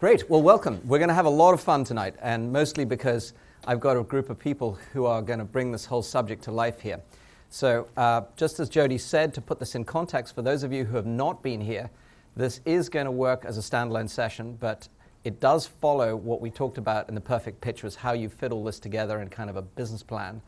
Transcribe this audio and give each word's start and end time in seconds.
Great. 0.00 0.28
Well, 0.28 0.42
welcome. 0.42 0.80
We're 0.84 0.98
going 0.98 1.08
to 1.08 1.14
have 1.14 1.24
a 1.24 1.30
lot 1.30 1.54
of 1.54 1.60
fun 1.60 1.84
tonight, 1.84 2.16
and 2.20 2.52
mostly 2.52 2.84
because 2.84 3.32
I've 3.64 3.78
got 3.78 3.96
a 3.96 4.02
group 4.02 4.28
of 4.28 4.40
people 4.40 4.76
who 4.92 5.06
are 5.06 5.22
going 5.22 5.38
to 5.38 5.44
bring 5.44 5.70
this 5.70 5.86
whole 5.86 6.02
subject 6.02 6.42
to 6.44 6.50
life 6.50 6.80
here. 6.80 7.00
So, 7.48 7.86
uh, 7.96 8.22
just 8.34 8.58
as 8.58 8.68
Jody 8.68 8.98
said, 8.98 9.32
to 9.34 9.40
put 9.40 9.60
this 9.60 9.76
in 9.76 9.84
context, 9.84 10.34
for 10.34 10.42
those 10.42 10.64
of 10.64 10.72
you 10.72 10.84
who 10.84 10.96
have 10.96 11.06
not 11.06 11.44
been 11.44 11.60
here, 11.60 11.88
this 12.34 12.60
is 12.64 12.88
going 12.88 13.04
to 13.04 13.12
work 13.12 13.44
as 13.44 13.56
a 13.56 13.60
standalone 13.60 14.10
session, 14.10 14.56
but 14.58 14.88
it 15.22 15.38
does 15.38 15.64
follow 15.64 16.16
what 16.16 16.40
we 16.40 16.50
talked 16.50 16.76
about 16.76 17.08
in 17.08 17.14
the 17.14 17.20
perfect 17.20 17.60
pitch 17.60 17.84
was 17.84 17.94
how 17.94 18.14
you 18.14 18.28
fit 18.28 18.50
all 18.50 18.64
this 18.64 18.80
together 18.80 19.20
in 19.20 19.28
kind 19.28 19.48
of 19.48 19.54
a 19.54 19.62
business 19.62 20.02
plan 20.02 20.42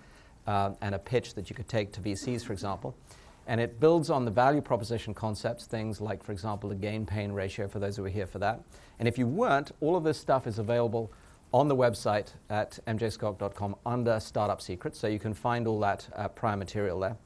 uh, 0.49 0.73
and 0.81 0.93
a 0.93 0.99
pitch 0.99 1.35
that 1.35 1.49
you 1.49 1.55
could 1.55 1.69
take 1.69 1.93
to 1.93 2.01
VCs, 2.01 2.45
for 2.45 2.53
example. 2.53 2.97
And 3.47 3.61
it 3.61 3.79
builds 3.79 4.11
on 4.11 4.25
the 4.25 4.31
value 4.31 4.61
proposition 4.61 5.15
concepts, 5.15 5.67
things 5.67 6.01
like, 6.01 6.23
for 6.23 6.33
example, 6.33 6.69
the 6.69 6.75
gain 6.75 7.07
pain 7.07 7.33
ratio 7.33 7.69
for 7.69 7.79
those 7.79 7.97
who 7.97 8.05
are 8.05 8.09
here 8.09 8.27
for 8.27 8.41
that. 8.41 8.61
And 8.99 9.07
if 9.07 9.19
you 9.19 9.27
weren't, 9.27 9.73
all 9.81 9.95
of 9.95 10.03
this 10.03 10.19
stuff 10.19 10.47
is 10.47 10.59
available 10.59 11.13
on 11.53 11.69
the 11.69 11.77
website 11.77 12.29
at 12.51 12.79
mjskok.com 12.87 13.77
under 13.87 14.19
Startup 14.19 14.61
Secrets, 14.61 14.99
so 14.99 15.07
you 15.07 15.21
can 15.21 15.33
find 15.33 15.69
all 15.69 15.79
that 15.81 16.09
uh, 16.17 16.29
prior 16.29 16.57
material 16.57 16.99
there. 16.99 17.17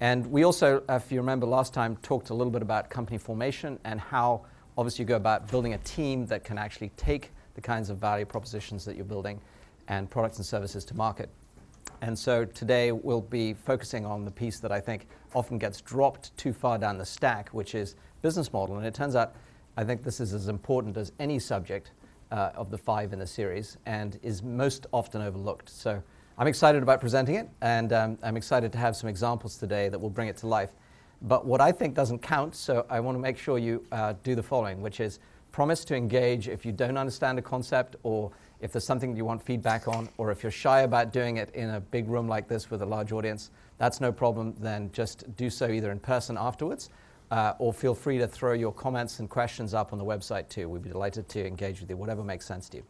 And 0.00 0.30
we 0.30 0.44
also, 0.44 0.82
if 0.88 1.10
you 1.10 1.18
remember 1.18 1.44
last 1.46 1.74
time, 1.74 1.96
talked 1.96 2.30
a 2.30 2.34
little 2.34 2.52
bit 2.52 2.62
about 2.62 2.88
company 2.88 3.18
formation 3.18 3.80
and 3.84 4.00
how 4.00 4.42
obviously 4.76 5.02
you 5.02 5.06
go 5.06 5.16
about 5.16 5.50
building 5.50 5.74
a 5.74 5.78
team 5.78 6.24
that 6.26 6.44
can 6.44 6.56
actually 6.56 6.90
take 6.96 7.32
the 7.54 7.60
kinds 7.60 7.90
of 7.90 7.98
value 7.98 8.24
propositions 8.24 8.84
that 8.84 8.94
you're 8.94 9.04
building 9.04 9.40
and 9.88 10.08
products 10.08 10.36
and 10.36 10.46
services 10.46 10.84
to 10.84 10.94
market. 10.94 11.28
And 12.00 12.16
so 12.16 12.44
today 12.44 12.92
we'll 12.92 13.20
be 13.20 13.54
focusing 13.54 14.06
on 14.06 14.24
the 14.24 14.30
piece 14.30 14.60
that 14.60 14.70
I 14.70 14.78
think 14.78 15.08
often 15.34 15.58
gets 15.58 15.80
dropped 15.80 16.36
too 16.36 16.52
far 16.52 16.78
down 16.78 16.98
the 16.98 17.06
stack, 17.06 17.48
which 17.50 17.74
is 17.74 17.94
business 18.22 18.52
model. 18.52 18.76
And 18.76 18.86
it 18.86 18.94
turns 18.94 19.16
out 19.16 19.34
I 19.76 19.84
think 19.84 20.02
this 20.02 20.18
is 20.18 20.34
as 20.34 20.48
important 20.48 20.96
as 20.96 21.12
any 21.20 21.38
subject 21.38 21.92
uh, 22.32 22.50
of 22.54 22.70
the 22.70 22.78
five 22.78 23.12
in 23.12 23.18
the 23.18 23.26
series 23.26 23.78
and 23.86 24.18
is 24.22 24.42
most 24.42 24.86
often 24.92 25.22
overlooked. 25.22 25.68
So 25.68 26.02
I'm 26.36 26.46
excited 26.46 26.82
about 26.82 27.00
presenting 27.00 27.36
it, 27.36 27.48
and 27.62 27.92
um, 27.92 28.18
I'm 28.22 28.36
excited 28.36 28.72
to 28.72 28.78
have 28.78 28.96
some 28.96 29.08
examples 29.08 29.56
today 29.56 29.88
that 29.88 29.98
will 29.98 30.10
bring 30.10 30.28
it 30.28 30.36
to 30.38 30.46
life. 30.46 30.70
But 31.22 31.46
what 31.46 31.60
I 31.60 31.72
think 31.72 31.94
doesn't 31.94 32.20
count, 32.20 32.54
so 32.54 32.86
I 32.88 33.00
want 33.00 33.16
to 33.16 33.20
make 33.20 33.38
sure 33.38 33.58
you 33.58 33.84
uh, 33.90 34.14
do 34.22 34.34
the 34.34 34.42
following, 34.42 34.80
which 34.80 35.00
is 35.00 35.18
promise 35.50 35.84
to 35.86 35.96
engage 35.96 36.48
if 36.48 36.64
you 36.64 36.72
don't 36.72 36.96
understand 36.96 37.38
a 37.38 37.42
concept 37.42 37.96
or 38.02 38.30
if 38.60 38.72
there's 38.72 38.84
something 38.84 39.16
you 39.16 39.24
want 39.24 39.42
feedback 39.42 39.88
on, 39.88 40.08
or 40.16 40.30
if 40.30 40.42
you're 40.42 40.52
shy 40.52 40.80
about 40.80 41.12
doing 41.12 41.36
it 41.36 41.54
in 41.54 41.70
a 41.70 41.80
big 41.80 42.08
room 42.08 42.28
like 42.28 42.48
this 42.48 42.70
with 42.70 42.82
a 42.82 42.86
large 42.86 43.12
audience, 43.12 43.50
that's 43.78 44.00
no 44.00 44.12
problem. 44.12 44.54
Then 44.58 44.90
just 44.92 45.34
do 45.36 45.48
so 45.50 45.68
either 45.68 45.90
in 45.90 46.00
person 46.00 46.36
afterwards 46.38 46.90
uh, 47.30 47.54
or 47.58 47.72
feel 47.72 47.94
free 47.94 48.18
to 48.18 48.26
throw 48.26 48.52
your 48.52 48.72
comments 48.72 49.20
and 49.20 49.28
questions 49.28 49.74
up 49.74 49.92
on 49.92 49.98
the 49.98 50.04
website 50.04 50.48
too. 50.48 50.68
We'd 50.68 50.82
be 50.82 50.90
delighted 50.90 51.28
to 51.30 51.46
engage 51.46 51.80
with 51.80 51.90
you, 51.90 51.96
whatever 51.96 52.22
makes 52.22 52.46
sense 52.46 52.68
to 52.70 52.78
you. 52.78 52.82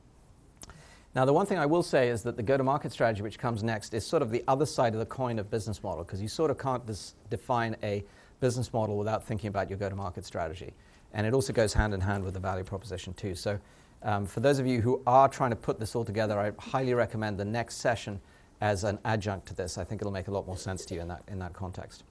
Now, 1.15 1.25
the 1.25 1.33
one 1.33 1.47
thing 1.47 1.59
I 1.59 1.67
will 1.67 1.83
say 1.83 2.11
is 2.11 2.23
that 2.23 2.37
the 2.37 2.43
go 2.43 2.57
to 2.57 2.63
market 2.63 2.93
strategy, 2.93 3.23
which 3.23 3.39
comes 3.39 3.63
next, 3.63 3.95
is 3.95 4.07
sort 4.07 4.23
of 4.23 4.31
the 4.31 4.45
other 4.47 4.67
side 4.67 4.93
of 4.93 5.01
the 5.01 5.07
coin 5.07 5.39
of 5.39 5.51
business 5.51 5.83
model, 5.83 6.05
because 6.05 6.21
you 6.21 6.29
sort 6.29 6.51
of 6.51 6.59
can't 6.59 6.85
dis- 6.87 7.15
define 7.31 7.77
a 7.83 8.05
business 8.41 8.73
model 8.73 8.97
without 8.97 9.25
thinking 9.25 9.49
about 9.49 9.71
your 9.71 9.79
go 9.79 9.89
to 9.89 9.97
market 9.97 10.25
strategy. 10.25 10.75
And 11.15 11.27
it 11.27 11.33
also 11.33 11.53
goes 11.53 11.73
hand 11.73 11.95
in 11.95 12.01
hand 12.01 12.23
with 12.23 12.35
the 12.35 12.41
value 12.41 12.63
proposition, 12.63 13.15
too. 13.15 13.35
So, 13.35 13.59
um, 14.03 14.27
for 14.27 14.41
those 14.41 14.59
of 14.59 14.67
you 14.67 14.81
who 14.81 15.03
are 15.07 15.29
trying 15.29 15.51
to 15.51 15.57
put 15.57 15.81
this 15.81 15.97
all 15.97 16.05
together, 16.05 16.39
I 16.39 16.53
highly 16.61 16.95
recommend 16.95 17.39
the 17.39 17.45
next 17.45 17.77
session 17.77 18.21
as 18.61 18.85
an 18.85 18.99
adjunct 19.05 19.47
to 19.49 19.55
this. 19.55 19.79
I 19.79 19.85
think 19.85 20.01
it'll 20.01 20.13
make 20.13 20.29
a 20.29 20.33
lot 20.33 20.47
more 20.47 20.57
sense 20.57 20.85
to 20.87 20.95
you 20.95 21.01
in 21.01 21.09
that, 21.09 21.23
in 21.29 21.39
that 21.39 21.53
context. 21.53 22.05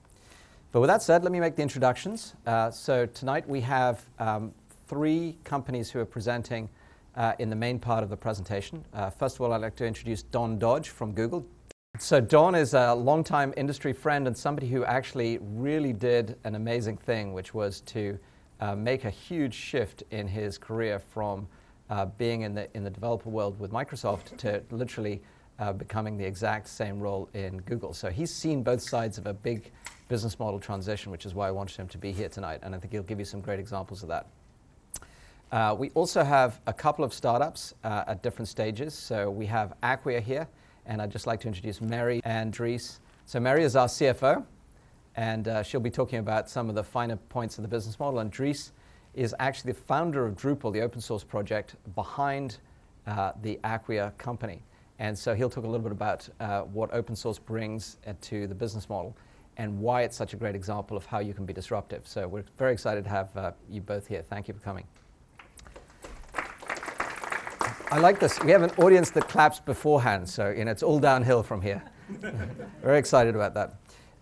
But 0.72 0.82
with 0.82 0.90
that 0.90 1.02
said, 1.02 1.24
let 1.24 1.32
me 1.32 1.40
make 1.40 1.56
the 1.56 1.62
introductions. 1.62 2.36
Uh, 2.46 2.70
so 2.72 3.06
tonight 3.06 3.48
we 3.48 3.62
have 3.62 4.06
um, 4.20 4.54
three 4.88 5.38
companies 5.44 5.90
who 5.90 6.00
are 6.00 6.06
presenting 6.06 6.70
uh, 7.16 7.34
in 7.40 7.50
the 7.50 7.56
main 7.56 7.80
part 7.80 8.04
of 8.04 8.10
the 8.10 8.18
presentation. 8.18 8.84
Uh, 8.94 9.10
first 9.10 9.36
of 9.36 9.42
all, 9.42 9.54
I'd 9.54 9.62
like 9.62 9.76
to 9.78 9.86
introduce 9.86 10.22
Don 10.22 10.60
Dodge 10.60 10.90
from 10.90 11.14
Google. 11.14 11.46
So 12.00 12.22
Don 12.22 12.54
is 12.54 12.76
a 12.76 12.94
longtime 12.94 13.54
industry 13.58 13.92
friend 13.92 14.28
and 14.28 14.38
somebody 14.38 14.68
who 14.68 14.86
actually 14.86 15.40
really 15.42 15.94
did 15.94 16.38
an 16.44 16.54
amazing 16.54 16.98
thing, 16.98 17.34
which 17.34 17.54
was 17.56 17.82
to 17.82 18.20
uh, 18.60 18.76
make 18.76 19.06
a 19.06 19.10
huge 19.10 19.54
shift 19.54 20.04
in 20.12 20.28
his 20.28 20.58
career 20.58 21.00
from 21.00 21.48
uh, 21.90 22.06
being 22.06 22.42
in 22.42 22.54
the, 22.54 22.68
in 22.76 22.84
the 22.84 22.90
developer 22.90 23.30
world 23.30 23.60
with 23.60 23.72
Microsoft 23.72 24.38
to 24.38 24.62
literally 24.70 25.22
uh, 25.60 25.74
becoming 25.74 26.18
the 26.18 26.26
exact 26.26 26.68
same 26.68 27.00
role 27.00 27.30
in 27.34 27.58
Google. 27.62 27.94
So 27.94 28.10
he's 28.10 28.34
seen 28.34 28.64
both 28.64 28.82
sides 28.82 29.18
of 29.18 29.28
a 29.28 29.34
big 29.34 29.72
business 30.08 30.40
model 30.40 30.60
transition, 30.60 31.12
which 31.12 31.26
is 31.26 31.34
why 31.34 31.48
I 31.48 31.52
wanted 31.52 31.76
him 31.76 31.88
to 31.90 31.98
be 31.98 32.12
here 32.12 32.30
tonight. 32.30 32.60
And 32.64 32.74
I 32.74 32.80
think 32.80 32.94
he'll 32.94 33.04
give 33.04 33.20
you 33.20 33.26
some 33.26 33.42
great 33.42 33.60
examples 33.60 34.04
of 34.04 34.10
that. 34.10 34.28
Uh, 35.52 35.76
we 35.78 35.90
also 35.92 36.24
have 36.24 36.60
a 36.68 36.74
couple 36.74 37.06
of 37.06 37.14
startups 37.14 37.74
uh, 37.84 38.04
at 38.08 38.22
different 38.22 38.48
stages. 38.50 38.94
So 38.94 39.30
we 39.30 39.46
have 39.46 39.74
Acquia 39.82 40.20
here, 40.20 40.48
and 40.86 41.02
I'd 41.02 41.12
just 41.12 41.26
like 41.26 41.40
to 41.42 41.48
introduce 41.48 41.80
Mary 41.82 42.22
and 42.26 42.52
Dries. 42.52 43.00
So 43.26 43.40
Mary 43.40 43.64
is 43.64 43.76
our 43.76 43.88
CFO, 43.88 44.46
and 45.16 45.48
uh, 45.48 45.64
she'll 45.64 45.80
be 45.80 45.90
talking 45.90 46.20
about 46.20 46.50
some 46.50 46.70
of 46.70 46.76
the 46.76 46.84
finer 46.84 47.16
points 47.16 47.58
of 47.58 47.62
the 47.62 47.68
business 47.68 48.00
model. 48.00 48.20
And 48.20 48.30
Dries 48.30 48.74
is 49.14 49.34
actually 49.40 49.72
the 49.72 49.80
founder 49.80 50.26
of 50.26 50.36
Drupal, 50.36 50.72
the 50.72 50.82
open 50.82 51.02
source 51.02 51.24
project 51.24 51.76
behind 51.96 52.58
uh, 53.08 53.32
the 53.42 53.58
Acquia 53.64 54.14
company. 54.18 54.62
And 55.00 55.18
so 55.18 55.36
he'll 55.36 55.50
talk 55.50 55.64
a 55.64 55.68
little 55.68 55.84
bit 55.84 55.92
about 55.92 56.28
uh, 56.40 56.62
what 56.62 56.94
open 56.94 57.16
source 57.16 57.38
brings 57.38 57.98
uh, 58.08 58.14
to 58.22 58.48
the 58.48 58.56
business 58.56 58.90
model 58.90 59.16
and 59.58 59.80
why 59.80 60.04
it's 60.04 60.16
such 60.16 60.34
a 60.34 60.38
great 60.38 60.56
example 60.56 60.96
of 60.96 61.06
how 61.06 61.20
you 61.20 61.34
can 61.34 61.46
be 61.46 61.54
disruptive. 61.54 62.08
So 62.08 62.28
we're 62.28 62.46
very 62.58 62.74
excited 62.74 63.04
to 63.04 63.10
have 63.10 63.36
uh, 63.36 63.52
you 63.70 63.82
both 63.82 64.08
here. 64.08 64.22
Thank 64.22 64.48
you 64.48 64.54
for 64.54 64.60
coming. 64.60 64.86
I 67.90 68.00
like 68.00 68.20
this. 68.20 68.40
We 68.44 68.52
have 68.52 68.64
an 68.64 68.72
audience 68.72 69.12
that 69.12 69.30
claps 69.30 69.60
beforehand, 69.62 70.28
so 70.28 70.50
you 70.50 70.66
know 70.66 70.72
it's 70.72 70.84
all 70.84 71.00
downhill 71.00 71.42
from 71.42 71.62
here. 71.62 71.82
very 72.82 73.00
excited 73.00 73.34
about 73.34 73.54
that. 73.54 73.76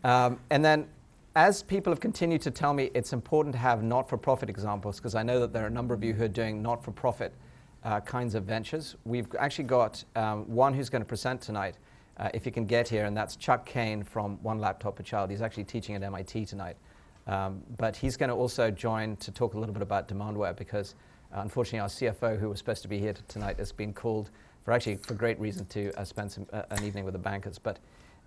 Um, 0.03 0.39
and 0.51 0.63
then, 0.63 0.87
as 1.35 1.63
people 1.63 1.91
have 1.91 1.99
continued 1.99 2.41
to 2.43 2.51
tell 2.51 2.73
me, 2.73 2.91
it's 2.93 3.11
important 3.11 3.53
to 3.53 3.59
have 3.59 3.81
not-for-profit 3.81 4.51
examples 4.51 4.97
because 4.97 5.15
I 5.15 5.23
know 5.23 5.39
that 5.39 5.51
there 5.51 5.63
are 5.63 5.67
a 5.67 5.71
number 5.71 5.95
of 5.95 6.03
you 6.03 6.13
who 6.13 6.25
are 6.25 6.29
doing 6.29 6.61
not-for-profit 6.61 7.33
uh, 7.85 8.01
kinds 8.01 8.35
of 8.35 8.43
ventures. 8.43 8.95
We've 9.05 9.27
actually 9.39 9.65
got 9.65 10.03
um, 10.15 10.43
one 10.53 10.73
who's 10.73 10.89
going 10.89 11.03
to 11.03 11.07
present 11.07 11.39
tonight 11.39 11.75
uh, 12.17 12.29
if 12.33 12.45
you 12.45 12.51
can 12.51 12.65
get 12.65 12.87
here, 12.89 13.05
and 13.05 13.15
that's 13.15 13.35
Chuck 13.35 13.65
Kane 13.65 14.03
from 14.03 14.41
One 14.43 14.59
Laptop 14.59 14.95
Per 14.97 15.03
Child. 15.03 15.29
He's 15.29 15.41
actually 15.41 15.65
teaching 15.65 15.95
at 15.95 16.03
MIT 16.03 16.45
tonight. 16.47 16.77
Um, 17.27 17.61
but 17.77 17.95
he's 17.95 18.17
going 18.17 18.29
to 18.29 18.35
also 18.35 18.69
join 18.69 19.15
to 19.17 19.31
talk 19.31 19.53
a 19.53 19.59
little 19.59 19.73
bit 19.73 19.81
about 19.81 20.07
Demandware 20.07 20.55
because 20.55 20.95
uh, 21.33 21.41
unfortunately 21.41 21.79
our 21.79 21.87
CFO, 21.87 22.39
who 22.39 22.49
was 22.49 22.59
supposed 22.59 22.81
to 22.83 22.87
be 22.87 22.99
here 22.99 23.13
tonight, 23.27 23.57
has 23.57 23.71
been 23.71 23.93
called 23.93 24.29
for 24.63 24.71
actually 24.71 24.97
for 24.97 25.13
great 25.13 25.39
reason 25.39 25.65
to 25.67 25.91
uh, 25.99 26.03
spend 26.03 26.31
some, 26.31 26.45
uh, 26.53 26.63
an 26.71 26.83
evening 26.83 27.03
with 27.03 27.13
the 27.13 27.19
bankers. 27.19 27.57
But 27.57 27.79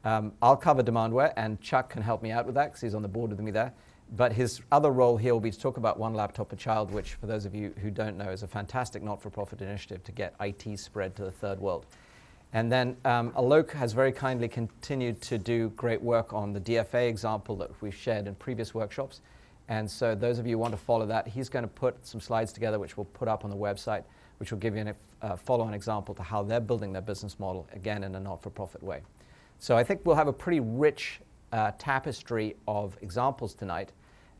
um, 0.04 0.32
I'll 0.42 0.56
cover 0.56 0.82
Demandware, 0.82 1.32
and 1.36 1.60
Chuck 1.60 1.90
can 1.90 2.02
help 2.02 2.22
me 2.22 2.30
out 2.30 2.46
with 2.46 2.54
that 2.54 2.66
because 2.66 2.80
he's 2.80 2.94
on 2.94 3.02
the 3.02 3.08
board 3.08 3.30
with 3.30 3.40
me 3.40 3.50
there. 3.50 3.72
But 4.16 4.32
his 4.32 4.60
other 4.72 4.90
role 4.90 5.16
here 5.16 5.34
will 5.34 5.40
be 5.40 5.50
to 5.50 5.58
talk 5.58 5.76
about 5.76 5.98
One 5.98 6.14
Laptop 6.14 6.48
Per 6.48 6.56
Child, 6.56 6.90
which, 6.90 7.14
for 7.14 7.26
those 7.26 7.44
of 7.44 7.54
you 7.54 7.74
who 7.82 7.90
don't 7.90 8.16
know, 8.16 8.30
is 8.30 8.42
a 8.42 8.46
fantastic 8.46 9.02
not-for-profit 9.02 9.60
initiative 9.60 10.02
to 10.04 10.12
get 10.12 10.34
IT 10.40 10.78
spread 10.78 11.14
to 11.16 11.24
the 11.24 11.30
third 11.30 11.60
world. 11.60 11.84
And 12.54 12.72
then 12.72 12.96
um, 13.04 13.32
Alok 13.32 13.70
has 13.72 13.92
very 13.92 14.12
kindly 14.12 14.48
continued 14.48 15.20
to 15.22 15.36
do 15.36 15.68
great 15.70 16.00
work 16.00 16.32
on 16.32 16.54
the 16.54 16.60
DFA 16.60 17.08
example 17.08 17.56
that 17.56 17.70
we've 17.82 17.94
shared 17.94 18.26
in 18.26 18.34
previous 18.36 18.74
workshops. 18.74 19.20
And 19.68 19.90
so 19.90 20.14
those 20.14 20.38
of 20.38 20.46
you 20.46 20.52
who 20.52 20.58
want 20.58 20.72
to 20.72 20.80
follow 20.80 21.04
that, 21.06 21.28
he's 21.28 21.50
going 21.50 21.64
to 21.64 21.68
put 21.68 22.06
some 22.06 22.22
slides 22.22 22.54
together 22.54 22.78
which 22.78 22.96
we'll 22.96 23.04
put 23.04 23.28
up 23.28 23.44
on 23.44 23.50
the 23.50 23.56
website, 23.56 24.04
which 24.38 24.50
will 24.50 24.58
give 24.58 24.74
you 24.74 24.94
a 25.20 25.26
uh, 25.26 25.36
follow-on 25.36 25.74
example 25.74 26.14
to 26.14 26.22
how 26.22 26.42
they're 26.42 26.60
building 26.60 26.90
their 26.90 27.02
business 27.02 27.38
model, 27.38 27.68
again, 27.74 28.02
in 28.02 28.14
a 28.14 28.20
not-for-profit 28.20 28.82
way. 28.82 29.02
So 29.58 29.76
I 29.76 29.84
think 29.84 30.00
we'll 30.04 30.16
have 30.16 30.28
a 30.28 30.32
pretty 30.32 30.60
rich 30.60 31.20
uh, 31.52 31.72
tapestry 31.78 32.56
of 32.66 32.96
examples 33.02 33.54
tonight, 33.54 33.92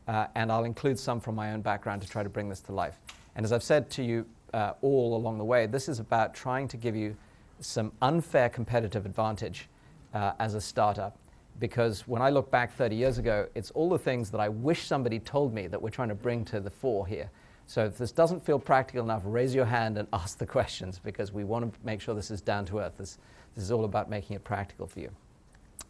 uh, 0.07 0.27
and 0.35 0.51
I'll 0.51 0.63
include 0.63 0.99
some 0.99 1.19
from 1.19 1.35
my 1.35 1.51
own 1.51 1.61
background 1.61 2.01
to 2.01 2.07
try 2.07 2.23
to 2.23 2.29
bring 2.29 2.49
this 2.49 2.61
to 2.61 2.71
life. 2.71 2.99
And 3.35 3.45
as 3.45 3.53
I've 3.53 3.63
said 3.63 3.89
to 3.91 4.03
you 4.03 4.25
uh, 4.53 4.73
all 4.81 5.15
along 5.15 5.37
the 5.37 5.45
way, 5.45 5.67
this 5.67 5.87
is 5.87 5.99
about 5.99 6.33
trying 6.33 6.67
to 6.69 6.77
give 6.77 6.95
you 6.95 7.15
some 7.59 7.91
unfair 8.01 8.49
competitive 8.49 9.05
advantage 9.05 9.69
uh, 10.13 10.33
as 10.39 10.55
a 10.55 10.61
startup. 10.61 11.17
Because 11.59 12.07
when 12.07 12.21
I 12.21 12.29
look 12.29 12.49
back 12.49 12.73
30 12.73 12.95
years 12.95 13.17
ago, 13.17 13.47
it's 13.53 13.69
all 13.71 13.89
the 13.89 13.99
things 13.99 14.31
that 14.31 14.39
I 14.39 14.47
wish 14.47 14.85
somebody 14.85 15.19
told 15.19 15.53
me 15.53 15.67
that 15.67 15.81
we're 15.81 15.89
trying 15.89 16.09
to 16.09 16.15
bring 16.15 16.45
to 16.45 16.59
the 16.59 16.69
fore 16.69 17.05
here. 17.05 17.29
So 17.67 17.85
if 17.85 17.97
this 17.97 18.11
doesn't 18.11 18.43
feel 18.43 18.57
practical 18.57 19.03
enough, 19.03 19.21
raise 19.25 19.53
your 19.53 19.65
hand 19.65 19.97
and 19.97 20.07
ask 20.13 20.37
the 20.37 20.45
questions 20.45 20.99
because 20.99 21.31
we 21.31 21.43
want 21.43 21.71
to 21.71 21.79
make 21.83 22.01
sure 22.01 22.15
this 22.15 22.31
is 22.31 22.41
down 22.41 22.65
to 22.65 22.79
earth. 22.79 22.93
This, 22.97 23.17
this 23.55 23.63
is 23.63 23.71
all 23.71 23.85
about 23.85 24.09
making 24.09 24.35
it 24.37 24.43
practical 24.43 24.87
for 24.87 25.01
you. 25.01 25.11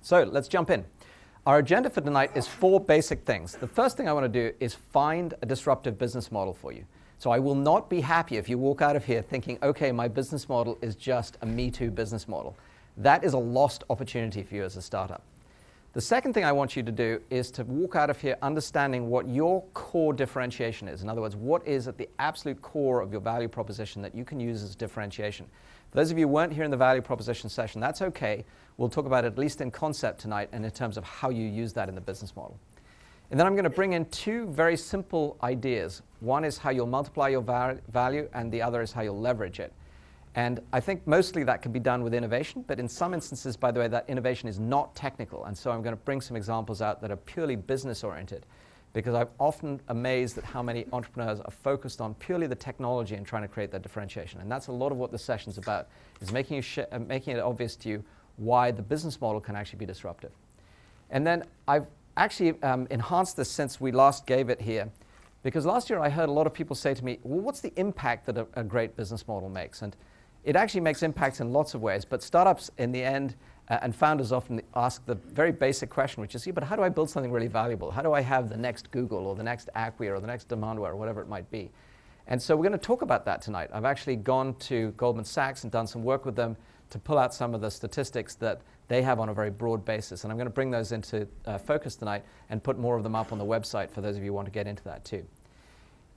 So 0.02 0.24
let's 0.24 0.48
jump 0.48 0.72
in. 0.72 0.84
Our 1.48 1.60
agenda 1.60 1.90
for 1.90 2.02
tonight 2.02 2.32
is 2.36 2.48
four 2.48 2.82
basic 2.82 3.24
things. 3.24 3.56
The 3.56 3.68
first 3.68 3.96
thing 3.96 4.10
I 4.10 4.14
want 4.14 4.26
to 4.26 4.30
do 4.30 4.54
is 4.60 4.76
find 4.76 5.34
a 5.42 5.46
disruptive 5.46 5.98
business 5.98 6.34
model 6.34 6.54
for 6.54 6.74
you. 6.74 6.84
So 7.18 7.32
I 7.32 7.40
will 7.40 7.56
not 7.56 7.90
be 7.90 8.02
happy 8.02 8.36
if 8.36 8.50
you 8.50 8.58
walk 8.58 8.82
out 8.82 8.98
of 8.98 9.06
here 9.06 9.22
thinking, 9.22 9.58
okay, 9.64 9.94
my 9.94 10.10
business 10.10 10.50
model 10.50 10.78
is 10.82 10.96
just 10.98 11.38
a 11.42 11.46
Me 11.46 11.72
Too 11.72 11.92
business 11.92 12.28
model. 12.28 12.58
That 12.98 13.24
is 13.24 13.34
a 13.34 13.38
lost 13.38 13.86
opportunity 13.90 14.44
for 14.44 14.56
you 14.56 14.66
as 14.66 14.76
a 14.76 14.82
startup. 14.82 15.24
The 15.94 16.02
second 16.02 16.34
thing 16.34 16.46
I 16.46 16.52
want 16.52 16.76
you 16.76 16.84
to 16.84 16.92
do 16.92 17.20
is 17.32 17.50
to 17.50 17.64
walk 17.64 17.96
out 17.96 18.12
of 18.12 18.22
here 18.22 18.38
understanding 18.44 19.10
what 19.10 19.28
your 19.28 19.64
core 19.74 20.14
differentiation 20.14 20.88
is. 20.88 21.02
In 21.02 21.10
other 21.10 21.22
words, 21.22 21.36
what 21.36 21.68
is 21.68 21.88
at 21.88 21.98
the 21.98 22.08
absolute 22.20 22.62
core 22.62 23.02
of 23.02 23.12
your 23.12 23.22
value 23.22 23.48
proposition 23.48 24.00
that 24.04 24.14
you 24.14 24.24
can 24.24 24.40
use 24.40 24.62
as 24.62 24.76
differentiation. 24.76 25.48
For 25.90 25.98
those 25.98 26.12
of 26.12 26.20
you 26.20 26.28
who 26.28 26.34
weren't 26.34 26.54
here 26.54 26.64
in 26.64 26.70
the 26.70 26.78
value 26.78 27.02
proposition 27.02 27.50
session, 27.50 27.82
that's 27.82 28.04
okay. 28.04 28.46
We'll 28.78 28.90
talk 28.90 29.08
about 29.08 29.26
it 29.26 29.30
at 29.30 29.40
least 29.40 29.62
in 29.62 29.72
concept 29.72 30.20
tonight 30.20 30.50
and 30.52 30.64
in 30.64 30.70
terms 30.70 30.96
of 30.96 31.04
how 31.04 31.32
you 31.32 31.48
use 31.48 31.74
that 31.74 31.90
in 31.90 31.96
the 31.96 32.02
business 32.02 32.36
model. 32.36 32.60
And 33.32 33.40
then 33.40 33.48
I'm 33.48 33.54
going 33.54 33.64
to 33.64 33.72
bring 33.72 33.94
in 33.94 34.06
two 34.06 34.46
very 34.50 34.78
simple 34.78 35.38
ideas. 35.42 36.04
One 36.20 36.46
is 36.46 36.60
how 36.60 36.70
you'll 36.70 36.86
multiply 36.86 37.30
your 37.30 37.42
value, 37.42 38.30
and 38.34 38.52
the 38.52 38.62
other 38.62 38.84
is 38.84 38.92
how 38.92 39.02
you'll 39.02 39.20
leverage 39.20 39.60
it. 39.60 39.74
And 40.36 40.62
I 40.72 40.80
think 40.80 41.06
mostly 41.08 41.44
that 41.44 41.62
can 41.62 41.72
be 41.72 41.80
done 41.80 42.04
with 42.04 42.14
innovation, 42.14 42.64
but 42.68 42.80
in 42.80 42.88
some 42.88 43.14
instances, 43.14 43.58
by 43.58 43.72
the 43.72 43.80
way, 43.80 43.88
that 43.88 44.06
innovation 44.08 44.48
is 44.48 44.60
not 44.60 44.96
technical. 44.96 45.46
And 45.46 45.58
so 45.58 45.72
I'm 45.72 45.82
going 45.82 45.96
to 45.96 46.04
bring 46.04 46.22
some 46.22 46.38
examples 46.38 46.82
out 46.82 47.02
that 47.02 47.12
are 47.12 47.18
purely 47.18 47.56
business 47.56 48.04
oriented 48.04 48.46
because 48.94 49.14
I'm 49.14 49.28
often 49.40 49.80
amazed 49.90 50.38
at 50.38 50.44
how 50.44 50.64
many 50.64 50.86
entrepreneurs 50.94 51.40
are 51.40 51.52
focused 51.52 52.02
on 52.02 52.14
purely 52.16 52.48
the 52.48 52.56
technology 52.56 53.16
and 53.16 53.26
trying 53.26 53.44
to 53.44 53.48
create 53.48 53.72
that 53.72 53.82
differentiation. 53.82 54.40
And 54.42 54.52
that's 54.52 54.68
a 54.68 54.72
lot 54.72 54.92
of 54.92 54.98
what 54.98 55.12
the 55.12 55.18
session's 55.18 55.58
about, 55.58 55.88
is 56.22 56.32
making, 56.32 56.58
you 56.58 56.62
sh- 56.62 56.80
uh, 56.92 57.00
making 57.00 57.36
it 57.36 57.40
obvious 57.40 57.76
to 57.78 57.90
you 57.90 58.04
why 58.38 58.72
the 58.72 58.82
business 58.82 59.20
model 59.20 59.42
can 59.42 59.56
actually 59.56 59.80
be 59.80 59.86
disruptive. 59.86 60.32
And 61.12 61.26
then 61.26 61.44
I've 61.68 61.88
actually 62.18 62.62
um, 62.64 62.88
enhanced 62.90 63.38
this 63.38 63.50
since 63.50 63.80
we 63.80 63.92
last 63.92 64.26
gave 64.26 64.50
it 64.50 64.62
here, 64.62 64.90
because 65.44 65.66
last 65.66 65.90
year 65.90 66.00
I 66.00 66.10
heard 66.10 66.30
a 66.30 66.32
lot 66.32 66.48
of 66.48 66.54
people 66.54 66.76
say 66.76 66.94
to 66.94 67.06
me, 67.06 67.20
well, 67.24 67.42
what's 67.42 67.62
the 67.62 67.74
impact 67.76 68.26
that 68.26 68.38
a, 68.38 68.48
a 68.54 68.64
great 68.64 68.96
business 68.96 69.28
model 69.28 69.50
makes? 69.50 69.82
And 69.82 69.96
it 70.44 70.56
actually 70.56 70.82
makes 70.82 71.04
impacts 71.04 71.42
in 71.42 71.52
lots 71.52 71.74
of 71.74 71.82
ways, 71.82 72.06
but 72.06 72.24
startups 72.24 72.72
in 72.78 72.92
the 72.92 73.04
end 73.04 73.36
uh, 73.70 73.78
and 73.82 73.96
founders 73.96 74.32
often 74.32 74.62
ask 74.76 75.06
the 75.06 75.16
very 75.16 75.52
basic 75.52 75.90
question, 75.90 76.22
which 76.22 76.34
is, 76.34 76.46
yeah, 76.48 76.54
but 76.54 76.64
how 76.64 76.76
do 76.76 76.82
I 76.82 76.90
build 76.90 77.10
something 77.10 77.32
really 77.32 77.48
valuable? 77.48 77.92
How 77.92 78.02
do 78.02 78.14
I 78.14 78.22
have 78.22 78.50
the 78.50 78.58
next 78.58 78.90
Google 78.92 79.28
or 79.28 79.36
the 79.36 79.44
next 79.44 79.70
Acquia 79.76 80.14
or 80.14 80.20
the 80.20 80.28
next 80.28 80.48
Demandware 80.48 80.90
or 80.90 80.96
whatever 80.96 81.22
it 81.22 81.28
might 81.28 81.50
be? 81.52 81.72
And 82.28 82.42
so 82.42 82.56
we're 82.56 82.64
going 82.68 82.80
to 82.80 82.86
talk 82.86 83.02
about 83.02 83.26
that 83.26 83.42
tonight. 83.42 83.70
I've 83.74 83.86
actually 83.86 84.16
gone 84.16 84.56
to 84.56 84.92
Goldman 84.92 85.26
Sachs 85.26 85.64
and 85.64 85.72
done 85.72 85.88
some 85.88 86.04
work 86.04 86.26
with 86.26 86.36
them 86.36 86.56
to 86.92 87.00
pull 87.00 87.18
out 87.18 87.34
some 87.34 87.54
of 87.54 87.62
the 87.62 87.70
statistics 87.70 88.36
that 88.36 88.62
they 88.88 89.02
have 89.02 89.20
on 89.20 89.30
a 89.30 89.34
very 89.34 89.50
broad 89.52 89.86
basis. 89.86 90.24
And 90.24 90.32
I'm 90.32 90.38
going 90.38 90.48
to 90.48 90.54
bring 90.54 90.72
those 90.72 90.92
into 90.92 91.28
uh, 91.46 91.58
focus 91.58 91.96
tonight 91.96 92.24
and 92.50 92.64
put 92.64 92.78
more 92.78 92.98
of 92.98 93.04
them 93.04 93.16
up 93.16 93.32
on 93.32 93.38
the 93.38 93.46
website 93.46 93.92
for 93.92 94.02
those 94.02 94.16
of 94.16 94.24
you 94.24 94.30
who 94.30 94.34
want 94.34 94.46
to 94.46 94.52
get 94.52 94.68
into 94.68 94.84
that 94.86 95.06
too. 95.06 95.26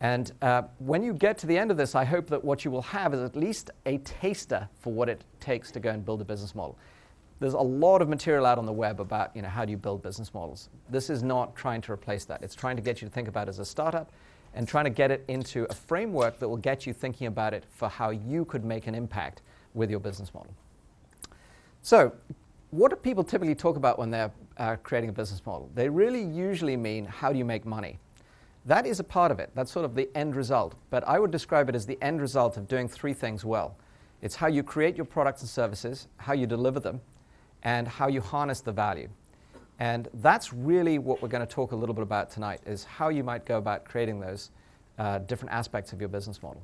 And 0.03 0.31
uh, 0.43 0.63
when 0.79 1.03
you 1.03 1.15
get 1.15 1.39
to 1.39 1.47
the 1.47 1.57
end 1.57 1.71
of 1.71 1.79
this, 1.79 1.95
I 1.95 2.05
hope 2.05 2.27
that 2.27 2.45
what 2.45 2.65
you 2.65 2.71
will 2.71 2.83
have 2.83 3.15
is 3.15 3.21
at 3.21 3.37
least 3.37 3.71
a 3.87 3.99
taster 3.99 4.69
for 4.81 4.93
what 4.93 5.09
it 5.09 5.25
takes 5.41 5.71
to 5.71 5.81
go 5.81 5.91
and 5.91 6.05
build 6.05 6.21
a 6.21 6.25
business 6.25 6.55
model 6.55 6.77
there's 7.43 7.55
a 7.55 7.59
lot 7.59 8.01
of 8.01 8.09
material 8.09 8.47
out 8.47 8.57
on 8.57 8.67
the 8.67 8.73
web 8.73 9.01
about 9.01 9.35
you 9.35 9.43
know, 9.43 9.49
how 9.49 9.65
do 9.65 9.73
you 9.73 9.77
build 9.77 10.01
business 10.01 10.33
models. 10.33 10.69
This 10.89 11.11
is 11.11 11.25
not 11.25 11.57
trying 11.57 11.81
to 11.83 11.93
replace 11.93 12.25
that. 12.27 12.41
It's 12.41 12.55
trying 12.55 12.77
to 12.77 12.83
get 12.83 13.03
you 13.03 13.09
to 13.09 13.13
think 13.13 13.27
about 13.27 13.49
it 13.49 13.51
as 13.51 13.59
a 13.59 13.65
startup 13.65 14.13
and 14.55 14.69
trying 14.69 14.85
to 14.85 14.91
get 14.91 15.11
it 15.11 15.25
into 15.27 15.67
a 15.69 15.75
framework 15.75 16.39
that 16.39 16.49
will 16.49 16.57
get 16.57 16.87
you 16.87 16.93
thinking 16.93 17.27
about 17.27 17.53
it 17.53 17.65
for 17.69 17.89
how 17.89 18.11
you 18.11 18.45
could 18.45 18.65
make 18.65 18.87
an 18.87 18.95
impact 18.95 19.43
with 19.75 19.91
your 19.91 19.99
business 19.99 20.33
model. 20.33 20.55
So, 21.83 22.13
what 22.71 22.91
do 22.91 22.97
people 22.97 23.25
typically 23.25 23.57
talk 23.57 23.77
about 23.77 23.99
when 23.99 24.11
they're 24.11 24.31
uh, 24.59 24.77
creating 24.77 25.11
a 25.11 25.13
business 25.13 25.45
model? 25.45 25.69
They 25.75 25.89
really 25.89 26.23
usually 26.23 26.77
mean 26.77 27.05
how 27.05 27.33
do 27.33 27.39
you 27.39 27.45
make 27.45 27.67
money? 27.67 27.99
That 28.65 28.87
is 28.87 29.01
a 29.01 29.05
part 29.05 29.33
of 29.33 29.41
it. 29.41 29.51
That's 29.55 29.73
sort 29.73 29.85
of 29.85 29.95
the 29.95 30.09
end 30.17 30.37
result. 30.37 30.75
But 30.91 31.07
I 31.07 31.19
would 31.19 31.31
describe 31.31 31.69
it 31.69 31.75
as 31.75 31.87
the 31.87 31.99
end 32.01 32.21
result 32.21 32.57
of 32.57 32.69
doing 32.69 32.89
three 32.89 33.13
things 33.13 33.45
well. 33.45 33.77
It's 34.21 34.37
how 34.37 34.47
you 34.47 34.63
create 34.63 34.97
your 34.97 35.05
products 35.05 35.43
and 35.43 35.51
services, 35.51 36.07
how 36.17 36.33
you 36.33 36.47
deliver 36.47 36.79
them, 36.79 37.01
and 37.65 37.89
how 37.89 38.07
you 38.07 38.21
harness 38.21 38.61
the 38.61 38.73
value. 38.73 39.09
And 39.81 40.09
that's 40.15 40.53
really 40.53 40.99
what 40.99 41.21
we're 41.21 41.29
going 41.29 41.45
to 41.45 41.53
talk 41.53 41.73
a 41.73 41.77
little 41.77 41.95
bit 41.95 42.03
about 42.03 42.31
tonight, 42.31 42.61
is 42.65 42.85
how 42.85 43.09
you 43.09 43.25
might 43.25 43.45
go 43.45 43.59
about 43.59 43.85
creating 43.85 44.21
those 44.21 44.51
uh, 44.99 45.19
different 45.19 45.53
aspects 45.53 45.93
of 45.93 45.99
your 45.99 46.09
business 46.09 46.41
model. 46.41 46.63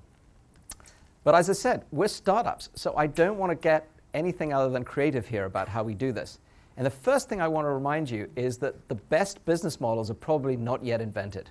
But 1.24 1.34
as 1.34 1.50
I 1.50 1.54
said, 1.54 1.84
we're 1.90 2.08
startups, 2.08 2.68
so 2.74 2.94
I 2.96 3.08
don't 3.08 3.38
want 3.38 3.50
to 3.50 3.56
get 3.56 3.88
anything 4.14 4.52
other 4.52 4.70
than 4.70 4.84
creative 4.84 5.26
here 5.26 5.46
about 5.46 5.68
how 5.68 5.82
we 5.82 5.94
do 5.94 6.12
this. 6.12 6.38
And 6.76 6.86
the 6.86 6.90
first 6.90 7.28
thing 7.28 7.40
I 7.40 7.48
want 7.48 7.64
to 7.64 7.70
remind 7.70 8.08
you 8.08 8.30
is 8.36 8.56
that 8.58 8.88
the 8.88 8.94
best 8.94 9.44
business 9.44 9.80
models 9.80 10.10
are 10.12 10.14
probably 10.14 10.56
not 10.56 10.84
yet 10.84 11.00
invented. 11.00 11.50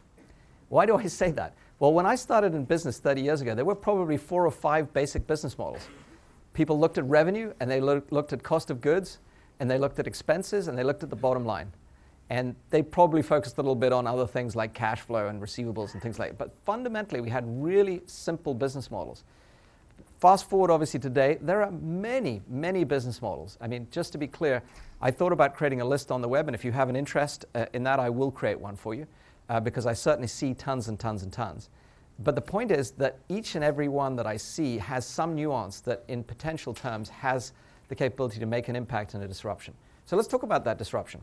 Why 0.69 0.85
do 0.85 0.97
I 0.97 1.05
say 1.07 1.31
that? 1.31 1.53
Well, 1.79 1.93
when 1.93 2.05
I 2.05 2.15
started 2.15 2.55
in 2.55 2.65
business 2.65 2.99
30 2.99 3.21
years 3.21 3.41
ago, 3.41 3.53
there 3.53 3.65
were 3.65 3.75
probably 3.75 4.17
four 4.17 4.45
or 4.45 4.51
five 4.51 4.93
basic 4.93 5.27
business 5.27 5.57
models. 5.57 5.87
People 6.53 6.79
looked 6.79 6.97
at 6.97 7.05
revenue 7.05 7.53
and 7.59 7.69
they 7.69 7.79
lo- 7.79 8.01
looked 8.09 8.33
at 8.33 8.41
cost 8.41 8.71
of 8.71 8.81
goods 8.81 9.19
and 9.59 9.69
they 9.69 9.77
looked 9.77 9.99
at 9.99 10.07
expenses 10.07 10.67
and 10.67 10.77
they 10.77 10.83
looked 10.83 11.03
at 11.03 11.09
the 11.09 11.15
bottom 11.15 11.45
line. 11.45 11.71
And 12.29 12.55
they 12.71 12.81
probably 12.81 13.21
focused 13.21 13.57
a 13.57 13.61
little 13.61 13.75
bit 13.75 13.93
on 13.93 14.05
other 14.05 14.27
things 14.27 14.55
like 14.55 14.73
cash 14.73 15.01
flow 15.01 15.27
and 15.27 15.41
receivables 15.41 15.93
and 15.93 16.01
things 16.01 16.19
like 16.19 16.31
that. 16.31 16.37
But 16.37 16.53
fundamentally, 16.65 17.21
we 17.21 17.29
had 17.29 17.45
really 17.47 18.01
simple 18.05 18.53
business 18.53 18.91
models. 18.91 19.23
Fast 20.19 20.49
forward, 20.49 20.71
obviously, 20.71 20.99
today, 20.99 21.37
there 21.39 21.61
are 21.61 21.71
many, 21.71 22.41
many 22.49 22.83
business 22.83 23.21
models. 23.21 23.57
I 23.61 23.67
mean, 23.67 23.87
just 23.91 24.11
to 24.13 24.17
be 24.17 24.27
clear, 24.27 24.63
I 24.99 25.11
thought 25.11 25.31
about 25.31 25.55
creating 25.55 25.79
a 25.79 25.85
list 25.85 26.11
on 26.11 26.21
the 26.21 26.27
web, 26.27 26.47
and 26.47 26.55
if 26.55 26.65
you 26.65 26.71
have 26.71 26.89
an 26.89 26.95
interest 26.95 27.45
uh, 27.53 27.67
in 27.73 27.83
that, 27.83 27.99
I 27.99 28.09
will 28.09 28.31
create 28.31 28.59
one 28.59 28.75
for 28.75 28.95
you 28.95 29.05
uh, 29.49 29.59
because 29.59 29.85
I 29.85 29.93
certainly 29.93 30.27
see 30.27 30.53
tons 30.53 30.87
and 30.87 30.99
tons 30.99 31.23
and 31.23 31.31
tons. 31.31 31.69
But 32.19 32.35
the 32.35 32.41
point 32.41 32.71
is 32.71 32.91
that 32.91 33.19
each 33.29 33.55
and 33.55 33.63
every 33.63 33.87
one 33.87 34.15
that 34.15 34.25
I 34.25 34.37
see 34.37 34.77
has 34.79 35.05
some 35.05 35.35
nuance 35.35 35.81
that, 35.81 36.03
in 36.07 36.23
potential 36.23 36.73
terms, 36.73 37.09
has 37.09 37.53
the 37.89 37.95
capability 37.95 38.39
to 38.39 38.45
make 38.45 38.69
an 38.69 38.75
impact 38.75 39.13
and 39.13 39.23
a 39.23 39.27
disruption. 39.27 39.73
So 40.05 40.15
let's 40.15 40.27
talk 40.27 40.43
about 40.43 40.65
that 40.65 40.77
disruption. 40.77 41.21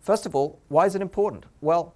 First 0.00 0.26
of 0.26 0.34
all, 0.34 0.58
why 0.68 0.86
is 0.86 0.94
it 0.94 1.02
important? 1.02 1.44
Well, 1.60 1.94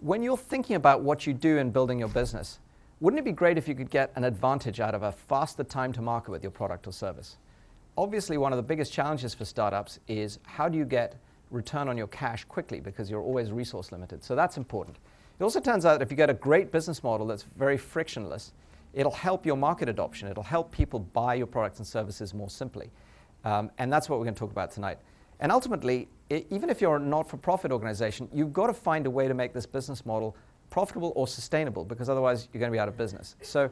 when 0.00 0.22
you're 0.22 0.36
thinking 0.36 0.76
about 0.76 1.02
what 1.02 1.26
you 1.26 1.34
do 1.34 1.58
in 1.58 1.70
building 1.70 1.98
your 1.98 2.08
business, 2.08 2.60
wouldn't 3.00 3.18
it 3.18 3.24
be 3.24 3.32
great 3.32 3.58
if 3.58 3.66
you 3.66 3.74
could 3.74 3.90
get 3.90 4.12
an 4.14 4.24
advantage 4.24 4.78
out 4.78 4.94
of 4.94 5.02
a 5.02 5.12
faster 5.12 5.64
time 5.64 5.92
to 5.94 6.00
market 6.02 6.30
with 6.30 6.42
your 6.42 6.52
product 6.52 6.86
or 6.86 6.92
service? 6.92 7.36
Obviously, 7.98 8.38
one 8.38 8.52
of 8.52 8.56
the 8.56 8.62
biggest 8.62 8.92
challenges 8.92 9.34
for 9.34 9.44
startups 9.44 9.98
is 10.06 10.38
how 10.44 10.68
do 10.68 10.78
you 10.78 10.84
get 10.84 11.16
return 11.52 11.88
on 11.88 11.96
your 11.96 12.06
cash 12.08 12.44
quickly 12.44 12.80
because 12.80 13.10
you're 13.10 13.22
always 13.22 13.52
resource 13.52 13.92
limited. 13.92 14.24
So 14.24 14.34
that's 14.34 14.56
important. 14.56 14.98
It 15.38 15.44
also 15.44 15.60
turns 15.60 15.84
out 15.84 15.98
that 15.98 16.02
if 16.02 16.10
you 16.10 16.16
get 16.16 16.30
a 16.30 16.34
great 16.34 16.72
business 16.72 17.02
model 17.02 17.26
that's 17.26 17.44
very 17.56 17.76
frictionless, 17.76 18.52
it'll 18.92 19.12
help 19.12 19.46
your 19.46 19.56
market 19.56 19.88
adoption. 19.88 20.28
It'll 20.28 20.42
help 20.42 20.70
people 20.72 21.00
buy 21.00 21.34
your 21.34 21.46
products 21.46 21.78
and 21.78 21.86
services 21.86 22.34
more 22.34 22.50
simply. 22.50 22.90
Um, 23.44 23.70
and 23.78 23.92
that's 23.92 24.08
what 24.08 24.18
we're 24.18 24.24
going 24.24 24.34
to 24.34 24.38
talk 24.38 24.50
about 24.50 24.70
tonight. 24.70 24.98
And 25.40 25.50
ultimately, 25.50 26.08
even 26.30 26.70
if 26.70 26.80
you're 26.80 26.96
a 26.96 27.00
not 27.00 27.28
for 27.28 27.36
profit 27.36 27.72
organization, 27.72 28.28
you've 28.32 28.52
got 28.52 28.68
to 28.68 28.74
find 28.74 29.06
a 29.06 29.10
way 29.10 29.26
to 29.26 29.34
make 29.34 29.52
this 29.52 29.66
business 29.66 30.06
model 30.06 30.36
profitable 30.70 31.12
or 31.16 31.26
sustainable 31.26 31.84
because 31.84 32.08
otherwise 32.08 32.48
you're 32.52 32.60
going 32.60 32.70
to 32.70 32.74
be 32.74 32.78
out 32.78 32.88
of 32.88 32.96
business. 32.96 33.36
So 33.42 33.70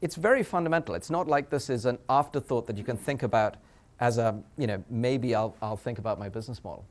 it's 0.00 0.16
very 0.16 0.42
fundamental. 0.42 0.94
It's 0.94 1.10
not 1.10 1.28
like 1.28 1.48
this 1.48 1.70
is 1.70 1.86
an 1.86 1.98
afterthought 2.08 2.66
that 2.66 2.76
you 2.76 2.84
can 2.84 2.96
think 2.96 3.22
about 3.22 3.56
as 4.00 4.18
a, 4.18 4.36
you 4.58 4.66
know, 4.66 4.82
maybe 4.90 5.34
I'll, 5.34 5.54
I'll 5.62 5.76
think 5.76 5.98
about 5.98 6.18
my 6.18 6.28
business 6.28 6.62
model. 6.64 6.84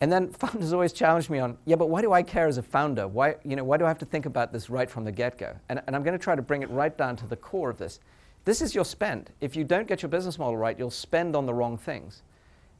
And 0.00 0.10
then 0.12 0.28
founders 0.32 0.72
always 0.72 0.92
challenge 0.92 1.30
me 1.30 1.38
on, 1.38 1.56
yeah, 1.64 1.76
but 1.76 1.88
why 1.88 2.02
do 2.02 2.12
I 2.12 2.22
care 2.22 2.46
as 2.46 2.58
a 2.58 2.62
founder? 2.62 3.08
Why, 3.08 3.36
you 3.44 3.56
know, 3.56 3.64
why 3.64 3.76
do 3.76 3.84
I 3.84 3.88
have 3.88 3.98
to 3.98 4.06
think 4.06 4.26
about 4.26 4.52
this 4.52 4.70
right 4.70 4.88
from 4.88 5.04
the 5.04 5.12
get-go? 5.12 5.56
And, 5.68 5.82
and 5.86 5.96
I'm 5.96 6.02
going 6.02 6.18
to 6.18 6.22
try 6.22 6.34
to 6.34 6.42
bring 6.42 6.62
it 6.62 6.70
right 6.70 6.96
down 6.96 7.16
to 7.16 7.26
the 7.26 7.36
core 7.36 7.70
of 7.70 7.78
this. 7.78 8.00
This 8.44 8.62
is 8.62 8.74
your 8.74 8.84
spend. 8.84 9.30
If 9.40 9.56
you 9.56 9.64
don't 9.64 9.86
get 9.86 10.02
your 10.02 10.08
business 10.08 10.38
model 10.38 10.56
right, 10.56 10.78
you'll 10.78 10.90
spend 10.90 11.36
on 11.36 11.46
the 11.46 11.54
wrong 11.54 11.76
things. 11.76 12.22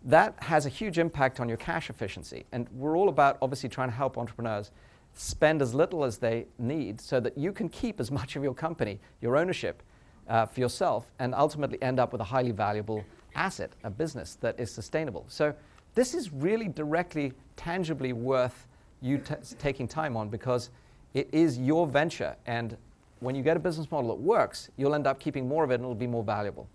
That 0.05 0.35
has 0.43 0.65
a 0.65 0.69
huge 0.69 0.99
impact 0.99 1.41
on 1.41 1.49
your 1.49 1.59
cash 1.59 1.91
efficiency. 1.91 2.45
And 2.53 2.69
we're 2.71 2.97
all 2.97 3.09
about 3.09 3.37
obviously 3.43 3.69
trying 3.69 3.89
to 3.89 3.95
help 3.95 4.17
entrepreneurs 4.17 4.71
spend 5.15 5.61
as 5.61 5.75
little 5.75 6.05
as 6.05 6.19
they 6.19 6.47
need 6.59 7.01
so 7.01 7.19
that 7.19 7.37
you 7.37 7.53
can 7.53 7.69
keep 7.69 8.01
as 8.01 8.11
much 8.21 8.37
of 8.37 8.43
your 8.43 8.55
company, 8.55 9.01
your 9.21 9.37
ownership, 9.37 9.83
uh, 10.29 10.47
for 10.47 10.61
yourself 10.61 11.11
and 11.19 11.35
ultimately 11.35 11.81
end 11.83 11.99
up 11.99 12.13
with 12.13 12.21
a 12.21 12.25
highly 12.25 12.53
valuable 12.53 13.05
asset, 13.35 13.73
a 13.85 13.91
business 13.91 14.37
that 14.41 14.59
is 14.59 14.71
sustainable. 14.71 15.25
So 15.29 15.55
this 15.99 16.15
is 16.15 16.33
really 16.33 16.69
directly, 16.69 17.33
tangibly 17.57 18.13
worth 18.13 18.67
you 19.01 19.21
taking 19.59 19.89
time 19.89 20.17
on 20.17 20.29
because 20.29 20.71
it 21.15 21.29
is 21.33 21.59
your 21.59 21.87
venture 21.87 22.37
and 22.47 22.77
when 23.21 23.35
you 23.35 23.43
get 23.43 23.57
a 23.57 23.61
business 23.61 23.91
model 23.91 24.09
that 24.11 24.21
works, 24.21 24.71
you'll 24.77 24.95
end 24.95 25.09
up 25.09 25.19
keeping 25.19 25.49
more 25.49 25.65
of 25.65 25.73
it 25.73 25.75
and 25.75 25.83
it'll 25.83 25.95
be 25.97 26.07
more 26.07 26.23
valuable. 26.23 26.69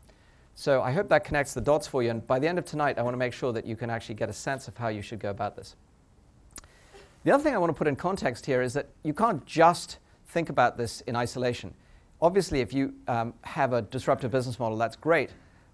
So 0.55 0.81
I 0.81 0.91
hope 0.91 1.07
that 1.07 1.23
connects 1.23 1.53
the 1.53 1.61
dots 1.61 1.87
for 1.87 2.03
you. 2.03 2.09
And 2.09 2.25
by 2.27 2.37
the 2.37 2.47
end 2.47 2.59
of 2.59 2.65
tonight, 2.65 2.99
I 2.99 3.01
want 3.01 3.13
to 3.13 3.17
make 3.17 3.31
sure 3.31 3.53
that 3.53 3.65
you 3.65 3.77
can 3.77 3.89
actually 3.89 4.15
get 4.15 4.29
a 4.29 4.33
sense 4.33 4.67
of 4.67 4.75
how 4.75 4.89
you 4.89 5.01
should 5.01 5.19
go 5.19 5.29
about 5.29 5.55
this. 5.55 5.77
The 7.23 7.31
other 7.31 7.41
thing 7.41 7.55
I 7.55 7.57
want 7.57 7.69
to 7.69 7.77
put 7.77 7.87
in 7.87 7.95
context 7.95 8.45
here 8.45 8.61
is 8.61 8.73
that 8.73 8.89
you 9.03 9.13
can't 9.13 9.45
just 9.45 9.99
think 10.27 10.49
about 10.49 10.77
this 10.77 11.01
in 11.01 11.15
isolation. 11.15 11.73
Obviously, 12.21 12.59
if 12.59 12.73
you 12.73 12.93
um, 13.07 13.33
have 13.43 13.71
a 13.71 13.81
disruptive 13.83 14.31
business 14.31 14.59
model, 14.59 14.77
that's 14.77 14.97
great. 14.97 15.29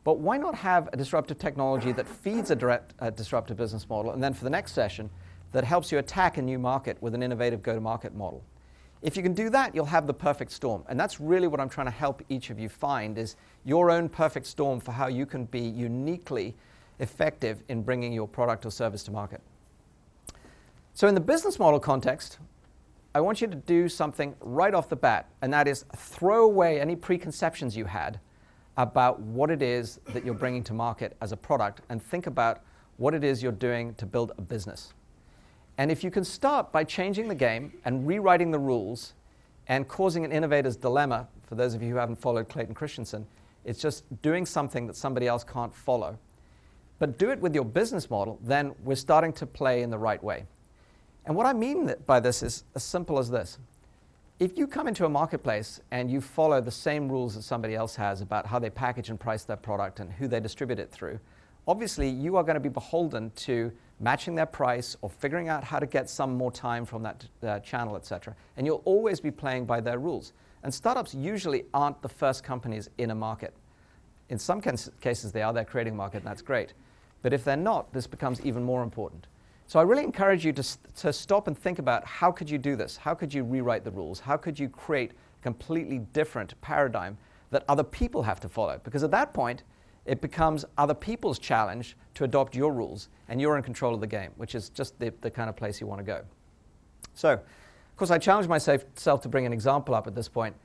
But 0.09 0.17
why 0.17 0.37
not 0.37 0.55
have 0.55 0.89
a 0.91 0.97
disruptive 0.97 1.37
technology 1.37 1.91
that 1.91 2.07
feeds 2.07 2.49
a 2.49 2.55
direct, 2.55 2.95
uh, 2.97 3.11
disruptive 3.11 3.57
business 3.57 3.87
model, 3.87 4.11
and 4.11 4.23
then 4.23 4.33
for 4.33 4.43
the 4.43 4.49
next 4.49 4.71
session, 4.71 5.07
that 5.51 5.63
helps 5.63 5.91
you 5.91 5.99
attack 5.99 6.39
a 6.39 6.41
new 6.41 6.57
market 6.57 6.99
with 6.99 7.13
an 7.13 7.21
innovative 7.21 7.61
go 7.61 7.75
to 7.75 7.79
market 7.79 8.15
model? 8.15 8.43
If 9.03 9.15
you 9.15 9.21
can 9.21 9.35
do 9.35 9.51
that, 9.51 9.75
you'll 9.75 9.85
have 9.85 10.07
the 10.07 10.13
perfect 10.15 10.51
storm. 10.51 10.83
And 10.89 10.99
that's 10.99 11.19
really 11.19 11.47
what 11.47 11.59
I'm 11.59 11.69
trying 11.69 11.85
to 11.85 11.91
help 11.91 12.23
each 12.27 12.49
of 12.49 12.57
you 12.57 12.69
find 12.69 13.19
is 13.19 13.35
your 13.65 13.91
own 13.91 14.09
perfect 14.09 14.47
storm 14.47 14.79
for 14.79 14.93
how 14.93 15.09
you 15.09 15.27
can 15.27 15.45
be 15.45 15.59
uniquely 15.59 16.55
effective 16.97 17.61
in 17.69 17.83
bringing 17.83 18.11
your 18.11 18.27
product 18.27 18.65
or 18.65 18.71
service 18.71 19.03
to 19.03 19.11
market. 19.11 19.41
So, 20.95 21.07
in 21.07 21.13
the 21.13 21.21
business 21.21 21.59
model 21.59 21.79
context, 21.79 22.39
I 23.13 23.21
want 23.21 23.41
you 23.41 23.47
to 23.47 23.55
do 23.55 23.87
something 23.87 24.33
right 24.39 24.73
off 24.73 24.89
the 24.89 24.95
bat, 24.95 25.29
and 25.43 25.53
that 25.53 25.67
is 25.67 25.85
throw 25.95 26.45
away 26.45 26.81
any 26.81 26.95
preconceptions 26.95 27.77
you 27.77 27.85
had 27.85 28.19
about 28.79 29.19
what 29.19 29.51
it 29.51 29.61
is 29.61 29.99
that 30.13 30.23
you're 30.23 30.33
bringing 30.33 30.63
to 30.63 30.73
market 30.73 31.17
as 31.19 31.33
a 31.33 31.37
product 31.37 31.81
and 31.89 32.01
think 32.01 32.27
about 32.27 32.61
what 32.95 33.13
it 33.13 33.25
is 33.25 33.43
you're 33.43 33.51
doing 33.51 33.93
to 33.95 34.05
build 34.05 34.31
a 34.37 34.41
business. 34.41 34.93
And 35.77 35.91
if 35.91 36.01
you 36.01 36.09
can 36.09 36.23
start 36.23 36.71
by 36.71 36.85
changing 36.85 37.27
the 37.27 37.35
game 37.35 37.73
and 37.83 38.07
rewriting 38.07 38.51
the 38.51 38.59
rules 38.59 39.15
and 39.67 39.85
causing 39.85 40.23
an 40.23 40.31
innovator's 40.31 40.77
dilemma, 40.77 41.27
for 41.45 41.55
those 41.55 41.73
of 41.73 41.83
you 41.83 41.89
who 41.89 41.97
haven't 41.97 42.15
followed 42.15 42.47
Clayton 42.47 42.73
Christensen, 42.73 43.27
it's 43.65 43.81
just 43.81 44.05
doing 44.21 44.45
something 44.45 44.87
that 44.87 44.95
somebody 44.95 45.27
else 45.27 45.43
can't 45.43 45.75
follow. 45.75 46.17
But 46.99 47.17
do 47.17 47.31
it 47.31 47.39
with 47.39 47.53
your 47.53 47.65
business 47.65 48.09
model, 48.09 48.39
then 48.41 48.73
we're 48.85 48.95
starting 48.95 49.33
to 49.33 49.45
play 49.45 49.81
in 49.81 49.89
the 49.89 49.97
right 49.97 50.23
way. 50.23 50.45
And 51.25 51.35
what 51.35 51.45
I 51.45 51.51
mean 51.51 51.93
by 52.05 52.21
this 52.21 52.43
is 52.43 52.63
as 52.75 52.83
simple 52.83 53.19
as 53.19 53.29
this. 53.29 53.57
If 54.39 54.57
you 54.57 54.67
come 54.67 54.87
into 54.87 55.03
a 55.03 55.09
marketplace 55.09 55.81
and 55.91 56.09
you 56.09 56.21
follow 56.21 56.61
the 56.61 56.71
same 56.71 57.11
rules 57.11 57.35
that 57.35 57.41
somebody 57.41 57.75
else 57.75 57.93
has 57.97 58.21
about 58.21 58.45
how 58.45 58.57
they 58.57 58.69
package 58.69 59.09
and 59.09 59.19
price 59.19 59.43
their 59.43 59.57
product 59.57 59.99
and 59.99 60.09
who 60.13 60.29
they 60.29 60.39
distribute 60.39 60.79
it 60.79 60.89
through, 60.89 61.19
obviously 61.67 62.07
you 62.07 62.37
are 62.37 62.43
going 62.43 62.53
to 62.53 62.61
be 62.61 62.69
beholden 62.69 63.31
to 63.31 63.69
matching 63.99 64.35
their 64.35 64.45
price 64.45 64.95
or 65.01 65.09
figuring 65.09 65.49
out 65.49 65.61
how 65.61 65.77
to 65.77 65.85
get 65.85 66.09
some 66.09 66.37
more 66.37 66.53
time 66.53 66.85
from 66.85 67.03
that 67.03 67.25
uh, 67.43 67.59
channel, 67.59 67.97
etc. 67.97 68.33
And 68.55 68.65
you'll 68.65 68.81
always 68.85 69.19
be 69.19 69.29
playing 69.29 69.65
by 69.65 69.81
their 69.81 69.99
rules. 69.99 70.31
And 70.63 70.73
startups 70.73 71.13
usually 71.13 71.65
aren't 71.73 72.01
the 72.01 72.07
first 72.07 72.41
companies 72.41 72.89
in 72.97 73.11
a 73.11 73.15
market. 73.15 73.53
In 74.29 74.39
some 74.39 74.61
cases, 74.61 75.33
they 75.33 75.41
are, 75.41 75.51
they're 75.51 75.65
creating 75.65 75.93
a 75.93 75.97
market, 75.97 76.19
and 76.19 76.27
that's 76.27 76.41
great. 76.41 76.71
But 77.23 77.33
if 77.33 77.43
they're 77.43 77.57
not, 77.57 77.91
this 77.91 78.07
becomes 78.07 78.39
even 78.45 78.63
more 78.63 78.83
important. 78.83 79.27
So 79.69 79.77
I 79.77 79.83
really 79.83 80.03
encourage 80.03 80.43
you 80.43 80.51
to, 80.53 80.63
to 80.95 81.13
stop 81.13 81.47
and 81.47 81.55
think 81.55 81.77
about 81.77 82.03
how 82.03 82.31
could 82.31 82.49
you 82.49 82.57
do 82.57 82.75
this? 82.75 82.97
How 82.97 83.13
could 83.13 83.31
you 83.31 83.43
rewrite 83.43 83.83
the 83.83 83.91
rules? 83.91 84.19
How 84.19 84.35
could 84.35 84.57
you 84.57 84.67
create 84.67 85.11
a 85.11 85.43
completely 85.43 85.99
different 86.11 86.59
paradigm 86.59 87.19
that 87.51 87.65
other 87.67 87.83
people 87.83 88.23
have 88.23 88.39
to 88.39 88.49
follow? 88.49 88.81
Because 88.83 89.03
at 89.03 89.11
that 89.11 89.31
point, 89.31 89.61
it 90.07 90.21
becomes 90.21 90.65
other 90.79 90.95
people's 90.95 91.37
challenge 91.37 91.95
to 92.15 92.23
adopt 92.23 92.55
your 92.55 92.73
rules, 92.73 93.09
and 93.27 93.39
you're 93.39 93.57
in 93.57 93.61
control 93.61 93.93
of 93.93 94.01
the 94.01 94.07
game, 94.07 94.31
which 94.37 94.55
is 94.55 94.69
just 94.69 94.97
the, 94.97 95.13
the 95.21 95.29
kind 95.29 95.51
of 95.51 95.55
place 95.55 95.79
you 95.79 95.85
want 95.85 95.99
to 95.99 96.03
go. 96.03 96.23
So, 97.13 97.33
of 97.33 97.95
course, 97.95 98.09
I 98.09 98.17
challenge 98.17 98.47
myself 98.47 99.21
to 99.21 99.29
bring 99.29 99.45
an 99.45 99.53
example 99.53 99.93
up 99.93 100.07
at 100.07 100.15
this 100.15 100.27
point, 100.27 100.55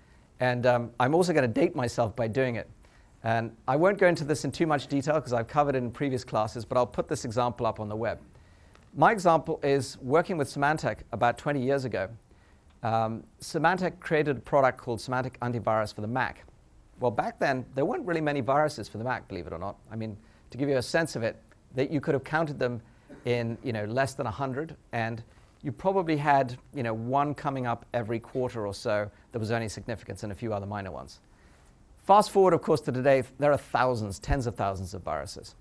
and 0.41 0.65
um, 0.65 0.91
I'm 0.99 1.15
also 1.15 1.35
going 1.35 1.47
to 1.47 1.61
date 1.61 1.77
myself 1.77 2.17
by 2.17 2.27
doing 2.27 2.57
it. 2.57 2.71
And 3.23 3.55
I 3.69 3.77
won't 3.77 3.99
go 3.99 4.07
into 4.07 4.25
this 4.25 4.47
in 4.47 4.51
too 4.51 4.67
much 4.67 4.87
detail 4.87 5.17
because 5.17 5.35
I've 5.35 5.49
covered 5.49 5.75
it 5.75 5.79
in 5.79 5.91
previous 5.91 6.25
classes, 6.25 6.65
but 6.65 6.79
I'll 6.79 6.87
put 6.87 7.07
this 7.07 7.27
example 7.27 7.67
up 7.67 7.81
on 7.81 7.91
the 7.91 7.97
web. 7.97 8.19
My 8.97 9.11
example 9.11 9.59
is 9.65 9.99
working 10.01 10.39
with 10.39 10.49
Symantec 10.49 10.99
about 11.11 11.37
20 11.37 11.61
years 11.61 11.85
ago. 11.85 12.09
Um, 12.85 13.25
Symantec 13.41 13.99
created 13.99 14.37
a 14.37 14.41
product 14.41 14.79
called 14.79 15.01
Symantec 15.01 15.37
Antivirus 15.43 15.93
for 15.93 16.01
the 16.01 16.07
Mac. 16.07 16.45
Well, 17.01 17.11
back 17.11 17.41
then, 17.41 17.67
there 17.75 17.85
weren't 17.85 18.07
really 18.07 18.21
many 18.21 18.41
viruses 18.41 18.87
for 18.87 18.99
the 18.99 19.05
Mac, 19.05 19.27
believe 19.27 19.49
it 19.49 19.53
or 19.53 19.59
not. 19.59 19.79
I 19.91 19.97
mean, 19.97 20.17
to 20.51 20.59
give 20.59 20.69
you 20.69 20.77
a 20.77 20.83
sense 20.83 21.17
of 21.17 21.25
it, 21.25 21.43
that 21.75 21.91
you 21.91 22.01
could 22.01 22.15
have 22.15 22.23
counted 22.23 22.57
them 22.61 22.81
in 23.25 23.59
you 23.65 23.73
know, 23.73 23.85
less 23.87 24.15
than 24.15 24.27
100, 24.27 24.77
and 24.93 25.25
you 25.63 25.73
probably 25.73 26.17
had 26.17 26.57
you 26.73 26.85
know, 26.85 26.95
one 26.95 27.35
coming 27.35 27.67
up 27.67 27.87
every 27.95 28.21
quarter 28.21 28.65
or 28.65 28.75
so 28.75 29.11
that 29.33 29.41
was 29.41 29.51
only 29.51 29.69
significance 29.69 30.23
and 30.23 30.31
a 30.31 30.37
few 30.37 30.55
other 30.55 30.67
minor 30.67 30.93
ones. 30.93 31.19
Fast 32.07 32.31
forward, 32.31 32.55
of 32.55 32.63
course, 32.63 32.81
to 32.83 32.93
today, 32.93 33.25
there 33.41 33.51
are 33.51 33.59
thousands, 33.59 34.21
tens 34.21 34.47
of 34.47 34.55
thousands 34.55 34.95
of 34.95 35.03
viruses. 35.03 35.57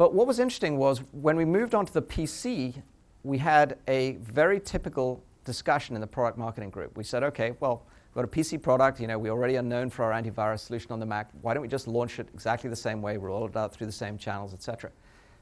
But 0.00 0.14
what 0.14 0.26
was 0.26 0.38
interesting 0.38 0.78
was 0.78 1.02
when 1.12 1.36
we 1.36 1.44
moved 1.44 1.74
on 1.74 1.84
to 1.84 1.92
the 1.92 2.00
PC, 2.00 2.82
we 3.22 3.36
had 3.36 3.76
a 3.86 4.12
very 4.12 4.58
typical 4.58 5.22
discussion 5.44 5.94
in 5.94 6.00
the 6.00 6.06
product 6.06 6.38
marketing 6.38 6.70
group. 6.70 6.96
We 6.96 7.04
said, 7.04 7.22
okay, 7.22 7.52
well, 7.60 7.82
we've 8.08 8.14
got 8.14 8.24
a 8.24 8.26
PC 8.26 8.62
product, 8.62 8.98
you 8.98 9.06
know, 9.06 9.18
we 9.18 9.28
already 9.28 9.58
are 9.58 9.62
known 9.62 9.90
for 9.90 10.06
our 10.06 10.18
antivirus 10.18 10.60
solution 10.60 10.90
on 10.92 11.00
the 11.00 11.04
Mac. 11.04 11.28
Why 11.42 11.52
don't 11.52 11.60
we 11.60 11.68
just 11.68 11.86
launch 11.86 12.18
it 12.18 12.28
exactly 12.32 12.70
the 12.70 12.76
same 12.76 13.02
way, 13.02 13.18
roll 13.18 13.46
it 13.46 13.54
out 13.54 13.74
through 13.74 13.88
the 13.88 13.92
same 13.92 14.16
channels, 14.16 14.54
etc. 14.54 14.90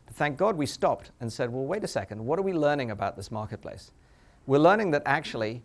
But 0.06 0.16
thank 0.16 0.36
God 0.36 0.56
we 0.56 0.66
stopped 0.66 1.12
and 1.20 1.32
said, 1.32 1.52
well, 1.52 1.64
wait 1.64 1.84
a 1.84 1.86
second, 1.86 2.26
what 2.26 2.36
are 2.36 2.42
we 2.42 2.52
learning 2.52 2.90
about 2.90 3.14
this 3.14 3.30
marketplace? 3.30 3.92
We're 4.48 4.58
learning 4.58 4.90
that 4.90 5.02
actually 5.06 5.62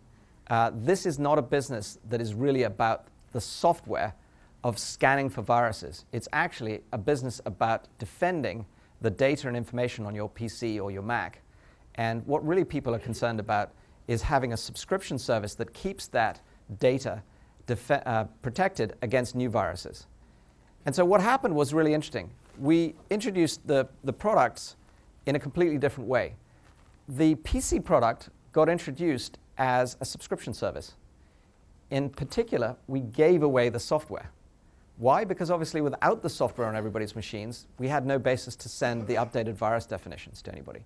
uh, 0.50 0.70
this 0.72 1.04
is 1.04 1.18
not 1.18 1.36
a 1.36 1.42
business 1.42 1.98
that 2.10 2.20
is 2.20 2.32
really 2.32 2.62
about 2.62 3.08
the 3.32 3.40
software 3.40 4.14
of 4.62 4.78
scanning 4.78 5.30
for 5.30 5.42
viruses. 5.42 6.04
It's 6.12 6.28
actually 6.32 6.82
a 6.92 6.98
business 6.98 7.40
about 7.44 7.88
defending 7.98 8.66
the 9.00 9.10
data 9.10 9.48
and 9.48 9.56
information 9.56 10.06
on 10.06 10.14
your 10.14 10.28
PC 10.28 10.80
or 10.80 10.90
your 10.90 11.02
Mac. 11.02 11.40
And 11.96 12.26
what 12.26 12.46
really 12.46 12.64
people 12.64 12.94
are 12.94 12.98
concerned 12.98 13.40
about 13.40 13.72
is 14.08 14.22
having 14.22 14.52
a 14.52 14.56
subscription 14.56 15.18
service 15.18 15.54
that 15.54 15.72
keeps 15.72 16.06
that 16.08 16.40
data 16.78 17.22
uh, 17.88 18.24
protected 18.42 18.94
against 19.02 19.34
new 19.34 19.48
viruses. 19.48 20.06
And 20.86 20.94
so 20.94 21.04
what 21.04 21.20
happened 21.20 21.54
was 21.54 21.72
really 21.72 21.94
interesting. 21.94 22.30
We 22.58 22.94
introduced 23.10 23.66
the, 23.66 23.88
the 24.04 24.12
products 24.12 24.76
in 25.26 25.36
a 25.36 25.38
completely 25.38 25.78
different 25.78 26.08
way. 26.08 26.34
The 27.08 27.36
PC 27.36 27.82
product 27.84 28.28
got 28.52 28.68
introduced 28.68 29.38
as 29.56 29.96
a 30.00 30.04
subscription 30.04 30.52
service. 30.52 30.94
In 31.90 32.10
particular, 32.10 32.76
we 32.86 33.00
gave 33.00 33.42
away 33.42 33.68
the 33.68 33.80
software. 33.80 34.30
Why? 34.96 35.24
Because 35.24 35.50
obviously, 35.50 35.80
without 35.80 36.22
the 36.22 36.28
software 36.28 36.68
on 36.68 36.76
everybody's 36.76 37.16
machines, 37.16 37.66
we 37.78 37.88
had 37.88 38.06
no 38.06 38.18
basis 38.18 38.54
to 38.56 38.68
send 38.68 39.06
the 39.06 39.14
updated 39.14 39.54
virus 39.54 39.86
definitions 39.86 40.40
to 40.42 40.52
anybody. 40.52 40.84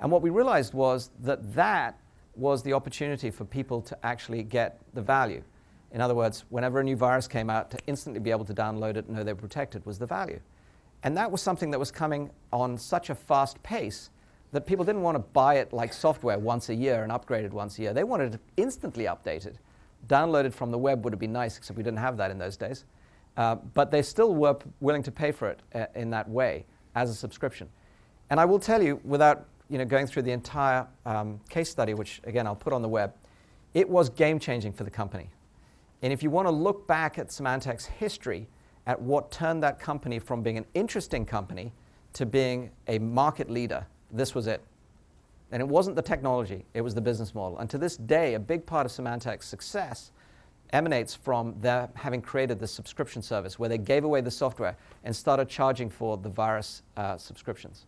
And 0.00 0.10
what 0.10 0.22
we 0.22 0.30
realized 0.30 0.72
was 0.72 1.10
that 1.20 1.54
that 1.54 1.98
was 2.34 2.62
the 2.62 2.72
opportunity 2.72 3.30
for 3.30 3.44
people 3.44 3.82
to 3.82 4.06
actually 4.06 4.42
get 4.42 4.78
the 4.94 5.02
value. 5.02 5.42
In 5.92 6.00
other 6.00 6.14
words, 6.14 6.44
whenever 6.48 6.80
a 6.80 6.84
new 6.84 6.96
virus 6.96 7.28
came 7.28 7.50
out, 7.50 7.70
to 7.70 7.78
instantly 7.86 8.20
be 8.20 8.30
able 8.30 8.46
to 8.46 8.54
download 8.54 8.96
it 8.96 9.06
and 9.06 9.16
know 9.16 9.22
they 9.22 9.34
were 9.34 9.40
protected 9.40 9.84
was 9.84 9.98
the 9.98 10.06
value. 10.06 10.40
And 11.02 11.14
that 11.18 11.30
was 11.30 11.42
something 11.42 11.70
that 11.72 11.78
was 11.78 11.90
coming 11.90 12.30
on 12.52 12.78
such 12.78 13.10
a 13.10 13.14
fast 13.14 13.62
pace 13.62 14.08
that 14.52 14.66
people 14.66 14.84
didn't 14.84 15.02
want 15.02 15.16
to 15.16 15.18
buy 15.18 15.56
it 15.56 15.72
like 15.72 15.92
software 15.92 16.38
once 16.38 16.70
a 16.70 16.74
year 16.74 17.02
and 17.02 17.12
upgrade 17.12 17.44
it 17.44 17.52
once 17.52 17.78
a 17.78 17.82
year. 17.82 17.92
They 17.92 18.04
wanted 18.04 18.34
it 18.34 18.40
instantly 18.56 19.04
updated. 19.04 19.56
Downloaded 20.08 20.54
from 20.54 20.70
the 20.70 20.78
web 20.78 21.04
would 21.04 21.12
have 21.12 21.20
been 21.20 21.32
nice, 21.32 21.58
except 21.58 21.76
we 21.76 21.82
didn't 21.82 21.98
have 21.98 22.16
that 22.16 22.30
in 22.30 22.38
those 22.38 22.56
days. 22.56 22.84
Uh, 23.36 23.54
but 23.54 23.90
they 23.90 24.02
still 24.02 24.34
were 24.34 24.56
willing 24.80 25.02
to 25.02 25.10
pay 25.10 25.32
for 25.32 25.48
it 25.48 25.60
uh, 25.74 25.86
in 25.94 26.10
that 26.10 26.28
way 26.28 26.64
as 26.94 27.08
a 27.08 27.14
subscription. 27.14 27.68
And 28.30 28.38
I 28.38 28.44
will 28.44 28.58
tell 28.58 28.82
you, 28.82 29.00
without 29.04 29.46
you 29.68 29.78
know, 29.78 29.84
going 29.84 30.06
through 30.06 30.22
the 30.22 30.32
entire 30.32 30.86
um, 31.06 31.40
case 31.48 31.70
study, 31.70 31.94
which 31.94 32.20
again 32.24 32.46
I'll 32.46 32.54
put 32.54 32.72
on 32.72 32.82
the 32.82 32.88
web, 32.88 33.14
it 33.72 33.88
was 33.88 34.10
game 34.10 34.38
changing 34.38 34.72
for 34.72 34.84
the 34.84 34.90
company. 34.90 35.30
And 36.02 36.12
if 36.12 36.22
you 36.22 36.30
want 36.30 36.46
to 36.46 36.52
look 36.52 36.86
back 36.86 37.18
at 37.18 37.28
Symantec's 37.28 37.86
history, 37.86 38.48
at 38.86 39.00
what 39.00 39.30
turned 39.30 39.62
that 39.62 39.78
company 39.78 40.18
from 40.18 40.42
being 40.42 40.58
an 40.58 40.66
interesting 40.74 41.24
company 41.24 41.72
to 42.14 42.26
being 42.26 42.70
a 42.88 42.98
market 42.98 43.48
leader, 43.48 43.86
this 44.10 44.34
was 44.34 44.46
it. 44.46 44.60
And 45.52 45.60
it 45.60 45.68
wasn't 45.68 45.96
the 45.96 46.02
technology, 46.02 46.64
it 46.74 46.80
was 46.80 46.94
the 46.94 47.00
business 47.00 47.34
model. 47.34 47.58
And 47.58 47.70
to 47.70 47.78
this 47.78 47.96
day, 47.96 48.34
a 48.34 48.40
big 48.40 48.66
part 48.66 48.86
of 48.86 48.92
Symantec's 48.92 49.46
success 49.46 50.10
emanates 50.72 51.14
from 51.14 51.54
their 51.58 51.88
having 51.94 52.22
created 52.22 52.58
the 52.58 52.66
subscription 52.66 53.22
service 53.22 53.58
where 53.58 53.68
they 53.68 53.78
gave 53.78 54.04
away 54.04 54.20
the 54.20 54.30
software 54.30 54.76
and 55.04 55.14
started 55.14 55.48
charging 55.48 55.90
for 55.90 56.16
the 56.16 56.28
virus 56.28 56.82
uh, 56.96 57.16
subscriptions. 57.16 57.86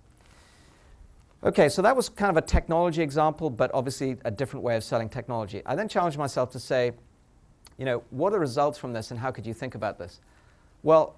Okay, 1.42 1.68
so 1.68 1.82
that 1.82 1.94
was 1.94 2.08
kind 2.08 2.30
of 2.30 2.36
a 2.36 2.46
technology 2.46 3.02
example, 3.02 3.50
but 3.50 3.70
obviously 3.74 4.16
a 4.24 4.30
different 4.30 4.62
way 4.62 4.76
of 4.76 4.84
selling 4.84 5.08
technology. 5.08 5.62
I 5.66 5.74
then 5.74 5.88
challenged 5.88 6.16
myself 6.16 6.50
to 6.52 6.58
say, 6.58 6.92
you 7.76 7.84
know, 7.84 8.02
what 8.10 8.28
are 8.28 8.32
the 8.32 8.38
results 8.38 8.78
from 8.78 8.92
this 8.92 9.10
and 9.10 9.20
how 9.20 9.30
could 9.30 9.46
you 9.46 9.52
think 9.52 9.74
about 9.74 9.98
this? 9.98 10.20
Well, 10.82 11.16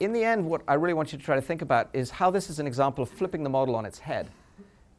in 0.00 0.12
the 0.12 0.22
end, 0.22 0.46
what 0.46 0.62
I 0.68 0.74
really 0.74 0.94
want 0.94 1.12
you 1.12 1.18
to 1.18 1.24
try 1.24 1.34
to 1.34 1.42
think 1.42 1.60
about 1.60 1.90
is 1.92 2.10
how 2.10 2.30
this 2.30 2.48
is 2.48 2.60
an 2.60 2.66
example 2.66 3.02
of 3.02 3.10
flipping 3.10 3.42
the 3.42 3.50
model 3.50 3.74
on 3.74 3.84
its 3.84 3.98
head 3.98 4.28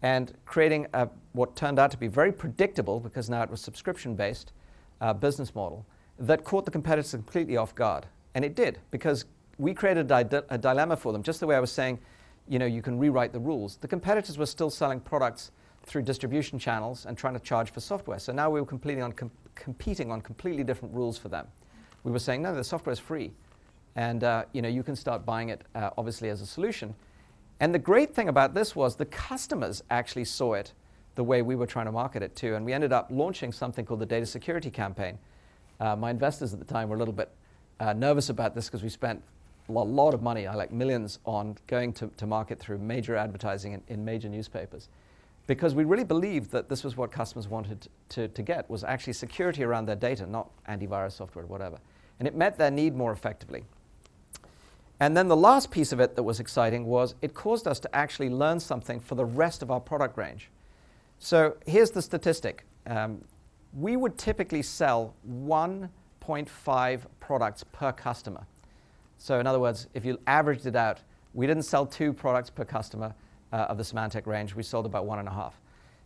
and 0.01 0.34
creating 0.46 0.88
a, 0.94 1.08
what 1.34 1.56
turned 1.56 1.80
out 1.80 1.92
to 1.92 1.98
be 1.98 2.08
very 2.08 2.32
predictable, 2.32 3.00
because 3.00 3.30
now 3.30 3.42
it 3.42 3.50
was 3.50 3.62
subscription 3.62 4.16
based, 4.16 4.51
uh, 5.01 5.13
business 5.13 5.56
model 5.56 5.86
that 6.20 6.44
caught 6.44 6.66
the 6.66 6.72
competitors 6.72 7.12
completely 7.12 7.58
off 7.58 7.74
guard. 7.74 8.06
And 8.36 8.46
it 8.46 8.56
did, 8.56 8.80
because 8.92 9.26
we 9.58 9.74
created 9.74 10.12
a, 10.12 10.24
di- 10.24 10.42
a, 10.50 10.58
dilemma 10.58 10.96
for 10.96 11.12
them, 11.12 11.24
just 11.24 11.40
the 11.40 11.48
way 11.48 11.56
I 11.56 11.60
was 11.60 11.72
saying, 11.72 12.00
you 12.48 12.60
know, 12.60 12.66
you 12.66 12.82
can 12.82 12.98
rewrite 12.98 13.34
the 13.34 13.40
rules. 13.40 13.78
The 13.78 13.88
competitors 13.88 14.38
were 14.38 14.46
still 14.46 14.70
selling 14.70 15.00
products 15.00 15.52
through 15.84 16.04
distribution 16.04 16.60
channels 16.60 17.06
and 17.06 17.18
trying 17.18 17.34
to 17.34 17.40
charge 17.40 17.72
for 17.72 17.80
software. 17.80 18.20
So 18.20 18.32
now 18.32 18.50
we 18.50 18.60
were 18.60 18.66
completely 18.66 19.02
on 19.02 19.14
com- 19.14 19.32
competing 19.56 20.12
on 20.12 20.22
completely 20.22 20.64
different 20.64 20.94
rules 20.94 21.18
for 21.18 21.30
them. 21.30 21.48
We 22.04 22.12
were 22.12 22.20
saying, 22.20 22.42
no, 22.42 22.56
the 22.56 22.64
software 22.64 22.94
is 22.94 23.00
free. 23.00 23.32
And, 23.96 24.24
uh, 24.24 24.46
you 24.54 24.62
know, 24.62 24.70
you 24.70 24.84
can 24.84 24.96
start 24.96 25.26
buying 25.26 25.50
it, 25.50 25.64
uh, 25.76 25.90
obviously, 25.98 26.30
as 26.30 26.42
a 26.42 26.46
solution. 26.46 26.96
And 27.60 27.74
the 27.74 27.80
great 27.80 28.14
thing 28.14 28.30
about 28.30 28.54
this 28.54 28.76
was 28.76 28.96
the 28.96 29.06
customers 29.06 29.84
actually 29.90 30.26
saw 30.26 30.54
it 30.54 30.74
the 31.16 31.24
way 31.24 31.42
we 31.42 31.56
were 31.56 31.66
trying 31.66 31.86
to 31.86 31.92
market 31.92 32.24
it 32.24 32.36
too. 32.36 32.56
And 32.56 32.66
we 32.66 32.72
ended 32.72 32.94
up 32.94 33.08
launching 33.10 33.52
something 33.52 33.86
called 33.86 34.00
the 34.00 34.06
Data 34.06 34.26
Security 34.26 34.70
Campaign, 34.70 35.18
uh, 35.79 35.95
my 35.95 36.09
investors 36.09 36.53
at 36.53 36.59
the 36.59 36.65
time 36.65 36.89
were 36.89 36.95
a 36.95 37.00
little 37.00 37.13
bit 37.13 37.29
uh, 37.79 37.93
nervous 37.93 38.29
about 38.29 38.55
this 38.55 38.65
because 38.65 38.83
we 38.83 38.89
spent 38.89 39.21
a 39.67 39.71
lot 39.71 40.13
of 40.13 40.21
money, 40.21 40.48
like 40.48 40.71
millions, 40.71 41.19
on 41.25 41.55
going 41.67 41.93
to, 41.93 42.07
to 42.17 42.25
market 42.25 42.59
through 42.59 42.79
major 42.79 43.15
advertising 43.15 43.74
in, 43.74 43.81
in 43.88 44.03
major 44.03 44.27
newspapers. 44.29 44.89
because 45.50 45.74
we 45.74 45.83
really 45.83 46.03
believed 46.03 46.51
that 46.51 46.69
this 46.69 46.83
was 46.83 46.95
what 46.95 47.12
customers 47.12 47.48
wanted 47.48 47.88
to, 48.07 48.27
to 48.27 48.43
get, 48.43 48.69
was 48.69 48.83
actually 48.83 49.13
security 49.13 49.63
around 49.63 49.88
their 49.88 49.95
data, 49.95 50.27
not 50.27 50.48
antivirus 50.67 51.13
software 51.13 51.43
whatever. 51.48 51.79
And 52.19 52.27
it 52.27 52.36
met 52.36 52.55
their 52.59 52.69
need 52.69 52.95
more 52.95 53.12
effectively. 53.12 53.63
And 55.00 55.17
then 55.17 55.27
the 55.27 55.36
last 55.36 55.71
piece 55.71 55.91
of 55.91 56.00
it 56.00 56.15
that 56.15 56.21
was 56.21 56.39
exciting 56.39 56.86
was 56.86 57.15
it 57.24 57.33
caused 57.33 57.67
us 57.67 57.79
to 57.79 57.95
actually 57.95 58.29
learn 58.29 58.59
something 58.59 59.00
for 59.00 59.15
the 59.15 59.25
rest 59.25 59.63
of 59.63 59.71
our 59.71 59.79
product 59.79 60.19
range. 60.19 60.51
So 61.17 61.55
here's 61.65 61.89
the 61.89 62.03
statistic. 62.03 62.63
Um, 62.86 63.24
we 63.74 63.98
would 63.98 64.18
typically 64.18 64.62
sell 64.62 65.14
1.5 65.30 67.02
products 67.20 67.64
per 67.72 67.92
customer. 67.92 68.46
So 69.18 69.40
in 69.40 69.48
other 69.48 69.60
words, 69.60 69.88
if 69.94 70.06
you 70.06 70.20
averaged 70.28 70.66
it 70.66 70.76
out, 70.76 71.00
we 71.34 71.46
didn't 71.46 71.64
sell 71.64 71.86
two 71.86 72.14
products 72.14 72.50
per 72.50 72.66
customer 72.66 73.14
uh, 73.52 73.68
of 73.70 73.78
the 73.78 73.84
Symantec 73.84 74.26
range. 74.26 74.56
We 74.56 74.64
sold 74.64 74.86
about 74.86 75.06
one 75.06 75.20
and 75.20 75.28
a 75.28 75.32
half. 75.32 75.60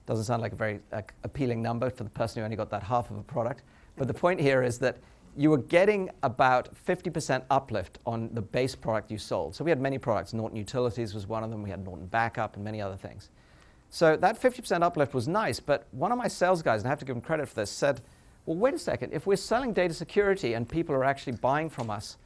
Doesn't 0.05 0.25
sound 0.25 0.41
like 0.41 0.51
a 0.51 0.55
very 0.55 0.79
uh, 0.91 1.01
appealing 1.23 1.61
number 1.61 1.89
for 1.89 2.03
the 2.03 2.09
person 2.09 2.41
who 2.41 2.45
only 2.45 2.57
got 2.57 2.69
that 2.71 2.83
half 2.83 3.09
of 3.09 3.17
a 3.17 3.23
product. 3.23 3.63
But 3.95 4.07
the 4.07 4.13
point 4.13 4.39
here 4.41 4.63
is 4.63 4.77
that 4.79 4.97
you 5.35 5.49
were 5.49 5.59
getting 5.59 6.09
about 6.23 6.69
50% 6.85 7.43
uplift 7.49 7.99
on 8.05 8.29
the 8.33 8.41
base 8.41 8.75
product 8.75 9.09
you 9.09 9.17
sold. 9.17 9.55
So 9.55 9.63
we 9.63 9.71
had 9.71 9.79
many 9.79 9.97
products. 9.97 10.33
Norton 10.33 10.57
Utilities 10.57 11.13
was 11.13 11.27
one 11.27 11.43
of 11.43 11.49
them. 11.49 11.63
We 11.63 11.69
had 11.69 11.83
Norton 11.83 12.05
Backup 12.07 12.55
and 12.55 12.63
many 12.63 12.81
other 12.81 12.97
things. 12.97 13.29
So 13.93 14.17
that 14.17 14.41
50% 14.41 14.81
uplift 14.81 15.13
was 15.13 15.27
nice, 15.27 15.59
but 15.59 15.85
one 15.91 16.11
of 16.11 16.17
my 16.17 16.27
sales 16.27 16.63
guys, 16.63 16.81
and 16.81 16.87
I 16.87 16.89
have 16.89 16.97
to 16.97 17.05
give 17.05 17.15
him 17.15 17.21
credit 17.21 17.47
for 17.47 17.53
this, 17.53 17.69
said, 17.69 18.01
well, 18.47 18.57
wait 18.57 18.73
a 18.73 18.79
second. 18.79 19.13
If 19.13 19.27
we're 19.27 19.35
selling 19.35 19.71
data 19.71 19.93
security 19.93 20.55
and 20.55 20.67
people 20.67 20.95
are 20.95 21.03
actually 21.03 21.33
buying 21.33 21.69
from 21.69 21.91
us 21.91 22.17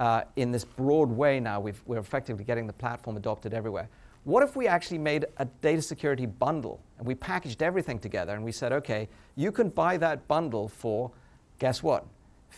uh, 0.00 0.22
in 0.34 0.50
this 0.50 0.64
broad 0.64 1.10
way 1.10 1.38
now, 1.38 1.60
we 1.60 1.70
are 1.90 2.00
effectively 2.00 2.42
getting 2.42 2.66
the 2.66 2.72
platform 2.72 3.16
adopted 3.16 3.54
everywhere. 3.54 3.88
What 4.24 4.42
if 4.42 4.56
we 4.56 4.66
actually 4.66 4.98
made 4.98 5.26
a 5.36 5.44
data 5.44 5.80
security 5.80 6.26
bundle 6.26 6.80
and 6.98 7.06
we 7.06 7.14
packaged 7.14 7.62
everything 7.62 8.00
together 8.00 8.34
and 8.34 8.42
we 8.42 8.50
said, 8.50 8.72
okay, 8.72 9.08
you 9.36 9.52
can 9.52 9.68
buy 9.68 9.98
that 9.98 10.26
bundle 10.26 10.66
for, 10.66 11.12
guess 11.60 11.84
what, 11.84 12.04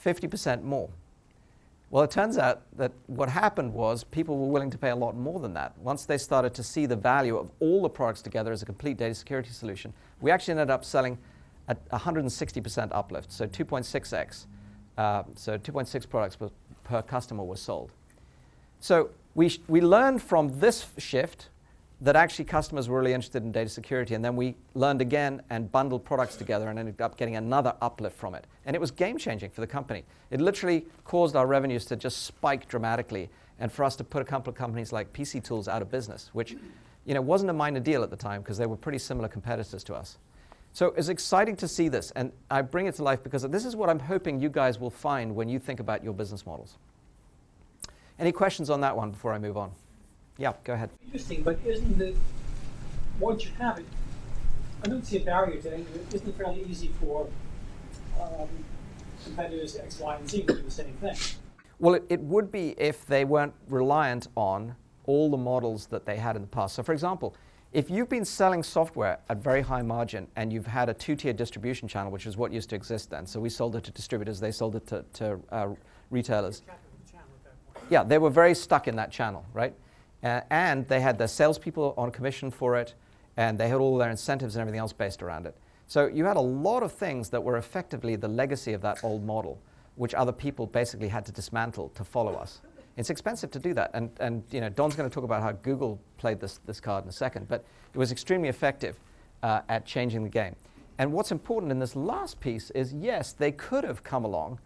50% 0.02 0.62
more. 0.62 0.88
Well, 1.94 2.02
it 2.02 2.10
turns 2.10 2.38
out 2.38 2.62
that 2.76 2.90
what 3.06 3.28
happened 3.28 3.72
was 3.72 4.02
people 4.02 4.36
were 4.36 4.48
willing 4.48 4.68
to 4.68 4.76
pay 4.76 4.90
a 4.90 4.96
lot 4.96 5.16
more 5.16 5.38
than 5.38 5.54
that. 5.54 5.78
Once 5.78 6.06
they 6.06 6.18
started 6.18 6.52
to 6.54 6.62
see 6.64 6.86
the 6.86 6.96
value 6.96 7.36
of 7.36 7.52
all 7.60 7.82
the 7.82 7.88
products 7.88 8.20
together 8.20 8.50
as 8.50 8.62
a 8.62 8.66
complete 8.66 8.96
data 8.96 9.14
security 9.14 9.50
solution, 9.50 9.92
we 10.20 10.32
actually 10.32 10.50
ended 10.50 10.70
up 10.70 10.84
selling 10.84 11.16
at 11.68 11.88
160% 11.90 12.88
uplift, 12.90 13.30
so 13.30 13.46
2.6x. 13.46 14.46
Uh, 14.98 15.22
so 15.36 15.56
2.6 15.56 16.08
products 16.08 16.34
per, 16.34 16.50
per 16.82 17.00
customer 17.00 17.44
were 17.44 17.54
sold. 17.54 17.92
So 18.80 19.10
we, 19.36 19.56
we 19.68 19.80
learned 19.80 20.20
from 20.20 20.48
this 20.58 20.86
shift 20.98 21.50
that 22.04 22.16
actually 22.16 22.44
customers 22.44 22.86
were 22.86 22.98
really 22.98 23.14
interested 23.14 23.42
in 23.42 23.50
data 23.50 23.70
security. 23.70 24.14
And 24.14 24.22
then 24.22 24.36
we 24.36 24.54
learned 24.74 25.00
again 25.00 25.40
and 25.48 25.72
bundled 25.72 26.04
products 26.04 26.36
together 26.36 26.68
and 26.68 26.78
ended 26.78 27.00
up 27.00 27.16
getting 27.16 27.36
another 27.36 27.74
uplift 27.80 28.18
from 28.18 28.34
it. 28.34 28.46
And 28.66 28.76
it 28.76 28.78
was 28.78 28.90
game 28.90 29.16
changing 29.16 29.50
for 29.50 29.62
the 29.62 29.66
company. 29.66 30.04
It 30.30 30.38
literally 30.38 30.86
caused 31.04 31.34
our 31.34 31.46
revenues 31.46 31.86
to 31.86 31.96
just 31.96 32.24
spike 32.24 32.68
dramatically 32.68 33.30
and 33.58 33.72
for 33.72 33.84
us 33.84 33.96
to 33.96 34.04
put 34.04 34.20
a 34.20 34.24
couple 34.24 34.50
of 34.50 34.54
companies 34.54 34.92
like 34.92 35.14
PC 35.14 35.42
Tools 35.42 35.66
out 35.66 35.80
of 35.80 35.90
business, 35.90 36.28
which 36.34 36.56
you 37.06 37.14
know, 37.14 37.22
wasn't 37.22 37.48
a 37.48 37.54
minor 37.54 37.80
deal 37.80 38.02
at 38.02 38.10
the 38.10 38.16
time 38.16 38.42
because 38.42 38.58
they 38.58 38.66
were 38.66 38.76
pretty 38.76 38.98
similar 38.98 39.28
competitors 39.28 39.82
to 39.84 39.94
us. 39.94 40.18
So 40.74 40.88
it's 40.98 41.08
exciting 41.08 41.56
to 41.56 41.68
see 41.68 41.88
this. 41.88 42.10
And 42.10 42.32
I 42.50 42.60
bring 42.60 42.84
it 42.84 42.96
to 42.96 43.02
life 43.02 43.22
because 43.22 43.42
this 43.44 43.64
is 43.64 43.76
what 43.76 43.88
I'm 43.88 44.00
hoping 44.00 44.40
you 44.40 44.50
guys 44.50 44.78
will 44.78 44.90
find 44.90 45.34
when 45.34 45.48
you 45.48 45.58
think 45.58 45.80
about 45.80 46.04
your 46.04 46.12
business 46.12 46.44
models. 46.44 46.76
Any 48.18 48.30
questions 48.30 48.68
on 48.68 48.82
that 48.82 48.94
one 48.94 49.10
before 49.10 49.32
I 49.32 49.38
move 49.38 49.56
on? 49.56 49.72
Yeah, 50.36 50.52
go 50.64 50.72
ahead. 50.72 50.90
Interesting, 51.04 51.42
but 51.42 51.58
isn't 51.64 52.00
it, 52.00 52.16
once 53.20 53.44
you 53.44 53.50
have 53.58 53.78
it, 53.78 53.86
I 54.84 54.88
don't 54.88 55.06
see 55.06 55.18
a 55.18 55.24
barrier 55.24 55.60
to 55.62 55.74
it. 55.74 55.86
Isn't 56.12 56.28
it 56.28 56.36
fairly 56.36 56.64
easy 56.68 56.90
for 57.00 57.28
um, 58.20 58.48
competitors 59.24 59.76
X, 59.76 60.00
Y, 60.00 60.16
and 60.16 60.28
Z 60.28 60.42
to 60.42 60.54
do 60.54 60.62
the 60.62 60.70
same 60.70 60.92
thing? 60.94 61.16
Well, 61.78 61.94
it, 61.94 62.04
it 62.08 62.20
would 62.20 62.50
be 62.50 62.74
if 62.78 63.06
they 63.06 63.24
weren't 63.24 63.54
reliant 63.68 64.28
on 64.36 64.74
all 65.06 65.30
the 65.30 65.36
models 65.36 65.86
that 65.86 66.04
they 66.04 66.16
had 66.16 66.34
in 66.36 66.42
the 66.42 66.48
past. 66.48 66.74
So, 66.74 66.82
for 66.82 66.92
example, 66.92 67.34
if 67.72 67.90
you've 67.90 68.08
been 68.08 68.24
selling 68.24 68.62
software 68.62 69.18
at 69.28 69.38
very 69.38 69.60
high 69.60 69.82
margin 69.82 70.26
and 70.36 70.52
you've 70.52 70.66
had 70.66 70.88
a 70.88 70.94
two 70.94 71.16
tier 71.16 71.32
distribution 71.32 71.88
channel, 71.88 72.10
which 72.10 72.26
is 72.26 72.36
what 72.36 72.52
used 72.52 72.70
to 72.70 72.76
exist 72.76 73.10
then, 73.10 73.26
so 73.26 73.40
we 73.40 73.48
sold 73.48 73.76
it 73.76 73.84
to 73.84 73.90
distributors, 73.90 74.40
they 74.40 74.52
sold 74.52 74.76
it 74.76 74.86
to, 74.86 75.04
to 75.14 75.40
uh, 75.50 75.68
retailers. 76.10 76.62
Yeah, 77.90 78.02
they 78.02 78.18
were 78.18 78.30
very 78.30 78.54
stuck 78.54 78.88
in 78.88 78.96
that 78.96 79.10
channel, 79.10 79.44
right? 79.52 79.74
Uh, 80.24 80.40
and 80.50 80.88
they 80.88 81.00
had 81.00 81.18
their 81.18 81.28
salespeople 81.28 81.94
on 81.98 82.10
commission 82.10 82.50
for 82.50 82.76
it, 82.76 82.94
and 83.36 83.58
they 83.58 83.68
had 83.68 83.78
all 83.78 83.98
their 83.98 84.10
incentives 84.10 84.56
and 84.56 84.62
everything 84.62 84.80
else 84.80 84.92
based 84.92 85.22
around 85.22 85.46
it. 85.46 85.54
So 85.86 86.06
you 86.06 86.24
had 86.24 86.38
a 86.38 86.40
lot 86.40 86.82
of 86.82 86.92
things 86.92 87.28
that 87.28 87.42
were 87.42 87.58
effectively 87.58 88.16
the 88.16 88.28
legacy 88.28 88.72
of 88.72 88.80
that 88.80 89.04
old 89.04 89.22
model, 89.22 89.60
which 89.96 90.14
other 90.14 90.32
people 90.32 90.66
basically 90.66 91.08
had 91.08 91.26
to 91.26 91.32
dismantle 91.32 91.90
to 91.90 92.04
follow 92.04 92.34
us. 92.34 92.62
It's 92.96 93.10
expensive 93.10 93.50
to 93.50 93.58
do 93.58 93.74
that, 93.74 93.90
and, 93.92 94.10
and 94.18 94.42
you 94.50 94.60
know, 94.60 94.70
Don's 94.70 94.96
going 94.96 95.08
to 95.08 95.14
talk 95.14 95.24
about 95.24 95.42
how 95.42 95.52
Google 95.52 96.00
played 96.16 96.40
this, 96.40 96.58
this 96.64 96.80
card 96.80 97.04
in 97.04 97.10
a 97.10 97.12
second, 97.12 97.48
but 97.48 97.64
it 97.92 97.98
was 97.98 98.10
extremely 98.10 98.48
effective 98.48 98.98
uh, 99.42 99.60
at 99.68 99.84
changing 99.84 100.22
the 100.22 100.30
game. 100.30 100.56
And 100.98 101.12
what's 101.12 101.32
important 101.32 101.72
in 101.72 101.80
this 101.80 101.96
last 101.96 102.40
piece 102.40 102.70
is 102.70 102.94
yes, 102.94 103.32
they 103.32 103.52
could 103.52 103.84
have 103.84 104.02
come 104.04 104.24
along 104.24 104.60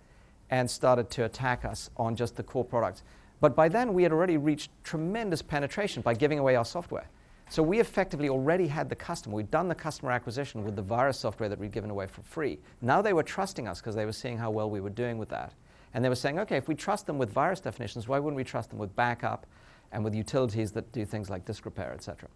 and 0.51 0.71
started 0.71 1.11
to 1.11 1.25
attack 1.25 1.65
us 1.65 1.91
on 1.97 2.15
just 2.17 2.37
the 2.37 2.43
core 2.43 2.65
products. 2.65 3.03
But 3.41 3.55
by 3.55 3.69
then, 3.69 3.95
we 3.95 4.03
had 4.03 4.13
already 4.13 4.37
reached 4.37 4.71
tremendous 4.83 5.43
penetration 5.43 6.03
by 6.03 6.15
giving 6.15 6.39
away 6.39 6.57
our 6.57 6.65
software. 6.65 7.09
So 7.51 7.63
we 7.63 7.81
effectively 7.81 8.29
already 8.29 8.67
had 8.67 8.89
the 8.91 8.95
customer. 8.95 9.37
We'd 9.37 9.51
done 9.51 9.69
the 9.69 9.75
customer 9.75 10.13
acquisition 10.13 10.65
with 10.65 10.77
the 10.77 10.83
virus 10.83 11.19
software 11.19 11.49
that 11.49 11.59
we'd 11.59 11.73
given 11.73 11.89
away 11.89 12.07
for 12.07 12.21
free. 12.23 12.59
Now 12.83 13.01
they 13.01 13.13
were 13.15 13.23
trusting 13.23 13.67
us 13.67 13.81
because 13.81 13.95
they 13.95 14.05
were 14.05 14.13
seeing 14.13 14.37
how 14.37 14.51
well 14.51 14.69
we 14.69 14.81
were 14.81 14.91
doing 14.91 15.17
with 15.17 15.31
that. 15.31 15.55
And 15.95 16.05
they 16.05 16.11
were 16.11 16.15
saying, 16.15 16.39
okay, 16.41 16.57
if 16.57 16.69
we 16.69 16.75
trust 16.75 17.07
them 17.07 17.17
with 17.17 17.31
virus 17.31 17.61
definitions, 17.61 18.07
why 18.07 18.19
wouldn't 18.19 18.37
we 18.37 18.45
trust 18.45 18.69
them 18.69 18.79
with 18.79 18.95
backup 18.95 19.47
and 19.93 20.05
with 20.05 20.15
utilities 20.15 20.73
that 20.73 20.93
do 20.93 21.07
things 21.07 21.31
like 21.31 21.47
disk 21.47 21.65
repair, 21.65 21.93
et 21.95 22.03
cetera? 22.03 22.29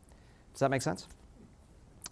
Does 0.55 0.61
that 0.61 0.71
make 0.71 0.81
sense? 0.81 1.09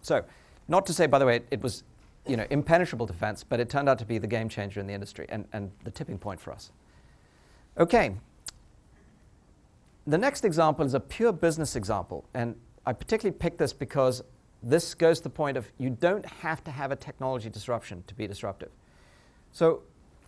So, 0.03 0.25
not 0.69 0.85
to 0.87 0.93
say, 0.93 1.07
by 1.07 1.19
the 1.19 1.27
way, 1.27 1.37
it, 1.37 1.47
it 1.51 1.63
was 1.63 1.85
you 2.27 2.37
know, 2.37 2.47
impenetrable 2.51 3.07
defense, 3.07 3.43
but 3.43 3.61
it 3.61 3.71
turned 3.71 3.89
out 3.89 3.99
to 3.99 4.05
be 4.05 4.19
the 4.19 4.27
game 4.27 4.51
changer 4.51 4.79
in 4.79 4.87
the 4.87 4.93
industry 4.93 5.25
and, 5.31 5.47
and 5.55 5.71
the 5.85 5.91
tipping 5.91 6.19
point 6.19 6.39
for 6.39 6.53
us. 6.53 6.71
Okay, 7.79 8.15
the 10.07 10.19
next 10.19 10.45
example 10.45 10.85
is 10.85 10.95
a 10.95 11.01
pure 11.01 11.33
business 11.33 11.77
example. 11.77 12.25
And 12.35 12.57
I 12.87 12.93
particularly 12.93 13.37
picked 13.37 13.59
this 13.59 13.73
because 13.73 14.23
this 14.63 14.95
goes 14.95 15.19
to 15.19 15.25
the 15.25 15.31
point 15.31 15.57
of 15.57 15.71
you 15.79 15.91
don't 15.91 16.27
have 16.27 16.63
to 16.65 16.71
have 16.71 16.91
a 16.93 16.97
technology 16.97 17.49
disruption 17.49 18.05
to 18.07 18.15
be 18.15 18.27
disruptive. 18.27 18.71
So, 19.53 19.83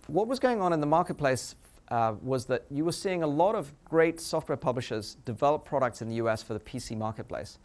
what 0.09 0.27
was 0.27 0.41
going 0.41 0.61
on 0.61 0.73
in 0.73 0.81
the 0.81 0.87
marketplace 0.87 1.55
uh, 1.89 2.15
was 2.23 2.47
that 2.47 2.65
you 2.71 2.85
were 2.85 2.93
seeing 2.93 3.23
a 3.23 3.27
lot 3.27 3.55
of 3.55 3.73
great 3.85 4.21
software 4.21 4.57
publishers 4.57 5.17
develop 5.25 5.65
products 5.65 6.03
in 6.03 6.09
the 6.09 6.17
US 6.17 6.43
for 6.43 6.55
the 6.55 6.61
PC 6.61 6.97
marketplace. 6.97 7.59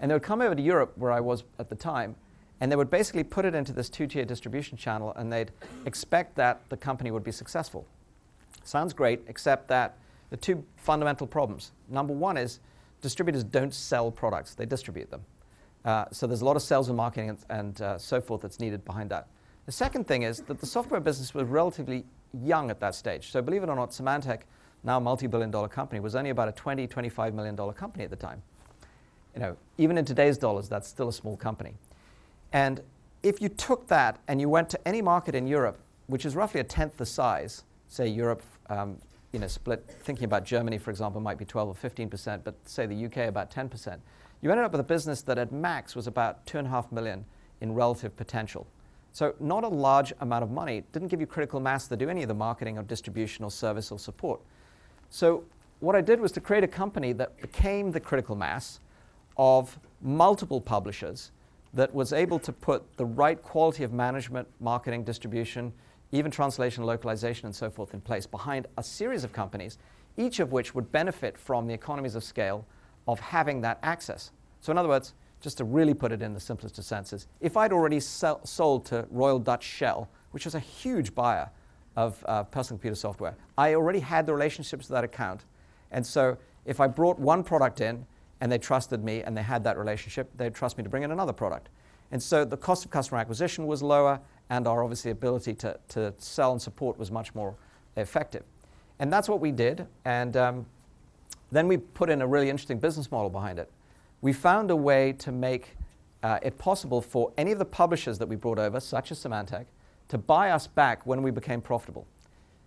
And 0.00 0.10
they 0.10 0.14
would 0.14 0.22
come 0.22 0.40
over 0.40 0.54
to 0.54 0.62
Europe, 0.62 0.92
where 0.96 1.12
I 1.12 1.20
was 1.20 1.44
at 1.58 1.68
the 1.68 1.74
time, 1.74 2.16
and 2.60 2.70
they 2.70 2.76
would 2.76 2.90
basically 2.90 3.24
put 3.24 3.44
it 3.44 3.54
into 3.54 3.72
this 3.72 3.88
two 3.88 4.06
tier 4.06 4.24
distribution 4.24 4.76
channel, 4.76 5.12
and 5.16 5.32
they'd 5.32 5.52
expect 5.86 6.34
that 6.36 6.68
the 6.68 6.76
company 6.76 7.10
would 7.10 7.24
be 7.24 7.32
successful. 7.32 7.86
Sounds 8.64 8.92
great, 8.92 9.22
except 9.28 9.68
that 9.68 9.96
the 10.30 10.36
two 10.36 10.64
fundamental 10.76 11.26
problems. 11.26 11.72
Number 11.88 12.12
one 12.12 12.36
is 12.36 12.60
distributors 13.00 13.44
don't 13.44 13.72
sell 13.72 14.10
products, 14.10 14.54
they 14.54 14.66
distribute 14.66 15.10
them. 15.10 15.24
Uh, 15.84 16.04
so 16.10 16.26
there's 16.26 16.42
a 16.42 16.44
lot 16.44 16.56
of 16.56 16.62
sales 16.62 16.88
and 16.88 16.96
marketing 16.96 17.30
and, 17.30 17.38
and 17.50 17.80
uh, 17.80 17.98
so 17.98 18.20
forth 18.20 18.42
that's 18.42 18.60
needed 18.60 18.84
behind 18.84 19.10
that. 19.10 19.28
The 19.66 19.72
second 19.72 20.06
thing 20.06 20.22
is 20.22 20.40
that 20.42 20.60
the 20.60 20.66
software 20.66 21.00
business 21.00 21.34
was 21.34 21.44
relatively 21.44 22.04
young 22.42 22.70
at 22.70 22.80
that 22.80 22.94
stage. 22.94 23.30
So 23.30 23.40
believe 23.42 23.62
it 23.62 23.68
or 23.68 23.76
not, 23.76 23.90
Symantec, 23.90 24.40
now 24.82 24.98
a 24.98 25.00
multi-billion 25.00 25.50
dollar 25.50 25.68
company, 25.68 26.00
was 26.00 26.14
only 26.14 26.30
about 26.30 26.48
a 26.48 26.52
20, 26.52 26.86
25 26.86 27.34
million 27.34 27.54
dollar 27.54 27.72
company 27.72 28.04
at 28.04 28.10
the 28.10 28.16
time. 28.16 28.42
You 29.34 29.40
know, 29.40 29.56
even 29.76 29.98
in 29.98 30.04
today's 30.04 30.38
dollars, 30.38 30.68
that's 30.68 30.88
still 30.88 31.08
a 31.08 31.12
small 31.12 31.36
company. 31.36 31.74
And 32.52 32.80
if 33.22 33.40
you 33.40 33.48
took 33.48 33.86
that 33.88 34.18
and 34.28 34.40
you 34.40 34.48
went 34.48 34.70
to 34.70 34.88
any 34.88 35.02
market 35.02 35.34
in 35.34 35.46
Europe, 35.46 35.78
which 36.06 36.24
is 36.24 36.34
roughly 36.34 36.60
a 36.60 36.64
tenth 36.64 36.96
the 36.96 37.06
size, 37.06 37.64
say 37.88 38.08
Europe, 38.08 38.42
um, 38.70 38.96
you 39.32 39.38
know, 39.38 39.46
split, 39.46 39.84
thinking 40.02 40.24
about 40.24 40.44
Germany, 40.44 40.78
for 40.78 40.90
example, 40.90 41.20
might 41.20 41.38
be 41.38 41.44
12 41.44 41.68
or 41.68 41.90
15%, 41.90 42.44
but 42.44 42.54
say 42.64 42.86
the 42.86 43.06
UK 43.06 43.28
about 43.28 43.50
10%. 43.50 43.98
You 44.40 44.50
ended 44.50 44.64
up 44.64 44.72
with 44.72 44.80
a 44.80 44.84
business 44.84 45.22
that 45.22 45.38
at 45.38 45.52
max 45.52 45.94
was 45.94 46.06
about 46.06 46.46
two 46.46 46.58
and 46.58 46.66
a 46.66 46.70
half 46.70 46.90
million 46.92 47.24
in 47.60 47.74
relative 47.74 48.16
potential. 48.16 48.66
So 49.12 49.34
not 49.40 49.64
a 49.64 49.68
large 49.68 50.12
amount 50.20 50.44
of 50.44 50.50
money. 50.50 50.84
Didn't 50.92 51.08
give 51.08 51.20
you 51.20 51.26
critical 51.26 51.60
mass 51.60 51.88
to 51.88 51.96
do 51.96 52.08
any 52.08 52.22
of 52.22 52.28
the 52.28 52.34
marketing 52.34 52.78
or 52.78 52.82
distribution 52.82 53.44
or 53.44 53.50
service 53.50 53.90
or 53.90 53.98
support. 53.98 54.40
So 55.10 55.44
what 55.80 55.96
I 55.96 56.00
did 56.00 56.20
was 56.20 56.32
to 56.32 56.40
create 56.40 56.64
a 56.64 56.68
company 56.68 57.12
that 57.14 57.40
became 57.40 57.90
the 57.90 58.00
critical 58.00 58.36
mass 58.36 58.80
of 59.36 59.78
multiple 60.02 60.60
publishers 60.60 61.32
that 61.74 61.92
was 61.92 62.12
able 62.12 62.38
to 62.38 62.52
put 62.52 62.96
the 62.96 63.04
right 63.04 63.42
quality 63.42 63.84
of 63.84 63.92
management, 63.92 64.48
marketing, 64.60 65.04
distribution, 65.04 65.72
even 66.12 66.30
translation, 66.30 66.84
localization, 66.84 67.46
and 67.46 67.54
so 67.54 67.70
forth 67.70 67.94
in 67.94 68.00
place 68.00 68.26
behind 68.26 68.66
a 68.76 68.82
series 68.82 69.24
of 69.24 69.32
companies, 69.32 69.78
each 70.16 70.40
of 70.40 70.52
which 70.52 70.74
would 70.74 70.90
benefit 70.90 71.36
from 71.36 71.66
the 71.66 71.74
economies 71.74 72.14
of 72.14 72.24
scale 72.24 72.66
of 73.06 73.20
having 73.20 73.60
that 73.60 73.78
access. 73.82 74.32
So, 74.60 74.72
in 74.72 74.78
other 74.78 74.88
words, 74.88 75.14
just 75.40 75.58
to 75.58 75.64
really 75.64 75.94
put 75.94 76.12
it 76.12 76.22
in 76.22 76.34
the 76.34 76.40
simplest 76.40 76.78
of 76.78 76.84
senses, 76.84 77.28
if 77.40 77.56
I'd 77.56 77.72
already 77.72 78.00
sell, 78.00 78.44
sold 78.44 78.84
to 78.86 79.06
Royal 79.10 79.38
Dutch 79.38 79.62
Shell, 79.62 80.08
which 80.32 80.44
was 80.44 80.54
a 80.54 80.60
huge 80.60 81.14
buyer 81.14 81.50
of 81.96 82.24
uh, 82.26 82.44
personal 82.44 82.78
computer 82.78 82.96
software, 82.96 83.36
I 83.56 83.74
already 83.74 84.00
had 84.00 84.26
the 84.26 84.32
relationships 84.32 84.88
with 84.88 84.94
that 84.94 85.04
account. 85.04 85.44
And 85.90 86.06
so 86.06 86.36
if 86.64 86.80
I 86.80 86.86
brought 86.86 87.18
one 87.18 87.42
product 87.42 87.80
in 87.80 88.06
and 88.40 88.50
they 88.50 88.58
trusted 88.58 89.02
me 89.02 89.22
and 89.22 89.36
they 89.36 89.42
had 89.42 89.64
that 89.64 89.78
relationship, 89.78 90.30
they'd 90.36 90.54
trust 90.54 90.76
me 90.78 90.84
to 90.84 90.90
bring 90.90 91.02
in 91.02 91.10
another 91.10 91.32
product. 91.32 91.68
And 92.10 92.22
so 92.22 92.44
the 92.44 92.56
cost 92.56 92.84
of 92.84 92.90
customer 92.90 93.20
acquisition 93.20 93.66
was 93.66 93.82
lower, 93.82 94.20
and 94.50 94.66
our 94.66 94.82
obviously 94.82 95.10
ability 95.10 95.54
to, 95.54 95.78
to 95.88 96.12
sell 96.18 96.52
and 96.52 96.60
support 96.60 96.98
was 96.98 97.10
much 97.10 97.34
more 97.34 97.54
effective. 97.96 98.42
And 98.98 99.12
that's 99.12 99.28
what 99.28 99.40
we 99.40 99.52
did. 99.52 99.86
And 100.04 100.36
um, 100.36 100.66
then 101.52 101.68
we 101.68 101.76
put 101.76 102.10
in 102.10 102.22
a 102.22 102.26
really 102.26 102.50
interesting 102.50 102.78
business 102.78 103.10
model 103.10 103.30
behind 103.30 103.58
it. 103.58 103.70
We 104.20 104.32
found 104.32 104.70
a 104.70 104.76
way 104.76 105.12
to 105.14 105.32
make 105.32 105.76
uh, 106.22 106.38
it 106.42 106.58
possible 106.58 107.00
for 107.00 107.32
any 107.38 107.52
of 107.52 107.58
the 107.58 107.64
publishers 107.64 108.18
that 108.18 108.28
we 108.28 108.36
brought 108.36 108.58
over, 108.58 108.80
such 108.80 109.12
as 109.12 109.22
Symantec, 109.22 109.66
to 110.08 110.18
buy 110.18 110.50
us 110.50 110.66
back 110.66 111.06
when 111.06 111.22
we 111.22 111.30
became 111.30 111.60
profitable. 111.60 112.06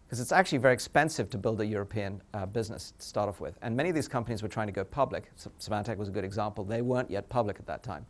Because 0.06 0.20
it's 0.20 0.32
actually 0.32 0.58
very 0.58 0.74
expensive 0.74 1.30
to 1.30 1.38
build 1.38 1.60
a 1.62 1.66
European 1.66 2.22
uh, 2.34 2.46
business 2.46 2.94
to 2.98 3.06
start 3.06 3.30
off 3.30 3.40
with. 3.40 3.58
And 3.62 3.76
many 3.76 3.90
of 3.90 3.96
these 3.96 4.08
companies 4.08 4.44
were 4.44 4.50
trying 4.50 4.68
to 4.68 4.74
go 4.74 4.84
public. 4.84 5.32
Symantec 5.60 5.98
was 5.98 6.10
a 6.10 6.12
good 6.12 6.26
example. 6.26 6.64
They 6.64 6.82
weren't 6.82 7.10
yet 7.10 7.30
public 7.30 7.58
at 7.60 7.66
that 7.68 7.82
time. 7.82 8.06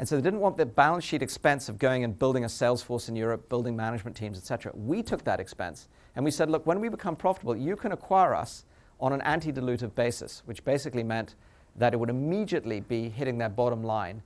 And 0.00 0.08
so 0.08 0.16
they 0.16 0.22
didn't 0.22 0.40
want 0.40 0.56
the 0.56 0.64
balance 0.64 1.04
sheet 1.04 1.20
expense 1.20 1.68
of 1.68 1.78
going 1.78 2.04
and 2.04 2.18
building 2.18 2.46
a 2.46 2.48
sales 2.48 2.80
force 2.80 3.10
in 3.10 3.16
Europe, 3.16 3.50
building 3.50 3.76
management 3.76 4.16
teams, 4.16 4.38
etc. 4.38 4.72
We 4.74 5.02
took 5.02 5.24
that 5.24 5.40
expense 5.40 5.88
and 6.16 6.24
we 6.24 6.30
said, 6.30 6.50
look, 6.50 6.66
when 6.66 6.80
we 6.80 6.88
become 6.88 7.14
profitable, 7.14 7.54
you 7.54 7.76
can 7.76 7.92
acquire 7.92 8.34
us 8.34 8.64
on 8.98 9.12
an 9.12 9.20
anti-dilutive 9.20 9.94
basis, 9.94 10.42
which 10.46 10.64
basically 10.64 11.02
meant 11.02 11.34
that 11.76 11.92
it 11.92 11.98
would 11.98 12.08
immediately 12.08 12.80
be 12.80 13.10
hitting 13.10 13.36
their 13.36 13.50
bottom 13.50 13.84
line 13.84 14.22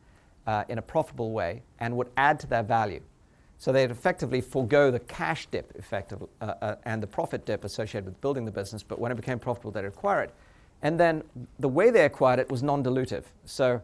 uh, 0.46 0.62
in 0.68 0.78
a 0.78 0.82
profitable 0.82 1.32
way 1.32 1.64
and 1.80 1.96
would 1.96 2.08
add 2.16 2.38
to 2.38 2.46
their 2.46 2.62
value. 2.62 3.00
So 3.58 3.72
they'd 3.72 3.90
effectively 3.90 4.42
forego 4.42 4.92
the 4.92 5.00
cash 5.00 5.46
dip 5.46 5.72
effectively, 5.74 6.28
uh, 6.40 6.54
uh, 6.62 6.76
and 6.84 7.02
the 7.02 7.08
profit 7.08 7.44
dip 7.46 7.64
associated 7.64 8.04
with 8.04 8.20
building 8.20 8.44
the 8.44 8.52
business, 8.52 8.84
but 8.84 9.00
when 9.00 9.10
it 9.10 9.16
became 9.16 9.40
profitable, 9.40 9.72
they'd 9.72 9.84
acquire 9.84 10.22
it. 10.22 10.32
And 10.82 11.00
then 11.00 11.24
the 11.58 11.68
way 11.68 11.90
they 11.90 12.04
acquired 12.04 12.38
it 12.38 12.48
was 12.48 12.62
non-dilutive. 12.62 13.24
So 13.44 13.82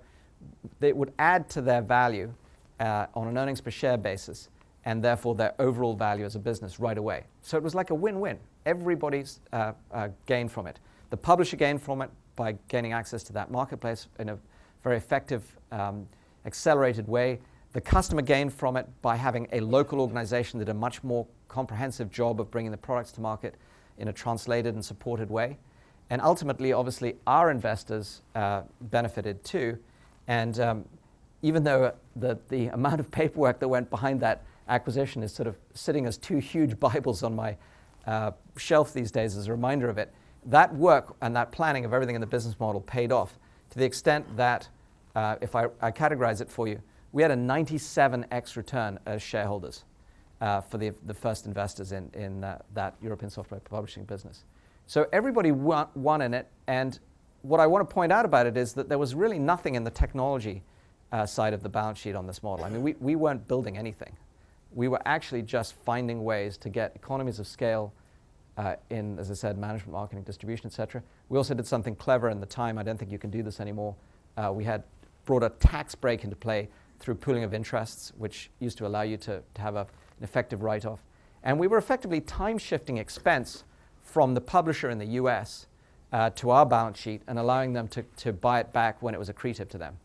it 0.80 0.96
would 0.96 1.12
add 1.18 1.48
to 1.50 1.60
their 1.60 1.82
value 1.82 2.32
uh, 2.78 3.06
on 3.14 3.28
an 3.28 3.36
earnings 3.36 3.60
per 3.60 3.70
share 3.70 3.96
basis 3.96 4.48
and 4.84 5.02
therefore 5.02 5.34
their 5.34 5.54
overall 5.58 5.94
value 5.94 6.24
as 6.24 6.36
a 6.36 6.38
business 6.38 6.80
right 6.80 6.96
away. 6.96 7.24
So 7.42 7.56
it 7.56 7.62
was 7.62 7.74
like 7.74 7.90
a 7.90 7.94
win 7.94 8.20
win. 8.20 8.38
Everybody's 8.66 9.40
uh, 9.52 9.72
uh, 9.92 10.08
gained 10.26 10.50
from 10.50 10.66
it. 10.66 10.78
The 11.10 11.16
publisher 11.16 11.56
gained 11.56 11.82
from 11.82 12.02
it 12.02 12.10
by 12.36 12.56
gaining 12.68 12.92
access 12.92 13.22
to 13.24 13.32
that 13.34 13.50
marketplace 13.50 14.06
in 14.18 14.30
a 14.30 14.38
very 14.82 14.96
effective, 14.96 15.56
um, 15.72 16.06
accelerated 16.46 17.06
way. 17.06 17.40
The 17.72 17.80
customer 17.80 18.22
gained 18.22 18.52
from 18.52 18.76
it 18.76 18.88
by 19.02 19.16
having 19.16 19.46
a 19.52 19.60
local 19.60 20.00
organization 20.00 20.58
that 20.58 20.66
did 20.66 20.70
a 20.70 20.74
much 20.74 21.04
more 21.04 21.26
comprehensive 21.48 22.10
job 22.10 22.40
of 22.40 22.50
bringing 22.50 22.70
the 22.70 22.78
products 22.78 23.12
to 23.12 23.20
market 23.20 23.56
in 23.98 24.08
a 24.08 24.12
translated 24.12 24.74
and 24.74 24.84
supported 24.84 25.30
way. 25.30 25.58
And 26.08 26.20
ultimately, 26.22 26.72
obviously, 26.72 27.16
our 27.26 27.50
investors 27.50 28.22
uh, 28.34 28.62
benefited 28.80 29.44
too 29.44 29.78
and 30.30 30.60
um, 30.60 30.84
even 31.42 31.64
though 31.64 31.92
the, 32.14 32.38
the 32.50 32.68
amount 32.68 33.00
of 33.00 33.10
paperwork 33.10 33.58
that 33.58 33.66
went 33.66 33.90
behind 33.90 34.20
that 34.20 34.44
acquisition 34.68 35.24
is 35.24 35.32
sort 35.32 35.48
of 35.48 35.58
sitting 35.74 36.06
as 36.06 36.16
two 36.16 36.38
huge 36.38 36.78
Bibles 36.80 37.24
on 37.24 37.34
my 37.34 37.56
uh, 38.06 38.30
shelf 38.56 38.92
these 38.92 39.10
days 39.10 39.36
as 39.36 39.48
a 39.48 39.50
reminder 39.50 39.88
of 39.88 39.98
it, 39.98 40.14
that 40.46 40.72
work 40.72 41.16
and 41.20 41.34
that 41.34 41.50
planning 41.50 41.84
of 41.84 41.92
everything 41.92 42.14
in 42.14 42.20
the 42.20 42.28
business 42.28 42.54
model 42.60 42.80
paid 42.80 43.10
off 43.10 43.40
to 43.70 43.78
the 43.78 43.84
extent 43.84 44.24
that, 44.36 44.68
uh, 45.16 45.34
if 45.40 45.56
I, 45.56 45.66
I, 45.80 45.90
categorize 45.90 46.40
it 46.40 46.48
for 46.48 46.68
you, 46.68 46.80
we 47.10 47.22
had 47.22 47.32
a 47.32 47.36
97x 47.36 48.56
return 48.56 49.00
as 49.06 49.20
shareholders 49.22 49.84
uh, 50.40 50.60
for 50.60 50.78
the, 50.78 50.92
the 51.06 51.14
first 51.14 51.46
investors 51.46 51.90
in, 51.90 52.08
in 52.14 52.44
uh, 52.44 52.60
that 52.74 52.94
European 53.02 53.30
software 53.30 53.58
publishing 53.58 54.04
business. 54.04 54.44
So 54.86 55.06
everybody 55.12 55.50
won, 55.50 55.88
won 55.96 56.22
in 56.22 56.34
it, 56.34 56.46
and 56.68 57.00
what 57.42 57.60
I 57.60 57.66
want 57.66 57.88
to 57.88 57.92
point 57.92 58.12
out 58.12 58.24
about 58.24 58.46
it 58.46 58.56
is 58.56 58.72
that 58.74 58.88
there 58.88 58.98
was 58.98 59.14
really 59.14 59.38
nothing 59.38 59.74
in 59.74 59.84
the 59.84 59.90
technology 59.90 60.62
uh, 61.12 61.26
side 61.26 61.54
of 61.54 61.62
the 61.62 61.68
balance 61.68 61.98
sheet 61.98 62.14
on 62.14 62.26
this 62.26 62.42
model. 62.42 62.64
I 62.64 62.70
mean, 62.70 62.82
we, 62.82 62.94
we 63.00 63.16
weren't 63.16 63.46
building 63.48 63.76
anything. 63.76 64.16
We 64.72 64.88
were 64.88 65.00
actually 65.04 65.42
just 65.42 65.74
finding 65.74 66.22
ways 66.22 66.56
to 66.58 66.68
get 66.68 66.94
economies 66.94 67.38
of 67.38 67.46
scale 67.46 67.92
uh, 68.56 68.76
in, 68.90 69.18
as 69.18 69.30
I 69.30 69.34
said, 69.34 69.58
management, 69.58 69.92
marketing, 69.92 70.22
distribution, 70.22 70.66
etc. 70.66 71.02
We 71.28 71.38
also 71.38 71.54
did 71.54 71.66
something 71.66 71.96
clever 71.96 72.28
in 72.28 72.40
the 72.40 72.46
time. 72.46 72.78
I 72.78 72.82
don't 72.82 72.98
think 72.98 73.10
you 73.10 73.18
can 73.18 73.30
do 73.30 73.42
this 73.42 73.58
anymore. 73.58 73.96
Uh, 74.36 74.52
we 74.54 74.64
had 74.64 74.84
brought 75.24 75.42
a 75.42 75.50
tax 75.50 75.94
break 75.94 76.24
into 76.24 76.36
play 76.36 76.68
through 76.98 77.14
pooling 77.14 77.42
of 77.42 77.54
interests, 77.54 78.12
which 78.18 78.50
used 78.60 78.76
to 78.78 78.86
allow 78.86 79.02
you 79.02 79.16
to, 79.16 79.42
to 79.54 79.62
have 79.62 79.76
a, 79.76 79.80
an 79.80 80.24
effective 80.24 80.62
write-off. 80.62 81.02
And 81.42 81.58
we 81.58 81.66
were 81.66 81.78
effectively 81.78 82.20
time-shifting 82.20 82.98
expense 82.98 83.64
from 84.02 84.34
the 84.34 84.40
publisher 84.40 84.90
in 84.90 84.98
the 84.98 85.06
US 85.06 85.66
uh, 86.12 86.30
to 86.30 86.50
our 86.50 86.66
balance 86.66 86.98
sheet 86.98 87.22
and 87.26 87.38
allowing 87.38 87.72
them 87.72 87.88
to, 87.88 88.02
to 88.16 88.32
buy 88.32 88.60
it 88.60 88.72
back 88.72 89.00
when 89.02 89.14
it 89.14 89.18
was 89.18 89.30
accretive 89.30 89.68
to 89.70 89.78
them. 89.78 89.96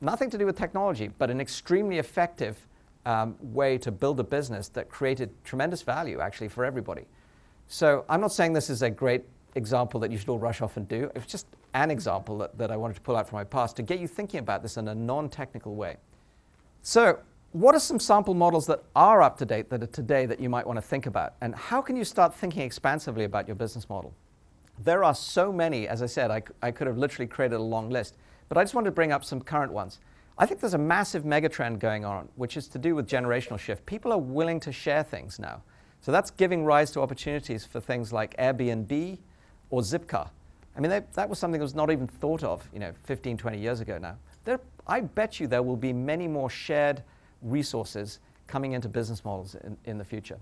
Nothing 0.00 0.30
to 0.30 0.38
do 0.38 0.46
with 0.46 0.56
technology, 0.56 1.08
but 1.18 1.30
an 1.30 1.40
extremely 1.40 1.98
effective 1.98 2.66
um, 3.06 3.36
way 3.40 3.78
to 3.78 3.90
build 3.90 4.20
a 4.20 4.24
business 4.24 4.68
that 4.68 4.88
created 4.88 5.30
tremendous 5.44 5.82
value 5.82 6.20
actually 6.20 6.48
for 6.48 6.64
everybody. 6.64 7.04
So 7.68 8.04
I'm 8.08 8.20
not 8.20 8.32
saying 8.32 8.52
this 8.52 8.70
is 8.70 8.82
a 8.82 8.90
great 8.90 9.24
example 9.54 10.00
that 10.00 10.10
you 10.10 10.18
should 10.18 10.28
all 10.28 10.38
rush 10.38 10.60
off 10.60 10.76
and 10.76 10.88
do. 10.88 11.10
It's 11.14 11.26
just 11.26 11.46
an 11.74 11.90
example 11.90 12.38
that, 12.38 12.56
that 12.58 12.70
I 12.70 12.76
wanted 12.76 12.94
to 12.94 13.00
pull 13.00 13.16
out 13.16 13.28
from 13.28 13.36
my 13.36 13.44
past 13.44 13.76
to 13.76 13.82
get 13.82 14.00
you 14.00 14.08
thinking 14.08 14.40
about 14.40 14.62
this 14.62 14.76
in 14.76 14.88
a 14.88 14.94
non 14.94 15.28
technical 15.28 15.74
way. 15.74 15.96
So, 16.82 17.18
what 17.52 17.74
are 17.74 17.80
some 17.80 17.98
sample 17.98 18.34
models 18.34 18.66
that 18.66 18.84
are 18.94 19.22
up 19.22 19.36
to 19.38 19.44
date 19.44 19.70
that 19.70 19.82
are 19.82 19.88
today 19.88 20.24
that 20.26 20.40
you 20.40 20.48
might 20.48 20.66
want 20.66 20.76
to 20.76 20.82
think 20.82 21.06
about? 21.06 21.34
And 21.40 21.54
how 21.54 21.82
can 21.82 21.96
you 21.96 22.04
start 22.04 22.34
thinking 22.34 22.62
expansively 22.62 23.24
about 23.24 23.48
your 23.48 23.56
business 23.56 23.88
model? 23.88 24.14
There 24.82 25.04
are 25.04 25.14
so 25.14 25.52
many, 25.52 25.86
as 25.86 26.02
I 26.02 26.06
said, 26.06 26.30
I, 26.30 26.42
I 26.62 26.70
could 26.70 26.86
have 26.86 26.96
literally 26.96 27.26
created 27.26 27.56
a 27.56 27.62
long 27.62 27.90
list, 27.90 28.16
but 28.48 28.56
I 28.56 28.62
just 28.62 28.74
wanted 28.74 28.86
to 28.86 28.92
bring 28.92 29.12
up 29.12 29.24
some 29.24 29.40
current 29.40 29.72
ones. 29.72 30.00
I 30.38 30.46
think 30.46 30.60
there's 30.60 30.74
a 30.74 30.78
massive 30.78 31.24
megatrend 31.24 31.80
going 31.80 32.06
on, 32.06 32.28
which 32.36 32.56
is 32.56 32.66
to 32.68 32.78
do 32.78 32.94
with 32.94 33.06
generational 33.06 33.58
shift. 33.58 33.84
People 33.84 34.10
are 34.10 34.18
willing 34.18 34.58
to 34.60 34.72
share 34.72 35.02
things 35.02 35.38
now. 35.38 35.62
So 36.00 36.12
that's 36.12 36.30
giving 36.30 36.64
rise 36.64 36.90
to 36.92 37.00
opportunities 37.02 37.66
for 37.66 37.78
things 37.78 38.10
like 38.10 38.34
Airbnb 38.38 39.18
or 39.68 39.82
Zipcar. 39.82 40.30
I 40.74 40.80
mean, 40.80 40.90
they, 40.90 41.02
that 41.12 41.28
was 41.28 41.38
something 41.38 41.58
that 41.58 41.64
was 41.64 41.74
not 41.74 41.90
even 41.90 42.06
thought 42.06 42.42
of, 42.42 42.66
you 42.72 42.78
know, 42.78 42.92
15, 43.04 43.36
20 43.36 43.58
years 43.58 43.80
ago 43.80 43.98
now. 43.98 44.16
There, 44.44 44.60
I 44.86 45.00
bet 45.00 45.40
you 45.40 45.46
there 45.46 45.62
will 45.62 45.76
be 45.76 45.92
many 45.92 46.26
more 46.26 46.48
shared 46.48 47.02
resources 47.42 48.20
coming 48.46 48.72
into 48.72 48.88
business 48.88 49.26
models 49.26 49.56
in, 49.56 49.76
in 49.84 49.98
the 49.98 50.04
future. 50.04 50.38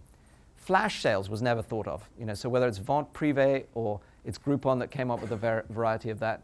Flash 0.55 1.03
sales 1.03 1.29
was 1.29 1.43
never 1.43 1.63
thought 1.63 1.89
of, 1.89 2.09
you 2.19 2.25
know, 2.25 2.35
so 2.35 2.49
whether 2.49 2.69
it's 2.69 2.79
Vente 2.79 3.11
Privé 3.13 3.65
or 3.75 4.01
it's 4.29 4.39
Groupon 4.39 4.79
that 4.81 4.91
came 4.91 5.11
up 5.11 5.23
with 5.23 5.33
a 5.33 5.37
ver- 5.37 5.65
variety 5.71 6.11
of 6.11 6.21
that. 6.21 6.43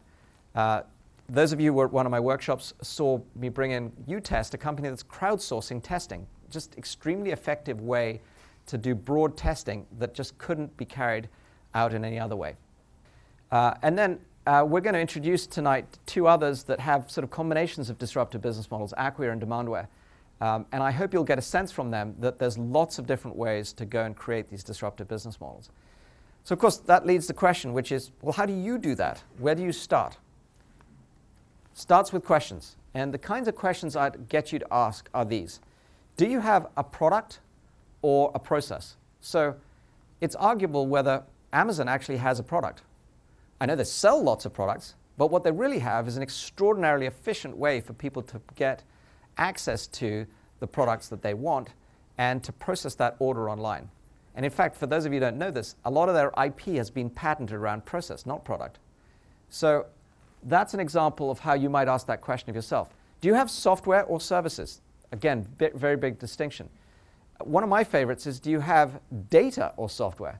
Uh, 0.55 0.81
those 1.29 1.53
of 1.53 1.61
you 1.61 1.71
who 1.71 1.77
were 1.77 1.85
at 1.85 1.93
one 1.93 2.07
of 2.07 2.11
my 2.11 2.19
workshops 2.19 2.73
saw 2.81 3.19
me 3.35 3.47
bring 3.47 3.71
in 3.71 3.91
UTest, 4.09 4.55
a 4.55 4.57
company 4.57 4.89
that's 4.89 5.03
crowdsourcing 5.03 5.81
testing. 5.83 6.25
Just 6.49 6.75
extremely 6.77 7.29
effective 7.29 7.81
way 7.81 8.21
to 8.65 8.77
do 8.77 8.95
broad 8.95 9.37
testing 9.37 9.85
that 9.99 10.15
just 10.15 10.35
couldn't 10.39 10.75
be 10.77 10.85
carried 10.85 11.29
out 11.75 11.93
in 11.93 12.03
any 12.03 12.19
other 12.19 12.35
way. 12.35 12.55
Uh, 13.51 13.75
and 13.83 13.97
then 13.97 14.19
uh, 14.47 14.65
we're 14.67 14.81
going 14.81 14.95
to 14.95 14.99
introduce 14.99 15.45
tonight 15.45 15.85
two 16.07 16.27
others 16.27 16.63
that 16.63 16.79
have 16.79 17.09
sort 17.11 17.23
of 17.23 17.29
combinations 17.29 17.91
of 17.91 17.99
disruptive 17.99 18.41
business 18.41 18.71
models, 18.71 18.93
Acquia 18.97 19.31
and 19.31 19.41
Demandware. 19.41 19.87
Um, 20.41 20.65
and 20.71 20.81
I 20.81 20.89
hope 20.89 21.13
you'll 21.13 21.23
get 21.23 21.37
a 21.37 21.43
sense 21.43 21.71
from 21.71 21.91
them 21.91 22.15
that 22.19 22.39
there's 22.39 22.57
lots 22.57 22.97
of 22.97 23.05
different 23.05 23.37
ways 23.37 23.73
to 23.73 23.85
go 23.85 24.03
and 24.03 24.15
create 24.15 24.49
these 24.49 24.63
disruptive 24.63 25.07
business 25.07 25.39
models. 25.39 25.69
So, 26.45 26.53
of 26.53 26.59
course, 26.59 26.77
that 26.77 27.07
leads 27.07 27.25
to 27.25 27.33
the 27.33 27.39
question, 27.39 27.73
which 27.73 27.91
is 27.91 28.11
well, 28.21 28.31
how 28.31 28.45
do 28.45 28.53
you 28.53 28.77
do 28.77 28.93
that? 28.95 29.21
Where 29.39 29.55
do 29.55 29.63
you 29.63 29.71
start? 29.71 30.17
Starts 31.73 32.13
with 32.13 32.23
questions. 32.23 32.77
And 32.93 33.13
the 33.13 33.17
kinds 33.17 33.47
of 33.47 33.55
questions 33.55 33.95
I'd 33.95 34.29
get 34.29 34.53
you 34.53 34.59
to 34.59 34.67
ask 34.71 35.09
are 35.13 35.25
these 35.25 35.59
Do 36.17 36.27
you 36.27 36.39
have 36.39 36.67
a 36.77 36.83
product 36.83 37.39
or 38.03 38.31
a 38.35 38.39
process? 38.39 38.95
So, 39.21 39.55
it's 40.21 40.35
arguable 40.35 40.85
whether 40.85 41.23
Amazon 41.51 41.89
actually 41.89 42.17
has 42.17 42.39
a 42.39 42.43
product. 42.43 42.83
I 43.59 43.65
know 43.65 43.75
they 43.75 43.83
sell 43.83 44.21
lots 44.21 44.45
of 44.45 44.53
products, 44.53 44.93
but 45.17 45.31
what 45.31 45.43
they 45.43 45.51
really 45.51 45.79
have 45.79 46.07
is 46.07 46.15
an 46.15 46.21
extraordinarily 46.21 47.07
efficient 47.07 47.57
way 47.57 47.81
for 47.81 47.93
people 47.93 48.21
to 48.21 48.39
get 48.55 48.83
access 49.37 49.87
to 49.87 50.27
the 50.59 50.67
products 50.67 51.07
that 51.07 51.23
they 51.23 51.33
want 51.33 51.69
and 52.19 52.43
to 52.43 52.51
process 52.53 52.93
that 52.95 53.15
order 53.17 53.49
online. 53.49 53.89
And 54.35 54.45
in 54.45 54.51
fact, 54.51 54.75
for 54.75 54.85
those 54.85 55.05
of 55.05 55.13
you 55.13 55.19
who 55.19 55.25
don't 55.25 55.37
know 55.37 55.51
this, 55.51 55.75
a 55.85 55.89
lot 55.89 56.09
of 56.09 56.15
their 56.15 56.31
IP 56.43 56.75
has 56.75 56.89
been 56.89 57.09
patented 57.09 57.55
around 57.55 57.85
process, 57.85 58.25
not 58.25 58.43
product. 58.43 58.79
So 59.49 59.85
that's 60.43 60.73
an 60.73 60.79
example 60.79 61.31
of 61.31 61.39
how 61.39 61.53
you 61.53 61.69
might 61.69 61.87
ask 61.87 62.05
that 62.07 62.21
question 62.21 62.49
of 62.49 62.55
yourself. 62.55 62.89
Do 63.21 63.27
you 63.27 63.33
have 63.33 63.49
software 63.49 64.03
or 64.03 64.19
services? 64.19 64.81
Again, 65.11 65.47
very 65.57 65.95
big 65.95 66.19
distinction. 66.19 66.69
One 67.39 67.63
of 67.63 67.69
my 67.69 67.83
favorites 67.83 68.27
is 68.27 68.39
do 68.39 68.51
you 68.51 68.59
have 68.59 68.99
data 69.29 69.73
or 69.77 69.89
software? 69.89 70.39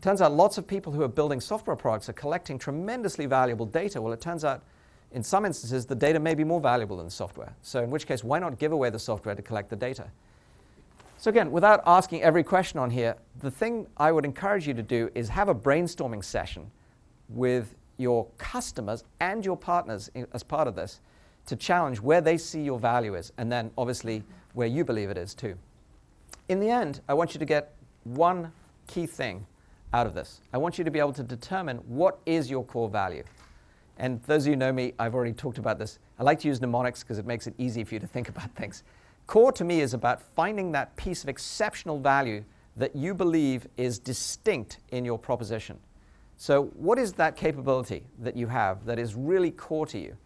Turns 0.00 0.20
out 0.20 0.32
lots 0.32 0.58
of 0.58 0.66
people 0.66 0.92
who 0.92 1.02
are 1.02 1.08
building 1.08 1.40
software 1.40 1.76
products 1.76 2.08
are 2.08 2.14
collecting 2.14 2.58
tremendously 2.58 3.26
valuable 3.26 3.66
data. 3.66 4.00
Well, 4.00 4.12
it 4.12 4.20
turns 4.20 4.44
out 4.44 4.62
In 5.12 5.22
some 5.22 5.44
instances, 5.44 5.86
the 5.86 5.94
data 5.94 6.18
may 6.18 6.34
be 6.34 6.44
more 6.44 6.60
valuable 6.60 6.96
than 6.96 7.06
the 7.06 7.12
software. 7.12 7.54
So, 7.62 7.82
in 7.82 7.90
which 7.90 8.06
case, 8.06 8.24
why 8.24 8.38
not 8.38 8.58
give 8.58 8.72
away 8.72 8.90
the 8.90 8.98
software 8.98 9.34
to 9.34 9.42
collect 9.42 9.70
the 9.70 9.76
data? 9.76 10.08
So, 11.18 11.30
again, 11.30 11.50
without 11.50 11.82
asking 11.86 12.22
every 12.22 12.44
question 12.44 12.78
on 12.78 12.90
here, 12.90 13.16
the 13.40 13.50
thing 13.50 13.86
I 13.96 14.12
would 14.12 14.24
encourage 14.24 14.68
you 14.68 14.74
to 14.74 14.82
do 14.82 15.10
is 15.14 15.28
have 15.30 15.48
a 15.48 15.54
brainstorming 15.54 16.22
session 16.22 16.70
with 17.28 17.74
your 17.96 18.26
customers 18.36 19.04
and 19.20 19.44
your 19.44 19.56
partners 19.56 20.10
as 20.32 20.42
part 20.42 20.68
of 20.68 20.76
this 20.76 21.00
to 21.46 21.56
challenge 21.56 22.00
where 22.00 22.20
they 22.20 22.36
see 22.36 22.62
your 22.62 22.78
value 22.78 23.14
is, 23.14 23.32
and 23.38 23.50
then 23.50 23.70
obviously 23.78 24.22
where 24.52 24.66
you 24.66 24.84
believe 24.84 25.08
it 25.08 25.16
is 25.16 25.34
too. 25.34 25.56
In 26.48 26.60
the 26.60 26.68
end, 26.68 27.00
I 27.08 27.14
want 27.14 27.34
you 27.34 27.38
to 27.38 27.46
get 27.46 27.74
one 28.04 28.52
key 28.86 29.06
thing 29.06 29.46
out 29.92 30.06
of 30.06 30.14
this. 30.14 30.40
I 30.52 30.58
want 30.58 30.76
you 30.78 30.84
to 30.84 30.90
be 30.90 30.98
able 30.98 31.12
to 31.14 31.22
determine 31.22 31.78
what 31.88 32.18
is 32.26 32.50
your 32.50 32.64
core 32.64 32.88
value. 32.88 33.24
And 33.98 34.22
those 34.24 34.42
of 34.42 34.48
you 34.48 34.52
who 34.52 34.58
know 34.58 34.72
me, 34.72 34.92
I've 34.98 35.14
already 35.14 35.32
talked 35.32 35.58
about 35.58 35.78
this. 35.78 35.98
I 36.18 36.22
like 36.22 36.40
to 36.40 36.48
use 36.48 36.60
mnemonics 36.60 37.02
because 37.02 37.18
it 37.18 37.26
makes 37.26 37.46
it 37.46 37.54
easy 37.56 37.82
for 37.84 37.94
you 37.94 38.00
to 38.00 38.06
think 38.06 38.28
about 38.28 38.50
things. 38.56 38.82
Core 39.26 39.50
to 39.52 39.64
me 39.64 39.80
is 39.80 39.92
about 39.92 40.22
finding 40.22 40.72
that 40.72 40.94
piece 40.96 41.22
of 41.24 41.28
exceptional 41.28 41.98
value 41.98 42.44
that 42.76 42.94
you 42.94 43.12
believe 43.12 43.66
is 43.76 43.98
distinct 43.98 44.78
in 44.90 45.04
your 45.04 45.18
proposition. 45.18 45.78
So, 46.36 46.64
what 46.76 46.98
is 46.98 47.14
that 47.14 47.34
capability 47.34 48.06
that 48.20 48.36
you 48.36 48.46
have 48.46 48.84
that 48.84 48.98
is 48.98 49.14
really 49.14 49.50
core 49.50 49.86
to 49.86 49.98
you? 49.98 50.16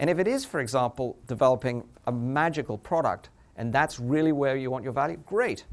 And 0.00 0.08
if 0.08 0.18
it 0.18 0.26
is, 0.26 0.44
for 0.44 0.60
example, 0.60 1.16
developing 1.26 1.86
a 2.06 2.12
magical 2.12 2.78
product, 2.78 3.28
and 3.56 3.72
that's 3.72 4.00
really 4.00 4.32
where 4.32 4.56
you 4.56 4.70
want 4.70 4.82
your 4.82 4.94
value, 4.94 5.18
great. 5.26 5.64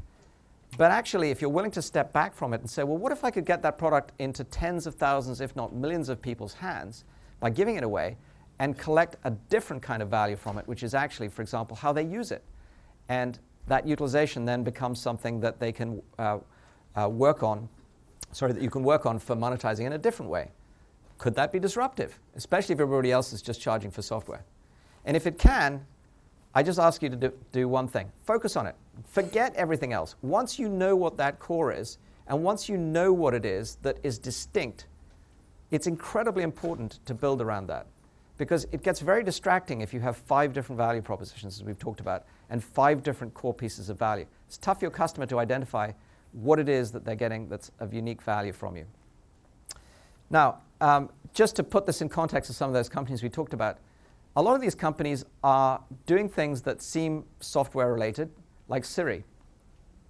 But 0.76 0.90
actually, 0.92 1.30
if 1.30 1.40
you're 1.40 1.50
willing 1.50 1.70
to 1.72 1.82
step 1.82 2.12
back 2.12 2.34
from 2.34 2.52
it 2.52 2.60
and 2.60 2.68
say, 2.68 2.84
well, 2.84 2.98
what 2.98 3.10
if 3.10 3.24
I 3.24 3.30
could 3.30 3.46
get 3.46 3.62
that 3.62 3.78
product 3.78 4.12
into 4.18 4.44
tens 4.44 4.86
of 4.86 4.94
thousands, 4.94 5.40
if 5.40 5.56
not 5.56 5.74
millions 5.74 6.10
of 6.10 6.20
people's 6.20 6.52
hands 6.52 7.04
by 7.40 7.48
giving 7.48 7.76
it 7.76 7.82
away 7.82 8.18
and 8.58 8.76
collect 8.76 9.16
a 9.24 9.30
different 9.30 9.82
kind 9.82 10.02
of 10.02 10.10
value 10.10 10.36
from 10.36 10.58
it, 10.58 10.68
which 10.68 10.82
is 10.82 10.92
actually, 10.92 11.28
for 11.28 11.40
example, 11.40 11.74
how 11.74 11.92
they 11.92 12.04
use 12.04 12.30
it. 12.30 12.44
And 13.08 13.38
that 13.66 13.86
utilization 13.86 14.44
then 14.44 14.62
becomes 14.62 15.00
something 15.00 15.40
that 15.40 15.60
they 15.60 15.72
can 15.72 16.02
uh, 16.18 16.38
uh, 16.96 17.08
work 17.08 17.42
on, 17.42 17.68
sorry, 18.32 18.52
that 18.52 18.62
you 18.62 18.70
can 18.70 18.82
work 18.82 19.06
on 19.06 19.18
for 19.18 19.36
monetizing 19.36 19.84
in 19.84 19.92
a 19.92 19.98
different 19.98 20.30
way. 20.30 20.50
Could 21.18 21.34
that 21.34 21.52
be 21.52 21.58
disruptive, 21.58 22.18
especially 22.36 22.74
if 22.74 22.80
everybody 22.80 23.10
else 23.10 23.32
is 23.32 23.42
just 23.42 23.60
charging 23.60 23.90
for 23.90 24.02
software? 24.02 24.44
And 25.04 25.16
if 25.16 25.26
it 25.26 25.38
can, 25.38 25.84
I 26.54 26.62
just 26.62 26.78
ask 26.78 27.02
you 27.02 27.08
to 27.08 27.16
do, 27.16 27.32
do, 27.52 27.68
one 27.68 27.88
thing 27.88 28.10
focus 28.24 28.56
on 28.56 28.66
it. 28.66 28.74
Forget 29.08 29.54
everything 29.54 29.92
else. 29.92 30.16
Once 30.22 30.58
you 30.58 30.68
know 30.68 30.96
what 30.96 31.16
that 31.16 31.38
core 31.38 31.72
is, 31.72 31.98
and 32.26 32.42
once 32.42 32.68
you 32.68 32.76
know 32.76 33.12
what 33.12 33.34
it 33.34 33.44
is 33.44 33.76
that 33.82 33.98
is 34.02 34.18
distinct, 34.18 34.86
it's 35.70 35.86
incredibly 35.86 36.42
important 36.42 37.00
to 37.06 37.14
build 37.14 37.40
around 37.40 37.66
that. 37.66 37.86
Because 38.38 38.66
it 38.70 38.82
gets 38.82 39.00
very 39.00 39.24
distracting 39.24 39.80
if 39.80 39.92
you 39.92 40.00
have 40.00 40.16
five 40.16 40.52
different 40.52 40.78
value 40.78 41.02
propositions, 41.02 41.58
as 41.58 41.64
we've 41.64 41.78
talked 41.78 42.00
about, 42.00 42.24
and 42.50 42.62
five 42.62 43.02
different 43.02 43.34
core 43.34 43.54
pieces 43.54 43.88
of 43.88 43.98
value. 43.98 44.26
It's 44.46 44.58
tough 44.58 44.78
for 44.78 44.84
your 44.84 44.90
customer 44.90 45.26
to 45.26 45.38
identify 45.38 45.92
what 46.32 46.58
it 46.58 46.68
is 46.68 46.90
that 46.92 47.04
they're 47.04 47.14
getting 47.14 47.48
that's 47.48 47.70
of 47.80 47.92
unique 47.92 48.22
value 48.22 48.52
from 48.52 48.76
you. 48.76 48.86
Now, 50.30 50.58
um, 50.80 51.10
just 51.32 51.56
to 51.56 51.62
put 51.62 51.86
this 51.86 52.00
in 52.00 52.08
context 52.08 52.50
of 52.50 52.56
some 52.56 52.68
of 52.68 52.74
those 52.74 52.88
companies 52.88 53.22
we 53.22 53.28
talked 53.28 53.54
about, 53.54 53.78
a 54.36 54.42
lot 54.42 54.54
of 54.54 54.60
these 54.60 54.74
companies 54.74 55.24
are 55.42 55.82
doing 56.06 56.28
things 56.28 56.62
that 56.62 56.82
seem 56.82 57.24
software 57.40 57.92
related, 57.92 58.30
like 58.68 58.84
Siri. 58.84 59.24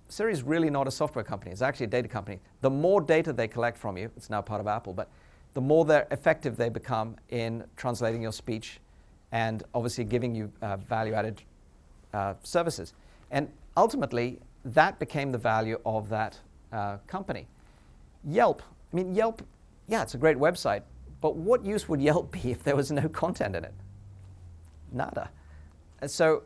Siri 0.08 0.32
is 0.32 0.42
really 0.42 0.70
not 0.70 0.86
a 0.86 0.90
software 0.90 1.24
company, 1.24 1.50
it's 1.50 1.62
actually 1.62 1.84
a 1.84 1.90
data 1.90 2.08
company. 2.08 2.40
The 2.60 2.70
more 2.70 3.00
data 3.00 3.32
they 3.32 3.48
collect 3.48 3.78
from 3.78 3.96
you, 3.96 4.10
it's 4.16 4.30
now 4.30 4.42
part 4.42 4.60
of 4.60 4.66
Apple, 4.66 4.92
but 4.92 5.08
the 5.54 5.60
more 5.60 5.84
they're 5.84 6.06
effective 6.10 6.56
they 6.56 6.68
become 6.68 7.16
in 7.30 7.64
translating 7.76 8.22
your 8.22 8.32
speech 8.32 8.80
and 9.32 9.62
obviously 9.74 10.04
giving 10.04 10.34
you 10.34 10.50
uh, 10.62 10.76
value 10.76 11.14
added 11.14 11.42
uh, 12.12 12.34
services. 12.42 12.94
And 13.30 13.50
ultimately, 13.76 14.40
that 14.64 14.98
became 14.98 15.32
the 15.32 15.38
value 15.38 15.80
of 15.84 16.08
that 16.08 16.38
uh, 16.72 16.98
company. 17.06 17.46
Yelp, 18.24 18.62
I 18.92 18.96
mean, 18.96 19.14
Yelp 19.14 19.42
yeah, 19.88 20.02
it's 20.02 20.14
a 20.14 20.18
great 20.18 20.36
website, 20.36 20.82
but 21.20 21.34
what 21.34 21.64
use 21.64 21.88
would 21.88 22.00
Yelp 22.00 22.30
be 22.30 22.50
if 22.50 22.62
there 22.62 22.76
was 22.76 22.92
no 22.92 23.08
content 23.08 23.56
in 23.56 23.64
it? 23.64 23.72
Nada. 24.92 25.30
And 26.00 26.10
so 26.10 26.42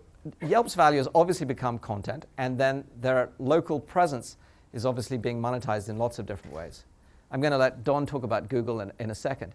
Yelp's 0.46 0.74
value 0.74 0.98
has 0.98 1.08
obviously 1.14 1.44
become 1.44 1.78
content, 1.78 2.26
and 2.38 2.56
then 2.56 2.84
their 3.00 3.30
local 3.38 3.80
presence 3.80 4.36
is 4.72 4.86
obviously 4.86 5.18
being 5.18 5.42
monetized 5.42 5.88
in 5.88 5.98
lots 5.98 6.18
of 6.18 6.26
different 6.26 6.56
ways. 6.56 6.84
I'm 7.30 7.40
going 7.40 7.50
to 7.50 7.58
let 7.58 7.82
Don 7.82 8.06
talk 8.06 8.22
about 8.22 8.48
Google 8.48 8.80
in, 8.80 8.92
in, 9.00 9.10
a 9.10 9.14
second. 9.14 9.52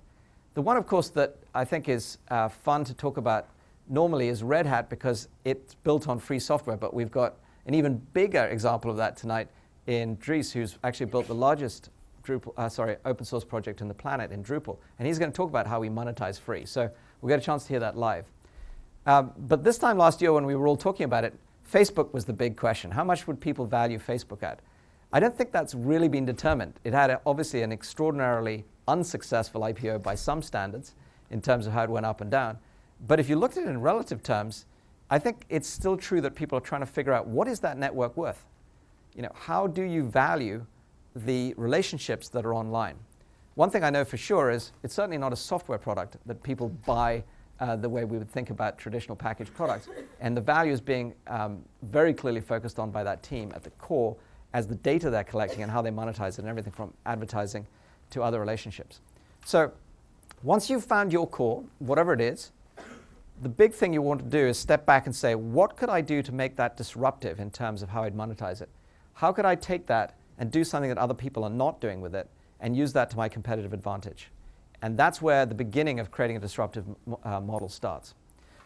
The 0.54 0.62
one, 0.62 0.78
of 0.78 0.86
course, 0.86 1.10
that 1.10 1.38
I 1.56 1.64
think 1.64 1.88
is 1.88 2.18
uh, 2.30 2.50
fun 2.50 2.84
to 2.86 2.94
talk 2.94 3.18
about 3.18 3.48
normally 3.90 4.28
is 4.28 4.44
Red 4.44 4.66
Hat 4.66 4.90
because 4.90 5.28
it's 5.46 5.76
built 5.76 6.08
on 6.08 6.20
free 6.20 6.40
software, 6.40 6.78
but 6.78 6.94
we've 6.94 7.12
got 7.12 7.36
an 7.66 7.74
even 7.74 7.98
bigger 8.14 8.46
example 8.46 8.90
of 8.90 8.98
that 8.98 9.18
tonight 9.18 9.48
in 9.88 10.16
Dries, 10.18 10.52
who's 10.52 10.78
actually 10.84 11.08
built 11.08 11.28
the 11.28 11.36
largest 11.36 11.90
Drupal, 12.24 12.54
uh, 12.58 12.68
sorry, 12.68 12.98
open 13.06 13.26
source 13.26 13.46
project 13.46 13.80
in 13.80 13.88
the 13.88 13.94
planet 13.94 14.32
in 14.32 14.44
Drupal. 14.44 14.78
And 15.00 15.08
he's 15.08 15.18
going 15.18 15.32
to 15.32 15.36
talk 15.36 15.50
about 15.50 15.66
how 15.66 15.80
we 15.80 15.90
monetize 15.90 16.40
free. 16.40 16.66
So 16.66 16.90
we'll 17.22 17.30
get 17.30 17.40
a 17.40 17.46
chance 17.46 17.64
to 17.64 17.70
hear 17.70 17.80
that 17.80 17.98
live. 17.98 18.26
Um, 19.06 19.32
but 19.38 19.64
this 19.64 19.78
time 19.78 19.98
last 19.98 20.22
year 20.22 20.34
when 20.34 20.46
we 20.46 20.56
were 20.56 20.68
all 20.68 20.76
talking 20.76 21.06
about 21.06 21.24
it, 21.24 21.34
Facebook 21.72 22.14
was 22.14 22.26
the 22.26 22.34
big 22.34 22.58
question. 22.58 22.92
How 22.92 23.04
much 23.04 23.28
would 23.28 23.40
people 23.40 23.66
value 23.66 23.98
Facebook 23.98 24.44
at? 24.44 24.60
I 25.14 25.22
don't 25.22 25.38
think 25.38 25.54
that's 25.54 25.74
really 25.74 26.10
been 26.10 26.26
determined. 26.26 26.74
It 26.84 26.94
had 26.94 27.10
a, 27.10 27.22
obviously 27.26 27.62
an 27.62 27.72
extraordinarily 27.72 28.66
unsuccessful 28.88 29.62
IPO 29.62 30.04
by 30.04 30.16
some 30.16 30.42
standards 30.42 30.96
in 31.30 31.42
terms 31.42 31.66
of 31.66 31.74
how 31.74 31.84
it 31.84 31.90
went 31.90 32.06
up 32.06 32.20
and 32.20 32.30
down. 32.30 32.58
But 33.06 33.20
if 33.20 33.30
you 33.30 33.36
looked 33.36 33.58
at 33.58 33.64
it 33.64 33.70
in 33.70 33.82
relative 33.82 34.24
terms, 34.24 34.66
I 35.10 35.20
think 35.20 35.46
it's 35.50 35.70
still 35.70 35.98
true 35.98 36.22
that 36.22 36.36
people 36.36 36.58
are 36.58 36.62
trying 36.62 36.82
to 36.82 36.88
figure 36.88 37.14
out 37.14 37.28
what 37.28 37.48
is 37.48 37.60
that 37.62 37.78
network 37.78 38.18
worth? 38.18 38.46
You 39.16 39.22
know, 39.22 39.32
how 39.34 39.68
do 39.68 39.84
you 39.84 40.04
value 40.04 40.66
the 41.26 41.54
relationships 41.58 42.30
that 42.30 42.46
are 42.46 42.54
online. 42.54 42.96
One 43.56 43.70
thing 43.70 43.84
I 43.84 43.90
know 43.90 44.06
for 44.06 44.18
sure 44.18 44.52
is 44.52 44.72
it's 44.84 44.94
certainly 44.94 45.18
not 45.18 45.34
a 45.34 45.36
software 45.36 45.78
product 45.78 46.18
that 46.26 46.44
people 46.44 46.70
buy 46.86 47.24
uh, 47.60 47.76
the 47.76 47.90
way 47.90 48.06
we 48.06 48.20
would 48.20 48.30
think 48.30 48.52
about 48.52 48.78
traditional 48.78 49.16
packaged 49.16 49.54
products. 49.56 49.90
And 50.20 50.38
the 50.38 50.42
value 50.42 50.72
is 50.72 50.80
being 50.80 51.16
um, 51.26 51.64
very 51.82 52.14
clearly 52.14 52.42
focused 52.42 52.78
on 52.78 52.92
by 52.92 53.04
that 53.04 53.24
team 53.24 53.52
at 53.56 53.64
the 53.64 53.72
core 53.72 54.16
as 54.54 54.68
the 54.68 54.76
data 54.76 55.10
they're 55.10 55.24
collecting 55.24 55.64
and 55.64 55.72
how 55.72 55.82
they 55.82 55.90
monetize 55.90 56.34
it 56.34 56.40
and 56.40 56.48
everything 56.48 56.72
from 56.72 56.94
advertising 57.08 57.66
to 58.12 58.22
other 58.22 58.40
relationships. 58.40 59.02
So 59.44 59.72
once 60.44 60.70
you've 60.70 60.86
found 60.86 61.12
your 61.12 61.28
core, 61.28 61.64
whatever 61.80 62.14
it 62.14 62.22
is, 62.22 62.52
the 63.42 63.50
big 63.50 63.74
thing 63.74 63.94
you 63.94 64.02
want 64.02 64.20
to 64.20 64.26
do 64.26 64.48
is 64.48 64.58
step 64.58 64.86
back 64.86 65.06
and 65.06 65.16
say, 65.16 65.36
what 65.36 65.78
could 65.78 65.90
I 65.90 66.02
do 66.02 66.22
to 66.24 66.32
make 66.32 66.56
that 66.56 66.76
disruptive 66.78 67.40
in 67.40 67.52
terms 67.52 67.82
of 67.82 67.90
how 67.90 68.04
I'd 68.04 68.16
monetize 68.16 68.62
it? 68.62 68.70
How 69.14 69.32
could 69.32 69.46
I 69.46 69.56
take 69.56 69.88
that 69.88 70.16
and 70.38 70.52
do 70.52 70.64
something 70.64 70.90
that 70.90 70.98
other 70.98 71.14
people 71.14 71.44
are 71.44 71.50
not 71.50 71.82
doing 71.82 72.02
with 72.02 72.16
it 72.16 72.30
and 72.60 72.76
use 72.76 72.94
that 72.94 73.10
to 73.12 73.18
my 73.18 73.30
competitive 73.30 73.74
advantage. 73.74 74.30
And 74.82 74.98
that's 74.98 75.22
where 75.22 75.46
the 75.46 75.56
beginning 75.56 76.00
of 76.00 76.12
creating 76.12 76.38
a 76.38 76.40
disruptive 76.40 76.86
uh, 77.24 77.40
model 77.40 77.70
starts. 77.70 78.14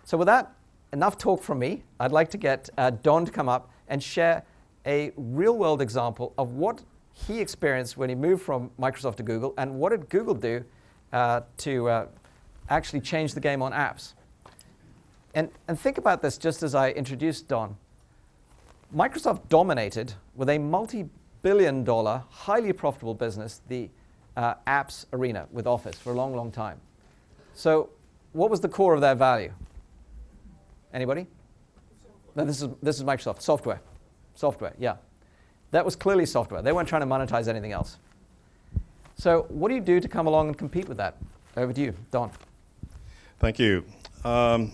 So, 0.03 0.17
with 0.17 0.27
that, 0.27 0.53
enough 0.91 1.17
talk 1.17 1.41
from 1.41 1.59
me. 1.59 1.83
I'd 1.99 2.11
like 2.11 2.29
to 2.31 2.37
get 2.37 2.69
uh, 2.77 2.89
Don 2.89 3.25
to 3.25 3.31
come 3.31 3.47
up 3.47 3.71
and 3.87 4.01
share 4.03 4.43
a 4.85 5.11
real 5.15 5.57
world 5.57 5.81
example 5.81 6.33
of 6.37 6.53
what 6.53 6.81
he 7.13 7.39
experienced 7.39 7.97
when 7.97 8.09
he 8.09 8.15
moved 8.15 8.41
from 8.41 8.71
Microsoft 8.79 9.17
to 9.17 9.23
Google 9.23 9.53
and 9.57 9.75
what 9.75 9.89
did 9.89 10.09
Google 10.09 10.33
do 10.33 10.65
uh, 11.13 11.41
to 11.57 11.87
uh, 11.87 12.07
actually 12.69 12.99
change 12.99 13.33
the 13.33 13.39
game 13.39 13.61
on 13.61 13.71
apps. 13.71 14.13
And, 15.33 15.49
and 15.67 15.79
think 15.79 15.97
about 15.97 16.21
this 16.21 16.37
just 16.37 16.63
as 16.63 16.75
I 16.75 16.91
introduced 16.91 17.47
Don. 17.47 17.77
Microsoft 18.95 19.47
dominated 19.47 20.13
with 20.35 20.49
a 20.49 20.57
multi 20.57 21.09
billion 21.41 21.83
dollar, 21.83 22.23
highly 22.29 22.73
profitable 22.73 23.13
business, 23.13 23.61
the 23.67 23.89
uh, 24.35 24.55
apps 24.67 25.05
arena 25.13 25.47
with 25.51 25.67
Office 25.67 25.95
for 25.95 26.11
a 26.11 26.15
long, 26.15 26.35
long 26.35 26.51
time. 26.51 26.79
So, 27.53 27.89
what 28.33 28.49
was 28.49 28.59
the 28.59 28.69
core 28.69 28.93
of 28.93 29.01
their 29.01 29.15
value? 29.15 29.51
Anybody? 30.93 31.27
No, 32.35 32.45
this 32.45 32.61
is, 32.61 32.69
this 32.81 32.97
is 32.97 33.03
Microsoft. 33.03 33.41
Software. 33.41 33.81
Software, 34.35 34.73
yeah. 34.79 34.95
That 35.71 35.83
was 35.83 35.95
clearly 35.95 36.25
software. 36.25 36.61
They 36.61 36.71
weren't 36.71 36.87
trying 36.87 37.01
to 37.01 37.07
monetize 37.07 37.47
anything 37.47 37.71
else. 37.71 37.97
So, 39.15 39.45
what 39.49 39.69
do 39.69 39.75
you 39.75 39.81
do 39.81 39.99
to 39.99 40.07
come 40.07 40.27
along 40.27 40.47
and 40.47 40.57
compete 40.57 40.87
with 40.87 40.97
that? 40.97 41.17
Over 41.55 41.73
to 41.73 41.81
you, 41.81 41.93
Don. 42.11 42.31
Thank 43.39 43.59
you. 43.59 43.83
Um, 44.23 44.71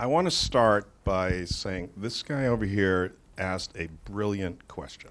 I 0.00 0.06
want 0.06 0.28
to 0.28 0.30
start 0.30 0.86
by 1.02 1.44
saying 1.44 1.90
this 1.96 2.22
guy 2.22 2.46
over 2.46 2.64
here 2.64 3.14
asked 3.36 3.76
a 3.76 3.88
brilliant 4.04 4.68
question 4.68 5.10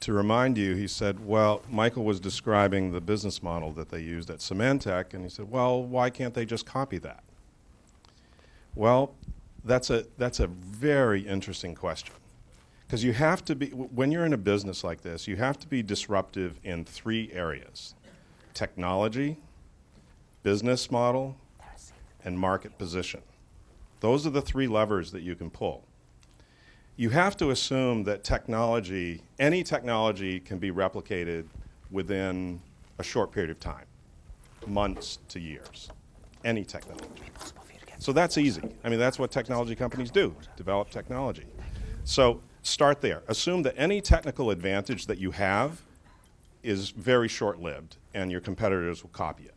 to 0.00 0.12
remind 0.12 0.58
you, 0.58 0.74
he 0.74 0.88
said, 0.88 1.24
well, 1.24 1.62
Michael 1.70 2.04
was 2.04 2.18
describing 2.18 2.90
the 2.90 3.00
business 3.00 3.44
model 3.44 3.70
that 3.74 3.88
they 3.88 4.00
used 4.00 4.30
at 4.30 4.38
Symantec, 4.38 5.14
and 5.14 5.22
he 5.22 5.30
said, 5.30 5.48
well, 5.48 5.80
why 5.80 6.10
can't 6.10 6.34
they 6.34 6.44
just 6.44 6.66
copy 6.66 6.98
that? 6.98 7.22
Well, 8.74 9.14
that's 9.64 9.90
a, 9.90 10.06
that's 10.18 10.40
a 10.40 10.48
very 10.48 11.20
interesting 11.20 11.76
question. 11.76 12.14
Because 12.84 13.04
you 13.04 13.12
have 13.12 13.44
to 13.44 13.54
be, 13.54 13.68
when 13.68 14.10
you're 14.10 14.26
in 14.26 14.32
a 14.32 14.38
business 14.38 14.82
like 14.82 15.02
this, 15.02 15.28
you 15.28 15.36
have 15.36 15.56
to 15.60 15.68
be 15.68 15.84
disruptive 15.84 16.58
in 16.64 16.84
three 16.84 17.30
areas 17.32 17.94
technology, 18.54 19.36
business 20.42 20.90
model, 20.90 21.36
and 22.24 22.36
market 22.36 22.76
position. 22.76 23.22
Those 24.00 24.26
are 24.26 24.30
the 24.30 24.42
three 24.42 24.66
levers 24.66 25.10
that 25.12 25.22
you 25.22 25.34
can 25.34 25.50
pull. 25.50 25.84
You 26.96 27.10
have 27.10 27.36
to 27.38 27.50
assume 27.50 28.04
that 28.04 28.24
technology, 28.24 29.22
any 29.38 29.62
technology, 29.62 30.40
can 30.40 30.58
be 30.58 30.70
replicated 30.70 31.44
within 31.90 32.60
a 32.98 33.02
short 33.02 33.32
period 33.32 33.50
of 33.50 33.60
time 33.60 33.84
months 34.66 35.18
to 35.28 35.38
years. 35.38 35.90
Any 36.44 36.64
technology. 36.64 37.06
So 37.98 38.12
that's 38.12 38.38
easy. 38.38 38.62
I 38.84 38.88
mean, 38.88 38.98
that's 38.98 39.18
what 39.18 39.30
technology 39.30 39.74
companies 39.74 40.10
do 40.10 40.34
develop 40.56 40.90
technology. 40.90 41.46
So 42.04 42.40
start 42.62 43.00
there. 43.00 43.22
Assume 43.28 43.62
that 43.62 43.74
any 43.76 44.00
technical 44.00 44.50
advantage 44.50 45.06
that 45.06 45.18
you 45.18 45.30
have 45.32 45.82
is 46.62 46.90
very 46.90 47.28
short 47.28 47.60
lived 47.60 47.96
and 48.14 48.30
your 48.30 48.40
competitors 48.40 49.02
will 49.02 49.10
copy 49.10 49.44
it. 49.44 49.54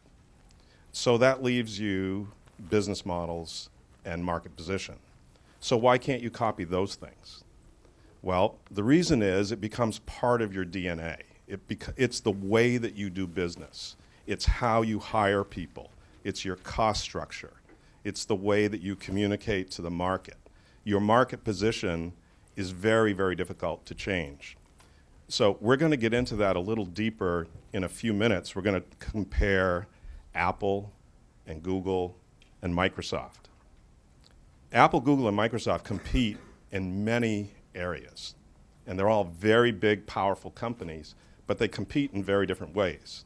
So 0.92 1.18
that 1.18 1.44
leaves 1.44 1.80
you 1.80 2.30
business 2.70 3.06
models 3.06 3.70
and 4.06 4.24
market 4.24 4.56
position. 4.56 4.96
So 5.60 5.78
why 5.78 5.98
can't 5.98 6.22
you 6.22 6.30
copy 6.30 6.64
those 6.64 6.96
things? 6.96 7.44
Well, 8.22 8.58
the 8.72 8.84
reason 8.84 9.22
is 9.22 9.52
it 9.52 9.62
becomes 9.62 10.00
part 10.00 10.42
of 10.42 10.54
your 10.54 10.66
DNA. 10.66 11.22
It 11.48 11.62
it's 11.98 12.20
the 12.20 12.32
way 12.32 12.78
that 12.78 12.96
you 12.96 13.10
do 13.10 13.26
business. 13.28 13.96
It's 14.28 14.46
how 14.46 14.82
you 14.82 15.00
hire 15.00 15.44
people. 15.44 15.92
It's 16.24 16.46
your 16.46 16.58
cost 16.58 17.02
structure. 17.02 17.54
It's 18.04 18.26
the 18.26 18.36
way 18.36 18.68
that 18.68 18.82
you 18.82 18.96
communicate 18.96 19.72
to 19.72 19.82
the 19.82 19.90
market. 19.90 20.38
Your 20.84 21.00
market 21.00 21.44
position 21.44 22.14
is 22.56 22.72
very, 22.72 23.14
very 23.14 23.36
difficult 23.36 23.86
to 23.86 23.96
change. 23.96 24.58
So 25.28 25.58
we're 25.62 25.78
going 25.78 25.92
to 25.92 25.98
get 25.98 26.14
into 26.14 26.36
that 26.38 26.56
a 26.56 26.60
little 26.60 26.86
deeper 26.86 27.48
in 27.74 27.84
a 27.84 27.90
few 27.90 28.14
minutes. 28.14 28.56
We're 28.56 28.64
going 28.64 28.82
to 28.82 28.88
compare 28.98 29.88
Apple 30.34 30.92
and 31.46 31.62
Google 31.62 32.16
and 32.62 32.74
Microsoft. 32.74 33.49
Apple, 34.72 35.00
Google, 35.00 35.28
and 35.28 35.38
Microsoft 35.38 35.84
compete 35.84 36.38
in 36.72 37.04
many 37.04 37.52
areas. 37.74 38.36
And 38.86 38.98
they're 38.98 39.10
all 39.10 39.24
very 39.24 39.72
big, 39.72 40.06
powerful 40.06 40.52
companies, 40.52 41.16
but 41.48 41.58
they 41.58 41.68
compete 41.68 42.12
in 42.14 42.24
very 42.24 42.46
different 42.46 42.76
ways. 42.76 43.26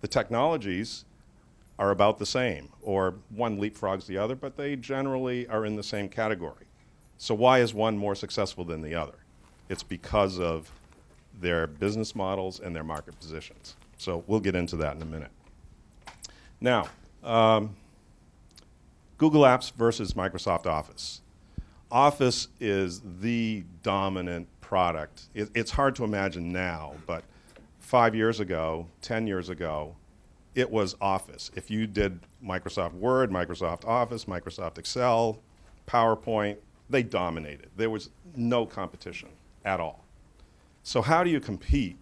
The 0.00 0.08
technologies 0.08 1.04
are 1.78 1.90
about 1.90 2.18
the 2.18 2.26
same, 2.26 2.70
or 2.82 3.14
one 3.30 3.58
leapfrogs 3.58 4.06
the 4.06 4.18
other, 4.18 4.34
but 4.34 4.56
they 4.56 4.76
generally 4.76 5.46
are 5.48 5.64
in 5.64 5.76
the 5.76 5.82
same 5.82 6.08
category. 6.08 6.66
So 7.18 7.34
why 7.34 7.60
is 7.60 7.74
one 7.74 7.98
more 7.98 8.14
successful 8.14 8.64
than 8.64 8.82
the 8.82 8.94
other? 8.94 9.16
It's 9.68 9.82
because 9.82 10.38
of 10.38 10.70
their 11.40 11.66
business 11.66 12.14
models 12.14 12.60
and 12.60 12.74
their 12.74 12.84
market 12.84 13.18
positions. 13.18 13.76
So 13.98 14.24
we'll 14.26 14.40
get 14.40 14.54
into 14.54 14.76
that 14.76 14.96
in 14.96 15.02
a 15.02 15.06
minute. 15.06 15.30
Now, 16.60 16.88
um, 17.22 17.76
Google 19.20 19.42
Apps 19.42 19.70
versus 19.74 20.14
Microsoft 20.14 20.64
Office. 20.64 21.20
Office 21.92 22.48
is 22.58 23.02
the 23.20 23.64
dominant 23.82 24.48
product. 24.62 25.24
It, 25.34 25.50
it's 25.54 25.72
hard 25.72 25.94
to 25.96 26.04
imagine 26.04 26.50
now, 26.50 26.94
but 27.06 27.24
five 27.80 28.14
years 28.14 28.40
ago, 28.40 28.86
10 29.02 29.26
years 29.26 29.50
ago, 29.50 29.94
it 30.54 30.70
was 30.70 30.96
Office. 31.02 31.50
If 31.54 31.70
you 31.70 31.86
did 31.86 32.20
Microsoft 32.42 32.94
Word, 32.94 33.30
Microsoft 33.30 33.86
Office, 33.86 34.24
Microsoft 34.24 34.78
Excel, 34.78 35.38
PowerPoint, 35.86 36.56
they 36.88 37.02
dominated. 37.02 37.68
There 37.76 37.90
was 37.90 38.08
no 38.34 38.64
competition 38.64 39.28
at 39.66 39.80
all. 39.80 40.02
So 40.82 41.02
how 41.02 41.22
do 41.22 41.28
you 41.28 41.40
compete 41.40 41.98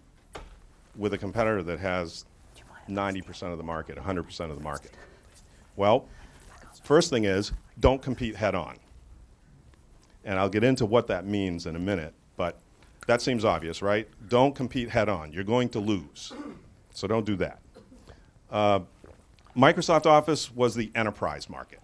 with 0.95 1.13
a 1.13 1.17
competitor 1.17 1.63
that 1.63 1.79
has 1.79 2.23
90% 2.87 3.51
of 3.51 3.57
the 3.57 3.63
market, 3.65 3.97
100% 3.97 4.49
of 4.49 4.55
the 4.55 4.63
market? 4.63 4.93
Well, 5.75 6.07
first 6.83 7.09
thing 7.09 7.25
is 7.25 7.51
don't 7.79 8.01
compete 8.01 8.35
head 8.35 8.55
on. 8.55 8.77
And 10.25 10.37
I'll 10.37 10.49
get 10.49 10.63
into 10.63 10.85
what 10.85 11.07
that 11.07 11.25
means 11.25 11.65
in 11.65 11.75
a 11.75 11.79
minute, 11.79 12.13
but 12.35 12.59
that 13.07 13.21
seems 13.21 13.45
obvious, 13.45 13.81
right? 13.81 14.07
Don't 14.27 14.53
compete 14.53 14.89
head 14.89 15.09
on. 15.09 15.31
You're 15.31 15.43
going 15.43 15.69
to 15.69 15.79
lose. 15.79 16.33
So 16.93 17.07
don't 17.07 17.25
do 17.25 17.35
that. 17.37 17.59
Uh, 18.51 18.81
Microsoft 19.55 20.05
Office 20.05 20.53
was 20.53 20.75
the 20.75 20.91
enterprise 20.93 21.49
market. 21.49 21.79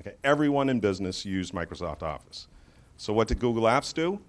Okay, 0.00 0.14
everyone 0.22 0.68
in 0.68 0.80
business 0.80 1.24
used 1.24 1.54
Microsoft 1.54 2.02
Office. 2.02 2.48
So 2.96 3.12
what 3.12 3.28
did 3.28 3.38
Google 3.38 3.64
Apps 3.64 3.94
do? 3.94 4.20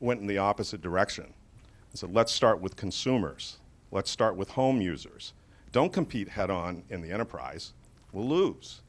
Went 0.00 0.20
in 0.20 0.26
the 0.26 0.38
opposite 0.38 0.82
direction. 0.82 1.24
And 1.24 1.98
said, 1.98 2.14
let's 2.14 2.32
start 2.32 2.60
with 2.60 2.76
consumers. 2.76 3.58
Let's 3.90 4.10
start 4.10 4.36
with 4.36 4.50
home 4.50 4.80
users. 4.80 5.32
Don't 5.70 5.92
compete 5.92 6.28
head 6.28 6.50
on 6.50 6.82
in 6.90 7.00
the 7.00 7.10
enterprise. 7.10 7.72
We'll 8.12 8.28
lose. 8.28 8.82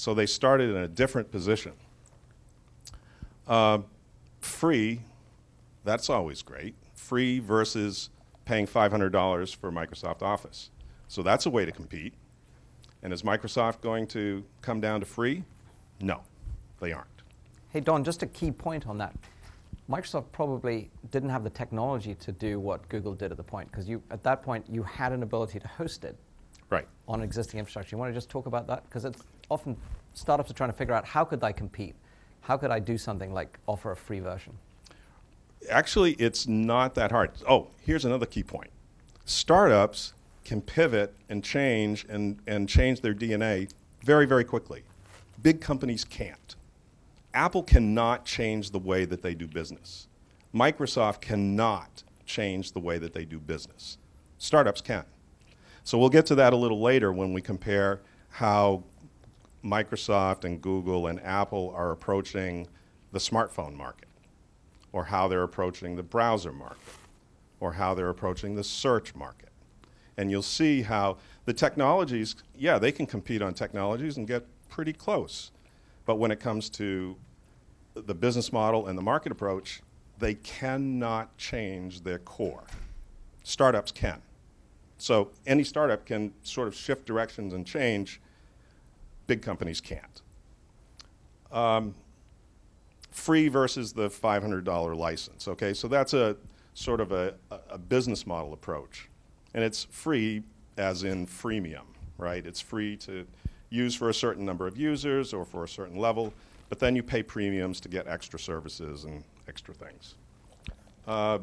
So 0.00 0.14
they 0.14 0.24
started 0.24 0.70
in 0.70 0.76
a 0.76 0.88
different 0.88 1.30
position. 1.30 1.72
Uh, 3.46 3.80
free, 4.40 5.02
that's 5.84 6.08
always 6.08 6.40
great. 6.40 6.74
Free 6.94 7.38
versus 7.38 8.08
paying 8.46 8.66
$500 8.66 9.56
for 9.56 9.70
Microsoft 9.70 10.22
Office. 10.22 10.70
So 11.06 11.22
that's 11.22 11.44
a 11.44 11.50
way 11.50 11.66
to 11.66 11.70
compete. 11.70 12.14
And 13.02 13.12
is 13.12 13.20
Microsoft 13.20 13.82
going 13.82 14.06
to 14.06 14.42
come 14.62 14.80
down 14.80 15.00
to 15.00 15.06
free? 15.06 15.44
No, 16.00 16.22
they 16.80 16.92
aren't. 16.92 17.06
Hey, 17.68 17.80
Don, 17.80 18.02
just 18.02 18.22
a 18.22 18.26
key 18.26 18.50
point 18.50 18.86
on 18.86 18.96
that. 18.96 19.14
Microsoft 19.90 20.32
probably 20.32 20.90
didn't 21.10 21.28
have 21.28 21.44
the 21.44 21.50
technology 21.50 22.14
to 22.14 22.32
do 22.32 22.58
what 22.58 22.88
Google 22.88 23.12
did 23.12 23.32
at 23.32 23.36
the 23.36 23.42
point, 23.42 23.70
because 23.70 23.86
at 24.10 24.22
that 24.22 24.42
point 24.42 24.64
you 24.66 24.82
had 24.82 25.12
an 25.12 25.22
ability 25.22 25.60
to 25.60 25.68
host 25.68 26.04
it 26.04 26.16
right. 26.70 26.86
on 27.08 27.22
existing 27.22 27.58
infrastructure. 27.58 27.94
You 27.94 27.98
want 27.98 28.10
to 28.10 28.14
just 28.14 28.30
talk 28.30 28.46
about 28.46 28.66
that? 28.68 28.84
Because 28.84 29.04
it's 29.04 29.22
often 29.50 29.76
startups 30.14 30.50
are 30.50 30.54
trying 30.54 30.70
to 30.70 30.76
figure 30.76 30.94
out 30.94 31.04
how 31.04 31.24
could 31.24 31.42
I 31.42 31.52
compete? 31.52 31.94
How 32.40 32.56
could 32.56 32.70
I 32.70 32.78
do 32.78 32.96
something 32.96 33.32
like 33.32 33.58
offer 33.66 33.90
a 33.92 33.96
free 33.96 34.20
version? 34.20 34.56
Actually, 35.68 36.12
it's 36.12 36.46
not 36.46 36.94
that 36.94 37.10
hard. 37.10 37.32
Oh, 37.48 37.68
here's 37.82 38.04
another 38.04 38.26
key 38.26 38.42
point. 38.42 38.70
Startups 39.26 40.14
can 40.44 40.62
pivot 40.62 41.14
and 41.28 41.44
change 41.44 42.06
and, 42.08 42.38
and 42.46 42.68
change 42.68 43.02
their 43.02 43.14
DNA 43.14 43.70
very, 44.02 44.26
very 44.26 44.44
quickly. 44.44 44.82
Big 45.42 45.60
companies 45.60 46.04
can't. 46.04 46.56
Apple 47.34 47.62
cannot 47.62 48.24
change 48.24 48.70
the 48.70 48.78
way 48.78 49.04
that 49.04 49.22
they 49.22 49.34
do 49.34 49.46
business. 49.46 50.08
Microsoft 50.54 51.20
cannot 51.20 52.02
change 52.26 52.72
the 52.72 52.80
way 52.80 52.98
that 52.98 53.12
they 53.12 53.24
do 53.24 53.38
business. 53.38 53.98
Startups 54.38 54.80
can. 54.80 55.04
So 55.90 55.98
we'll 55.98 56.08
get 56.08 56.24
to 56.26 56.36
that 56.36 56.52
a 56.52 56.56
little 56.56 56.80
later 56.80 57.12
when 57.12 57.32
we 57.32 57.42
compare 57.42 58.00
how 58.28 58.84
Microsoft 59.64 60.44
and 60.44 60.62
Google 60.62 61.08
and 61.08 61.20
Apple 61.24 61.74
are 61.74 61.90
approaching 61.90 62.68
the 63.10 63.18
smartphone 63.18 63.74
market, 63.74 64.06
or 64.92 65.06
how 65.06 65.26
they're 65.26 65.42
approaching 65.42 65.96
the 65.96 66.02
browser 66.04 66.52
market, 66.52 66.78
or 67.58 67.72
how 67.72 67.92
they're 67.92 68.08
approaching 68.08 68.54
the 68.54 68.62
search 68.62 69.16
market. 69.16 69.48
And 70.16 70.30
you'll 70.30 70.42
see 70.42 70.82
how 70.82 71.16
the 71.44 71.52
technologies, 71.52 72.36
yeah, 72.54 72.78
they 72.78 72.92
can 72.92 73.04
compete 73.04 73.42
on 73.42 73.52
technologies 73.52 74.16
and 74.16 74.28
get 74.28 74.46
pretty 74.68 74.92
close. 74.92 75.50
But 76.06 76.20
when 76.20 76.30
it 76.30 76.38
comes 76.38 76.70
to 76.70 77.16
the 77.94 78.14
business 78.14 78.52
model 78.52 78.86
and 78.86 78.96
the 78.96 79.02
market 79.02 79.32
approach, 79.32 79.82
they 80.20 80.34
cannot 80.34 81.36
change 81.36 82.04
their 82.04 82.20
core. 82.20 82.62
Startups 83.42 83.90
can. 83.90 84.22
So 85.00 85.30
any 85.46 85.64
startup 85.64 86.04
can 86.04 86.32
sort 86.42 86.68
of 86.68 86.74
shift 86.74 87.06
directions 87.06 87.54
and 87.54 87.66
change. 87.66 88.20
Big 89.26 89.40
companies 89.40 89.80
can't. 89.80 90.22
Um, 91.50 91.94
free 93.10 93.48
versus 93.48 93.92
the 93.92 94.08
$500 94.08 94.96
license. 94.96 95.48
Okay, 95.48 95.72
so 95.72 95.88
that's 95.88 96.12
a 96.12 96.36
sort 96.74 97.00
of 97.00 97.12
a, 97.12 97.34
a 97.70 97.78
business 97.78 98.26
model 98.26 98.52
approach. 98.52 99.08
And 99.54 99.64
it's 99.64 99.84
free 99.84 100.42
as 100.76 101.04
in 101.04 101.26
freemium, 101.26 101.86
right? 102.18 102.44
It's 102.44 102.60
free 102.60 102.96
to 102.98 103.26
use 103.70 103.94
for 103.94 104.10
a 104.10 104.14
certain 104.14 104.44
number 104.44 104.66
of 104.66 104.76
users 104.76 105.32
or 105.32 105.46
for 105.46 105.64
a 105.64 105.68
certain 105.68 105.96
level, 105.96 106.32
but 106.68 106.78
then 106.78 106.94
you 106.94 107.02
pay 107.02 107.22
premiums 107.22 107.80
to 107.80 107.88
get 107.88 108.06
extra 108.06 108.38
services 108.38 109.04
and 109.04 109.24
extra 109.48 109.72
things. 109.72 110.16
Uh, 111.06 111.38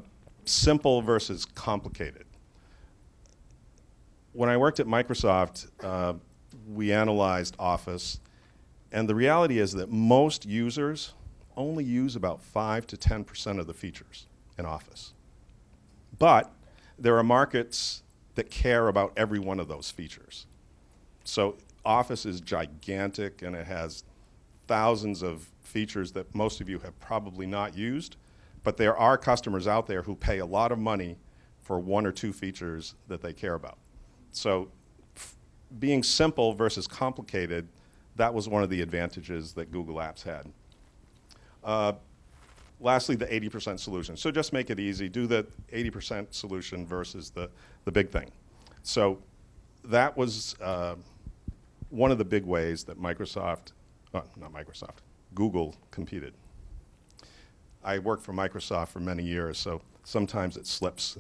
simple 0.45 1.01
versus 1.01 1.43
complicated. 1.43 2.26
When 4.37 4.49
I 4.49 4.57
worked 4.57 4.79
at 4.79 4.85
Microsoft, 4.85 5.65
uh, 5.83 6.13
we 6.71 6.93
analyzed 6.93 7.55
Office, 7.57 8.19
and 8.91 9.09
the 9.09 9.15
reality 9.15 9.57
is 9.57 9.71
that 9.71 9.89
most 9.89 10.45
users 10.45 11.15
only 11.55 11.83
use 11.83 12.15
about 12.15 12.43
5 12.43 12.85
to 12.85 12.97
10% 12.97 13.59
of 13.59 13.65
the 13.65 13.73
features 13.73 14.27
in 14.59 14.67
Office. 14.67 15.15
But 16.19 16.53
there 16.99 17.17
are 17.17 17.23
markets 17.23 18.03
that 18.35 18.51
care 18.51 18.89
about 18.89 19.11
every 19.17 19.39
one 19.39 19.59
of 19.59 19.67
those 19.67 19.89
features. 19.89 20.45
So 21.23 21.57
Office 21.83 22.23
is 22.23 22.39
gigantic 22.39 23.41
and 23.41 23.55
it 23.55 23.65
has 23.65 24.03
thousands 24.67 25.23
of 25.23 25.49
features 25.61 26.11
that 26.11 26.35
most 26.35 26.61
of 26.61 26.69
you 26.69 26.77
have 26.77 26.99
probably 26.99 27.47
not 27.47 27.75
used, 27.75 28.17
but 28.63 28.77
there 28.77 28.95
are 28.95 29.17
customers 29.17 29.67
out 29.67 29.87
there 29.87 30.03
who 30.03 30.15
pay 30.15 30.37
a 30.37 30.45
lot 30.45 30.71
of 30.71 30.77
money 30.77 31.17
for 31.59 31.79
one 31.79 32.05
or 32.05 32.11
two 32.11 32.31
features 32.31 32.93
that 33.07 33.23
they 33.23 33.33
care 33.33 33.55
about. 33.55 33.79
So 34.31 34.69
being 35.79 36.03
simple 36.03 36.53
versus 36.53 36.87
complicated, 36.87 37.67
that 38.15 38.33
was 38.33 38.49
one 38.49 38.63
of 38.63 38.69
the 38.69 38.81
advantages 38.81 39.53
that 39.53 39.71
Google 39.71 39.95
Apps 39.95 40.23
had. 40.23 40.45
Uh, 41.63 41.93
lastly, 42.79 43.15
the 43.15 43.25
80% 43.25 43.79
solution. 43.79 44.17
So 44.17 44.31
just 44.31 44.53
make 44.53 44.69
it 44.69 44.79
easy. 44.79 45.09
Do 45.09 45.27
the 45.27 45.45
80% 45.71 46.33
solution 46.33 46.85
versus 46.85 47.29
the, 47.29 47.49
the 47.85 47.91
big 47.91 48.09
thing. 48.09 48.31
So 48.83 49.19
that 49.85 50.15
was 50.15 50.55
uh, 50.61 50.95
one 51.89 52.11
of 52.11 52.17
the 52.17 52.25
big 52.25 52.45
ways 52.45 52.83
that 52.85 52.99
Microsoft, 52.99 53.71
uh, 54.13 54.21
not 54.37 54.53
Microsoft, 54.53 54.97
Google 55.35 55.75
competed. 55.91 56.33
I 57.83 57.99
worked 57.99 58.23
for 58.23 58.33
Microsoft 58.33 58.89
for 58.89 58.99
many 58.99 59.23
years, 59.23 59.57
so 59.57 59.81
sometimes 60.03 60.57
it 60.57 60.67
slips, 60.67 61.17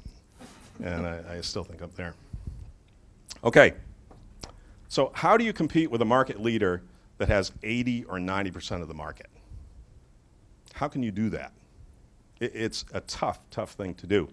and 0.83 1.05
I, 1.05 1.21
I 1.37 1.41
still 1.41 1.63
think 1.63 1.81
I'm 1.81 1.91
there. 1.95 2.13
Okay, 3.43 3.73
so 4.87 5.11
how 5.13 5.37
do 5.37 5.43
you 5.43 5.53
compete 5.53 5.91
with 5.91 6.01
a 6.01 6.05
market 6.05 6.41
leader 6.41 6.81
that 7.17 7.27
has 7.27 7.51
80 7.61 8.05
or 8.05 8.17
90% 8.17 8.81
of 8.81 8.87
the 8.87 8.93
market? 8.93 9.27
How 10.73 10.87
can 10.87 11.03
you 11.03 11.11
do 11.11 11.29
that? 11.29 11.53
It, 12.39 12.55
it's 12.55 12.85
a 12.93 13.01
tough, 13.01 13.39
tough 13.51 13.71
thing 13.71 13.93
to 13.95 14.07
do. 14.07 14.29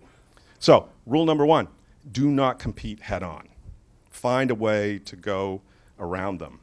So, 0.59 0.89
rule 1.07 1.25
number 1.25 1.45
one 1.45 1.69
do 2.13 2.31
not 2.31 2.59
compete 2.59 3.01
head 3.01 3.23
on. 3.23 3.49
Find 4.11 4.51
a 4.51 4.55
way 4.55 4.99
to 5.01 5.17
go 5.17 5.63
around 5.99 6.39
them. 6.39 6.61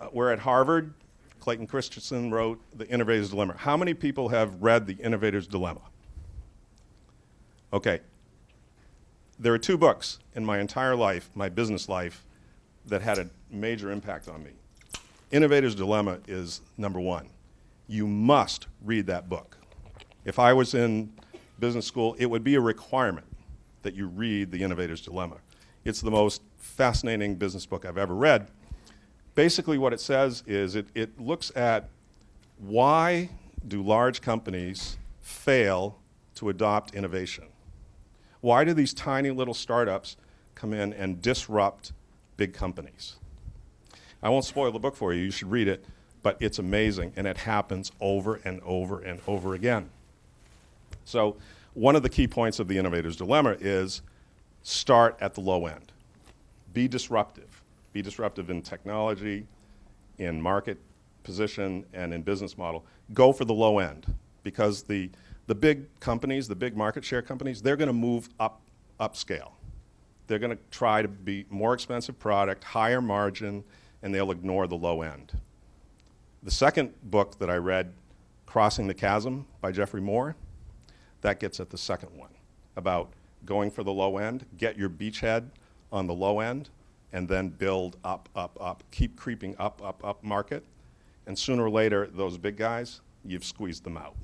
Uh, 0.00 0.08
we're 0.12 0.32
at 0.32 0.38
Harvard. 0.38 0.94
Clayton 1.40 1.66
Christensen 1.66 2.30
wrote 2.30 2.60
The 2.74 2.88
Innovator's 2.88 3.30
Dilemma. 3.30 3.54
How 3.56 3.76
many 3.76 3.92
people 3.92 4.28
have 4.30 4.62
read 4.62 4.86
The 4.86 4.94
Innovator's 4.94 5.46
Dilemma? 5.46 5.82
Okay. 7.72 8.00
There 9.38 9.52
are 9.52 9.58
two 9.58 9.76
books 9.76 10.20
in 10.34 10.44
my 10.44 10.60
entire 10.60 10.94
life, 10.94 11.28
my 11.34 11.48
business 11.48 11.88
life, 11.88 12.24
that 12.86 13.02
had 13.02 13.18
a 13.18 13.28
major 13.50 13.90
impact 13.90 14.28
on 14.28 14.42
me. 14.44 14.50
Innovator's 15.32 15.74
Dilemma 15.74 16.18
is 16.28 16.60
number 16.76 17.00
one. 17.00 17.28
You 17.88 18.06
must 18.06 18.68
read 18.84 19.06
that 19.08 19.28
book. 19.28 19.58
If 20.24 20.38
I 20.38 20.52
was 20.52 20.74
in 20.74 21.12
business 21.58 21.86
school, 21.86 22.14
it 22.18 22.26
would 22.26 22.44
be 22.44 22.54
a 22.54 22.60
requirement 22.60 23.26
that 23.82 23.94
you 23.94 24.06
read 24.06 24.50
The 24.52 24.62
Innovator's 24.62 25.00
Dilemma. 25.00 25.36
It's 25.84 26.00
the 26.00 26.10
most 26.10 26.42
fascinating 26.56 27.34
business 27.34 27.66
book 27.66 27.84
I've 27.84 27.98
ever 27.98 28.14
read. 28.14 28.48
Basically, 29.34 29.78
what 29.78 29.92
it 29.92 30.00
says 30.00 30.44
is 30.46 30.76
it, 30.76 30.86
it 30.94 31.20
looks 31.20 31.50
at 31.56 31.88
why 32.58 33.30
do 33.66 33.82
large 33.82 34.20
companies 34.20 34.96
fail 35.20 35.98
to 36.36 36.50
adopt 36.50 36.94
innovation? 36.94 37.44
Why 38.44 38.64
do 38.64 38.74
these 38.74 38.92
tiny 38.92 39.30
little 39.30 39.54
startups 39.54 40.18
come 40.54 40.74
in 40.74 40.92
and 40.92 41.22
disrupt 41.22 41.94
big 42.36 42.52
companies? 42.52 43.16
I 44.22 44.28
won't 44.28 44.44
spoil 44.44 44.70
the 44.70 44.78
book 44.78 44.96
for 44.96 45.14
you, 45.14 45.22
you 45.22 45.30
should 45.30 45.50
read 45.50 45.66
it, 45.66 45.82
but 46.22 46.36
it's 46.40 46.58
amazing, 46.58 47.14
and 47.16 47.26
it 47.26 47.38
happens 47.38 47.90
over 48.02 48.42
and 48.44 48.60
over 48.62 49.00
and 49.00 49.22
over 49.26 49.54
again. 49.54 49.88
So, 51.06 51.38
one 51.72 51.96
of 51.96 52.02
the 52.02 52.10
key 52.10 52.28
points 52.28 52.58
of 52.58 52.68
the 52.68 52.76
innovator's 52.76 53.16
dilemma 53.16 53.56
is 53.60 54.02
start 54.62 55.16
at 55.22 55.32
the 55.32 55.40
low 55.40 55.64
end. 55.64 55.90
Be 56.74 56.86
disruptive. 56.86 57.62
Be 57.94 58.02
disruptive 58.02 58.50
in 58.50 58.60
technology, 58.60 59.46
in 60.18 60.38
market 60.38 60.76
position, 61.22 61.86
and 61.94 62.12
in 62.12 62.20
business 62.20 62.58
model. 62.58 62.84
Go 63.14 63.32
for 63.32 63.46
the 63.46 63.54
low 63.54 63.78
end 63.78 64.04
because 64.42 64.82
the, 64.82 65.08
the 65.46 65.54
big 65.54 65.86
companies, 66.00 66.48
the 66.48 66.54
big 66.54 66.76
market 66.76 67.04
share 67.04 67.22
companies, 67.22 67.60
they're 67.60 67.76
going 67.76 67.88
to 67.88 67.92
move 67.92 68.28
up 68.40 68.60
upscale. 69.00 69.52
They're 70.26 70.38
going 70.38 70.56
to 70.56 70.62
try 70.70 71.02
to 71.02 71.08
be 71.08 71.44
more 71.50 71.74
expensive 71.74 72.18
product, 72.18 72.64
higher 72.64 73.00
margin, 73.00 73.62
and 74.02 74.14
they'll 74.14 74.30
ignore 74.30 74.66
the 74.66 74.76
low 74.76 75.02
end. 75.02 75.38
The 76.42 76.50
second 76.50 76.94
book 77.04 77.38
that 77.38 77.50
I 77.50 77.56
read, 77.56 77.92
Crossing 78.46 78.86
the 78.86 78.94
Chasm 78.94 79.46
by 79.60 79.72
Geoffrey 79.72 80.00
Moore, 80.00 80.36
that 81.20 81.40
gets 81.40 81.60
at 81.60 81.70
the 81.70 81.78
second 81.78 82.10
one 82.16 82.30
about 82.76 83.12
going 83.44 83.70
for 83.70 83.82
the 83.82 83.92
low 83.92 84.18
end, 84.18 84.46
get 84.56 84.78
your 84.78 84.88
beachhead 84.88 85.48
on 85.92 86.06
the 86.06 86.14
low 86.14 86.40
end, 86.40 86.70
and 87.12 87.28
then 87.28 87.48
build 87.48 87.96
up, 88.04 88.28
up, 88.34 88.56
up, 88.60 88.82
keep 88.90 89.16
creeping 89.16 89.54
up, 89.58 89.82
up, 89.82 90.04
up 90.04 90.22
market. 90.22 90.64
And 91.26 91.38
sooner 91.38 91.64
or 91.64 91.70
later, 91.70 92.08
those 92.12 92.36
big 92.36 92.56
guys, 92.56 93.00
you've 93.24 93.44
squeezed 93.44 93.84
them 93.84 93.96
out. 93.96 94.16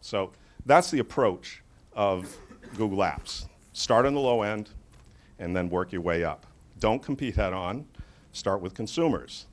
So 0.00 0.32
that's 0.66 0.90
the 0.90 0.98
approach 0.98 1.62
of 1.94 2.36
Google 2.76 2.98
Apps. 2.98 3.46
Start 3.72 4.04
on 4.04 4.14
the 4.14 4.20
low 4.20 4.42
end 4.42 4.70
and 5.38 5.56
then 5.56 5.70
work 5.70 5.92
your 5.92 6.02
way 6.02 6.24
up. 6.24 6.46
Don't 6.78 7.02
compete 7.02 7.36
head 7.36 7.52
on, 7.52 7.86
start 8.32 8.60
with 8.60 8.74
consumers. 8.74 9.46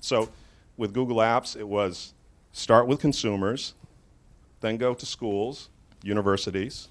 So 0.00 0.28
with 0.76 0.92
Google 0.92 1.18
Apps, 1.18 1.56
it 1.56 1.66
was 1.66 2.14
start 2.52 2.86
with 2.86 3.00
consumers, 3.00 3.74
then 4.60 4.76
go 4.76 4.94
to 4.94 5.06
schools, 5.06 5.68
universities, 6.02 6.88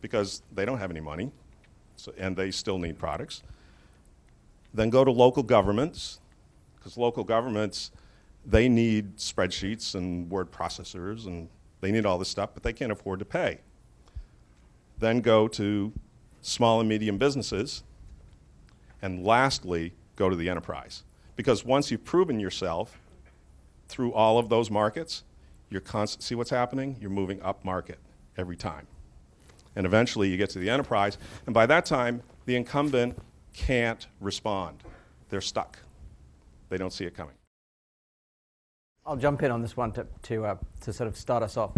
because 0.00 0.42
they 0.52 0.64
don't 0.64 0.78
have 0.78 0.90
any 0.90 1.00
money, 1.00 1.30
so, 1.96 2.12
and 2.18 2.36
they 2.36 2.50
still 2.50 2.78
need 2.78 2.98
products. 2.98 3.42
Then 4.72 4.90
go 4.90 5.04
to 5.04 5.10
local 5.10 5.42
governments, 5.42 6.20
because 6.76 6.96
local 6.96 7.24
governments, 7.24 7.90
they 8.46 8.68
need 8.68 9.16
spreadsheets 9.16 9.94
and 9.94 10.30
word 10.30 10.50
processors, 10.50 11.26
and 11.26 11.48
they 11.80 11.90
need 11.90 12.06
all 12.06 12.18
this 12.18 12.28
stuff, 12.28 12.50
but 12.54 12.62
they 12.62 12.72
can't 12.72 12.92
afford 12.92 13.18
to 13.20 13.24
pay. 13.24 13.60
Then 14.98 15.20
go 15.20 15.48
to 15.48 15.92
small 16.42 16.80
and 16.80 16.88
medium 16.88 17.18
businesses, 17.18 17.82
and 19.02 19.24
lastly, 19.24 19.94
go 20.16 20.28
to 20.28 20.36
the 20.36 20.48
enterprise. 20.48 21.04
Because 21.36 21.64
once 21.64 21.90
you've 21.90 22.04
proven 22.04 22.38
yourself 22.38 23.00
through 23.88 24.12
all 24.12 24.38
of 24.38 24.48
those 24.50 24.70
markets, 24.70 25.24
you're 25.70 25.80
constant, 25.80 26.22
see 26.22 26.34
what's 26.34 26.50
happening? 26.50 26.96
You're 27.00 27.10
moving 27.10 27.40
up 27.42 27.64
market 27.64 27.98
every 28.36 28.56
time. 28.56 28.86
And 29.76 29.86
eventually 29.86 30.28
you 30.28 30.36
get 30.36 30.50
to 30.50 30.58
the 30.58 30.68
enterprise, 30.68 31.16
and 31.46 31.54
by 31.54 31.64
that 31.66 31.86
time, 31.86 32.22
the 32.44 32.56
incumbent 32.56 33.16
can't 33.54 34.06
respond. 34.20 34.82
They're 35.28 35.40
stuck. 35.40 35.78
They 36.68 36.76
don't 36.76 36.92
see 36.92 37.04
it 37.04 37.14
coming. 37.14 37.39
I'll 39.10 39.16
jump 39.16 39.42
in 39.42 39.50
on 39.50 39.60
this 39.60 39.76
one 39.76 39.90
to, 39.92 40.06
to, 40.22 40.46
uh, 40.46 40.56
to 40.82 40.92
sort 40.92 41.08
of 41.08 41.16
start 41.16 41.42
us 41.42 41.56
off. 41.56 41.72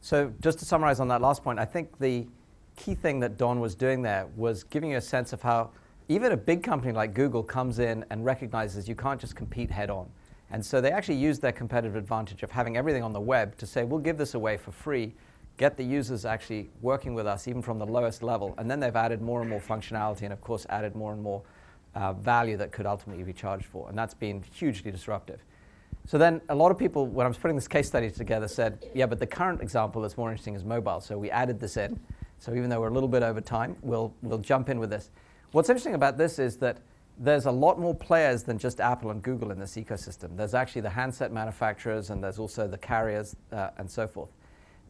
So, 0.00 0.32
just 0.40 0.60
to 0.60 0.64
summarize 0.64 1.00
on 1.00 1.08
that 1.08 1.20
last 1.20 1.42
point, 1.42 1.58
I 1.58 1.64
think 1.64 1.98
the 1.98 2.28
key 2.76 2.94
thing 2.94 3.18
that 3.20 3.36
Don 3.36 3.58
was 3.58 3.74
doing 3.74 4.02
there 4.02 4.28
was 4.36 4.62
giving 4.62 4.92
you 4.92 4.98
a 4.98 5.00
sense 5.00 5.32
of 5.32 5.42
how 5.42 5.70
even 6.08 6.30
a 6.30 6.36
big 6.36 6.62
company 6.62 6.92
like 6.92 7.12
Google 7.12 7.42
comes 7.42 7.80
in 7.80 8.04
and 8.10 8.24
recognizes 8.24 8.88
you 8.88 8.94
can't 8.94 9.20
just 9.20 9.34
compete 9.34 9.68
head 9.68 9.90
on. 9.90 10.08
And 10.52 10.64
so 10.64 10.80
they 10.80 10.92
actually 10.92 11.16
use 11.16 11.40
their 11.40 11.50
competitive 11.50 11.96
advantage 11.96 12.44
of 12.44 12.52
having 12.52 12.76
everything 12.76 13.02
on 13.02 13.12
the 13.12 13.20
web 13.20 13.56
to 13.56 13.66
say, 13.66 13.82
we'll 13.82 13.98
give 13.98 14.16
this 14.16 14.34
away 14.34 14.56
for 14.56 14.70
free 14.70 15.12
get 15.56 15.76
the 15.76 15.84
users 15.84 16.24
actually 16.24 16.68
working 16.82 17.14
with 17.14 17.26
us 17.26 17.46
even 17.46 17.62
from 17.62 17.78
the 17.78 17.86
lowest 17.86 18.22
level. 18.22 18.54
And 18.58 18.70
then 18.70 18.80
they've 18.80 18.94
added 18.94 19.22
more 19.22 19.40
and 19.40 19.48
more 19.48 19.60
functionality 19.60 20.22
and, 20.22 20.32
of 20.32 20.40
course, 20.40 20.66
added 20.68 20.96
more 20.96 21.12
and 21.12 21.22
more 21.22 21.42
uh, 21.94 22.12
value 22.12 22.56
that 22.56 22.72
could 22.72 22.86
ultimately 22.86 23.22
be 23.22 23.32
charged 23.32 23.66
for. 23.66 23.88
And 23.88 23.96
that's 23.96 24.14
been 24.14 24.42
hugely 24.52 24.90
disruptive. 24.90 25.40
So 26.06 26.18
then 26.18 26.40
a 26.48 26.54
lot 26.54 26.70
of 26.70 26.78
people, 26.78 27.06
when 27.06 27.24
I 27.24 27.28
was 27.28 27.38
putting 27.38 27.56
this 27.56 27.68
case 27.68 27.86
study 27.86 28.10
together, 28.10 28.46
said, 28.46 28.84
yeah, 28.94 29.06
but 29.06 29.18
the 29.18 29.26
current 29.26 29.62
example 29.62 30.02
that's 30.02 30.16
more 30.16 30.30
interesting 30.30 30.54
is 30.54 30.64
mobile. 30.64 31.00
So 31.00 31.16
we 31.16 31.30
added 31.30 31.58
this 31.58 31.76
in. 31.76 31.98
So 32.38 32.54
even 32.54 32.68
though 32.68 32.80
we're 32.80 32.88
a 32.88 32.92
little 32.92 33.08
bit 33.08 33.22
over 33.22 33.40
time, 33.40 33.76
we'll, 33.80 34.14
we'll 34.22 34.38
jump 34.38 34.68
in 34.68 34.78
with 34.78 34.90
this. 34.90 35.10
What's 35.52 35.70
interesting 35.70 35.94
about 35.94 36.18
this 36.18 36.38
is 36.38 36.56
that 36.58 36.78
there's 37.18 37.46
a 37.46 37.50
lot 37.50 37.78
more 37.78 37.94
players 37.94 38.42
than 38.42 38.58
just 38.58 38.80
Apple 38.80 39.10
and 39.10 39.22
Google 39.22 39.50
in 39.50 39.58
this 39.58 39.76
ecosystem. 39.76 40.36
There's 40.36 40.52
actually 40.52 40.82
the 40.82 40.90
handset 40.90 41.32
manufacturers, 41.32 42.10
and 42.10 42.22
there's 42.22 42.38
also 42.38 42.66
the 42.66 42.76
carriers, 42.78 43.36
uh, 43.52 43.70
and 43.78 43.90
so 43.90 44.06
forth. 44.06 44.30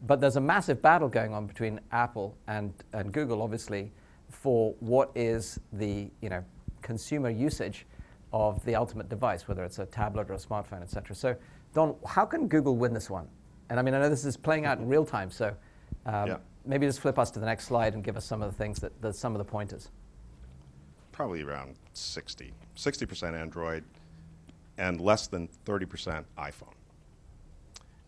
But 0.07 0.19
there's 0.19 0.35
a 0.35 0.41
massive 0.41 0.81
battle 0.81 1.07
going 1.07 1.33
on 1.33 1.45
between 1.45 1.79
Apple 1.91 2.35
and, 2.47 2.73
and 2.93 3.11
Google, 3.11 3.41
obviously, 3.41 3.91
for 4.29 4.73
what 4.79 5.11
is 5.15 5.59
the 5.73 6.09
you 6.21 6.29
know, 6.29 6.43
consumer 6.81 7.29
usage 7.29 7.85
of 8.35 8.63
the 8.65 8.75
ultimate 8.75 9.07
device, 9.07 9.47
whether 9.47 9.63
it's 9.63 9.79
a 9.79 9.85
tablet 9.85 10.29
or 10.29 10.33
a 10.33 10.37
smartphone, 10.37 10.81
et 10.81 10.89
cetera. 10.89 11.15
So, 11.15 11.37
Don, 11.73 11.95
how 12.05 12.25
can 12.25 12.49
Google 12.49 12.75
win 12.75 12.93
this 12.93 13.09
one? 13.09 13.29
And 13.69 13.79
I 13.79 13.81
mean, 13.81 13.93
I 13.93 13.99
know 13.99 14.09
this 14.09 14.25
is 14.25 14.35
playing 14.35 14.65
out 14.65 14.77
in 14.77 14.89
real 14.89 15.05
time, 15.05 15.31
so 15.31 15.55
um, 16.05 16.27
yeah. 16.27 16.37
maybe 16.65 16.85
just 16.85 16.99
flip 16.99 17.17
us 17.17 17.31
to 17.31 17.39
the 17.39 17.45
next 17.45 17.65
slide 17.65 17.93
and 17.93 18.03
give 18.03 18.17
us 18.17 18.25
some 18.25 18.41
of 18.41 18.51
the 18.51 18.57
things 18.57 18.79
that, 18.79 19.01
that 19.01 19.15
some 19.15 19.33
of 19.33 19.37
the 19.37 19.45
pointers. 19.45 19.89
Probably 21.13 21.43
around 21.43 21.75
60, 21.93 22.51
60% 22.75 23.39
Android, 23.39 23.85
and 24.77 24.99
less 24.99 25.27
than 25.27 25.47
30% 25.65 26.25
iPhone. 26.37 26.73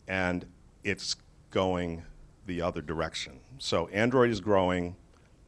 And 0.09 0.45
it's 0.83 1.15
going 1.51 2.03
the 2.47 2.61
other 2.61 2.81
direction. 2.81 3.39
So 3.59 3.87
Android 3.87 4.29
is 4.29 4.41
growing, 4.41 4.97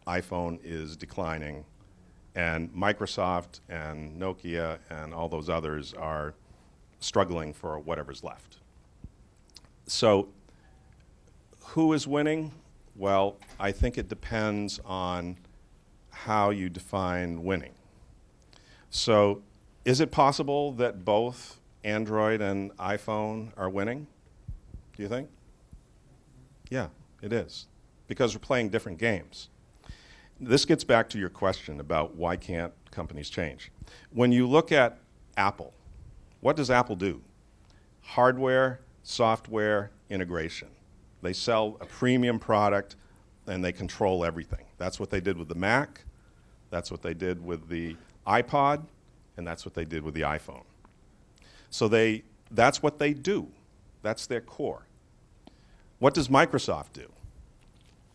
iPhone 0.07 0.57
is 0.63 0.95
declining, 0.95 1.65
and 2.35 2.73
Microsoft 2.73 3.59
and 3.69 4.19
Nokia 4.19 4.79
and 4.89 5.13
all 5.13 5.29
those 5.29 5.49
others 5.49 5.93
are 5.93 6.33
struggling 6.99 7.53
for 7.53 7.79
whatever's 7.79 8.23
left. 8.23 8.57
So 9.87 10.29
who 11.59 11.93
is 11.93 12.07
winning? 12.07 12.51
Well, 12.95 13.37
I 13.59 13.71
think 13.71 13.97
it 13.97 14.09
depends 14.09 14.79
on 14.85 15.37
how 16.11 16.49
you 16.49 16.69
define 16.69 17.43
winning. 17.43 17.73
So 18.89 19.41
Is 19.85 20.01
it 20.01 20.11
possible 20.11 20.73
that 20.73 21.03
both 21.05 21.59
Android 21.83 22.41
and 22.41 22.75
iPhone 22.77 23.51
are 23.57 23.69
winning? 23.69 24.07
Do 24.95 25.01
you 25.03 25.09
think? 25.09 25.29
Yeah, 26.69 26.89
it 27.21 27.33
is. 27.33 27.67
Because 28.07 28.35
we're 28.35 28.39
playing 28.39 28.69
different 28.69 28.97
games. 28.99 29.49
This 30.39 30.65
gets 30.65 30.83
back 30.83 31.09
to 31.09 31.19
your 31.19 31.29
question 31.29 31.79
about 31.79 32.15
why 32.15 32.35
can't 32.35 32.73
companies 32.91 33.29
change. 33.29 33.71
When 34.11 34.31
you 34.31 34.47
look 34.47 34.71
at 34.71 34.97
Apple, 35.35 35.73
what 36.41 36.55
does 36.55 36.71
Apple 36.71 36.95
do? 36.95 37.21
Hardware, 38.01 38.79
software, 39.03 39.91
integration. 40.09 40.69
They 41.21 41.33
sell 41.33 41.77
a 41.81 41.85
premium 41.85 42.39
product 42.39 42.95
and 43.47 43.63
they 43.63 43.71
control 43.71 44.23
everything. 44.23 44.65
That's 44.77 44.99
what 44.99 45.09
they 45.09 45.19
did 45.19 45.37
with 45.37 45.49
the 45.49 45.55
Mac, 45.55 46.05
that's 46.69 46.91
what 46.91 47.01
they 47.01 47.13
did 47.13 47.43
with 47.43 47.67
the 47.67 47.97
iPod, 48.25 48.83
and 49.37 49.45
that's 49.45 49.65
what 49.65 49.73
they 49.73 49.85
did 49.85 50.03
with 50.03 50.13
the 50.13 50.21
iPhone. 50.21 50.63
So 51.69 51.87
they, 51.87 52.23
that's 52.51 52.81
what 52.81 52.99
they 52.99 53.13
do. 53.13 53.47
That's 54.01 54.27
their 54.27 54.41
core. 54.41 54.85
What 55.99 56.13
does 56.13 56.29
Microsoft 56.29 56.93
do? 56.93 57.11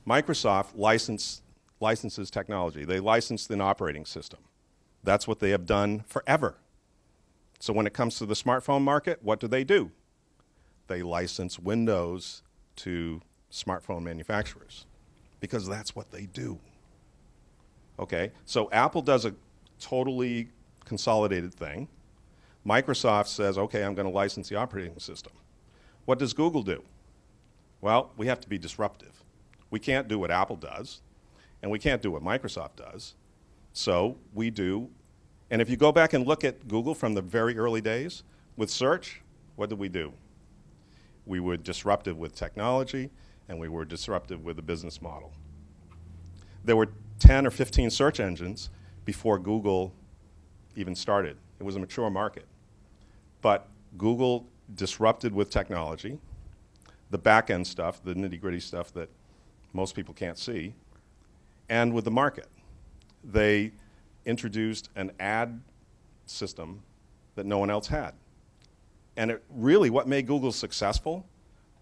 Microsoft 0.07 0.77
license, 0.77 1.43
licenses 1.81 2.31
technology. 2.31 2.85
They 2.85 3.01
license 3.01 3.49
an 3.51 3.61
operating 3.61 4.05
system. 4.05 4.41
That's 5.03 5.29
what 5.29 5.41
they 5.41 5.51
have 5.51 5.67
done 5.67 6.05
forever. 6.07 6.57
So 7.61 7.73
when 7.73 7.87
it 7.87 7.93
comes 7.93 8.17
to 8.19 8.27
the 8.27 8.35
smartphone 8.35 8.83
market, 8.83 9.21
what 9.23 9.41
do 9.41 9.49
they 9.49 9.65
do? 9.65 9.91
They 10.87 11.03
license 11.03 11.59
Windows 11.59 12.43
to 12.77 13.23
smartphone 13.51 14.03
manufacturers 14.03 14.87
because 15.41 15.67
that's 15.67 15.95
what 15.95 16.11
they 16.11 16.27
do. 16.27 16.59
Okay, 17.99 18.33
so 18.45 18.69
Apple 18.73 19.03
does 19.03 19.25
a 19.25 19.35
totally 19.81 20.49
consolidated 20.85 21.55
thing. 21.55 21.89
Microsoft 22.67 23.29
says, 23.29 23.57
okay, 23.59 23.85
I'm 23.85 23.95
going 23.95 24.09
to 24.09 24.13
license 24.13 24.49
the 24.49 24.57
operating 24.57 24.99
system. 24.99 25.33
What 26.07 26.19
does 26.19 26.33
Google 26.33 26.63
do? 26.63 26.83
Well, 27.81 28.11
we 28.17 28.27
have 28.27 28.41
to 28.41 28.49
be 28.49 28.59
disruptive. 28.59 29.23
We 29.71 29.79
can't 29.79 30.09
do 30.09 30.19
what 30.19 30.31
Apple 30.31 30.57
does, 30.57 31.03
and 31.65 31.71
we 31.71 31.79
can't 31.79 32.03
do 32.03 32.11
what 32.11 32.23
Microsoft 32.23 32.77
does. 32.77 33.15
So 33.73 34.19
we 34.35 34.51
do, 34.51 34.91
and 35.51 35.63
if 35.63 35.71
you 35.71 35.79
go 35.79 35.93
back 35.93 36.13
and 36.13 36.27
look 36.27 36.45
at 36.45 36.69
Google 36.69 36.95
from 36.95 37.15
the 37.15 37.23
very 37.23 37.57
early 37.57 37.81
days, 37.81 38.23
with 38.59 38.69
search, 38.69 39.23
what 39.57 39.71
did 39.71 39.79
we 39.79 39.89
do? 39.89 40.13
We 41.25 41.41
were 41.41 41.57
disruptive 41.57 42.19
with 42.19 42.35
technology, 42.35 43.09
and 43.49 43.59
we 43.59 43.69
were 43.69 43.87
disruptive 43.87 44.45
with 44.45 44.57
the 44.57 44.63
business 44.63 45.01
model. 45.01 45.33
There 46.67 46.77
were 46.77 46.91
10 47.21 47.47
or 47.47 47.51
15 47.51 47.89
search 47.89 48.21
engines 48.21 48.69
before 49.07 49.39
Google 49.39 49.95
even 50.77 50.95
started. 50.95 51.39
It 51.61 51.63
was 51.63 51.77
a 51.77 51.81
mature 51.81 52.11
market. 52.11 52.45
But 53.41 53.69
Google 53.97 54.47
disrupted 54.75 55.33
with 55.35 55.49
technology, 55.49 56.19
the 57.09 57.17
back 57.19 57.49
end 57.49 57.67
stuff, 57.67 58.05
the 58.05 58.13
nitty 58.13 58.39
gritty 58.39 58.61
stuff 58.61 58.93
that 58.93 59.09
most 59.73 59.97
people 59.97 60.13
can't 60.13 60.37
see, 60.37 60.75
and 61.69 61.93
with 61.93 62.05
the 62.05 62.11
market. 62.11 62.47
They 63.23 63.73
introduced 64.25 64.91
an 64.97 65.13
ad 65.21 65.61
system 66.27 66.83
that 67.35 67.47
no 67.47 67.59
one 67.59 67.71
else 67.71 67.87
had. 67.87 68.13
And 69.17 69.31
it 69.31 69.43
really, 69.51 69.91
what 69.91 70.09
made 70.09 70.27
Google 70.27 70.53
successful 70.53 71.27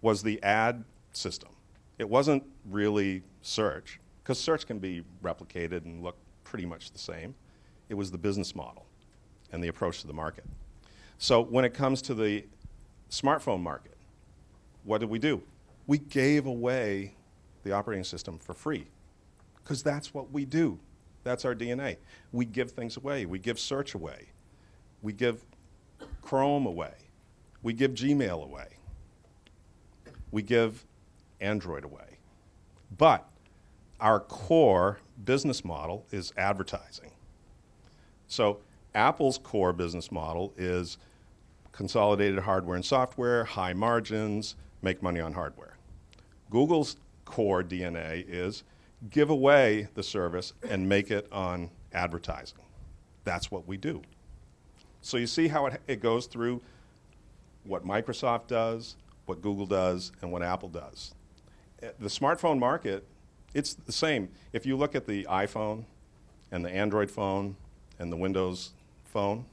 was 0.01 0.21
the 0.21 0.41
ad 0.43 0.83
system. 1.13 1.49
It 1.97 2.09
wasn't 2.09 2.43
really 2.69 3.23
search, 3.41 3.99
because 4.21 4.39
search 4.39 4.65
can 4.65 4.79
be 4.79 5.03
replicated 5.23 5.85
and 5.85 6.03
look 6.03 6.17
pretty 6.43 6.65
much 6.65 6.91
the 6.91 6.99
same. 6.99 7.33
It 7.89 7.95
was 7.95 8.11
the 8.11 8.17
business 8.17 8.55
model 8.55 8.85
and 9.51 9.63
the 9.63 9.67
approach 9.67 10.01
to 10.01 10.07
the 10.07 10.13
market. 10.13 10.45
So 11.17 11.41
when 11.41 11.65
it 11.65 11.73
comes 11.73 12.01
to 12.03 12.13
the 12.13 12.45
smartphone 13.09 13.61
market, 13.61 13.97
what 14.83 14.99
did 14.99 15.09
we 15.09 15.19
do? 15.19 15.41
We 15.87 15.97
gave 15.97 16.45
away 16.45 17.15
the 17.63 17.71
operating 17.71 18.03
system 18.03 18.37
for 18.37 18.53
free 18.53 18.87
because 19.63 19.83
that's 19.83 20.13
what 20.13 20.31
we 20.31 20.45
do. 20.45 20.79
That's 21.23 21.45
our 21.45 21.55
DNA. 21.55 21.97
We 22.31 22.45
give 22.45 22.71
things 22.71 22.97
away. 22.97 23.25
We 23.25 23.39
give 23.39 23.59
search 23.59 23.93
away. 23.95 24.27
We 25.01 25.13
give 25.13 25.45
Chrome 26.21 26.65
away. 26.65 26.93
We 27.61 27.73
give 27.73 27.91
Gmail 27.91 28.43
away. 28.43 28.67
We 30.31 30.41
give 30.41 30.85
Android 31.39 31.85
away. 31.85 32.17
But 32.97 33.27
our 33.99 34.19
core 34.19 34.99
business 35.23 35.63
model 35.63 36.05
is 36.11 36.33
advertising. 36.35 37.11
So 38.27 38.59
Apple's 38.95 39.37
core 39.37 39.73
business 39.73 40.11
model 40.11 40.53
is 40.57 40.97
consolidated 41.71 42.39
hardware 42.39 42.75
and 42.75 42.85
software, 42.85 43.43
high 43.45 43.73
margins, 43.73 44.55
make 44.81 45.01
money 45.01 45.19
on 45.19 45.33
hardware. 45.33 45.77
Google's 46.49 46.97
core 47.25 47.63
DNA 47.63 48.25
is 48.27 48.63
give 49.09 49.29
away 49.29 49.87
the 49.95 50.03
service 50.03 50.53
and 50.67 50.87
make 50.87 51.11
it 51.11 51.27
on 51.31 51.69
advertising. 51.93 52.59
That's 53.23 53.51
what 53.51 53.67
we 53.67 53.77
do. 53.77 54.01
So 55.01 55.17
you 55.17 55.27
see 55.27 55.47
how 55.47 55.67
it, 55.67 55.81
it 55.87 56.01
goes 56.01 56.27
through 56.27 56.61
what 57.65 57.85
Microsoft 57.85 58.47
does, 58.47 58.95
what 59.25 59.41
Google 59.41 59.65
does, 59.65 60.11
and 60.21 60.31
what 60.31 60.43
Apple 60.43 60.69
does. 60.69 61.13
Eh, 61.81 61.89
the 61.99 62.07
smartphone 62.07 62.59
market, 62.59 63.05
it's 63.53 63.73
the 63.73 63.91
same. 63.91 64.29
If 64.51 64.65
you 64.65 64.75
look 64.75 64.95
at 64.95 65.05
the 65.05 65.25
iPhone 65.29 65.85
and 66.51 66.63
the 66.63 66.69
Android 66.69 67.11
phone 67.11 67.55
and 67.99 68.11
the 68.11 68.17
Windows 68.17 68.71
phone, 69.05 69.45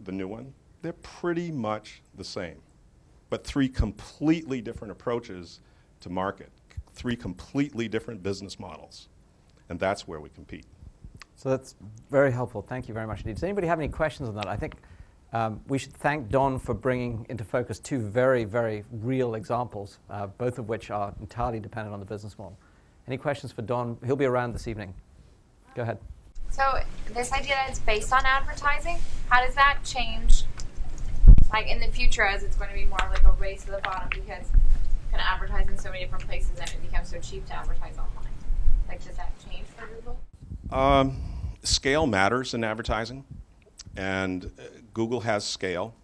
the 0.00 0.12
new 0.12 0.28
one, 0.28 0.52
they're 0.82 0.92
pretty 0.92 1.50
much 1.50 2.02
the 2.16 2.24
same. 2.24 2.56
But 3.28 3.44
three 3.44 3.68
completely 3.68 4.60
different 4.60 4.92
approaches 4.92 5.60
to 6.00 6.10
market, 6.10 6.50
three 6.96 7.14
completely 7.14 7.88
different 7.88 8.22
business 8.22 8.58
models. 8.58 9.08
And 9.68 9.78
that's 9.78 10.08
where 10.08 10.20
we 10.20 10.30
compete. 10.30 10.64
So 11.36 11.50
that's 11.50 11.74
very 12.10 12.32
helpful. 12.32 12.62
Thank 12.62 12.88
you 12.88 12.94
very 12.94 13.06
much 13.06 13.20
indeed. 13.20 13.34
Does 13.34 13.44
anybody 13.44 13.66
have 13.66 13.78
any 13.78 13.88
questions 13.88 14.28
on 14.28 14.34
that? 14.36 14.46
I 14.46 14.56
think 14.56 14.74
um, 15.32 15.60
we 15.68 15.76
should 15.76 15.92
thank 15.92 16.30
Don 16.30 16.58
for 16.58 16.72
bringing 16.72 17.26
into 17.28 17.44
focus 17.44 17.78
two 17.78 18.00
very, 18.00 18.44
very 18.44 18.84
real 18.90 19.34
examples, 19.34 19.98
uh, 20.08 20.26
both 20.26 20.58
of 20.58 20.68
which 20.68 20.90
are 20.90 21.14
entirely 21.20 21.60
dependent 21.60 21.92
on 21.92 22.00
the 22.00 22.06
business 22.06 22.38
model. 22.38 22.58
Any 23.06 23.18
questions 23.18 23.52
for 23.52 23.62
Don? 23.62 23.98
He'll 24.04 24.16
be 24.16 24.24
around 24.24 24.54
this 24.54 24.66
evening. 24.66 24.94
Go 25.74 25.82
ahead. 25.82 25.98
So 26.50 26.80
this 27.12 27.32
idea 27.32 27.54
that 27.54 27.68
it's 27.68 27.80
based 27.80 28.12
on 28.12 28.24
advertising, 28.24 28.98
how 29.28 29.44
does 29.44 29.54
that 29.56 29.78
change, 29.84 30.44
like 31.52 31.66
in 31.66 31.80
the 31.80 31.88
future, 31.88 32.22
as 32.22 32.42
it's 32.42 32.56
going 32.56 32.70
to 32.70 32.76
be 32.76 32.86
more 32.86 32.98
like 33.10 33.24
a 33.24 33.32
race 33.32 33.64
to 33.64 33.72
the 33.72 33.78
bottom 33.78 34.08
because 34.10 34.46
you 34.50 34.75
can 35.16 35.26
advertise 35.26 35.68
in 35.68 35.78
so 35.78 35.90
many 35.90 36.04
different 36.04 36.26
places 36.26 36.58
and 36.58 36.68
it 36.68 36.82
becomes 36.82 37.08
so 37.08 37.18
cheap 37.20 37.46
to 37.46 37.54
advertise 37.54 37.96
online? 37.96 38.32
Like, 38.88 39.04
does 39.04 39.16
that 39.16 39.32
change 39.48 39.66
for 39.68 39.86
Google? 39.86 40.20
Um, 40.70 41.20
scale 41.62 42.06
matters 42.06 42.54
in 42.54 42.62
advertising, 42.62 43.24
and 43.96 44.46
uh, 44.46 44.62
Google 44.92 45.20
has 45.20 45.44
scale. 45.44 45.94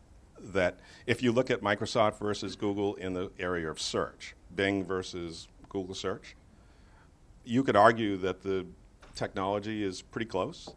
That 0.45 0.81
if 1.07 1.23
you 1.23 1.31
look 1.31 1.53
at 1.53 1.61
Microsoft 1.61 2.19
versus 2.19 2.57
Google 2.57 2.97
in 2.97 3.13
the 3.13 3.31
area 3.39 3.71
of 3.71 3.81
search, 3.81 4.35
Bing 4.57 4.85
versus 4.85 5.47
Google 5.69 5.95
search, 5.95 6.35
you 7.45 7.63
could 7.63 7.77
argue 7.77 8.17
that 8.17 8.43
the 8.43 8.67
technology 9.15 9.85
is 9.85 10.03
pretty 10.03 10.27
close, 10.27 10.69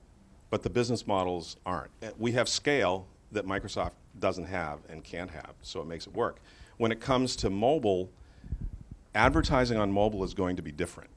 but 0.51 0.61
the 0.61 0.69
business 0.69 1.07
models 1.07 1.57
aren't. 1.65 1.89
Uh, 2.03 2.09
we 2.19 2.33
have 2.33 2.47
scale 2.47 3.07
that 3.31 3.47
Microsoft 3.47 3.93
doesn't 4.19 4.45
have 4.45 4.79
and 4.87 5.03
can't 5.03 5.31
have, 5.31 5.55
so 5.63 5.81
it 5.81 5.87
makes 5.87 6.05
it 6.05 6.13
work. 6.13 6.39
When 6.77 6.91
it 6.91 6.99
comes 6.99 7.35
to 7.37 7.49
mobile, 7.49 8.11
advertising 9.15 9.77
on 9.77 9.91
mobile 9.91 10.23
is 10.23 10.33
going 10.33 10.57
to 10.57 10.61
be 10.61 10.71
different. 10.71 11.09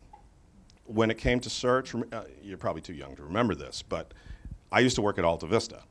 When 0.87 1.11
it 1.11 1.19
came 1.19 1.41
to 1.41 1.51
search, 1.51 1.95
uh, 1.95 2.23
you're 2.43 2.57
probably 2.57 2.81
too 2.81 2.95
young 2.95 3.17
to 3.17 3.23
remember 3.23 3.55
this, 3.55 3.83
but 3.83 4.15
I 4.73 4.81
used 4.81 4.97
to 4.97 5.03
work 5.03 5.19
at 5.19 5.25
Alta 5.25 5.47
Vista, 5.47 5.83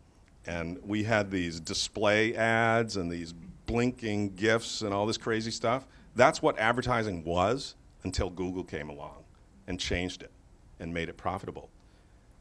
and 0.46 0.80
we 0.84 1.04
had 1.04 1.30
these 1.30 1.60
display 1.60 2.36
ads 2.36 2.98
and 2.98 3.12
these 3.12 3.34
blinking 3.68 4.36
GIFs 4.36 4.82
and 4.82 4.94
all 4.94 5.06
this 5.06 5.18
crazy 5.18 5.52
stuff. 5.52 5.86
That's 6.16 6.42
what 6.42 6.58
advertising 6.58 7.24
was 7.24 7.76
until 8.04 8.30
Google 8.30 8.64
came 8.64 8.90
along 8.90 9.24
and 9.68 9.80
changed 9.80 10.24
it 10.24 10.32
and 10.80 10.94
made 10.94 11.10
it 11.10 11.18
profitable. 11.18 11.70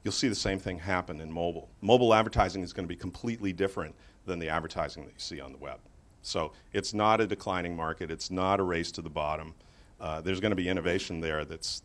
You'll 0.04 0.12
see 0.12 0.28
the 0.28 0.34
same 0.34 0.60
thing 0.60 0.78
happen 0.78 1.20
in 1.20 1.30
mobile. 1.30 1.68
Mobile 1.80 2.14
advertising 2.14 2.62
is 2.62 2.72
going 2.72 2.84
to 2.84 2.88
be 2.88 2.96
completely 2.96 3.52
different 3.52 3.94
than 4.24 4.38
the 4.38 4.48
advertising 4.48 5.04
that 5.04 5.12
you 5.12 5.18
see 5.18 5.40
on 5.40 5.52
the 5.52 5.58
web. 5.58 5.80
So 6.26 6.52
it's 6.72 6.92
not 6.92 7.20
a 7.20 7.26
declining 7.26 7.76
market, 7.76 8.10
it's 8.10 8.30
not 8.30 8.58
a 8.58 8.62
race 8.62 8.90
to 8.92 9.02
the 9.02 9.08
bottom. 9.08 9.54
Uh, 10.00 10.20
there's 10.20 10.40
going 10.40 10.50
to 10.50 10.56
be 10.56 10.68
innovation 10.68 11.20
there 11.20 11.44
that's 11.44 11.82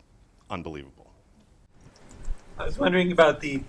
unbelievable. 0.50 1.12
I 2.58 2.66
was 2.66 2.78
wondering 2.78 3.12
about 3.12 3.40
the 3.40 3.64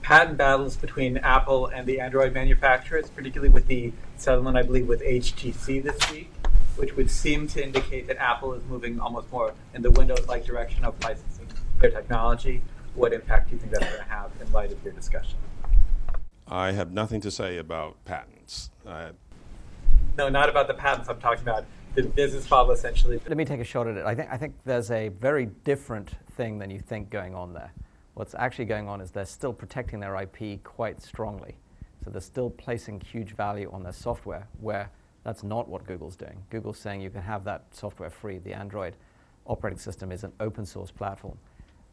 patent 0.00 0.36
battles 0.36 0.76
between 0.76 1.18
Apple 1.18 1.66
and 1.66 1.86
the 1.86 2.00
Android 2.00 2.32
manufacturers, 2.32 3.10
particularly 3.10 3.52
with 3.52 3.66
the 3.66 3.92
settlement, 4.16 4.56
I 4.56 4.62
believe, 4.62 4.88
with 4.88 5.02
HTC 5.02 5.82
this 5.82 6.10
week, 6.10 6.32
which 6.76 6.96
would 6.96 7.10
seem 7.10 7.46
to 7.48 7.62
indicate 7.62 8.06
that 8.08 8.16
Apple 8.16 8.54
is 8.54 8.64
moving 8.64 8.98
almost 8.98 9.30
more 9.30 9.54
in 9.74 9.82
the 9.82 9.90
Windows 9.90 10.26
like 10.26 10.44
direction 10.44 10.84
of 10.84 10.94
licensing 11.04 11.46
their 11.80 11.90
technology. 11.90 12.62
What 12.94 13.12
impact 13.12 13.50
do 13.50 13.56
you 13.56 13.60
think 13.60 13.72
that's 13.72 13.86
going 13.86 14.02
to 14.02 14.08
have 14.08 14.30
in 14.40 14.50
light 14.52 14.72
of 14.72 14.82
your 14.82 14.92
discussion? 14.94 15.36
I 16.48 16.72
have 16.72 16.92
nothing 16.92 17.20
to 17.20 17.30
say 17.30 17.58
about 17.58 18.04
patents. 18.04 18.70
Uh, 18.86 19.12
No, 20.16 20.28
not 20.28 20.48
about 20.48 20.68
the 20.68 20.74
patents. 20.74 21.08
I'm 21.08 21.20
talking 21.20 21.42
about 21.42 21.64
the 21.94 22.02
business 22.02 22.48
model 22.50 22.72
essentially. 22.72 23.20
Let 23.26 23.36
me 23.36 23.44
take 23.44 23.60
a 23.60 23.64
shot 23.64 23.86
at 23.86 23.96
it. 23.96 24.04
I 24.04 24.14
think, 24.14 24.28
I 24.30 24.36
think 24.36 24.54
there's 24.64 24.90
a 24.90 25.08
very 25.08 25.46
different 25.64 26.10
thing 26.32 26.58
than 26.58 26.70
you 26.70 26.78
think 26.78 27.10
going 27.10 27.34
on 27.34 27.52
there. 27.52 27.72
What's 28.14 28.34
actually 28.34 28.66
going 28.66 28.88
on 28.88 29.00
is 29.00 29.10
they're 29.10 29.24
still 29.24 29.52
protecting 29.52 30.00
their 30.00 30.14
IP 30.16 30.62
quite 30.64 31.00
strongly. 31.00 31.56
So 32.04 32.10
they're 32.10 32.20
still 32.20 32.50
placing 32.50 33.00
huge 33.00 33.34
value 33.36 33.70
on 33.72 33.82
their 33.82 33.92
software, 33.92 34.48
where 34.60 34.90
that's 35.24 35.42
not 35.42 35.68
what 35.68 35.86
Google's 35.86 36.16
doing. 36.16 36.42
Google's 36.50 36.78
saying 36.78 37.00
you 37.00 37.10
can 37.10 37.22
have 37.22 37.44
that 37.44 37.64
software 37.70 38.10
free. 38.10 38.38
The 38.38 38.52
Android 38.52 38.96
operating 39.46 39.78
system 39.78 40.12
is 40.12 40.24
an 40.24 40.32
open 40.40 40.66
source 40.66 40.90
platform. 40.90 41.38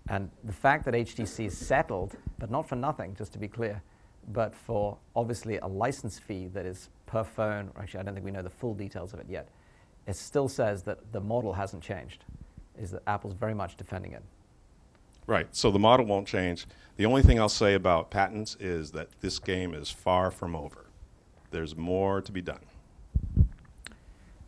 And 0.09 0.29
the 0.43 0.53
fact 0.53 0.85
that 0.85 0.93
HTC 0.93 1.45
is 1.45 1.57
settled, 1.57 2.15
but 2.39 2.49
not 2.49 2.67
for 2.67 2.75
nothing, 2.75 3.15
just 3.15 3.31
to 3.33 3.39
be 3.39 3.47
clear, 3.47 3.81
but 4.33 4.55
for 4.55 4.97
obviously 5.15 5.57
a 5.57 5.67
license 5.67 6.17
fee 6.17 6.47
that 6.47 6.65
is 6.65 6.89
per 7.09 7.23
phone, 7.23 7.71
or 7.75 7.81
actually, 7.81 8.01
I 8.01 8.03
don't 8.03 8.13
think 8.13 8.25
we 8.25 8.31
know 8.31 8.43
the 8.43 8.49
full 8.51 8.75
details 8.75 9.13
of 9.13 9.19
it 9.19 9.25
yet, 9.27 9.49
it 10.05 10.15
still 10.15 10.47
says 10.47 10.83
that 10.83 11.11
the 11.11 11.19
model 11.19 11.53
hasn't 11.53 11.81
changed, 11.81 12.23
is 12.79 12.91
that 12.91 13.01
Apple's 13.07 13.33
very 13.33 13.55
much 13.55 13.75
defending 13.77 14.11
it. 14.13 14.21
Right. 15.25 15.47
So 15.51 15.71
the 15.71 15.79
model 15.79 16.05
won't 16.05 16.27
change. 16.27 16.65
The 16.97 17.05
only 17.05 17.21
thing 17.23 17.39
I'll 17.39 17.49
say 17.49 17.73
about 17.73 18.09
patents 18.11 18.57
is 18.59 18.91
that 18.91 19.09
this 19.21 19.39
game 19.39 19.73
is 19.73 19.89
far 19.89 20.31
from 20.31 20.55
over. 20.55 20.85
There's 21.51 21.75
more 21.75 22.21
to 22.21 22.31
be 22.31 22.41
done. 22.41 22.59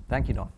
Thank 0.07 0.27
you, 0.27 0.33
Don. 0.33 0.51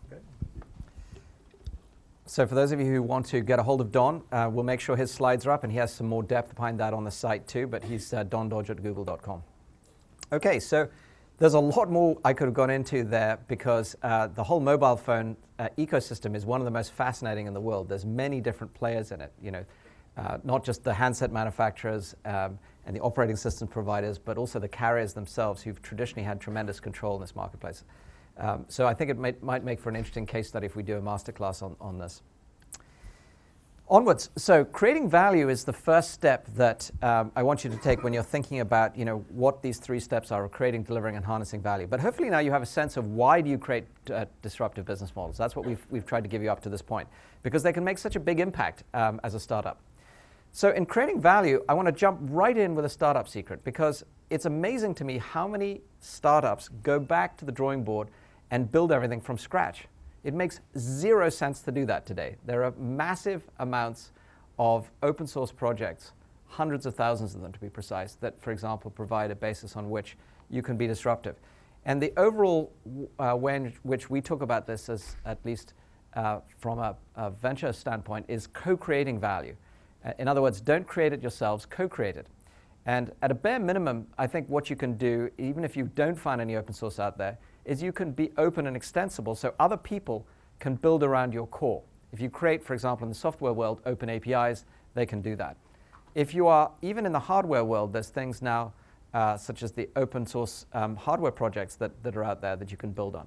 So 2.26 2.46
for 2.46 2.54
those 2.54 2.72
of 2.72 2.80
you 2.80 2.86
who 2.86 3.02
want 3.02 3.26
to 3.26 3.40
get 3.40 3.58
a 3.58 3.62
hold 3.62 3.80
of 3.80 3.92
Don, 3.92 4.22
uh, 4.32 4.50
we'll 4.52 4.64
make 4.64 4.80
sure 4.80 4.96
his 4.96 5.10
slides 5.10 5.46
are 5.46 5.52
up, 5.52 5.62
and 5.62 5.72
he 5.72 5.78
has 5.78 5.92
some 5.92 6.08
more 6.08 6.22
depth 6.22 6.54
behind 6.54 6.80
that 6.80 6.92
on 6.92 7.04
the 7.04 7.10
site 7.10 7.46
too, 7.46 7.66
but 7.66 7.84
he's 7.84 8.12
uh, 8.12 8.24
dondodge 8.24 8.70
at 8.70 8.82
google.com. 8.82 9.42
Okay, 10.32 10.58
so 10.58 10.88
there's 11.44 11.52
a 11.52 11.60
lot 11.60 11.90
more 11.90 12.16
I 12.24 12.32
could 12.32 12.46
have 12.46 12.54
gone 12.54 12.70
into 12.70 13.04
there 13.04 13.38
because 13.48 13.94
uh, 14.02 14.28
the 14.28 14.42
whole 14.42 14.60
mobile 14.60 14.96
phone 14.96 15.36
uh, 15.58 15.68
ecosystem 15.76 16.34
is 16.34 16.46
one 16.46 16.62
of 16.62 16.64
the 16.64 16.70
most 16.70 16.92
fascinating 16.94 17.46
in 17.46 17.52
the 17.52 17.60
world. 17.60 17.86
There's 17.86 18.06
many 18.06 18.40
different 18.40 18.72
players 18.72 19.12
in 19.12 19.20
it, 19.20 19.30
you 19.42 19.50
know, 19.50 19.62
uh, 20.16 20.38
not 20.42 20.64
just 20.64 20.84
the 20.84 20.94
handset 20.94 21.30
manufacturers 21.30 22.16
um, 22.24 22.58
and 22.86 22.96
the 22.96 23.00
operating 23.00 23.36
system 23.36 23.68
providers, 23.68 24.18
but 24.18 24.38
also 24.38 24.58
the 24.58 24.68
carriers 24.68 25.12
themselves 25.12 25.60
who've 25.60 25.82
traditionally 25.82 26.24
had 26.24 26.40
tremendous 26.40 26.80
control 26.80 27.16
in 27.16 27.20
this 27.20 27.36
marketplace. 27.36 27.84
Um, 28.38 28.64
so 28.68 28.86
I 28.86 28.94
think 28.94 29.10
it 29.10 29.18
might, 29.18 29.42
might 29.42 29.64
make 29.64 29.80
for 29.80 29.90
an 29.90 29.96
interesting 29.96 30.24
case 30.24 30.48
study 30.48 30.64
if 30.64 30.76
we 30.76 30.82
do 30.82 30.96
a 30.96 31.02
masterclass 31.02 31.62
on, 31.62 31.76
on 31.78 31.98
this. 31.98 32.22
Onwards. 33.86 34.30
So 34.36 34.64
creating 34.64 35.10
value 35.10 35.50
is 35.50 35.62
the 35.62 35.72
first 35.72 36.12
step 36.12 36.46
that 36.54 36.90
um, 37.02 37.30
I 37.36 37.42
want 37.42 37.64
you 37.64 37.70
to 37.70 37.76
take 37.76 38.02
when 38.02 38.14
you're 38.14 38.22
thinking 38.22 38.60
about, 38.60 38.96
you 38.96 39.04
know, 39.04 39.18
what 39.28 39.60
these 39.62 39.78
three 39.78 40.00
steps 40.00 40.32
are: 40.32 40.42
of 40.42 40.52
creating, 40.52 40.84
delivering, 40.84 41.16
and 41.16 41.24
harnessing 41.24 41.60
value. 41.60 41.86
But 41.86 42.00
hopefully 42.00 42.30
now 42.30 42.38
you 42.38 42.50
have 42.50 42.62
a 42.62 42.66
sense 42.66 42.96
of 42.96 43.08
why 43.08 43.42
do 43.42 43.50
you 43.50 43.58
create 43.58 43.84
uh, 44.10 44.24
disruptive 44.40 44.86
business 44.86 45.14
models. 45.14 45.36
That's 45.36 45.54
what 45.54 45.66
we've 45.66 45.86
we've 45.90 46.06
tried 46.06 46.22
to 46.22 46.28
give 46.28 46.42
you 46.42 46.50
up 46.50 46.62
to 46.62 46.70
this 46.70 46.80
point, 46.80 47.08
because 47.42 47.62
they 47.62 47.74
can 47.74 47.84
make 47.84 47.98
such 47.98 48.16
a 48.16 48.20
big 48.20 48.40
impact 48.40 48.84
um, 48.94 49.20
as 49.22 49.34
a 49.34 49.40
startup. 49.40 49.82
So 50.52 50.70
in 50.70 50.86
creating 50.86 51.20
value, 51.20 51.62
I 51.68 51.74
want 51.74 51.86
to 51.86 51.92
jump 51.92 52.20
right 52.22 52.56
in 52.56 52.74
with 52.74 52.86
a 52.86 52.88
startup 52.88 53.28
secret 53.28 53.64
because 53.64 54.02
it's 54.30 54.46
amazing 54.46 54.94
to 54.94 55.04
me 55.04 55.18
how 55.18 55.46
many 55.46 55.82
startups 56.00 56.70
go 56.82 56.98
back 56.98 57.36
to 57.36 57.44
the 57.44 57.52
drawing 57.52 57.84
board 57.84 58.08
and 58.50 58.70
build 58.72 58.92
everything 58.92 59.20
from 59.20 59.36
scratch. 59.36 59.88
It 60.24 60.32
makes 60.32 60.60
zero 60.78 61.28
sense 61.28 61.60
to 61.60 61.70
do 61.70 61.84
that 61.86 62.06
today. 62.06 62.36
There 62.46 62.64
are 62.64 62.72
massive 62.78 63.44
amounts 63.58 64.10
of 64.58 64.90
open 65.02 65.26
source 65.26 65.52
projects, 65.52 66.12
hundreds 66.46 66.86
of 66.86 66.94
thousands 66.94 67.34
of 67.34 67.42
them 67.42 67.52
to 67.52 67.60
be 67.60 67.68
precise, 67.68 68.14
that, 68.16 68.40
for 68.40 68.50
example, 68.50 68.90
provide 68.90 69.30
a 69.30 69.34
basis 69.34 69.76
on 69.76 69.90
which 69.90 70.16
you 70.50 70.62
can 70.62 70.78
be 70.78 70.86
disruptive. 70.86 71.36
And 71.84 72.00
the 72.00 72.12
overall 72.16 72.72
uh, 73.18 73.36
way 73.36 73.56
in 73.56 73.72
which 73.82 74.08
we 74.08 74.22
talk 74.22 74.40
about 74.40 74.66
this, 74.66 74.88
as 74.88 75.16
at 75.26 75.44
least 75.44 75.74
uh, 76.14 76.40
from 76.58 76.78
a, 76.78 76.96
a, 77.16 77.30
venture 77.30 77.72
standpoint, 77.72 78.24
is 78.28 78.46
co 78.46 78.76
creating 78.76 79.20
value. 79.20 79.54
Uh, 80.04 80.12
in 80.18 80.26
other 80.26 80.40
words, 80.40 80.60
don't 80.60 80.86
create 80.86 81.12
it 81.12 81.20
yourselves, 81.20 81.66
co 81.66 81.86
create 81.86 82.16
it. 82.16 82.26
And 82.86 83.12
at 83.20 83.30
a 83.30 83.34
bare 83.34 83.58
minimum, 83.58 84.06
I 84.16 84.26
think 84.26 84.48
what 84.48 84.70
you 84.70 84.76
can 84.76 84.96
do, 84.96 85.30
even 85.36 85.64
if 85.64 85.76
you 85.76 85.90
don't 85.94 86.14
find 86.16 86.40
any 86.40 86.56
open 86.56 86.72
source 86.72 86.98
out 86.98 87.18
there, 87.18 87.38
is 87.64 87.82
you 87.82 87.92
can 87.92 88.12
be 88.12 88.30
open 88.36 88.66
and 88.66 88.76
extensible 88.76 89.34
so 89.34 89.54
other 89.58 89.76
people 89.76 90.26
can 90.58 90.74
build 90.74 91.02
around 91.02 91.32
your 91.32 91.46
core. 91.46 91.82
If 92.12 92.20
you 92.20 92.30
create, 92.30 92.62
for 92.62 92.74
example, 92.74 93.04
in 93.04 93.08
the 93.08 93.18
software 93.18 93.52
world, 93.52 93.80
open 93.86 94.08
APIs, 94.08 94.64
they 94.94 95.06
can 95.06 95.20
do 95.20 95.34
that. 95.36 95.56
If 96.14 96.32
you 96.32 96.46
are, 96.46 96.70
even 96.80 97.06
in 97.06 97.12
the 97.12 97.18
hardware 97.18 97.64
world, 97.64 97.92
there's 97.92 98.08
things 98.08 98.40
now 98.40 98.72
uh, 99.12 99.36
such 99.36 99.62
as 99.62 99.72
the 99.72 99.88
open 99.96 100.26
source 100.26 100.66
um, 100.72 100.96
hardware 100.96 101.32
projects 101.32 101.76
that, 101.76 102.02
that 102.02 102.16
are 102.16 102.24
out 102.24 102.40
there 102.40 102.56
that 102.56 102.70
you 102.70 102.76
can 102.76 102.90
build 102.90 103.16
on. 103.16 103.26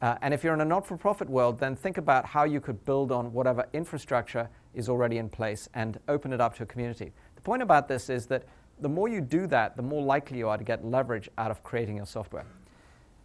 Uh, 0.00 0.16
and 0.22 0.34
if 0.34 0.42
you're 0.42 0.54
in 0.54 0.60
a 0.60 0.64
not 0.64 0.86
for 0.86 0.96
profit 0.96 1.28
world, 1.28 1.60
then 1.60 1.76
think 1.76 1.96
about 1.96 2.26
how 2.26 2.44
you 2.44 2.60
could 2.60 2.84
build 2.84 3.12
on 3.12 3.32
whatever 3.32 3.66
infrastructure 3.72 4.48
is 4.74 4.88
already 4.88 5.18
in 5.18 5.28
place 5.28 5.68
and 5.74 6.00
open 6.08 6.32
it 6.32 6.40
up 6.40 6.56
to 6.56 6.64
a 6.64 6.66
community. 6.66 7.12
The 7.36 7.42
point 7.42 7.62
about 7.62 7.86
this 7.86 8.10
is 8.10 8.26
that 8.26 8.44
the 8.80 8.88
more 8.88 9.08
you 9.08 9.20
do 9.20 9.46
that, 9.46 9.76
the 9.76 9.82
more 9.82 10.02
likely 10.02 10.38
you 10.38 10.48
are 10.48 10.58
to 10.58 10.64
get 10.64 10.84
leverage 10.84 11.28
out 11.38 11.50
of 11.50 11.62
creating 11.62 11.96
your 11.96 12.06
software. 12.06 12.44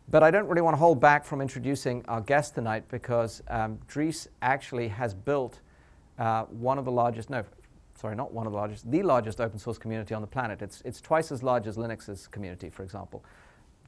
But 0.10 0.24
I 0.24 0.32
don't 0.32 0.48
really 0.48 0.62
want 0.62 0.74
to 0.74 0.80
hold 0.80 1.02
back 1.02 1.26
from 1.26 1.42
introducing 1.42 2.04
our 2.08 2.22
guest 2.22 2.56
tonight 2.56 2.86
because 2.88 3.44
um, 3.50 3.78
Dries 3.88 4.30
actually 4.42 4.88
has 4.88 5.14
built 5.14 5.60
uh, 6.18 6.44
one 6.44 6.78
of 6.78 6.86
the 6.86 6.92
largest, 6.92 7.30
no, 7.30 7.44
sorry, 7.94 8.16
not 8.16 8.32
one 8.32 8.46
of 8.48 8.54
the 8.54 8.58
largest, 8.58 8.90
the 8.90 9.04
largest 9.04 9.42
open 9.42 9.60
source 9.60 9.78
community 9.78 10.14
on 10.14 10.22
the 10.22 10.28
planet. 10.28 10.62
It's, 10.62 10.82
it's 10.86 11.02
twice 11.02 11.30
as 11.30 11.44
large 11.44 11.68
as 11.68 11.76
Linux's 11.76 12.26
community, 12.28 12.70
for 12.70 12.84
example. 12.84 13.26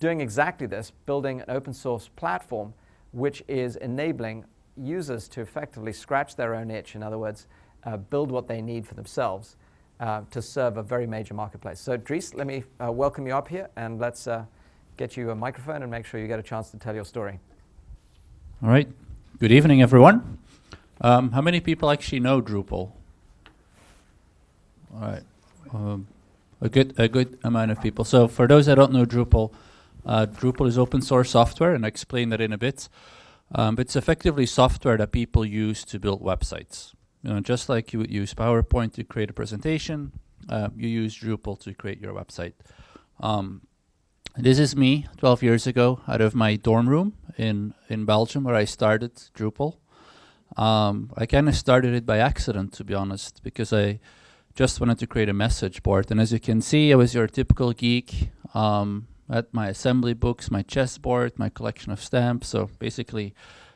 Doing 0.01 0.20
exactly 0.20 0.67
this, 0.67 0.91
building 1.05 1.39
an 1.39 1.45
open 1.47 1.74
source 1.74 2.09
platform 2.09 2.74
which 3.11 3.41
is 3.47 3.78
enabling 3.78 4.43
users 4.76 5.30
to 5.30 5.39
effectively 5.39 5.93
scratch 5.93 6.36
their 6.36 6.53
own 6.53 6.70
itch, 6.70 6.95
in 6.95 7.01
other 7.01 7.17
words, 7.17 7.47
uh, 7.86 7.95
build 7.95 8.30
what 8.30 8.45
they 8.45 8.61
need 8.61 8.86
for 8.86 8.93
themselves 8.93 9.55
uh, 10.01 10.22
to 10.32 10.41
serve 10.41 10.76
a 10.76 10.84
very 10.84 11.07
major 11.07 11.34
marketplace. 11.34 11.80
So, 11.80 11.95
Dries, 11.95 12.34
let 12.34 12.45
me 12.45 12.65
uh, 12.86 12.91
welcome 12.91 13.26
you 13.26 13.34
up 13.34 13.47
here 13.47 13.70
and 13.78 13.99
let's 13.99 14.28
uh, 14.28 14.43
get 15.00 15.16
you 15.16 15.32
a 15.32 15.36
microphone 15.36 15.82
and 15.82 15.89
make 15.89 16.06
sure 16.06 16.20
you 16.20 16.28
get 16.28 16.39
a 16.39 16.43
chance 16.43 16.72
to 16.72 16.78
tell 16.78 16.93
your 16.93 17.06
story. 17.06 17.39
All 18.62 18.70
right. 18.70 18.89
Good 19.39 19.54
evening, 19.54 19.82
everyone. 19.82 20.39
Um, 21.00 21.32
how 21.32 21.39
many 21.39 21.62
people 21.62 21.89
actually 21.89 22.20
know 22.20 22.41
Drupal? 22.41 22.91
All 24.93 25.00
right. 25.00 25.24
Um, 25.74 26.08
a 26.60 26.68
good 26.68 26.93
a 26.97 27.08
good 27.08 27.39
amount 27.45 27.72
of 27.72 27.82
people. 27.82 28.04
So 28.04 28.28
for 28.28 28.45
those 28.45 28.66
that 28.66 28.76
don't 28.76 28.91
know 28.91 29.06
Drupal, 29.06 29.54
uh, 30.06 30.26
Drupal 30.26 30.68
is 30.68 30.78
open 30.78 31.02
source 31.02 31.30
software, 31.30 31.74
and 31.74 31.86
I'll 31.86 31.88
explain 31.88 32.28
that 32.32 32.41
in 32.41 32.52
a 32.52 32.58
bit. 32.58 32.89
Um, 33.56 33.80
it's 33.80 33.95
effectively 33.95 34.45
software 34.45 34.97
that 34.97 35.14
people 35.14 35.45
use 35.45 35.86
to 35.86 35.97
build 35.97 36.22
websites. 36.22 36.93
You 37.24 37.30
know, 37.30 37.39
just 37.39 37.70
like 37.70 37.93
you 37.93 38.00
would 38.00 38.12
use 38.12 38.34
PowerPoint 38.34 38.91
to 38.95 39.06
create 39.06 39.30
a 39.30 39.34
presentation, 39.34 40.12
uh, 40.50 40.68
you 40.76 40.89
use 40.89 41.18
Drupal 41.18 41.58
to 41.62 41.74
create 41.74 42.02
your 42.02 42.14
website. 42.14 42.56
Um, 43.22 43.62
this 44.42 44.58
is 44.58 44.76
me 44.76 45.06
12 45.18 45.44
years 45.44 45.68
ago 45.68 46.00
out 46.08 46.22
of 46.22 46.34
my 46.34 46.56
dorm 46.56 46.88
room 46.88 47.14
in, 47.38 47.74
in 47.90 48.06
Belgium 48.06 48.46
where 48.46 48.56
I 48.56 48.66
started 48.66 49.16
Drupal. 49.36 49.78
Um, 50.56 51.12
I 51.18 51.26
kind 51.26 51.50
of 51.50 51.56
started 51.56 51.94
it 51.94 52.06
by 52.06 52.20
accident, 52.20 52.74
to 52.74 52.84
be 52.84 52.94
honest, 52.94 53.44
because 53.44 53.74
I 53.74 54.00
just 54.56 54.80
wanted 54.80 54.98
to 55.00 55.08
create 55.08 55.30
a 55.30 55.34
message 55.34 55.84
board. 55.84 56.10
And 56.10 56.22
as 56.22 56.32
you 56.32 56.40
can 56.40 56.62
see, 56.62 56.92
I 56.92 56.96
was 56.96 57.14
your 57.14 57.28
typical 57.28 57.74
geek. 57.74 58.30
Um, 58.54 59.08
at 59.30 59.54
my 59.54 59.68
assembly 59.68 60.14
books, 60.14 60.50
my 60.50 60.64
chessboard, 60.64 61.38
my 61.38 61.50
collection 61.50 61.92
of 61.92 62.02
stamps. 62.02 62.48
So 62.48 62.70
basically, 62.80 63.36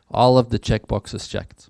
all 0.10 0.38
of 0.38 0.50
the 0.50 0.58
checkboxes 0.58 1.30
checked. 1.30 1.70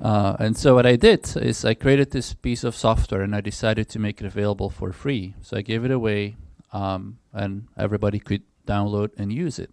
Uh, 0.00 0.36
and 0.40 0.56
so 0.56 0.74
what 0.74 0.86
I 0.86 0.96
did 0.96 1.36
is 1.36 1.64
I 1.64 1.74
created 1.74 2.10
this 2.10 2.34
piece 2.34 2.64
of 2.64 2.74
software 2.74 3.20
and 3.20 3.36
I 3.36 3.40
decided 3.40 3.88
to 3.90 3.98
make 3.98 4.20
it 4.20 4.26
available 4.26 4.70
for 4.70 4.92
free. 4.92 5.34
So 5.42 5.58
I 5.58 5.62
gave 5.62 5.84
it 5.84 5.90
away 5.90 6.36
um, 6.72 7.18
and 7.32 7.68
everybody 7.76 8.18
could 8.18 8.42
download 8.66 9.10
and 9.16 9.32
use 9.32 9.58
it. 9.58 9.70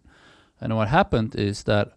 And 0.60 0.76
what 0.76 0.88
happened 0.88 1.36
is 1.36 1.64
that 1.64 1.92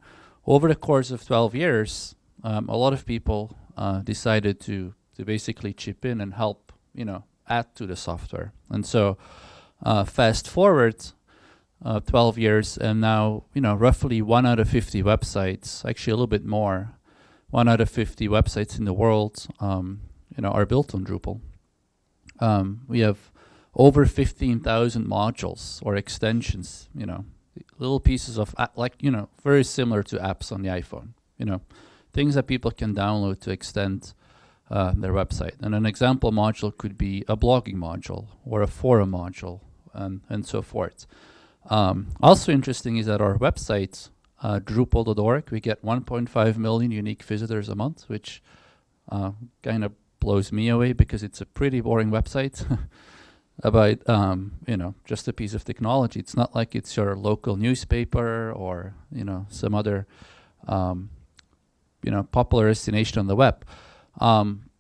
over 0.46 0.68
the 0.68 0.74
course 0.74 1.10
of 1.10 1.24
12 1.24 1.54
years, 1.54 2.14
um, 2.42 2.68
a 2.68 2.76
lot 2.76 2.92
of 2.92 3.06
people 3.06 3.56
uh, 3.76 4.00
decided 4.00 4.60
to 4.60 4.94
to 5.16 5.24
basically 5.24 5.74
chip 5.74 6.04
in 6.04 6.20
and 6.20 6.34
help, 6.34 6.72
you 6.94 7.04
know, 7.04 7.24
add 7.46 7.74
to 7.74 7.86
the 7.86 7.96
software. 7.96 8.52
And 8.70 8.86
so, 8.86 9.18
uh, 9.82 10.04
fast 10.04 10.48
forward 10.48 10.96
uh, 11.84 12.00
12 12.00 12.38
years, 12.38 12.78
and 12.78 13.00
now 13.00 13.44
you 13.54 13.60
know 13.60 13.74
roughly 13.74 14.22
one 14.22 14.46
out 14.46 14.58
of 14.58 14.68
50 14.68 15.02
websites, 15.02 15.84
actually 15.84 16.12
a 16.12 16.16
little 16.16 16.26
bit 16.26 16.44
more, 16.44 16.94
one 17.50 17.68
out 17.68 17.80
of 17.80 17.90
50 17.90 18.28
websites 18.28 18.78
in 18.78 18.84
the 18.84 18.92
world, 18.92 19.46
um, 19.60 20.00
you 20.36 20.42
know, 20.42 20.50
are 20.50 20.66
built 20.66 20.94
on 20.94 21.04
Drupal. 21.04 21.40
Um, 22.38 22.82
we 22.86 23.00
have 23.00 23.30
over 23.74 24.04
15,000 24.04 25.06
modules 25.06 25.80
or 25.84 25.96
extensions, 25.96 26.88
you 26.94 27.06
know, 27.06 27.24
little 27.78 28.00
pieces 28.00 28.38
of 28.38 28.54
like, 28.74 28.94
you 29.00 29.10
know, 29.10 29.28
very 29.42 29.64
similar 29.64 30.02
to 30.02 30.16
apps 30.16 30.52
on 30.52 30.62
the 30.62 30.68
iPhone, 30.68 31.10
you 31.38 31.46
know, 31.46 31.60
things 32.12 32.34
that 32.34 32.44
people 32.44 32.70
can 32.70 32.94
download 32.94 33.40
to 33.40 33.50
extend 33.50 34.12
uh, 34.70 34.92
their 34.96 35.12
website. 35.12 35.54
And 35.60 35.74
an 35.74 35.86
example 35.86 36.32
module 36.32 36.76
could 36.76 36.96
be 36.96 37.24
a 37.28 37.36
blogging 37.36 37.76
module 37.76 38.28
or 38.44 38.62
a 38.62 38.66
forum 38.66 39.12
module 39.12 39.60
and, 39.92 40.20
and 40.28 40.46
so 40.46 40.62
forth. 40.62 41.06
Um, 41.68 42.08
also 42.22 42.52
interesting 42.52 42.96
is 42.96 43.06
that 43.06 43.20
our 43.20 43.36
website, 43.38 44.10
uh, 44.42 44.60
Drupal.org, 44.60 45.50
we 45.50 45.60
get 45.60 45.84
1.5 45.84 46.56
million 46.56 46.90
unique 46.90 47.22
visitors 47.22 47.68
a 47.68 47.74
month, 47.74 48.04
which 48.08 48.42
uh, 49.10 49.32
kind 49.62 49.84
of 49.84 49.92
blows 50.20 50.52
me 50.52 50.68
away 50.68 50.92
because 50.92 51.22
it's 51.22 51.40
a 51.40 51.46
pretty 51.46 51.80
boring 51.80 52.10
website 52.10 52.64
about 53.62 54.08
um, 54.08 54.52
you 54.66 54.76
know 54.76 54.94
just 55.04 55.28
a 55.28 55.32
piece 55.32 55.54
of 55.54 55.64
technology. 55.64 56.20
It's 56.20 56.36
not 56.36 56.54
like 56.54 56.74
it's 56.74 56.96
your 56.96 57.16
local 57.16 57.56
newspaper 57.56 58.52
or 58.52 58.94
you 59.12 59.24
know 59.24 59.46
some 59.48 59.74
other 59.74 60.06
um, 60.66 61.10
you 62.02 62.10
know 62.10 62.24
popular 62.24 62.68
destination 62.68 63.18
on 63.18 63.26
the 63.26 63.36
web. 63.36 63.64
Um, 64.20 64.70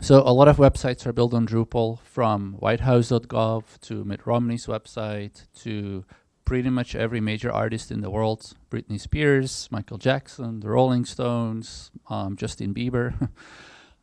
so 0.00 0.22
a 0.22 0.32
lot 0.32 0.48
of 0.48 0.58
websites 0.58 1.06
are 1.06 1.12
built 1.12 1.32
on 1.32 1.46
Drupal, 1.46 2.00
from 2.00 2.58
WhiteHouse.gov 2.60 3.80
to 3.80 4.04
Mitt 4.04 4.26
Romney's 4.26 4.66
website 4.66 5.46
to 5.62 6.04
pretty 6.44 6.68
much 6.68 6.94
every 6.94 7.20
major 7.20 7.50
artist 7.50 7.90
in 7.90 8.02
the 8.02 8.10
world: 8.10 8.52
Britney 8.70 9.00
Spears, 9.00 9.68
Michael 9.70 9.98
Jackson, 9.98 10.60
the 10.60 10.68
Rolling 10.68 11.04
Stones, 11.04 11.90
um, 12.08 12.36
Justin 12.36 12.74
Bieber. 12.74 13.30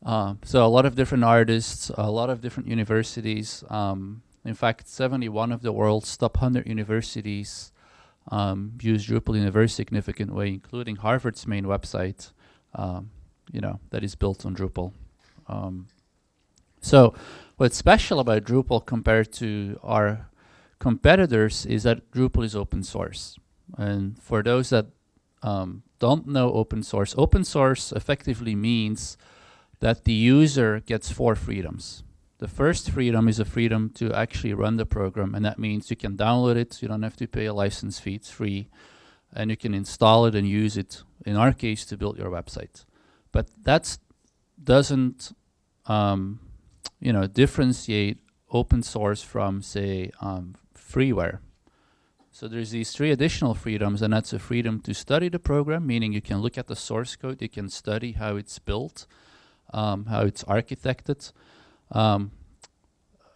Um, 0.06 0.40
so 0.44 0.66
a 0.66 0.68
lot 0.68 0.86
of 0.86 0.96
different 0.96 1.24
artists, 1.24 1.90
a 1.98 2.12
lot 2.12 2.30
of 2.30 2.42
different 2.42 2.68
universities. 2.68 3.64
Um, 3.70 4.22
in 4.44 4.54
fact, 4.54 4.88
71 4.88 5.52
of 5.52 5.62
the 5.62 5.72
world's 5.72 6.16
top 6.18 6.36
100 6.36 6.68
universities 6.68 7.72
um, 8.30 8.74
use 8.82 9.08
Drupal 9.08 9.38
in 9.38 9.48
a 9.48 9.52
very 9.52 9.70
significant 9.70 10.34
way, 10.34 10.50
including 10.50 10.98
Harvard's 10.98 11.48
main 11.48 11.66
website, 11.66 12.32
um, 12.76 13.12
you 13.52 13.62
know, 13.62 13.80
that 13.92 14.04
is 14.04 14.16
built 14.16 14.46
on 14.46 14.56
Drupal. 14.56 14.94
Um, 15.48 15.88
so 16.82 17.14
what's 17.58 17.78
special 17.78 18.20
about 18.20 18.44
Drupal 18.44 18.86
compared 18.86 19.32
to 19.34 19.80
our 19.84 20.30
competitors 20.80 21.66
is 21.66 21.84
that 21.84 22.12
Drupal 22.12 22.44
is 22.44 22.56
open 22.56 22.84
source. 22.84 23.38
And 23.78 24.22
for 24.22 24.44
those 24.44 24.70
that 24.70 24.88
um, 25.42 25.84
don't 26.00 26.28
know 26.28 26.52
open 26.52 26.84
source, 26.84 27.16
open 27.18 27.44
source 27.46 27.94
effectively 27.94 28.56
means 28.56 29.18
that 29.84 30.06
the 30.06 30.14
user 30.14 30.80
gets 30.80 31.12
four 31.12 31.36
freedoms. 31.36 32.06
The 32.38 32.48
first 32.48 32.90
freedom 32.90 33.28
is 33.28 33.38
a 33.38 33.44
freedom 33.44 33.90
to 33.96 34.14
actually 34.14 34.54
run 34.54 34.78
the 34.78 34.86
program, 34.86 35.36
and 35.36 35.44
that 35.44 35.60
means 35.60 35.90
you 35.90 35.98
can 35.98 36.16
download 36.16 36.56
it, 36.56 36.82
you 36.82 36.88
don't 36.88 37.04
have 37.04 37.18
to 37.18 37.28
pay 37.28 37.48
a 37.48 37.54
license 37.54 38.00
fee, 38.00 38.16
it's 38.16 38.32
free, 38.32 38.70
and 39.34 39.50
you 39.50 39.58
can 39.58 39.74
install 39.74 40.26
it 40.26 40.36
and 40.36 40.48
use 40.48 40.78
it, 40.78 41.04
in 41.26 41.36
our 41.36 41.52
case, 41.52 41.84
to 41.88 41.98
build 41.98 42.18
your 42.18 42.32
website. 42.32 42.86
But 43.34 43.50
that 43.64 43.98
doesn't, 44.64 45.34
um, 45.88 46.40
you 47.02 47.12
know, 47.12 47.28
differentiate 47.28 48.20
open 48.52 48.84
source 48.84 49.22
from, 49.22 49.62
say, 49.62 50.12
um, 50.22 50.56
freeware. 50.74 51.40
So 52.32 52.48
there's 52.48 52.72
these 52.72 52.94
three 52.94 53.12
additional 53.12 53.54
freedoms, 53.54 54.02
and 54.02 54.14
that's 54.14 54.32
a 54.32 54.40
freedom 54.40 54.80
to 54.82 54.94
study 54.94 55.28
the 55.28 55.40
program, 55.40 55.86
meaning 55.86 56.14
you 56.14 56.22
can 56.22 56.38
look 56.38 56.58
at 56.58 56.68
the 56.68 56.76
source 56.78 57.18
code, 57.18 57.42
you 57.42 57.50
can 57.50 57.68
study 57.68 58.14
how 58.14 58.38
it's 58.38 58.60
built, 58.60 59.08
um, 59.74 60.06
how 60.06 60.22
it's 60.22 60.44
architected. 60.46 61.32
Um, 61.92 62.32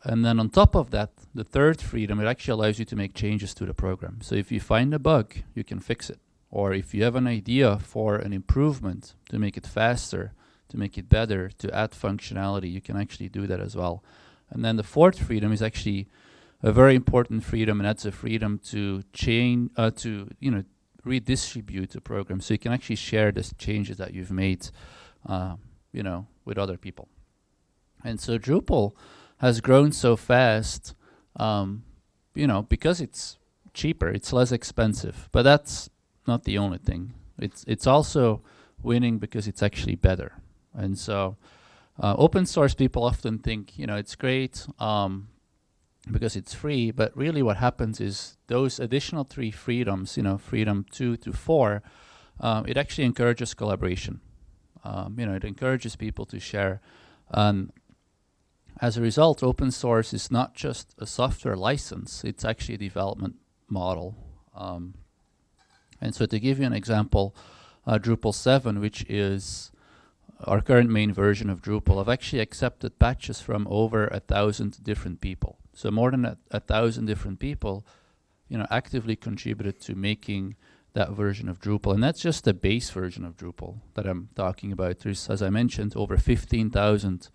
and 0.03 0.23
then 0.23 0.39
on 0.39 0.49
top 0.49 0.75
of 0.75 0.91
that, 0.91 1.11
the 1.35 1.43
third 1.43 1.81
freedom, 1.81 2.19
it 2.19 2.25
actually 2.25 2.53
allows 2.53 2.79
you 2.79 2.85
to 2.85 2.95
make 2.95 3.13
changes 3.13 3.53
to 3.55 3.65
the 3.65 3.73
program. 3.73 4.19
So 4.21 4.35
if 4.35 4.51
you 4.51 4.59
find 4.59 4.93
a 4.93 4.99
bug, 4.99 5.35
you 5.53 5.63
can 5.63 5.79
fix 5.79 6.09
it. 6.09 6.19
Or 6.49 6.73
if 6.73 6.93
you 6.93 7.03
have 7.03 7.15
an 7.15 7.27
idea 7.27 7.77
for 7.77 8.15
an 8.15 8.31
improvement 8.31 9.15
to 9.29 9.37
make 9.37 9.57
it 9.57 9.67
faster, 9.67 10.33
to 10.69 10.77
make 10.77 10.97
it 10.97 11.09
better, 11.09 11.49
to 11.57 11.73
add 11.75 11.91
functionality, 11.91 12.71
you 12.71 12.81
can 12.81 12.95
actually 12.95 13.29
do 13.29 13.47
that 13.47 13.59
as 13.59 13.75
well. 13.75 14.03
And 14.49 14.63
then 14.63 14.77
the 14.77 14.83
fourth 14.83 15.19
freedom 15.19 15.51
is 15.51 15.61
actually 15.61 16.07
a 16.63 16.71
very 16.71 16.95
important 16.95 17.43
freedom, 17.43 17.79
and 17.79 17.87
that's 17.87 18.05
a 18.05 18.11
freedom 18.11 18.59
to 18.69 19.03
change, 19.13 19.71
uh, 19.77 19.91
to 19.91 20.29
you 20.39 20.51
know, 20.51 20.63
redistribute 21.03 21.91
the 21.91 22.01
program, 22.01 22.41
so 22.41 22.53
you 22.53 22.57
can 22.57 22.73
actually 22.73 22.95
share 22.95 23.31
the 23.31 23.43
changes 23.57 23.97
that 23.97 24.13
you've 24.13 24.31
made. 24.31 24.69
Uh, 25.25 25.55
you 25.91 26.03
know, 26.03 26.27
with 26.45 26.57
other 26.57 26.77
people. 26.77 27.07
And 28.03 28.19
so 28.19 28.37
Drupal 28.37 28.93
has 29.37 29.61
grown 29.61 29.91
so 29.91 30.15
fast, 30.15 30.95
um, 31.35 31.83
you 32.33 32.47
know, 32.47 32.63
because 32.63 33.01
it's 33.01 33.37
cheaper, 33.73 34.09
it's 34.09 34.33
less 34.33 34.51
expensive. 34.51 35.29
But 35.31 35.43
that's 35.43 35.89
not 36.27 36.43
the 36.43 36.57
only 36.57 36.77
thing. 36.77 37.13
It's 37.39 37.63
it's 37.67 37.87
also 37.87 38.41
winning 38.81 39.17
because 39.19 39.47
it's 39.47 39.63
actually 39.63 39.95
better. 39.95 40.33
And 40.73 40.97
so, 40.97 41.37
uh, 41.99 42.15
open 42.17 42.45
source 42.45 42.73
people 42.73 43.03
often 43.03 43.39
think, 43.39 43.77
you 43.77 43.87
know, 43.87 43.95
it's 43.95 44.15
great 44.15 44.67
um, 44.79 45.29
because 46.11 46.35
it's 46.35 46.53
free. 46.53 46.91
But 46.91 47.15
really, 47.15 47.41
what 47.41 47.57
happens 47.57 47.99
is 47.99 48.37
those 48.47 48.79
additional 48.79 49.23
three 49.23 49.51
freedoms, 49.51 50.17
you 50.17 50.23
know, 50.23 50.37
freedom 50.37 50.85
two 50.91 51.17
to 51.17 51.33
four, 51.33 51.81
um, 52.39 52.65
it 52.67 52.77
actually 52.77 53.05
encourages 53.05 53.53
collaboration. 53.53 54.21
Um, 54.87 55.15
you 55.19 55.25
know, 55.25 55.35
it 55.35 55.43
encourages 55.43 55.95
people 55.95 56.25
to 56.27 56.39
share. 56.39 56.81
As 58.79 58.95
a 58.95 59.01
result, 59.01 59.41
open 59.41 59.71
source 59.71 60.13
is 60.13 60.29
not 60.29 60.53
just 60.53 60.93
a 60.99 61.05
software 61.05 61.55
license; 61.55 62.23
it's 62.23 62.45
actually 62.45 62.75
a 62.75 62.89
development 62.89 63.35
model. 63.67 64.15
Um, 64.55 64.93
and 65.99 66.13
so, 66.13 66.25
to 66.27 66.39
give 66.39 66.59
you 66.59 66.65
an 66.65 66.73
example, 66.73 67.35
uh, 67.87 67.97
Drupal 67.97 68.33
7, 68.33 68.79
which 68.79 69.03
is 69.09 69.71
our 70.43 70.61
current 70.61 70.89
main 70.89 71.11
version 71.11 71.49
of 71.49 71.61
Drupal, 71.61 71.99
I've 71.99 72.09
actually 72.09 72.41
accepted 72.41 72.99
patches 72.99 73.41
from 73.41 73.67
over 73.69 74.07
a 74.07 74.19
thousand 74.19 74.83
different 74.83 75.21
people. 75.21 75.57
So 75.73 75.89
more 75.89 76.11
than 76.11 76.25
a, 76.25 76.37
a 76.51 76.59
thousand 76.59 77.05
different 77.05 77.39
people, 77.39 77.85
you 78.49 78.57
know, 78.57 78.67
actively 78.69 79.15
contributed 79.15 79.79
to 79.81 79.95
making 79.95 80.55
that 80.93 81.11
version 81.11 81.47
of 81.49 81.59
Drupal. 81.59 81.93
And 81.93 82.03
that's 82.03 82.21
just 82.21 82.43
the 82.43 82.53
base 82.53 82.89
version 82.89 83.23
of 83.25 83.37
Drupal 83.37 83.79
that 83.93 84.07
I'm 84.07 84.29
talking 84.35 84.71
about. 84.71 84.99
There's, 84.99 85.29
as 85.29 85.41
I 85.41 85.49
mentioned, 85.49 85.93
over 85.95 86.17
15,000 86.17 87.29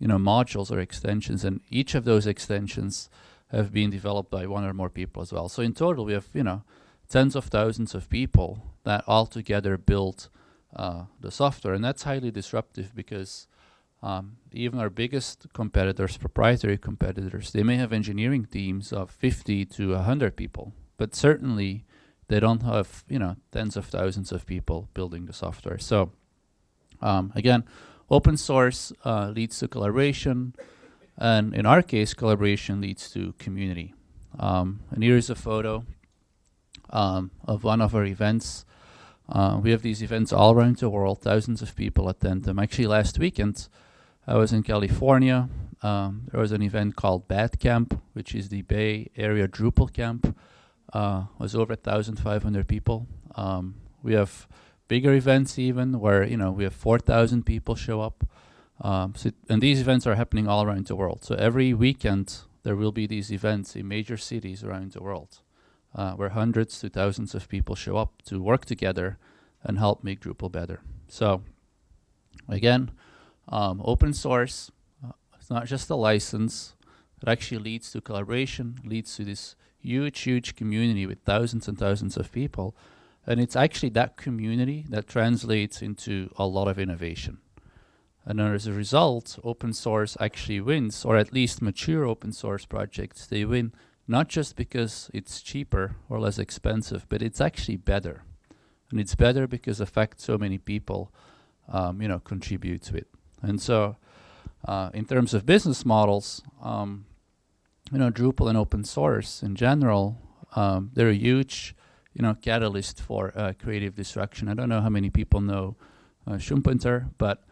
you 0.00 0.08
know, 0.08 0.16
modules 0.16 0.72
or 0.72 0.80
extensions, 0.80 1.44
and 1.44 1.60
each 1.68 1.94
of 1.94 2.04
those 2.04 2.26
extensions 2.26 3.10
have 3.48 3.72
been 3.72 3.90
developed 3.90 4.30
by 4.30 4.46
one 4.46 4.64
or 4.64 4.72
more 4.72 4.88
people 4.88 5.22
as 5.22 5.32
well. 5.32 5.48
So 5.48 5.62
in 5.62 5.74
total, 5.74 6.04
we 6.04 6.14
have, 6.14 6.28
you 6.32 6.42
know, 6.42 6.62
tens 7.08 7.36
of 7.36 7.46
thousands 7.46 7.94
of 7.94 8.08
people 8.08 8.62
that 8.84 9.04
all 9.06 9.26
together 9.26 9.76
built 9.76 10.28
uh, 10.74 11.04
the 11.20 11.30
software. 11.30 11.74
And 11.74 11.84
that's 11.84 12.04
highly 12.04 12.30
disruptive 12.30 12.94
because 12.94 13.46
um, 14.02 14.36
even 14.52 14.78
our 14.78 14.88
biggest 14.88 15.46
competitors, 15.52 16.16
proprietary 16.16 16.78
competitors, 16.78 17.52
they 17.52 17.62
may 17.62 17.76
have 17.76 17.92
engineering 17.92 18.46
teams 18.46 18.92
of 18.92 19.10
50 19.10 19.66
to 19.66 19.92
100 19.92 20.36
people, 20.36 20.72
but 20.96 21.14
certainly 21.14 21.84
they 22.30 22.40
don't 22.40 22.62
have 22.62 23.04
you 23.08 23.18
know 23.18 23.36
tens 23.50 23.76
of 23.76 23.86
thousands 23.86 24.32
of 24.32 24.46
people 24.46 24.88
building 24.94 25.26
the 25.26 25.32
software. 25.32 25.78
So 25.78 26.12
um, 27.02 27.32
again, 27.34 27.64
open 28.08 28.36
source 28.36 28.92
uh, 29.04 29.32
leads 29.34 29.58
to 29.58 29.68
collaboration, 29.68 30.54
and 31.18 31.54
in 31.54 31.66
our 31.66 31.82
case, 31.82 32.14
collaboration 32.14 32.80
leads 32.80 33.10
to 33.10 33.34
community. 33.38 33.94
Um, 34.38 34.80
and 34.92 35.02
here's 35.02 35.28
a 35.28 35.34
photo 35.34 35.84
um, 36.90 37.32
of 37.44 37.64
one 37.64 37.80
of 37.80 37.94
our 37.94 38.04
events. 38.04 38.64
Uh, 39.28 39.58
we 39.62 39.72
have 39.72 39.82
these 39.82 40.02
events 40.02 40.32
all 40.32 40.54
around 40.54 40.76
the 40.76 40.88
world. 40.88 41.20
Thousands 41.20 41.62
of 41.62 41.74
people 41.74 42.08
attend 42.08 42.44
them. 42.44 42.58
Actually, 42.58 42.86
last 42.86 43.18
weekend, 43.18 43.68
I 44.26 44.36
was 44.36 44.52
in 44.52 44.62
California. 44.62 45.48
Um, 45.82 46.28
there 46.30 46.40
was 46.40 46.52
an 46.52 46.62
event 46.62 46.94
called 46.94 47.26
Bad 47.26 47.58
Camp, 47.58 48.00
which 48.12 48.34
is 48.34 48.50
the 48.50 48.62
Bay 48.62 49.10
Area 49.16 49.48
Drupal 49.48 49.92
Camp 49.92 50.36
uh, 50.92 51.24
was 51.38 51.54
over 51.54 51.74
1,500 51.74 52.68
people. 52.68 53.06
Um, 53.34 53.76
we 54.02 54.14
have 54.14 54.48
bigger 54.88 55.12
events 55.14 55.58
even 55.58 56.00
where 56.00 56.24
you 56.24 56.36
know 56.36 56.50
we 56.50 56.64
have 56.64 56.74
4,000 56.74 57.44
people 57.44 57.76
show 57.76 58.00
up. 58.00 58.24
Um, 58.80 59.14
so 59.14 59.30
and 59.48 59.62
these 59.62 59.80
events 59.80 60.06
are 60.06 60.14
happening 60.14 60.48
all 60.48 60.64
around 60.64 60.86
the 60.86 60.96
world. 60.96 61.22
So 61.22 61.34
every 61.34 61.74
weekend 61.74 62.38
there 62.62 62.76
will 62.76 62.92
be 62.92 63.06
these 63.06 63.32
events 63.32 63.76
in 63.76 63.86
major 63.88 64.16
cities 64.16 64.64
around 64.64 64.92
the 64.92 65.02
world, 65.02 65.40
uh, 65.94 66.12
where 66.12 66.30
hundreds 66.30 66.80
to 66.80 66.88
thousands 66.88 67.34
of 67.34 67.48
people 67.48 67.74
show 67.74 67.96
up 67.96 68.22
to 68.22 68.42
work 68.42 68.64
together 68.64 69.18
and 69.62 69.78
help 69.78 70.02
make 70.02 70.20
Drupal 70.20 70.50
better. 70.50 70.80
So 71.08 71.42
again, 72.48 72.90
um, 73.48 73.82
open 73.84 74.12
source. 74.12 74.70
Uh, 75.04 75.12
it's 75.38 75.50
not 75.50 75.66
just 75.66 75.90
a 75.90 75.94
license. 75.94 76.74
It 77.22 77.28
actually 77.28 77.58
leads 77.58 77.92
to 77.92 78.00
collaboration, 78.00 78.78
leads 78.84 79.14
to 79.16 79.24
this 79.24 79.54
huge, 79.82 80.20
huge 80.20 80.56
community 80.56 81.06
with 81.06 81.20
thousands 81.24 81.68
and 81.68 81.78
thousands 81.78 82.16
of 82.16 82.32
people. 82.32 82.76
And 83.26 83.40
it's 83.40 83.56
actually 83.56 83.90
that 83.90 84.16
community 84.16 84.86
that 84.88 85.06
translates 85.06 85.82
into 85.82 86.32
a 86.36 86.46
lot 86.46 86.68
of 86.68 86.78
innovation. 86.78 87.38
And 88.24 88.40
as 88.40 88.66
a 88.66 88.72
result, 88.72 89.38
open 89.42 89.72
source 89.72 90.16
actually 90.20 90.60
wins, 90.60 91.04
or 91.04 91.16
at 91.16 91.32
least 91.32 91.62
mature 91.62 92.04
open 92.04 92.32
source 92.32 92.66
projects, 92.66 93.26
they 93.26 93.44
win 93.44 93.72
not 94.06 94.28
just 94.28 94.56
because 94.56 95.10
it's 95.14 95.40
cheaper 95.40 95.96
or 96.08 96.18
less 96.18 96.38
expensive, 96.38 97.06
but 97.08 97.22
it's 97.22 97.40
actually 97.40 97.76
better. 97.76 98.24
And 98.90 98.98
it's 98.98 99.14
better 99.14 99.46
because 99.46 99.78
the 99.78 99.86
fact 99.86 100.20
so 100.20 100.36
many 100.36 100.58
people, 100.58 101.12
um, 101.68 102.02
you 102.02 102.08
know, 102.08 102.18
contribute 102.18 102.82
to 102.82 102.96
it. 102.96 103.06
And 103.40 103.60
so, 103.62 103.96
uh, 104.66 104.90
in 104.92 105.04
terms 105.06 105.32
of 105.32 105.46
business 105.46 105.86
models, 105.86 106.42
um, 106.62 107.06
you 107.92 107.98
know, 107.98 108.10
Drupal 108.10 108.48
and 108.48 108.56
open 108.56 108.84
source 108.84 109.42
in 109.42 109.54
general, 109.56 110.18
um, 110.54 110.90
they're 110.94 111.08
a 111.08 111.14
huge, 111.14 111.74
you 112.14 112.22
know, 112.22 112.34
catalyst 112.34 113.00
for 113.00 113.32
uh, 113.36 113.52
creative 113.60 113.94
destruction. 113.94 114.48
I 114.48 114.54
don't 114.54 114.68
know 114.68 114.80
how 114.80 114.88
many 114.88 115.10
people 115.10 115.40
know 115.40 115.76
uh, 116.26 116.32
Schumpeter, 116.32 117.10
but 117.18 117.44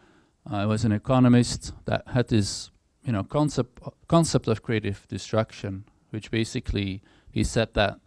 I 0.45 0.65
was 0.65 0.85
an 0.85 0.91
economist 0.91 1.73
that 1.85 2.03
had 2.07 2.27
this, 2.27 2.71
you 3.03 3.11
know, 3.11 3.23
concept 3.23 3.81
concept 4.07 4.47
of 4.47 4.61
creative 4.61 5.07
destruction, 5.07 5.85
which 6.11 6.31
basically 6.31 7.01
he 7.31 7.43
said 7.43 7.73
that, 7.73 7.99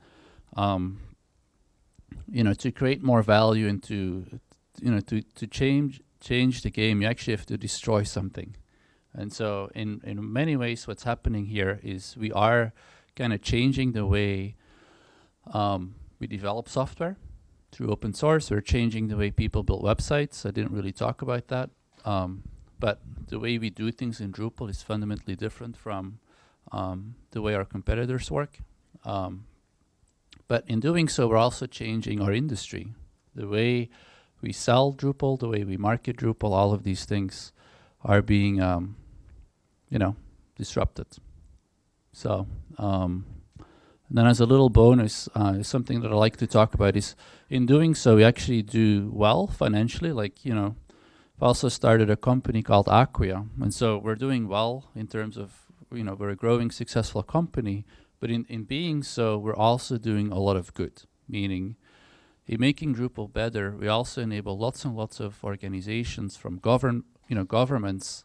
um, 0.57 1.01
you 2.31 2.43
know, 2.43 2.55
to 2.55 2.73
create 2.73 3.03
more 3.03 3.23
value 3.23 3.69
and 3.69 3.83
to, 3.85 4.27
you 4.81 4.91
know, 4.91 5.01
to 5.01 5.23
to 5.23 5.47
change 5.47 6.01
change 6.21 6.63
the 6.63 6.71
game, 6.71 7.03
you 7.03 7.09
actually 7.09 7.35
have 7.35 7.47
to 7.47 7.59
destroy 7.59 8.03
something. 8.03 8.57
And 9.15 9.33
so, 9.33 9.71
in 9.75 10.01
in 10.05 10.33
many 10.33 10.57
ways, 10.57 10.87
what's 10.87 11.05
happening 11.05 11.47
here 11.47 11.81
is 11.83 12.17
we 12.17 12.33
are 12.33 12.73
kind 13.15 13.33
of 13.33 13.43
changing 13.43 13.93
the 13.93 14.07
way 14.07 14.57
um, 15.53 15.95
we 16.19 16.27
develop 16.27 16.69
software 16.69 17.17
through 17.73 17.91
open 17.91 18.13
source. 18.15 18.51
We're 18.51 18.61
changing 18.61 19.09
the 19.09 19.17
way 19.17 19.31
people 19.31 19.63
build 19.63 19.83
websites. 19.83 20.47
I 20.47 20.51
didn't 20.51 20.73
really 20.73 20.93
talk 20.93 21.23
about 21.23 21.49
that. 21.49 21.71
Um, 22.05 22.43
but 22.79 23.01
the 23.29 23.39
way 23.39 23.59
we 23.59 23.71
do 23.71 23.93
things 23.93 24.21
in 24.21 24.33
Drupal 24.33 24.69
is 24.69 24.83
fundamentally 24.83 25.37
different 25.37 25.77
from 25.77 26.19
um, 26.71 27.15
the 27.31 27.41
way 27.41 27.55
our 27.55 27.65
competitors 27.65 28.31
work. 28.31 28.59
Um, 29.05 29.47
but 30.49 30.65
in 30.67 30.81
doing 30.81 31.09
so, 31.09 31.29
we're 31.29 31.37
also 31.37 31.67
changing 31.67 32.21
our 32.21 32.33
industry. 32.33 32.89
The 33.35 33.49
way 33.49 33.89
we 34.41 34.53
sell 34.53 34.93
Drupal, 34.93 35.39
the 35.39 35.49
way 35.49 35.65
we 35.65 35.77
market 35.77 36.17
Drupal, 36.17 36.51
all 36.53 36.73
of 36.73 36.83
these 36.83 37.05
things 37.05 37.53
are 38.05 38.21
being, 38.21 38.61
um, 38.61 38.97
you 39.93 39.99
know, 39.99 40.17
disrupted. 40.57 41.07
So, 42.13 42.47
um, 42.79 43.27
and 44.09 44.19
then 44.19 44.27
as 44.27 44.41
a 44.41 44.47
little 44.47 44.71
bonus, 44.71 45.29
uh, 45.35 45.63
something 45.63 46.01
that 46.01 46.11
I 46.11 46.15
like 46.15 46.39
to 46.39 46.47
talk 46.47 46.75
about 46.75 46.97
is 46.97 47.15
in 47.51 47.67
doing 47.67 47.95
so, 47.95 48.17
we 48.17 48.25
actually 48.25 48.63
do 48.63 49.11
well 49.13 49.47
financially. 49.47 50.13
Like, 50.13 50.45
you 50.45 50.55
know, 50.55 50.77
I've 51.37 51.43
also 51.43 51.69
started 51.69 52.11
a 52.11 52.17
company 52.17 52.63
called 52.63 52.89
Acquia. 52.89 53.47
And 53.61 53.73
so 53.73 53.99
we're 53.99 54.15
doing 54.15 54.49
well 54.49 54.91
in 54.95 55.07
terms 55.07 55.37
of, 55.37 55.53
you 55.93 56.05
know, 56.05 56.15
we're 56.15 56.31
a 56.31 56.37
growing 56.37 56.71
successful 56.71 57.23
company. 57.23 57.85
But 58.19 58.31
in, 58.31 58.47
in 58.49 58.65
being 58.65 59.03
so, 59.03 59.37
we're 59.37 59.57
also 59.57 59.99
doing 59.99 60.33
a 60.33 60.39
lot 60.39 60.57
of 60.57 60.73
good, 60.75 61.03
meaning 61.29 61.77
in 62.47 62.61
making 62.61 62.95
Drupal 62.95 63.33
better, 63.33 63.77
we 63.77 63.89
also 63.89 64.23
enable 64.23 64.59
lots 64.59 64.85
and 64.85 64.97
lots 64.97 65.21
of 65.21 65.43
organizations 65.45 66.37
from 66.37 66.59
govern, 66.59 67.05
you 67.29 67.37
know, 67.37 67.45
governments 67.45 68.25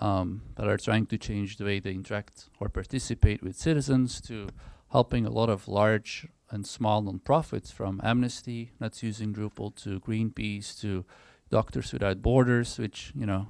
um, 0.00 0.42
that 0.56 0.66
are 0.66 0.78
trying 0.78 1.06
to 1.06 1.18
change 1.18 1.56
the 1.56 1.64
way 1.64 1.78
they 1.78 1.92
interact 1.92 2.48
or 2.58 2.68
participate 2.68 3.42
with 3.42 3.56
citizens 3.56 4.20
to 4.22 4.48
helping 4.92 5.26
a 5.26 5.30
lot 5.30 5.48
of 5.48 5.68
large 5.68 6.26
and 6.50 6.66
small 6.66 7.02
nonprofits 7.02 7.72
from 7.72 8.00
Amnesty 8.02 8.72
that's 8.80 9.02
using 9.02 9.32
Drupal 9.32 9.74
to 9.82 10.00
Greenpeace 10.00 10.78
to 10.80 11.04
Doctors 11.50 11.92
Without 11.92 12.22
Borders, 12.22 12.78
which 12.78 13.12
you 13.14 13.26
know 13.26 13.48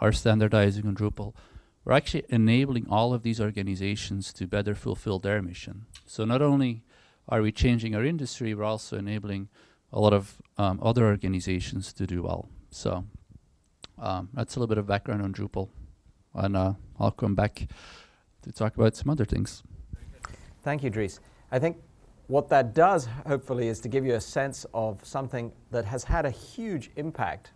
are 0.00 0.12
standardizing 0.12 0.86
on 0.86 0.96
Drupal. 0.96 1.34
We're 1.84 1.94
actually 1.94 2.24
enabling 2.28 2.86
all 2.88 3.12
of 3.12 3.22
these 3.22 3.40
organizations 3.40 4.32
to 4.34 4.46
better 4.46 4.74
fulfill 4.74 5.18
their 5.18 5.42
mission. 5.42 5.86
So 6.06 6.24
not 6.24 6.42
only 6.42 6.84
are 7.28 7.42
we 7.42 7.52
changing 7.52 7.94
our 7.94 8.04
industry, 8.04 8.54
we're 8.54 8.64
also 8.64 8.98
enabling 8.98 9.48
a 9.92 10.00
lot 10.00 10.12
of 10.12 10.38
um, 10.58 10.78
other 10.82 11.06
organizations 11.06 11.92
to 11.94 12.06
do 12.06 12.22
well. 12.22 12.48
So 12.70 13.04
um, 13.98 14.28
that's 14.32 14.56
a 14.56 14.58
little 14.58 14.68
bit 14.68 14.78
of 14.78 14.86
background 14.86 15.22
on 15.22 15.32
Drupal, 15.32 15.68
and 16.34 16.56
uh, 16.56 16.74
I'll 16.98 17.10
come 17.10 17.34
back 17.34 17.66
to 18.42 18.52
talk 18.52 18.76
about 18.76 18.96
some 18.96 19.10
other 19.10 19.24
things. 19.24 19.62
Thank 20.62 20.82
you, 20.82 20.90
Dries. 20.90 21.20
I 21.50 21.58
think 21.58 21.76
what 22.28 22.48
that 22.48 22.74
does, 22.74 23.08
hopefully, 23.26 23.68
is 23.68 23.80
to 23.80 23.88
give 23.88 24.06
you 24.06 24.14
a 24.14 24.20
sense 24.20 24.64
of 24.72 25.04
something 25.04 25.52
that 25.70 25.84
has 25.84 26.04
had 26.04 26.24
a 26.24 26.30
huge 26.30 26.90
impact 26.96 27.52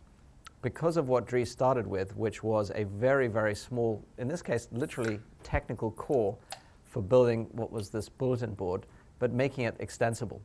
because 0.63 0.97
of 0.97 1.09
what 1.09 1.27
Dries 1.27 1.51
started 1.51 1.87
with, 1.87 2.17
which 2.17 2.43
was 2.43 2.73
a 2.75 2.85
very, 2.85 3.29
very 3.29 3.55
small, 3.55 4.03
in 4.19 4.27
this 4.27 4.43
case, 4.43 4.69
literally 4.73 5.21
technical 5.45 5.93
core 5.93 6.37
for 6.85 7.01
building 7.01 7.47
what 7.53 7.71
was 7.71 7.91
this 7.91 8.09
bulletin 8.09 8.55
board, 8.55 8.87
but 9.19 9.33
making 9.33 9.65
it 9.65 9.77
extensible. 9.79 10.41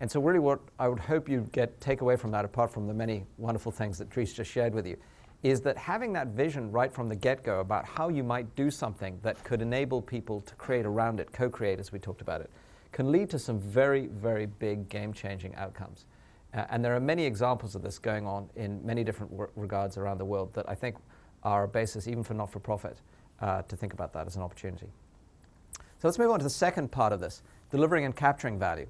And 0.00 0.10
so, 0.10 0.20
really, 0.20 0.38
what 0.38 0.60
I 0.78 0.88
would 0.88 1.00
hope 1.00 1.28
you 1.28 1.48
get 1.52 1.80
take 1.80 2.00
away 2.00 2.16
from 2.16 2.30
that, 2.32 2.44
apart 2.44 2.72
from 2.72 2.86
the 2.86 2.94
many 2.94 3.24
wonderful 3.38 3.72
things 3.72 3.98
that 3.98 4.10
Dries 4.10 4.32
just 4.32 4.50
shared 4.50 4.74
with 4.74 4.86
you, 4.86 4.96
is 5.44 5.60
that 5.60 5.76
having 5.76 6.10
that 6.14 6.28
vision 6.28 6.72
right 6.72 6.90
from 6.90 7.06
the 7.06 7.14
get 7.14 7.44
go 7.44 7.60
about 7.60 7.84
how 7.84 8.08
you 8.08 8.24
might 8.24 8.56
do 8.56 8.70
something 8.70 9.20
that 9.22 9.44
could 9.44 9.60
enable 9.60 10.00
people 10.00 10.40
to 10.40 10.54
create 10.54 10.86
around 10.86 11.20
it, 11.20 11.30
co 11.32 11.50
create 11.50 11.78
as 11.78 11.92
we 11.92 11.98
talked 11.98 12.22
about 12.22 12.40
it, 12.40 12.50
can 12.92 13.12
lead 13.12 13.28
to 13.28 13.38
some 13.38 13.60
very, 13.60 14.06
very 14.06 14.46
big 14.46 14.88
game 14.88 15.12
changing 15.12 15.54
outcomes. 15.56 16.06
Uh, 16.54 16.64
and 16.70 16.82
there 16.82 16.96
are 16.96 17.00
many 17.00 17.26
examples 17.26 17.74
of 17.74 17.82
this 17.82 17.98
going 17.98 18.26
on 18.26 18.48
in 18.56 18.84
many 18.86 19.04
different 19.04 19.30
regards 19.54 19.98
around 19.98 20.16
the 20.16 20.24
world 20.24 20.54
that 20.54 20.66
I 20.66 20.74
think 20.74 20.96
are 21.42 21.64
a 21.64 21.68
basis, 21.68 22.08
even 22.08 22.22
for 22.22 22.32
not 22.32 22.50
for 22.50 22.58
profit, 22.58 22.96
uh, 23.40 23.60
to 23.62 23.76
think 23.76 23.92
about 23.92 24.14
that 24.14 24.26
as 24.26 24.36
an 24.36 24.42
opportunity. 24.42 24.86
So 25.76 26.08
let's 26.08 26.18
move 26.18 26.30
on 26.30 26.38
to 26.38 26.44
the 26.44 26.50
second 26.50 26.90
part 26.90 27.12
of 27.12 27.20
this 27.20 27.42
delivering 27.70 28.06
and 28.06 28.16
capturing 28.16 28.58
value. 28.58 28.86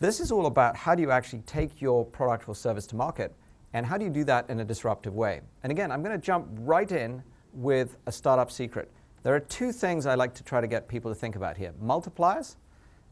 This 0.00 0.18
is 0.18 0.32
all 0.32 0.46
about 0.46 0.74
how 0.74 0.96
do 0.96 1.02
you 1.02 1.12
actually 1.12 1.40
take 1.40 1.80
your 1.80 2.04
product 2.04 2.48
or 2.48 2.56
service 2.56 2.86
to 2.88 2.96
market 2.96 3.32
and 3.72 3.84
how 3.84 3.98
do 3.98 4.04
you 4.04 4.10
do 4.10 4.24
that 4.24 4.48
in 4.48 4.60
a 4.60 4.64
disruptive 4.64 5.14
way? 5.14 5.40
And 5.62 5.70
again, 5.70 5.92
I'm 5.92 6.02
going 6.02 6.18
to 6.18 6.24
jump 6.24 6.48
right 6.60 6.90
in 6.90 7.22
with 7.52 7.96
a 8.06 8.12
startup 8.12 8.50
secret. 8.50 8.90
There 9.22 9.34
are 9.34 9.40
two 9.40 9.72
things 9.72 10.06
I 10.06 10.14
like 10.14 10.34
to 10.34 10.42
try 10.42 10.60
to 10.60 10.66
get 10.66 10.88
people 10.88 11.10
to 11.10 11.14
think 11.14 11.36
about 11.36 11.56
here 11.56 11.72
multipliers 11.82 12.56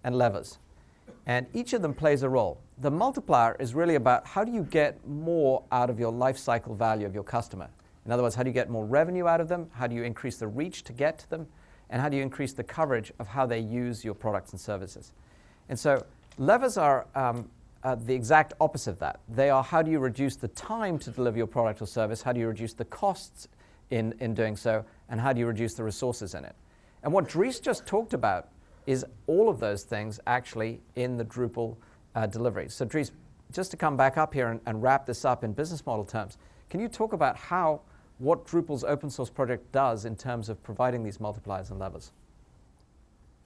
and 0.04 0.16
levers. 0.16 0.58
And 1.26 1.46
each 1.52 1.72
of 1.72 1.82
them 1.82 1.92
plays 1.92 2.22
a 2.22 2.28
role. 2.28 2.60
The 2.78 2.90
multiplier 2.90 3.56
is 3.58 3.74
really 3.74 3.96
about 3.96 4.26
how 4.26 4.44
do 4.44 4.52
you 4.52 4.62
get 4.62 5.04
more 5.06 5.64
out 5.72 5.90
of 5.90 5.98
your 5.98 6.12
life 6.12 6.38
cycle 6.38 6.74
value 6.74 7.06
of 7.06 7.14
your 7.14 7.24
customer. 7.24 7.68
In 8.04 8.12
other 8.12 8.22
words, 8.22 8.36
how 8.36 8.44
do 8.44 8.48
you 8.48 8.54
get 8.54 8.70
more 8.70 8.86
revenue 8.86 9.26
out 9.26 9.40
of 9.40 9.48
them? 9.48 9.68
How 9.72 9.88
do 9.88 9.96
you 9.96 10.04
increase 10.04 10.36
the 10.36 10.46
reach 10.46 10.84
to 10.84 10.92
get 10.92 11.18
to 11.18 11.30
them? 11.30 11.48
And 11.90 12.00
how 12.00 12.08
do 12.08 12.16
you 12.16 12.22
increase 12.22 12.52
the 12.52 12.64
coverage 12.64 13.12
of 13.18 13.26
how 13.26 13.46
they 13.46 13.58
use 13.58 14.04
your 14.04 14.14
products 14.14 14.52
and 14.52 14.60
services? 14.60 15.12
And 15.68 15.78
so 15.78 16.04
levers 16.38 16.76
are 16.76 17.06
um, 17.14 17.50
uh, 17.86 17.94
the 17.94 18.12
exact 18.12 18.52
opposite 18.60 18.90
of 18.90 18.98
that. 18.98 19.20
They 19.28 19.48
are 19.48 19.62
how 19.62 19.80
do 19.80 19.92
you 19.92 20.00
reduce 20.00 20.34
the 20.34 20.48
time 20.48 20.98
to 20.98 21.10
deliver 21.12 21.38
your 21.38 21.46
product 21.46 21.80
or 21.80 21.86
service, 21.86 22.20
how 22.20 22.32
do 22.32 22.40
you 22.40 22.48
reduce 22.48 22.72
the 22.72 22.84
costs 22.84 23.46
in, 23.90 24.12
in 24.18 24.34
doing 24.34 24.56
so, 24.56 24.84
and 25.08 25.20
how 25.20 25.32
do 25.32 25.38
you 25.38 25.46
reduce 25.46 25.74
the 25.74 25.84
resources 25.84 26.34
in 26.34 26.44
it. 26.44 26.56
And 27.04 27.12
what 27.12 27.28
Dries 27.28 27.60
just 27.60 27.86
talked 27.86 28.12
about 28.12 28.48
is 28.88 29.06
all 29.28 29.48
of 29.48 29.60
those 29.60 29.84
things 29.84 30.18
actually 30.26 30.80
in 30.96 31.16
the 31.16 31.24
Drupal 31.24 31.76
uh, 32.16 32.26
delivery. 32.26 32.68
So 32.68 32.84
Dries, 32.84 33.12
just 33.52 33.70
to 33.70 33.76
come 33.76 33.96
back 33.96 34.16
up 34.16 34.34
here 34.34 34.48
and, 34.48 34.60
and 34.66 34.82
wrap 34.82 35.06
this 35.06 35.24
up 35.24 35.44
in 35.44 35.52
business 35.52 35.86
model 35.86 36.04
terms, 36.04 36.38
can 36.68 36.80
you 36.80 36.88
talk 36.88 37.12
about 37.12 37.36
how 37.36 37.82
what 38.18 38.44
Drupal's 38.44 38.82
open 38.82 39.10
source 39.10 39.30
project 39.30 39.70
does 39.70 40.06
in 40.06 40.16
terms 40.16 40.48
of 40.48 40.60
providing 40.64 41.04
these 41.04 41.18
multipliers 41.18 41.70
and 41.70 41.78
levers? 41.78 42.10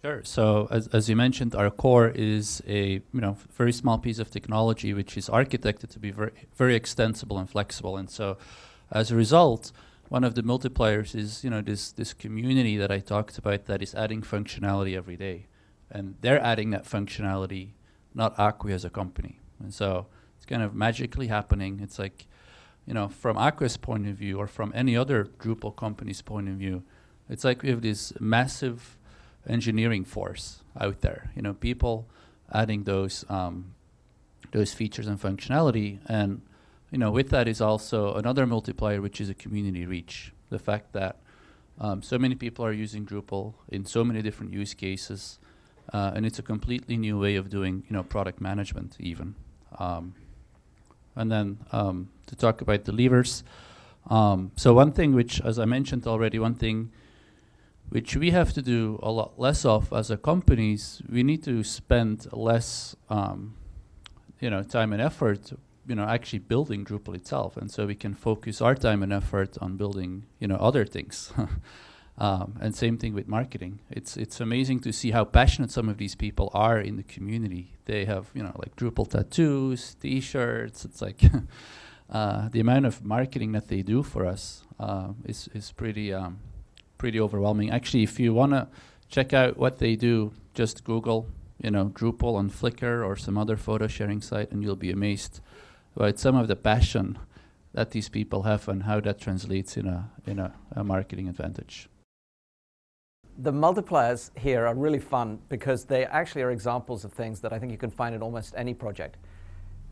Sure. 0.02 0.22
So 0.24 0.66
as, 0.70 0.86
as 0.88 1.10
you 1.10 1.16
mentioned, 1.16 1.54
our 1.54 1.70
core 1.70 2.08
is 2.08 2.62
a 2.66 3.02
you 3.12 3.20
know 3.20 3.36
very 3.50 3.72
small 3.72 3.98
piece 3.98 4.18
of 4.18 4.30
technology 4.30 4.94
which 4.94 5.16
is 5.16 5.28
architected 5.28 5.90
to 5.90 5.98
be 5.98 6.10
very 6.10 6.32
very 6.56 6.74
extensible 6.74 7.38
and 7.38 7.48
flexible. 7.50 7.98
And 7.98 8.08
so, 8.08 8.38
as 8.90 9.10
a 9.10 9.16
result, 9.16 9.72
one 10.08 10.24
of 10.24 10.34
the 10.34 10.42
multipliers 10.42 11.14
is 11.14 11.44
you 11.44 11.50
know 11.50 11.60
this 11.60 11.92
this 11.92 12.14
community 12.14 12.78
that 12.78 12.90
I 12.90 13.00
talked 13.00 13.36
about 13.36 13.66
that 13.66 13.82
is 13.82 13.94
adding 13.94 14.22
functionality 14.22 14.96
every 14.96 15.16
day, 15.16 15.48
and 15.90 16.14
they're 16.22 16.42
adding 16.42 16.70
that 16.70 16.84
functionality, 16.84 17.72
not 18.14 18.34
Acquia 18.38 18.74
as 18.74 18.86
a 18.86 18.90
company. 18.90 19.38
And 19.62 19.74
so 19.74 20.06
it's 20.36 20.46
kind 20.46 20.62
of 20.62 20.74
magically 20.74 21.26
happening. 21.26 21.80
It's 21.82 21.98
like, 21.98 22.26
you 22.86 22.94
know, 22.94 23.08
from 23.08 23.36
Acquia's 23.36 23.76
point 23.76 24.08
of 24.08 24.14
view 24.14 24.38
or 24.38 24.46
from 24.46 24.72
any 24.74 24.96
other 24.96 25.26
Drupal 25.26 25.76
company's 25.76 26.22
point 26.22 26.48
of 26.48 26.54
view, 26.54 26.84
it's 27.28 27.44
like 27.44 27.62
we 27.62 27.68
have 27.68 27.82
this 27.82 28.14
massive 28.18 28.96
engineering 29.48 30.04
force 30.04 30.62
out 30.78 31.00
there. 31.00 31.30
You 31.34 31.42
know, 31.42 31.54
people 31.54 32.08
adding 32.52 32.84
those 32.84 33.24
um, 33.28 33.74
those 34.52 34.72
features 34.72 35.06
and 35.06 35.20
functionality, 35.20 35.98
and 36.06 36.42
you 36.90 36.98
know, 36.98 37.10
with 37.10 37.30
that 37.30 37.48
is 37.48 37.60
also 37.60 38.14
another 38.14 38.46
multiplier, 38.46 39.00
which 39.00 39.20
is 39.20 39.28
a 39.28 39.34
community 39.34 39.86
reach. 39.86 40.32
The 40.50 40.58
fact 40.58 40.92
that 40.92 41.20
um, 41.78 42.02
so 42.02 42.18
many 42.18 42.34
people 42.34 42.64
are 42.64 42.72
using 42.72 43.06
Drupal 43.06 43.54
in 43.68 43.84
so 43.84 44.04
many 44.04 44.22
different 44.22 44.52
use 44.52 44.74
cases, 44.74 45.38
uh, 45.92 46.12
and 46.14 46.26
it's 46.26 46.38
a 46.38 46.42
completely 46.42 46.96
new 46.96 47.18
way 47.18 47.36
of 47.36 47.48
doing 47.48 47.84
you 47.88 47.94
know 47.94 48.02
product 48.02 48.40
management 48.40 48.96
even. 48.98 49.34
Um, 49.78 50.14
and 51.16 51.30
then 51.30 51.58
um, 51.72 52.10
to 52.26 52.36
talk 52.36 52.60
about 52.60 52.84
the 52.84 52.92
levers. 52.92 53.44
Um, 54.08 54.52
so 54.56 54.72
one 54.72 54.92
thing 54.92 55.14
which, 55.14 55.40
as 55.40 55.58
I 55.58 55.64
mentioned 55.64 56.06
already, 56.06 56.38
one 56.38 56.54
thing 56.54 56.92
which 57.90 58.16
we 58.16 58.30
have 58.30 58.52
to 58.54 58.62
do 58.62 58.98
a 59.02 59.10
lot 59.10 59.38
less 59.38 59.64
of 59.64 59.92
as 59.92 60.10
a 60.10 60.16
companies. 60.16 61.02
We 61.08 61.22
need 61.22 61.42
to 61.44 61.62
spend 61.62 62.26
less, 62.32 62.96
um, 63.08 63.54
you 64.40 64.48
know, 64.48 64.62
time 64.62 64.92
and 64.92 65.02
effort, 65.02 65.52
you 65.86 65.94
know, 65.94 66.04
actually 66.04 66.38
building 66.38 66.84
Drupal 66.84 67.14
itself, 67.14 67.56
and 67.56 67.70
so 67.70 67.86
we 67.86 67.94
can 67.94 68.14
focus 68.14 68.60
our 68.60 68.74
time 68.74 69.02
and 69.02 69.12
effort 69.12 69.58
on 69.60 69.76
building, 69.76 70.26
you 70.38 70.48
know, 70.48 70.56
other 70.56 70.84
things. 70.84 71.32
Um, 72.18 72.58
and 72.60 72.76
same 72.76 72.98
thing 72.98 73.14
with 73.14 73.28
marketing. 73.28 73.80
It's 73.90 74.18
it's 74.18 74.40
amazing 74.40 74.80
to 74.80 74.92
see 74.92 75.10
how 75.12 75.24
passionate 75.24 75.70
some 75.70 75.88
of 75.88 75.96
these 75.96 76.14
people 76.14 76.50
are 76.52 76.78
in 76.78 76.96
the 76.96 77.02
community. 77.02 77.78
They 77.86 78.04
have 78.04 78.30
you 78.34 78.42
know 78.42 78.52
like 78.56 78.76
Drupal 78.76 79.08
tattoos, 79.08 79.94
T-shirts. 79.94 80.84
It's 80.84 81.00
like 81.00 81.22
uh, 82.10 82.50
the 82.50 82.60
amount 82.60 82.84
of 82.84 83.02
marketing 83.02 83.52
that 83.52 83.68
they 83.68 83.80
do 83.80 84.02
for 84.02 84.26
us 84.26 84.64
uh, 84.78 85.14
is 85.24 85.48
is 85.54 85.72
pretty 85.72 86.12
um, 86.12 86.40
pretty 87.00 87.18
overwhelming. 87.18 87.70
Actually, 87.70 88.02
if 88.02 88.20
you 88.20 88.34
wanna 88.34 88.68
check 89.08 89.32
out 89.32 89.56
what 89.56 89.78
they 89.78 89.96
do, 89.96 90.32
just 90.52 90.84
Google 90.84 91.26
you 91.64 91.70
know 91.70 91.86
Drupal 91.98 92.34
on 92.36 92.50
Flickr 92.50 93.04
or 93.06 93.16
some 93.16 93.36
other 93.38 93.56
photo 93.56 93.86
sharing 93.86 94.20
site, 94.20 94.50
and 94.52 94.62
you'll 94.62 94.84
be 94.88 94.92
amazed 94.98 95.40
about 95.96 96.18
some 96.18 96.36
of 96.36 96.46
the 96.46 96.56
passion 96.56 97.18
that 97.72 97.90
these 97.92 98.08
people 98.08 98.42
have 98.42 98.68
and 98.68 98.82
how 98.82 99.00
that 99.00 99.18
translates 99.18 99.76
in 99.76 99.86
a 99.86 100.10
in 100.26 100.38
a, 100.38 100.52
a 100.72 100.84
marketing 100.84 101.26
advantage 101.28 101.88
the 103.42 103.52
multipliers 103.52 104.30
here 104.36 104.66
are 104.66 104.74
really 104.74 104.98
fun 104.98 105.38
because 105.48 105.84
they 105.84 106.04
actually 106.04 106.42
are 106.42 106.50
examples 106.50 107.04
of 107.06 107.12
things 107.12 107.40
that 107.40 107.52
I 107.54 107.58
think 107.58 107.72
you 107.72 107.78
can 107.78 107.90
find 107.90 108.14
in 108.14 108.22
almost 108.22 108.52
any 108.56 108.74
project. 108.74 109.16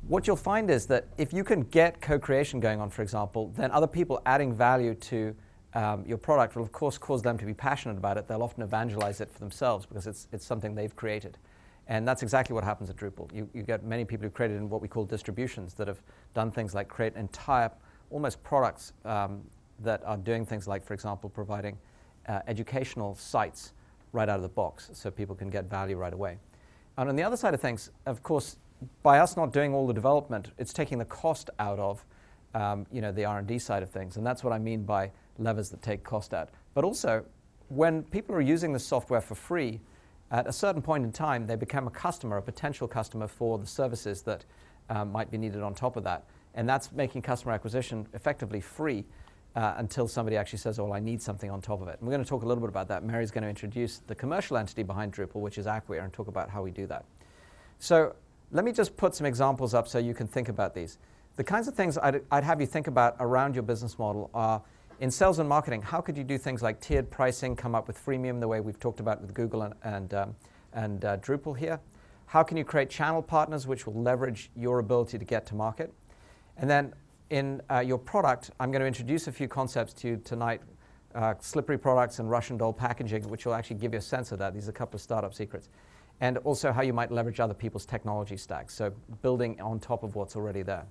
What 0.06 0.26
you'll 0.26 0.36
find 0.36 0.70
is 0.70 0.86
that 0.86 1.06
if 1.16 1.32
you 1.32 1.44
can 1.44 1.62
get 1.62 2.00
co-creation 2.02 2.60
going 2.60 2.78
on, 2.78 2.90
for 2.90 3.00
example, 3.00 3.52
then 3.56 3.70
other 3.70 3.86
people 3.86 4.20
adding 4.26 4.52
value 4.52 4.94
to 4.94 5.34
um, 5.78 6.04
your 6.04 6.18
product 6.18 6.56
will 6.56 6.64
of 6.64 6.72
course 6.72 6.98
cause 6.98 7.22
them 7.22 7.38
to 7.38 7.46
be 7.46 7.54
passionate 7.54 7.98
about 7.98 8.18
it. 8.18 8.26
They'll 8.26 8.42
often 8.42 8.64
evangelize 8.64 9.20
it 9.20 9.30
for 9.30 9.38
themselves 9.38 9.86
because 9.86 10.08
it's, 10.08 10.26
it's 10.32 10.44
something 10.44 10.74
they've 10.74 10.94
created. 10.96 11.38
And 11.86 12.06
that's 12.06 12.24
exactly 12.24 12.52
what 12.52 12.64
happens 12.64 12.90
at 12.90 12.96
Drupal. 12.96 13.32
You, 13.32 13.48
you 13.54 13.62
get 13.62 13.84
many 13.84 14.04
people 14.04 14.24
who 14.24 14.30
created 14.30 14.56
in 14.56 14.68
what 14.68 14.82
we 14.82 14.88
call 14.88 15.04
distributions 15.04 15.74
that 15.74 15.86
have 15.86 16.02
done 16.34 16.50
things 16.50 16.74
like 16.74 16.88
create 16.88 17.14
entire, 17.14 17.70
almost 18.10 18.42
products 18.42 18.92
um, 19.04 19.40
that 19.78 20.02
are 20.04 20.16
doing 20.16 20.44
things 20.44 20.66
like, 20.66 20.84
for 20.84 20.94
example, 20.94 21.30
providing 21.30 21.78
uh, 22.26 22.40
educational 22.48 23.14
sites 23.14 23.72
right 24.12 24.28
out 24.28 24.36
of 24.36 24.42
the 24.42 24.48
box 24.48 24.90
so 24.92 25.12
people 25.12 25.36
can 25.36 25.48
get 25.48 25.70
value 25.70 25.96
right 25.96 26.12
away. 26.12 26.38
And 26.96 27.08
on 27.08 27.14
the 27.14 27.22
other 27.22 27.36
side 27.36 27.54
of 27.54 27.60
things, 27.60 27.92
of 28.04 28.24
course, 28.24 28.56
by 29.04 29.20
us 29.20 29.36
not 29.36 29.52
doing 29.52 29.74
all 29.74 29.86
the 29.86 29.94
development, 29.94 30.50
it's 30.58 30.72
taking 30.72 30.98
the 30.98 31.04
cost 31.04 31.50
out 31.60 31.78
of 31.78 32.04
um, 32.54 32.84
you 32.90 33.00
know, 33.00 33.12
the 33.12 33.24
R&D 33.24 33.60
side 33.60 33.84
of 33.84 33.90
things. 33.90 34.16
And 34.16 34.26
that's 34.26 34.42
what 34.42 34.52
I 34.52 34.58
mean 34.58 34.82
by 34.82 35.12
levers 35.38 35.70
that 35.70 35.82
take 35.82 36.04
cost 36.04 36.34
out. 36.34 36.50
But 36.74 36.84
also, 36.84 37.24
when 37.68 38.02
people 38.04 38.34
are 38.34 38.40
using 38.40 38.72
the 38.72 38.78
software 38.78 39.20
for 39.20 39.34
free, 39.34 39.80
at 40.30 40.46
a 40.46 40.52
certain 40.52 40.82
point 40.82 41.04
in 41.04 41.12
time, 41.12 41.46
they 41.46 41.56
become 41.56 41.86
a 41.86 41.90
customer, 41.90 42.36
a 42.36 42.42
potential 42.42 42.86
customer 42.86 43.26
for 43.26 43.58
the 43.58 43.66
services 43.66 44.22
that 44.22 44.44
um, 44.90 45.10
might 45.12 45.30
be 45.30 45.38
needed 45.38 45.62
on 45.62 45.74
top 45.74 45.96
of 45.96 46.04
that. 46.04 46.24
And 46.54 46.68
that's 46.68 46.92
making 46.92 47.22
customer 47.22 47.52
acquisition 47.52 48.06
effectively 48.14 48.60
free 48.60 49.04
uh, 49.56 49.74
until 49.78 50.06
somebody 50.06 50.36
actually 50.36 50.58
says, 50.58 50.78
oh, 50.78 50.92
I 50.92 51.00
need 51.00 51.22
something 51.22 51.50
on 51.50 51.60
top 51.60 51.80
of 51.80 51.88
it. 51.88 51.96
And 51.98 52.08
we're 52.08 52.14
going 52.14 52.24
to 52.24 52.28
talk 52.28 52.42
a 52.42 52.46
little 52.46 52.60
bit 52.60 52.68
about 52.68 52.88
that. 52.88 53.04
Mary's 53.04 53.30
going 53.30 53.42
to 53.42 53.48
introduce 53.48 53.98
the 54.06 54.14
commercial 54.14 54.56
entity 54.56 54.82
behind 54.82 55.12
Drupal, 55.12 55.40
which 55.40 55.58
is 55.58 55.66
Acquia, 55.66 56.02
and 56.02 56.12
talk 56.12 56.28
about 56.28 56.50
how 56.50 56.62
we 56.62 56.70
do 56.70 56.86
that. 56.86 57.04
So 57.78 58.14
let 58.50 58.64
me 58.64 58.72
just 58.72 58.96
put 58.96 59.14
some 59.14 59.26
examples 59.26 59.74
up 59.74 59.88
so 59.88 59.98
you 59.98 60.14
can 60.14 60.26
think 60.26 60.48
about 60.48 60.74
these. 60.74 60.98
The 61.36 61.44
kinds 61.44 61.68
of 61.68 61.74
things 61.74 61.96
I'd, 61.98 62.22
I'd 62.30 62.44
have 62.44 62.60
you 62.60 62.66
think 62.66 62.86
about 62.86 63.16
around 63.20 63.54
your 63.54 63.62
business 63.62 63.98
model 63.98 64.30
are 64.34 64.62
in 65.00 65.10
sales 65.10 65.38
and 65.38 65.48
marketing, 65.48 65.82
how 65.82 66.00
could 66.00 66.16
you 66.16 66.24
do 66.24 66.38
things 66.38 66.62
like 66.62 66.80
tiered 66.80 67.10
pricing, 67.10 67.54
come 67.54 67.74
up 67.74 67.86
with 67.86 68.04
freemium 68.04 68.40
the 68.40 68.48
way 68.48 68.60
we've 68.60 68.80
talked 68.80 69.00
about 69.00 69.20
with 69.20 69.32
Google 69.32 69.62
and, 69.62 69.74
and, 69.84 70.14
um, 70.14 70.36
and 70.72 71.04
uh, 71.04 71.16
Drupal 71.18 71.56
here? 71.56 71.78
How 72.26 72.42
can 72.42 72.56
you 72.56 72.64
create 72.64 72.90
channel 72.90 73.22
partners 73.22 73.66
which 73.66 73.86
will 73.86 74.00
leverage 74.02 74.50
your 74.56 74.80
ability 74.80 75.18
to 75.18 75.24
get 75.24 75.46
to 75.46 75.54
market? 75.54 75.92
And 76.56 76.68
then 76.68 76.94
in 77.30 77.62
uh, 77.70 77.78
your 77.80 77.98
product, 77.98 78.50
I'm 78.58 78.70
going 78.70 78.80
to 78.80 78.86
introduce 78.86 79.28
a 79.28 79.32
few 79.32 79.48
concepts 79.48 79.92
to 79.94 80.08
you 80.08 80.16
tonight, 80.24 80.60
uh, 81.14 81.34
slippery 81.38 81.78
products 81.78 82.18
and 82.18 82.28
Russian 82.28 82.56
doll 82.56 82.72
packaging, 82.72 83.28
which 83.28 83.46
will 83.46 83.54
actually 83.54 83.76
give 83.76 83.92
you 83.92 83.98
a 83.98 84.02
sense 84.02 84.32
of 84.32 84.38
that. 84.40 84.52
These 84.52 84.66
are 84.66 84.70
a 84.70 84.74
couple 84.74 84.96
of 84.96 85.00
startup 85.00 85.32
secrets. 85.32 85.68
And 86.20 86.38
also 86.38 86.72
how 86.72 86.82
you 86.82 86.92
might 86.92 87.12
leverage 87.12 87.38
other 87.38 87.54
people's 87.54 87.86
technology 87.86 88.36
stacks, 88.36 88.74
so 88.74 88.92
building 89.22 89.60
on 89.60 89.78
top 89.78 90.02
of 90.02 90.16
what's 90.16 90.34
already 90.34 90.62
there. 90.62 90.84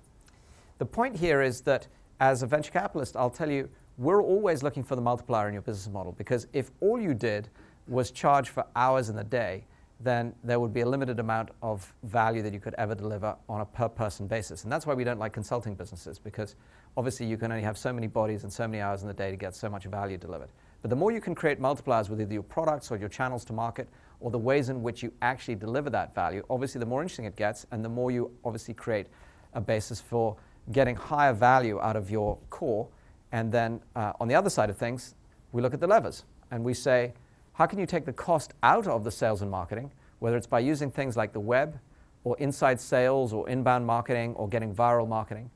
The 0.78 0.86
point 0.86 1.16
here 1.16 1.42
is 1.42 1.60
that 1.62 1.86
as 2.18 2.42
a 2.42 2.46
venture 2.46 2.72
capitalist, 2.72 3.14
I'll 3.14 3.30
tell 3.30 3.50
you, 3.50 3.68
we're 3.98 4.22
always 4.22 4.62
looking 4.62 4.84
for 4.84 4.94
the 4.94 5.02
multiplier 5.02 5.48
in 5.48 5.52
your 5.52 5.62
business 5.62 5.92
model 5.92 6.12
because 6.12 6.46
if 6.52 6.70
all 6.80 7.00
you 7.00 7.14
did 7.14 7.48
was 7.88 8.10
charge 8.12 8.48
for 8.48 8.64
hours 8.76 9.08
in 9.08 9.16
the 9.16 9.24
day, 9.24 9.64
then 10.00 10.32
there 10.44 10.60
would 10.60 10.72
be 10.72 10.82
a 10.82 10.86
limited 10.86 11.18
amount 11.18 11.50
of 11.60 11.92
value 12.04 12.40
that 12.40 12.52
you 12.52 12.60
could 12.60 12.74
ever 12.78 12.94
deliver 12.94 13.34
on 13.48 13.60
a 13.60 13.64
per 13.64 13.88
person 13.88 14.28
basis. 14.28 14.62
And 14.62 14.72
that's 14.72 14.86
why 14.86 14.94
we 14.94 15.02
don't 15.02 15.18
like 15.18 15.32
consulting 15.32 15.74
businesses, 15.74 16.20
because 16.20 16.54
obviously 16.96 17.26
you 17.26 17.36
can 17.36 17.50
only 17.50 17.64
have 17.64 17.76
so 17.76 17.92
many 17.92 18.06
bodies 18.06 18.44
and 18.44 18.52
so 18.52 18.68
many 18.68 18.80
hours 18.80 19.02
in 19.02 19.08
the 19.08 19.14
day 19.14 19.32
to 19.32 19.36
get 19.36 19.56
so 19.56 19.68
much 19.68 19.84
value 19.84 20.16
delivered. 20.16 20.50
But 20.80 20.90
the 20.90 20.96
more 20.96 21.10
you 21.10 21.20
can 21.20 21.34
create 21.34 21.60
multipliers 21.60 22.08
with 22.08 22.20
either 22.20 22.32
your 22.32 22.44
products 22.44 22.92
or 22.92 22.96
your 22.96 23.08
channels 23.08 23.44
to 23.46 23.52
market 23.52 23.88
or 24.20 24.30
the 24.30 24.38
ways 24.38 24.68
in 24.68 24.80
which 24.82 25.02
you 25.02 25.12
actually 25.22 25.56
deliver 25.56 25.90
that 25.90 26.14
value, 26.14 26.44
obviously 26.48 26.78
the 26.78 26.86
more 26.86 27.02
interesting 27.02 27.24
it 27.24 27.34
gets 27.34 27.66
and 27.72 27.84
the 27.84 27.88
more 27.88 28.12
you 28.12 28.30
obviously 28.44 28.74
create 28.74 29.08
a 29.54 29.60
basis 29.60 30.00
for 30.00 30.36
getting 30.70 30.94
higher 30.94 31.32
value 31.32 31.80
out 31.80 31.96
of 31.96 32.08
your 32.10 32.38
core. 32.50 32.86
And 33.32 33.52
then 33.52 33.80
uh, 33.94 34.12
on 34.20 34.28
the 34.28 34.34
other 34.34 34.50
side 34.50 34.70
of 34.70 34.76
things, 34.76 35.14
we 35.52 35.62
look 35.62 35.74
at 35.74 35.80
the 35.80 35.86
levers 35.86 36.24
and 36.50 36.64
we 36.64 36.74
say, 36.74 37.12
how 37.52 37.66
can 37.66 37.78
you 37.78 37.86
take 37.86 38.04
the 38.04 38.12
cost 38.12 38.54
out 38.62 38.86
of 38.86 39.04
the 39.04 39.10
sales 39.10 39.42
and 39.42 39.50
marketing, 39.50 39.92
whether 40.20 40.36
it's 40.36 40.46
by 40.46 40.60
using 40.60 40.90
things 40.90 41.16
like 41.16 41.32
the 41.32 41.40
web 41.40 41.78
or 42.24 42.36
inside 42.38 42.80
sales 42.80 43.32
or 43.32 43.48
inbound 43.48 43.86
marketing 43.86 44.34
or 44.34 44.48
getting 44.48 44.74
viral 44.74 45.08
marketing? 45.08 45.50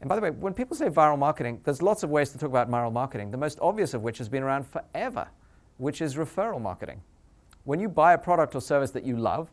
And 0.00 0.08
by 0.08 0.16
the 0.16 0.22
way, 0.22 0.30
when 0.30 0.52
people 0.52 0.76
say 0.76 0.88
viral 0.88 1.18
marketing, 1.18 1.60
there's 1.64 1.80
lots 1.80 2.02
of 2.02 2.10
ways 2.10 2.30
to 2.30 2.38
talk 2.38 2.50
about 2.50 2.70
viral 2.70 2.92
marketing, 2.92 3.30
the 3.30 3.38
most 3.38 3.58
obvious 3.62 3.94
of 3.94 4.02
which 4.02 4.18
has 4.18 4.28
been 4.28 4.42
around 4.42 4.66
forever, 4.66 5.28
which 5.78 6.02
is 6.02 6.16
referral 6.16 6.60
marketing. 6.60 7.00
When 7.64 7.80
you 7.80 7.88
buy 7.88 8.12
a 8.12 8.18
product 8.18 8.54
or 8.54 8.60
service 8.60 8.90
that 8.90 9.04
you 9.04 9.16
love, 9.16 9.50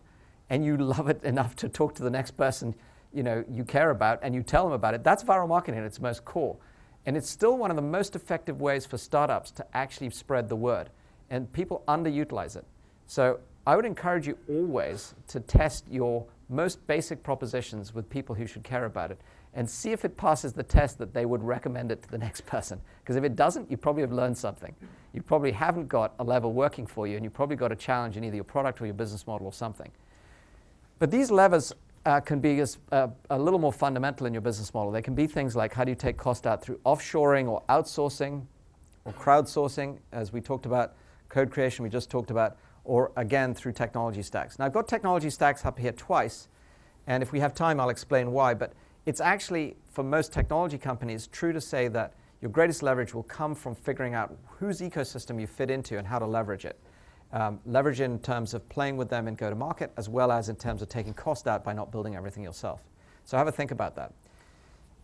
and 0.52 0.66
you 0.66 0.76
love 0.78 1.08
it 1.08 1.24
enough 1.24 1.56
to 1.56 1.70
talk 1.70 1.96
to 1.96 2.04
the 2.04 2.10
next 2.10 2.32
person 2.32 2.76
you 3.14 3.24
know 3.24 3.44
you 3.50 3.64
care 3.64 3.90
about 3.90 4.20
and 4.22 4.36
you 4.36 4.44
tell 4.44 4.66
them 4.66 4.74
about 4.74 4.94
it, 4.94 5.04
that's 5.04 5.24
viral 5.24 5.48
marketing 5.48 5.80
at 5.80 5.86
its 5.86 6.00
most 6.00 6.24
core. 6.26 6.58
And 7.06 7.18
it's 7.18 7.30
still 7.30 7.58
one 7.58 7.72
of 7.72 7.76
the 7.76 7.82
most 7.82 8.16
effective 8.16 8.62
ways 8.62 8.86
for 8.86 8.98
startups 8.98 9.52
to 9.52 9.66
actually 9.76 10.10
spread 10.12 10.50
the 10.50 10.56
word 10.56 10.90
and 11.30 11.52
people 11.54 11.84
underutilize 11.88 12.56
it. 12.56 12.66
So 13.08 13.40
I 13.66 13.76
would 13.76 13.86
encourage 13.86 14.28
you 14.28 14.38
always 14.50 15.16
to 15.28 15.40
test 15.40 15.86
your 15.90 16.26
most 16.50 16.86
basic 16.88 17.24
propositions 17.24 17.96
with 17.96 18.10
people 18.10 18.36
who 18.36 18.46
should 18.46 18.64
care 18.64 18.86
about 18.86 19.12
it 19.12 19.20
and 19.54 19.70
see 19.70 19.92
if 19.92 20.06
it 20.06 20.16
passes 20.18 20.54
the 20.54 20.64
test 20.64 20.98
that 20.98 21.14
they 21.14 21.26
would 21.26 21.44
recommend 21.44 21.92
it 21.92 22.02
to 22.04 22.10
the 22.10 22.18
next 22.28 22.46
person. 22.46 22.80
Because 23.02 23.16
if 23.16 23.24
it 23.24 23.36
doesn't, 23.36 23.70
you 23.72 23.78
probably 23.78 24.02
have 24.02 24.12
learned 24.12 24.38
something. 24.38 24.76
You 25.14 25.22
probably 25.22 25.52
haven't 25.52 25.88
got 25.88 26.14
a 26.20 26.24
lever 26.24 26.48
working 26.48 26.86
for 26.86 27.08
you, 27.08 27.16
and 27.16 27.24
you 27.24 27.30
probably 27.30 27.56
got 27.56 27.72
a 27.72 27.76
challenge 27.76 28.18
in 28.18 28.24
either 28.24 28.36
your 28.36 28.44
product 28.44 28.82
or 28.82 28.86
your 28.86 28.94
business 28.94 29.28
model 29.28 29.46
or 29.46 29.54
something. 29.54 29.92
But 31.00 31.12
these 31.12 31.32
levers 31.32 31.74
uh, 32.06 32.20
can 32.20 32.40
be 32.40 32.60
as, 32.60 32.78
uh, 32.92 33.08
a 33.30 33.38
little 33.38 33.60
more 33.60 33.74
fundamental 33.74 34.26
in 34.26 34.34
your 34.34 34.42
business 34.42 34.74
model. 34.74 34.92
They 34.92 35.02
can 35.02 35.16
be 35.16 35.28
things 35.28 35.56
like 35.56 35.74
how 35.74 35.84
do 35.84 35.92
you 35.92 35.96
take 35.96 36.18
cost 36.18 36.48
out 36.48 36.62
through 36.62 36.80
offshoring 36.86 37.48
or 37.48 37.64
outsourcing 37.70 38.46
or 39.06 39.14
crowdsourcing, 39.14 39.98
as 40.12 40.32
we 40.34 40.42
talked 40.42 40.66
about 40.66 40.94
code 41.30 41.52
creation 41.52 41.84
we 41.84 41.90
just 41.90 42.10
talked 42.10 42.32
about, 42.32 42.58
or 42.84 43.12
again 43.16 43.54
through 43.54 43.72
technology 43.72 44.22
stacks. 44.22 44.58
Now 44.60 44.66
I've 44.66 44.74
got 44.74 44.88
technology 44.88 45.30
stacks 45.30 45.66
up 45.66 45.78
here 45.78 45.92
twice, 45.92 46.48
and 47.08 47.24
if 47.24 47.32
we 47.32 47.40
have 47.40 47.54
time 47.54 47.80
I'll 47.80 47.90
explain 47.90 48.32
why, 48.32 48.54
but 48.54 48.74
it's 49.06 49.22
actually, 49.22 49.76
for 49.90 50.04
most 50.04 50.32
technology 50.32 50.78
companies, 50.78 51.28
true 51.28 51.54
to 51.54 51.62
say 51.62 51.88
that 51.88 52.14
your 52.42 52.52
greatest 52.52 52.84
leverage 52.84 53.14
will 53.14 53.24
come 53.24 53.56
from 53.56 53.76
figuring 53.76 54.14
out 54.14 54.36
whose 54.60 54.82
ecosystem 54.82 55.40
you 55.40 55.48
fit 55.48 55.72
into 55.72 55.98
and 55.98 56.08
how 56.08 56.20
to 56.20 56.26
leverage 56.26 56.66
it. 56.66 56.80
Um, 57.34 57.62
leverage 57.66 58.02
in 58.02 58.20
terms 58.20 58.54
of 58.54 58.68
playing 58.68 58.98
with 58.98 59.10
them 59.10 59.28
and 59.28 59.38
go 59.38 59.50
to 59.50 59.56
market, 59.56 59.92
as 59.96 60.10
well 60.10 60.32
as 60.32 60.50
in 60.50 60.58
terms 60.58 60.82
of 60.82 60.90
taking 60.90 61.14
cost 61.14 61.48
out 61.48 61.64
by 61.64 61.72
not 61.72 61.90
building 61.90 62.16
everything 62.16 62.44
yourself. 62.44 62.84
So 63.24 63.38
have 63.38 63.48
a 63.48 63.52
think 63.54 63.72
about 63.72 63.96
that. 63.96 64.14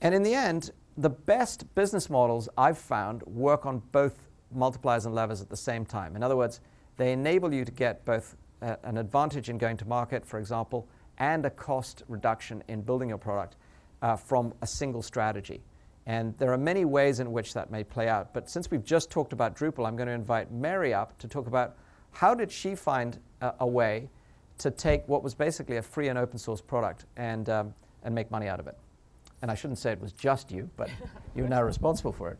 And 0.01 0.13
in 0.13 0.23
the 0.23 0.33
end, 0.33 0.71
the 0.97 1.09
best 1.09 1.73
business 1.73 2.09
models 2.09 2.49
I've 2.57 2.77
found 2.77 3.23
work 3.23 3.65
on 3.65 3.81
both 3.91 4.27
multipliers 4.55 5.05
and 5.05 5.15
levers 5.15 5.41
at 5.41 5.49
the 5.49 5.57
same 5.57 5.85
time. 5.85 6.15
In 6.15 6.23
other 6.23 6.35
words, 6.35 6.59
they 6.97 7.13
enable 7.13 7.53
you 7.53 7.63
to 7.63 7.71
get 7.71 8.03
both 8.05 8.35
uh, 8.61 8.75
an 8.83 8.97
advantage 8.97 9.49
in 9.49 9.57
going 9.57 9.77
to 9.77 9.85
market, 9.85 10.25
for 10.25 10.39
example, 10.39 10.87
and 11.19 11.45
a 11.45 11.49
cost 11.49 12.03
reduction 12.07 12.63
in 12.67 12.81
building 12.81 13.09
your 13.09 13.17
product 13.17 13.55
uh, 14.01 14.15
from 14.15 14.53
a 14.61 14.67
single 14.67 15.01
strategy. 15.01 15.61
And 16.05 16.37
there 16.37 16.51
are 16.53 16.57
many 16.57 16.85
ways 16.85 17.19
in 17.19 17.31
which 17.31 17.53
that 17.53 17.69
may 17.69 17.83
play 17.83 18.07
out. 18.07 18.33
But 18.33 18.49
since 18.49 18.71
we've 18.71 18.83
just 18.83 19.09
talked 19.11 19.33
about 19.33 19.55
Drupal, 19.55 19.85
I'm 19.85 19.95
going 19.95 20.07
to 20.07 20.13
invite 20.13 20.51
Mary 20.51 20.93
up 20.93 21.17
to 21.19 21.27
talk 21.27 21.47
about 21.47 21.75
how 22.17 22.33
did 22.33 22.51
she 22.51 22.73
find 22.73 23.19
a, 23.41 23.53
a 23.59 23.67
way 23.67 24.09
to 24.57 24.71
take 24.71 25.07
what 25.07 25.21
was 25.21 25.35
basically 25.35 25.77
a 25.77 25.83
free 25.83 26.07
and 26.07 26.17
open 26.17 26.39
source 26.39 26.61
product 26.61 27.05
and, 27.15 27.47
um, 27.47 27.73
and 28.03 28.15
make 28.15 28.31
money 28.31 28.47
out 28.47 28.59
of 28.59 28.65
it. 28.65 28.75
And 29.43 29.51
I 29.51 29.55
shouldn't 29.55 29.77
say 29.77 29.91
it 29.91 30.01
was 30.01 30.13
just 30.13 30.51
you, 30.51 30.67
but 30.77 30.89
you're 31.35 31.47
now 31.47 31.61
responsible 31.73 32.11
for 32.11 32.31
it. 32.31 32.39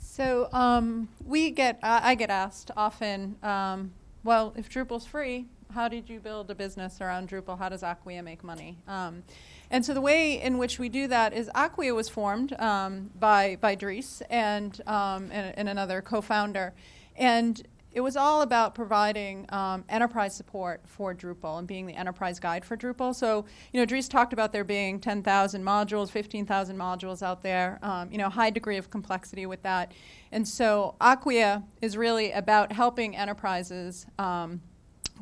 So 0.00 0.48
um, 0.52 1.10
we 1.26 1.50
get, 1.50 1.78
uh, 1.82 2.00
I 2.02 2.14
get 2.14 2.30
asked 2.30 2.70
often, 2.78 3.36
um, 3.42 3.92
well, 4.24 4.54
if 4.56 4.70
Drupal's 4.70 5.04
free, 5.04 5.44
how 5.74 5.88
did 5.88 6.08
you 6.08 6.18
build 6.18 6.50
a 6.50 6.54
business 6.54 7.02
around 7.02 7.28
Drupal? 7.28 7.58
How 7.58 7.68
does 7.68 7.82
Acquia 7.82 8.22
make 8.22 8.42
money? 8.42 8.78
Um, 8.88 9.22
and 9.70 9.84
so 9.84 9.92
the 9.92 10.00
way 10.00 10.40
in 10.40 10.56
which 10.56 10.78
we 10.78 10.88
do 10.88 11.08
that 11.08 11.34
is 11.34 11.50
Acquia 11.54 11.94
was 11.94 12.08
formed 12.08 12.54
um, 12.54 13.10
by, 13.20 13.58
by 13.60 13.74
Dries 13.74 14.22
and, 14.30 14.80
um, 14.86 15.28
and, 15.30 15.58
and, 15.58 15.68
another 15.68 16.00
co-founder. 16.00 16.72
and 17.16 17.62
it 17.96 18.02
was 18.02 18.14
all 18.14 18.42
about 18.42 18.74
providing 18.74 19.46
um, 19.48 19.82
enterprise 19.88 20.36
support 20.36 20.82
for 20.84 21.14
Drupal 21.14 21.58
and 21.58 21.66
being 21.66 21.86
the 21.86 21.94
enterprise 21.94 22.38
guide 22.38 22.62
for 22.62 22.76
Drupal. 22.76 23.14
So, 23.14 23.46
you 23.72 23.80
know, 23.80 23.86
Dries 23.86 24.06
talked 24.06 24.34
about 24.34 24.52
there 24.52 24.64
being 24.64 25.00
10,000 25.00 25.64
modules, 25.64 26.10
15,000 26.10 26.76
modules 26.76 27.22
out 27.22 27.42
there, 27.42 27.78
um, 27.80 28.12
you 28.12 28.18
know, 28.18 28.28
high 28.28 28.50
degree 28.50 28.76
of 28.76 28.90
complexity 28.90 29.46
with 29.46 29.62
that. 29.62 29.92
And 30.30 30.46
so 30.46 30.94
Acquia 31.00 31.64
is 31.80 31.96
really 31.96 32.32
about 32.32 32.70
helping 32.70 33.16
enterprises 33.16 34.04
um, 34.18 34.60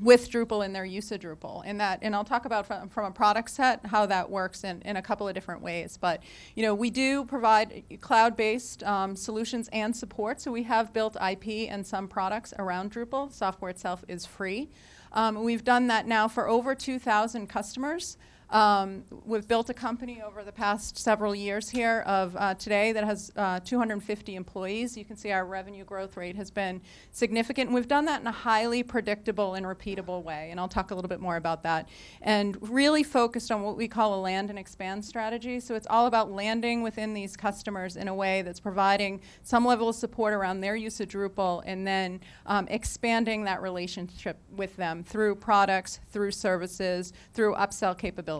with 0.01 0.31
Drupal 0.31 0.65
and 0.65 0.75
their 0.75 0.85
use 0.85 1.13
of 1.13 1.21
Drupal. 1.21 1.63
And 1.65 1.81
that, 1.81 2.01
and 2.03 2.15
I'll 2.15 2.25
talk 2.25 2.45
about 2.45 2.67
from, 2.67 2.89
from 2.89 3.07
a 3.07 3.11
product 3.11 3.51
set 3.51 3.85
how 3.87 4.07
that 4.07 4.29
works 4.31 4.65
in, 4.65 4.83
in 4.83 4.97
a 4.97 5.03
couple 5.03 5.29
of 5.29 5.35
different 5.35 5.63
ways. 5.63 5.99
But 6.01 6.23
you 6.55 6.63
know, 6.63 6.75
we 6.75 6.91
do 6.91 7.25
provide 7.25 7.85
cloud-based 8.01 8.83
um, 8.83 9.17
solutions 9.17 9.69
and 9.73 9.95
support. 9.95 10.41
So 10.41 10.51
we 10.51 10.65
have 10.65 10.93
built 10.93 11.17
IP 11.17 11.71
and 11.71 11.87
some 11.87 12.09
products 12.09 12.53
around 12.59 12.93
Drupal. 12.93 13.33
Software 13.33 13.71
itself 13.71 14.05
is 14.09 14.27
free. 14.27 14.71
Um, 15.13 15.45
we've 15.45 15.65
done 15.65 15.87
that 15.87 16.07
now 16.07 16.27
for 16.27 16.49
over 16.49 16.75
2,000 16.75 17.47
customers. 17.47 18.17
Um, 18.51 19.05
we've 19.25 19.49
built 19.49 19.71
a 19.71 19.75
company 19.75 20.23
over 20.23 20.45
the 20.45 20.53
past 20.53 20.99
several 20.99 21.35
years 21.35 21.71
here 21.71 22.05
of 22.07 22.37
uh, 22.37 22.55
today 22.55 22.93
that 22.93 23.05
has 23.05 23.33
uh, 23.37 23.61
250 23.61 24.35
employees. 24.35 24.97
You 24.97 25.05
can 25.05 25.17
see 25.17 25.33
our 25.33 25.45
revenue 25.45 25.85
growth 25.85 26.17
rate 26.17 26.37
has 26.37 26.51
been 26.51 26.81
significant. 27.11 27.73
We've 27.73 27.89
done 27.89 28.05
that 28.05 28.21
in 28.21 28.27
a 28.27 28.33
highly 28.33 28.83
predictable 28.83 29.55
and 29.55 29.65
repeatable 29.65 30.23
way, 30.23 30.49
and 30.51 30.61
I'll 30.61 30.69
talk 30.69 30.91
a 30.91 30.95
little 30.95 31.09
bit 31.09 31.21
more 31.21 31.37
about 31.37 31.63
that. 31.63 31.89
And 32.21 32.57
really 32.71 33.03
focused 33.03 33.51
on 33.51 33.63
what 33.63 33.77
we 33.77 33.89
call 33.89 34.15
a 34.15 34.21
land 34.21 34.51
and 34.51 34.59
expand 34.59 35.05
strategy. 35.05 35.59
So 35.59 35.75
it's 35.75 35.87
all 35.89 36.07
about 36.07 36.31
landing 36.31 36.83
within 36.83 37.15
these 37.15 37.37
customers 37.37 37.97
in 37.97 38.09
a 38.09 38.15
way 38.15 38.43
that's 38.43 38.61
providing 38.61 39.21
some 39.43 39.65
level 39.65 39.89
of 39.89 39.97
support 39.97 40.35
around 40.35 40.61
their 40.61 40.77
use 40.77 41.01
of 41.01 41.09
Drupal 41.09 41.63
and 41.65 41.87
then 41.87 42.21
um, 42.47 42.67
expanding 42.69 43.45
that 43.45 43.63
relationship 43.63 44.39
with 44.55 44.77
them 44.77 45.03
through 45.03 45.37
products, 45.37 46.01
through 46.11 46.31
services, 46.31 47.13
through 47.33 47.55
upsell 47.55 47.97
capabilities. 47.97 48.34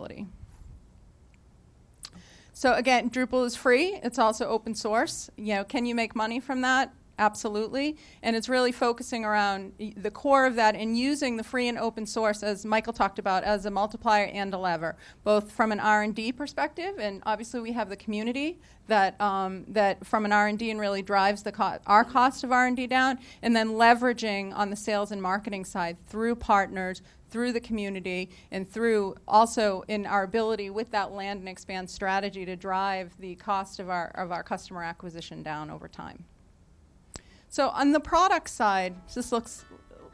So 2.53 2.73
again, 2.73 3.09
Drupal 3.09 3.45
is 3.45 3.55
free. 3.55 3.99
It's 4.01 4.17
also 4.17 4.47
open 4.47 4.75
source. 4.75 5.29
You 5.35 5.55
know, 5.55 5.63
can 5.63 5.85
you 5.85 5.93
make 5.93 6.15
money 6.15 6.39
from 6.39 6.61
that? 6.61 6.93
Absolutely. 7.17 7.95
And 8.23 8.35
it's 8.35 8.49
really 8.49 8.73
focusing 8.73 9.23
around 9.23 9.73
the 9.95 10.11
core 10.11 10.45
of 10.45 10.55
that 10.55 10.75
and 10.75 10.97
using 10.97 11.37
the 11.37 11.43
free 11.43 11.67
and 11.69 11.77
open 11.77 12.05
source, 12.05 12.43
as 12.43 12.65
Michael 12.65 12.91
talked 12.91 13.19
about, 13.19 13.43
as 13.43 13.65
a 13.65 13.71
multiplier 13.71 14.25
and 14.25 14.53
a 14.53 14.57
lever, 14.57 14.97
both 15.23 15.51
from 15.51 15.71
an 15.71 15.79
R&D 15.79 16.33
perspective, 16.33 16.95
and 16.99 17.23
obviously 17.25 17.61
we 17.61 17.71
have 17.71 17.87
the 17.89 17.95
community 17.95 18.59
that, 18.87 19.19
um, 19.21 19.63
that 19.69 20.05
from 20.05 20.25
an 20.25 20.33
R&D 20.33 20.69
and 20.69 20.79
really 20.79 21.01
drives 21.01 21.43
the 21.43 21.51
co 21.51 21.77
our 21.87 22.03
cost 22.03 22.43
of 22.43 22.51
R&D 22.51 22.87
down, 22.87 23.19
and 23.41 23.55
then 23.55 23.69
leveraging 23.69 24.53
on 24.53 24.69
the 24.69 24.75
sales 24.75 25.11
and 25.11 25.21
marketing 25.21 25.63
side 25.63 25.97
through 26.07 26.35
partners, 26.35 27.01
through 27.35 27.51
the 27.51 27.59
community 27.59 28.29
and 28.49 28.71
through 28.71 29.13
also 29.27 29.83
in 29.89 30.05
our 30.05 30.23
ability 30.23 30.69
with 30.69 30.89
that 30.91 31.11
land 31.11 31.41
and 31.41 31.49
expand 31.49 31.89
strategy 31.89 32.45
to 32.45 32.55
drive 32.55 33.11
the 33.19 33.35
cost 33.35 33.77
of 33.81 33.89
our, 33.89 34.07
of 34.11 34.31
our 34.31 34.41
customer 34.41 34.81
acquisition 34.81 35.43
down 35.43 35.69
over 35.69 35.89
time. 35.89 36.23
So 37.49 37.67
on 37.71 37.91
the 37.91 37.99
product 37.99 38.49
side, 38.49 38.95
this 39.13 39.33
looks 39.33 39.65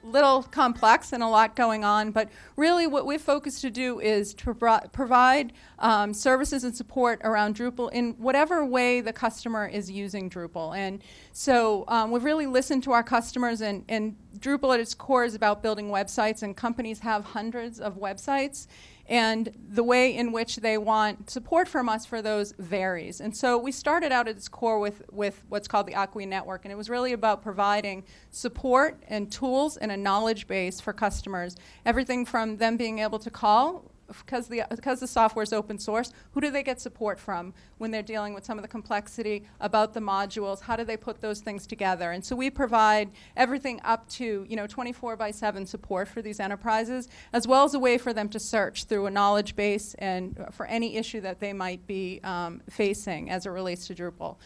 little 0.04 0.44
complex 0.44 1.14
and 1.14 1.24
a 1.24 1.28
lot 1.28 1.56
going 1.56 1.84
on, 1.84 2.12
but 2.12 2.30
really 2.56 2.88
what 2.88 3.06
we're 3.06 3.20
focused 3.20 3.62
to 3.62 3.70
do 3.70 4.00
is 4.00 4.34
to 4.36 4.54
pro 4.54 4.80
provide 4.92 5.54
um, 5.80 6.14
services 6.14 6.64
and 6.64 6.76
support 6.76 7.22
around 7.24 7.56
Drupal 7.56 7.92
in 7.92 8.14
whatever 8.14 8.66
way 8.66 9.02
the 9.02 9.14
customer 9.14 9.68
is 9.68 9.90
using 9.90 10.30
Drupal. 10.30 10.76
And 10.76 11.04
so 11.32 11.86
um, 11.88 12.12
we've 12.12 12.24
really 12.24 12.48
listened 12.48 12.84
to 12.84 12.92
our 12.92 13.04
customers, 13.04 13.62
and, 13.62 13.86
and 13.90 14.16
Drupal 14.40 14.74
at 14.74 14.80
its 14.80 14.94
core 14.94 15.24
is 15.24 15.36
about 15.36 15.62
building 15.62 15.90
websites, 15.90 16.44
and 16.44 16.56
companies 16.56 17.00
have 17.00 17.24
hundreds 17.26 17.80
of 17.80 17.98
websites 17.98 18.68
and 19.12 19.52
the 19.68 19.84
way 19.84 20.16
in 20.16 20.32
which 20.32 20.56
they 20.56 20.78
want 20.78 21.30
support 21.30 21.68
from 21.68 21.90
us 21.90 22.06
for 22.06 22.22
those 22.22 22.54
varies. 22.58 23.20
And 23.20 23.36
so 23.36 23.58
we 23.58 23.74
started 23.74 24.14
out 24.14 24.30
at 24.30 24.38
its 24.38 24.48
core 24.48 24.80
with, 24.80 25.04
with 25.12 25.44
what's 25.50 25.68
called 25.68 25.86
the 25.86 25.94
Acquia 25.94 26.26
Network, 26.26 26.64
and 26.64 26.72
it 26.72 26.78
was 26.78 26.90
really 26.90 27.12
about 27.12 27.44
providing 27.44 28.06
support 28.30 29.04
and 29.10 29.30
tools 29.30 29.76
and 29.76 29.92
a 29.92 29.98
knowledge 29.98 30.48
base 30.48 30.80
for 30.80 30.94
customers. 30.94 31.58
Everything 31.86 32.26
from 32.26 32.56
them 32.56 32.78
being 32.78 33.00
able 33.00 33.20
to 33.20 33.30
call 33.30 33.91
because 34.20 34.48
the, 34.48 34.64
because 34.70 35.00
the 35.00 35.08
software 35.08 35.44
is 35.44 35.54
open 35.54 35.80
source, 35.80 36.12
who 36.32 36.42
do 36.42 36.52
they 36.52 36.64
get 36.64 36.80
support 36.80 37.20
from 37.20 37.54
when 37.78 37.92
they're 37.92 38.02
dealing 38.02 38.34
with 38.34 38.46
some 38.46 38.58
of 38.58 38.62
the 38.62 38.68
complexity 38.68 39.44
about 39.60 39.94
the 39.94 40.00
modules? 40.00 40.62
How 40.62 40.76
do 40.76 40.84
they 40.84 40.98
put 40.98 41.22
those 41.22 41.40
things 41.42 41.66
together? 41.68 42.12
And 42.12 42.24
so 42.24 42.36
we 42.36 42.50
provide 42.50 43.12
everything 43.36 43.80
up 43.84 44.08
to 44.10 44.46
you 44.48 44.56
know 44.56 44.68
24 44.68 45.16
by 45.16 45.32
7 45.32 45.66
support 45.66 46.08
for 46.08 46.22
these 46.22 46.40
enterprises, 46.40 47.08
as 47.34 47.48
well 47.48 47.64
as 47.64 47.74
a 47.74 47.80
way 47.80 47.98
for 47.98 48.14
them 48.14 48.30
to 48.30 48.40
search 48.40 48.86
through 48.86 49.06
a 49.06 49.12
knowledge 49.12 49.56
base 49.56 49.96
and 50.00 50.46
for 50.52 50.66
any 50.66 50.96
issue 50.96 51.22
that 51.22 51.40
they 51.40 51.54
might 51.54 51.86
be 51.88 52.20
um, 52.24 52.62
facing 52.70 53.30
as 53.30 53.46
it 53.46 53.50
relates 53.50 53.88
to 53.88 53.96
Drupal. 53.96 54.38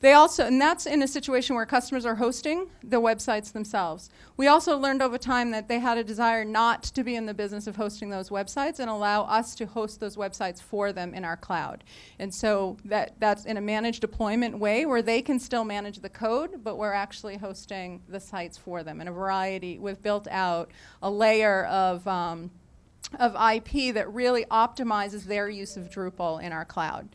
They 0.00 0.12
also, 0.12 0.46
and 0.46 0.60
that's 0.60 0.86
in 0.86 1.02
a 1.02 1.08
situation 1.08 1.56
where 1.56 1.66
customers 1.66 2.06
are 2.06 2.14
hosting 2.14 2.70
the 2.84 3.00
websites 3.00 3.52
themselves. 3.52 4.10
We 4.36 4.46
also 4.46 4.76
learned 4.78 5.02
over 5.02 5.18
time 5.18 5.50
that 5.50 5.66
they 5.66 5.80
had 5.80 5.98
a 5.98 6.04
desire 6.04 6.44
not 6.44 6.84
to 6.84 7.02
be 7.02 7.16
in 7.16 7.26
the 7.26 7.34
business 7.34 7.66
of 7.66 7.74
hosting 7.74 8.08
those 8.08 8.30
websites 8.30 8.78
and 8.78 8.88
allow 8.88 9.22
us 9.22 9.56
to 9.56 9.66
host 9.66 9.98
those 9.98 10.16
websites 10.16 10.62
for 10.62 10.92
them 10.92 11.14
in 11.14 11.24
our 11.24 11.36
cloud. 11.36 11.82
And 12.20 12.32
so 12.32 12.76
that, 12.84 13.14
that's 13.18 13.44
in 13.44 13.56
a 13.56 13.60
managed 13.60 14.00
deployment 14.00 14.58
way 14.58 14.86
where 14.86 15.02
they 15.02 15.20
can 15.20 15.40
still 15.40 15.64
manage 15.64 15.98
the 15.98 16.08
code, 16.08 16.62
but 16.62 16.78
we're 16.78 16.92
actually 16.92 17.36
hosting 17.36 18.00
the 18.08 18.20
sites 18.20 18.56
for 18.56 18.84
them 18.84 19.00
in 19.00 19.08
a 19.08 19.12
variety. 19.12 19.80
We've 19.80 20.00
built 20.00 20.28
out 20.30 20.70
a 21.02 21.10
layer 21.10 21.64
of 21.64 22.06
um, 22.06 22.52
of 23.18 23.34
IP 23.34 23.94
that 23.94 24.12
really 24.12 24.44
optimizes 24.46 25.24
their 25.24 25.48
use 25.48 25.76
of 25.76 25.88
Drupal 25.88 26.42
in 26.42 26.52
our 26.52 26.64
cloud. 26.64 27.08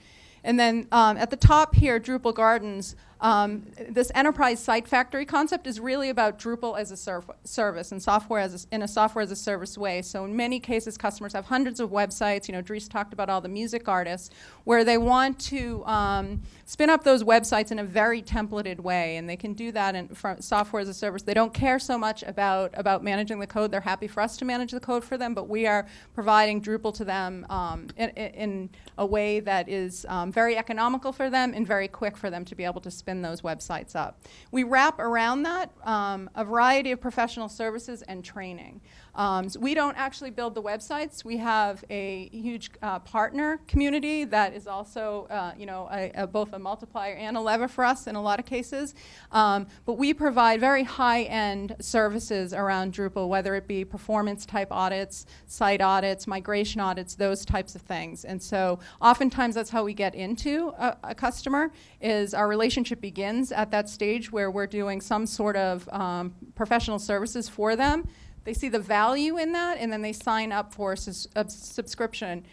And 0.44 0.60
then 0.60 0.88
um, 0.91 1.18
at 1.18 1.30
the 1.30 1.38
top 1.38 1.76
here, 1.76 2.00
Drupal 2.00 2.36
Gardens, 2.36 2.96
um, 3.24 3.63
this 3.89 4.11
enterprise 4.13 4.61
site 4.61 4.86
factory 4.86 5.26
concept 5.26 5.65
is 5.65 5.80
really 5.80 6.09
about 6.09 6.38
Drupal 6.38 6.78
as 6.78 6.91
a 6.91 7.24
service 7.45 7.93
and 7.93 8.03
software 8.03 8.41
as 8.41 8.66
a, 8.66 8.75
in 8.75 8.82
a 8.82 8.87
software 8.87 9.24
as 9.24 9.32
a 9.32 9.36
service 9.36 9.78
way. 9.78 10.01
So 10.01 10.25
in 10.25 10.36
many 10.36 10.59
cases, 10.59 10.97
customers 10.97 11.32
have 11.32 11.45
hundreds 11.45 11.79
of 11.79 11.89
websites. 11.89 12.50
You 12.50 12.54
know, 12.54 12.62
Dries 12.62 12.89
talked 12.89 13.13
about 13.13 13.29
all 13.29 13.39
the 13.39 13.47
music 13.47 13.87
artists, 13.87 14.29
where 14.66 14.83
they 14.83 14.97
want 14.97 15.39
to 15.39 15.86
um, 15.86 16.41
spin 16.66 16.89
up 16.89 17.05
those 17.05 17.24
websites 17.24 17.71
in 17.71 17.79
a 17.79 17.83
very 17.86 18.21
templated 18.21 18.82
way, 18.82 19.16
and 19.16 19.29
they 19.29 19.37
can 19.37 19.54
do 19.54 19.71
that 19.71 19.95
in 19.95 20.09
software 20.41 20.82
as 20.82 20.89
a 20.89 20.93
service. 20.93 21.21
They 21.21 21.33
don't 21.33 21.54
care 21.54 21.79
so 21.79 21.97
much 21.97 22.24
about 22.24 22.71
about 22.74 23.05
managing 23.05 23.39
the 23.39 23.47
code. 23.47 23.71
They're 23.71 23.79
happy 23.79 24.08
for 24.08 24.20
us 24.20 24.36
to 24.37 24.45
manage 24.45 24.71
the 24.71 24.82
code 24.82 25.04
for 25.04 25.17
them, 25.17 25.33
but 25.33 25.47
we 25.47 25.66
are 25.66 25.87
providing 26.13 26.62
Drupal 26.62 26.93
to 26.95 27.05
them 27.05 27.45
um, 27.50 27.87
in, 27.95 28.09
in, 28.09 28.70
a 28.97 29.05
way 29.05 29.39
that 29.39 29.70
is 29.70 30.05
um, 30.09 30.32
very 30.32 30.55
economical 30.58 31.12
for 31.12 31.29
them 31.29 31.54
and 31.55 31.66
very 31.66 31.87
quick 31.87 32.16
for 32.16 32.29
them 32.29 32.45
to 32.45 32.54
be 32.54 32.63
able 32.63 32.82
to 32.82 32.91
spin 32.91 33.13
those 33.22 33.42
websites 33.42 33.96
up. 33.96 34.22
We 34.52 34.64
wrap 34.64 35.00
around 35.00 35.44
that 35.44 35.72
um, 35.84 36.30
a 36.36 36.44
variety 36.44 36.92
of 36.92 37.02
professional 37.02 37.50
services 37.50 38.02
and 38.04 38.24
training. 38.24 38.82
Um, 39.16 39.50
so 39.50 39.60
we 39.60 39.74
don't 39.74 39.96
actually 39.96 40.32
build 40.32 40.56
the 40.56 40.62
websites. 40.62 41.24
We 41.24 41.38
have 41.38 41.84
a 41.90 42.30
huge 42.32 42.72
uh, 42.82 43.00
partner 43.00 43.60
community 43.68 44.24
that 44.26 44.54
is 44.54 44.68
also, 44.68 45.28
uh, 45.30 45.54
you 45.58 45.66
know, 45.66 45.88
a, 45.92 46.12
a 46.16 46.28
both 46.28 46.52
a 46.54 46.60
multiplier 46.60 47.14
and 47.14 47.38
a 47.38 47.40
lever 47.40 47.68
for 47.68 47.86
us 47.86 48.08
in 48.08 48.16
a 48.16 48.22
lot 48.22 48.40
of 48.40 48.46
cases. 48.46 48.96
Um, 49.32 49.68
but 49.86 49.94
we 49.94 50.14
provide 50.14 50.60
very 50.60 50.84
high-end 50.84 51.76
services 51.80 52.54
around 52.54 52.94
Drupal, 52.94 53.28
whether 53.28 53.54
it 53.56 53.68
be 53.68 53.86
performance-type 53.86 54.70
audits, 54.72 55.26
site 55.46 55.82
audits, 55.82 56.26
migration 56.26 56.82
audits, 56.82 57.16
those 57.16 57.46
types 57.46 57.76
of 57.76 57.82
things. 57.82 58.26
And 58.26 58.42
so 58.42 58.80
oftentimes 59.00 59.56
that's 59.56 59.70
how 59.70 59.84
we 59.84 59.94
get 59.94 60.16
into 60.16 60.74
a, 60.80 60.98
a 61.04 61.16
customer 61.16 61.72
is 62.02 62.34
our 62.34 62.48
relationship 62.48 63.00
begins 63.00 63.52
at 63.52 63.70
that 63.72 63.90
stage 63.90 64.32
where 64.32 64.50
we're 64.50 64.68
doing 64.68 65.02
some 65.02 65.28
sort 65.28 65.56
of 65.56 65.88
um, 65.90 66.34
professional 66.56 66.98
services 66.98 67.48
for 67.48 67.76
them 67.76 68.08
they 68.43 68.53
see 68.53 68.70
the 68.70 68.79
value 68.79 69.37
in 69.37 69.51
that, 69.53 69.78
and 69.78 69.91
then 69.91 70.01
they 70.01 70.13
sign 70.13 70.51
up 70.51 70.74
for 70.74 70.93
a 70.93 70.97
subscription 70.97 72.45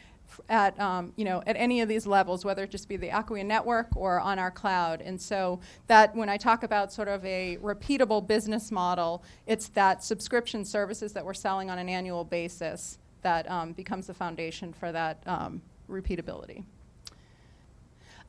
at 0.49 0.79
um, 0.79 1.13
you 1.17 1.25
know 1.25 1.43
at 1.47 1.57
any 1.57 1.81
of 1.81 1.89
these 1.89 2.07
levels, 2.07 2.45
whether 2.45 2.65
it 2.65 2.71
just 2.71 2.89
be 2.89 2.97
the 2.97 3.09
Acquia 3.09 3.45
network 3.45 3.89
or 3.97 4.21
on 4.21 4.39
our 4.39 4.51
cloud. 4.51 5.01
And 5.01 5.21
so 5.21 5.61
that 5.89 6.15
when 6.15 6.29
I 6.29 6.37
talk 6.37 6.63
about 6.63 6.93
sort 6.93 7.09
of 7.09 7.25
a 7.25 7.59
repeatable 7.63 8.27
business 8.27 8.71
model, 8.71 9.25
it's 9.47 9.69
that 9.69 10.05
subscription 10.05 10.65
services 10.65 11.13
that 11.13 11.25
we're 11.25 11.35
selling 11.35 11.71
on 11.71 11.79
an 11.79 11.89
annual 11.89 12.25
basis 12.25 12.99
that 13.23 13.51
um, 13.51 13.73
becomes 13.73 14.07
the 14.07 14.15
foundation 14.15 14.73
for 14.73 14.93
that 14.93 15.23
um, 15.27 15.61
repeatability. 15.89 16.65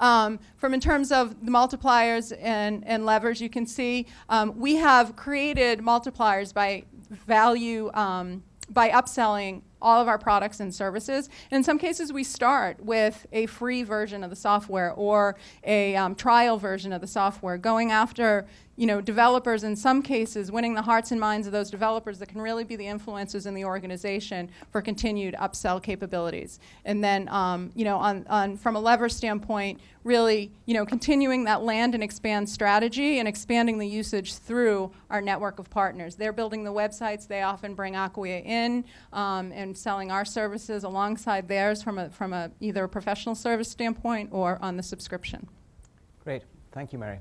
Um, 0.02 0.40
from 0.57 0.73
in 0.73 0.80
terms 0.80 1.11
of 1.11 1.45
the 1.45 1.52
multipliers 1.52 2.36
and, 2.41 2.84
and 2.86 3.06
levers, 3.06 3.40
you 3.40 3.49
can 3.49 3.65
see 3.65 4.07
um, 4.30 4.60
we 4.60 4.76
have 4.76 5.15
created 5.15 5.80
multipliers 5.80 6.53
by 6.53 6.84
value 7.10 7.91
um, 7.94 8.44
by 8.69 8.90
upselling 8.90 9.61
all 9.82 10.02
of 10.02 10.07
our 10.07 10.18
products 10.18 10.60
and 10.60 10.73
services. 10.73 11.30
And 11.49 11.57
in 11.57 11.64
some 11.64 11.78
cases, 11.78 12.14
we 12.14 12.23
start 12.23 12.84
with 12.84 13.26
a 13.32 13.45
free 13.48 13.84
version 13.84 14.23
of 14.23 14.30
the 14.30 14.36
software 14.36 14.94
or 14.94 15.36
a 15.64 15.95
um, 15.95 16.15
trial 16.15 16.57
version 16.57 16.94
of 16.94 17.02
the 17.02 17.07
software, 17.07 17.57
going 17.57 17.91
after 17.91 18.45
you 18.82 18.88
know, 18.88 18.99
developers 18.99 19.64
in 19.64 19.76
some 19.76 20.02
cases, 20.02 20.52
winning 20.52 20.74
the 20.74 20.82
hearts 20.82 21.12
and 21.12 21.20
minds 21.20 21.45
of 21.45 21.53
those 21.53 21.70
developers 21.70 22.18
that 22.18 22.28
can 22.28 22.41
really 22.41 22.64
be 22.64 22.76
the 22.76 22.86
influencers 22.86 23.45
in 23.45 23.53
the 23.53 23.64
organization 23.64 24.49
for 24.72 24.82
continued 24.82 25.36
upsell 25.36 25.80
capabilities. 25.80 26.60
And 26.84 27.03
then, 27.03 27.30
um, 27.30 27.72
you 27.76 27.86
know, 27.86 27.98
on, 27.98 28.26
on 28.28 28.58
from 28.58 28.76
a 28.76 28.80
lever 28.80 29.08
standpoint, 29.08 29.80
really, 30.03 30.52
you 30.66 30.74
know, 30.74 30.84
continuing 30.84 31.44
that 31.44 31.62
land 31.62 31.94
and 31.94 32.03
expand 32.03 32.49
strategy 32.49 33.20
and 33.20 33.28
expanding 33.28 33.78
the 33.78 33.88
usage 33.88 34.34
through 34.34 34.91
our 35.12 35.22
network 35.22 35.60
of 35.60 35.70
partners. 35.70 36.16
They're 36.16 36.34
building 36.34 36.64
the 36.64 36.74
websites. 36.74 37.28
They 37.28 37.44
often 37.44 37.76
bring 37.76 37.94
Acquia 37.94 38.44
in 38.44 38.84
um, 39.14 39.52
and 39.52 39.78
selling 39.78 40.10
our 40.10 40.26
services 40.26 40.86
alongside 40.86 41.48
theirs 41.48 41.84
from 41.84 41.99
a 41.99 42.10
from 42.10 42.34
a 42.34 42.49
either 42.60 42.86
a 42.86 42.90
professional 42.90 43.36
service 43.36 43.70
standpoint 43.70 44.30
or 44.32 44.58
on 44.60 44.76
the 44.76 44.84
subscription. 44.84 45.48
Great, 46.24 46.41
thank 46.72 46.91
you, 46.91 46.98
Mary. 46.98 47.20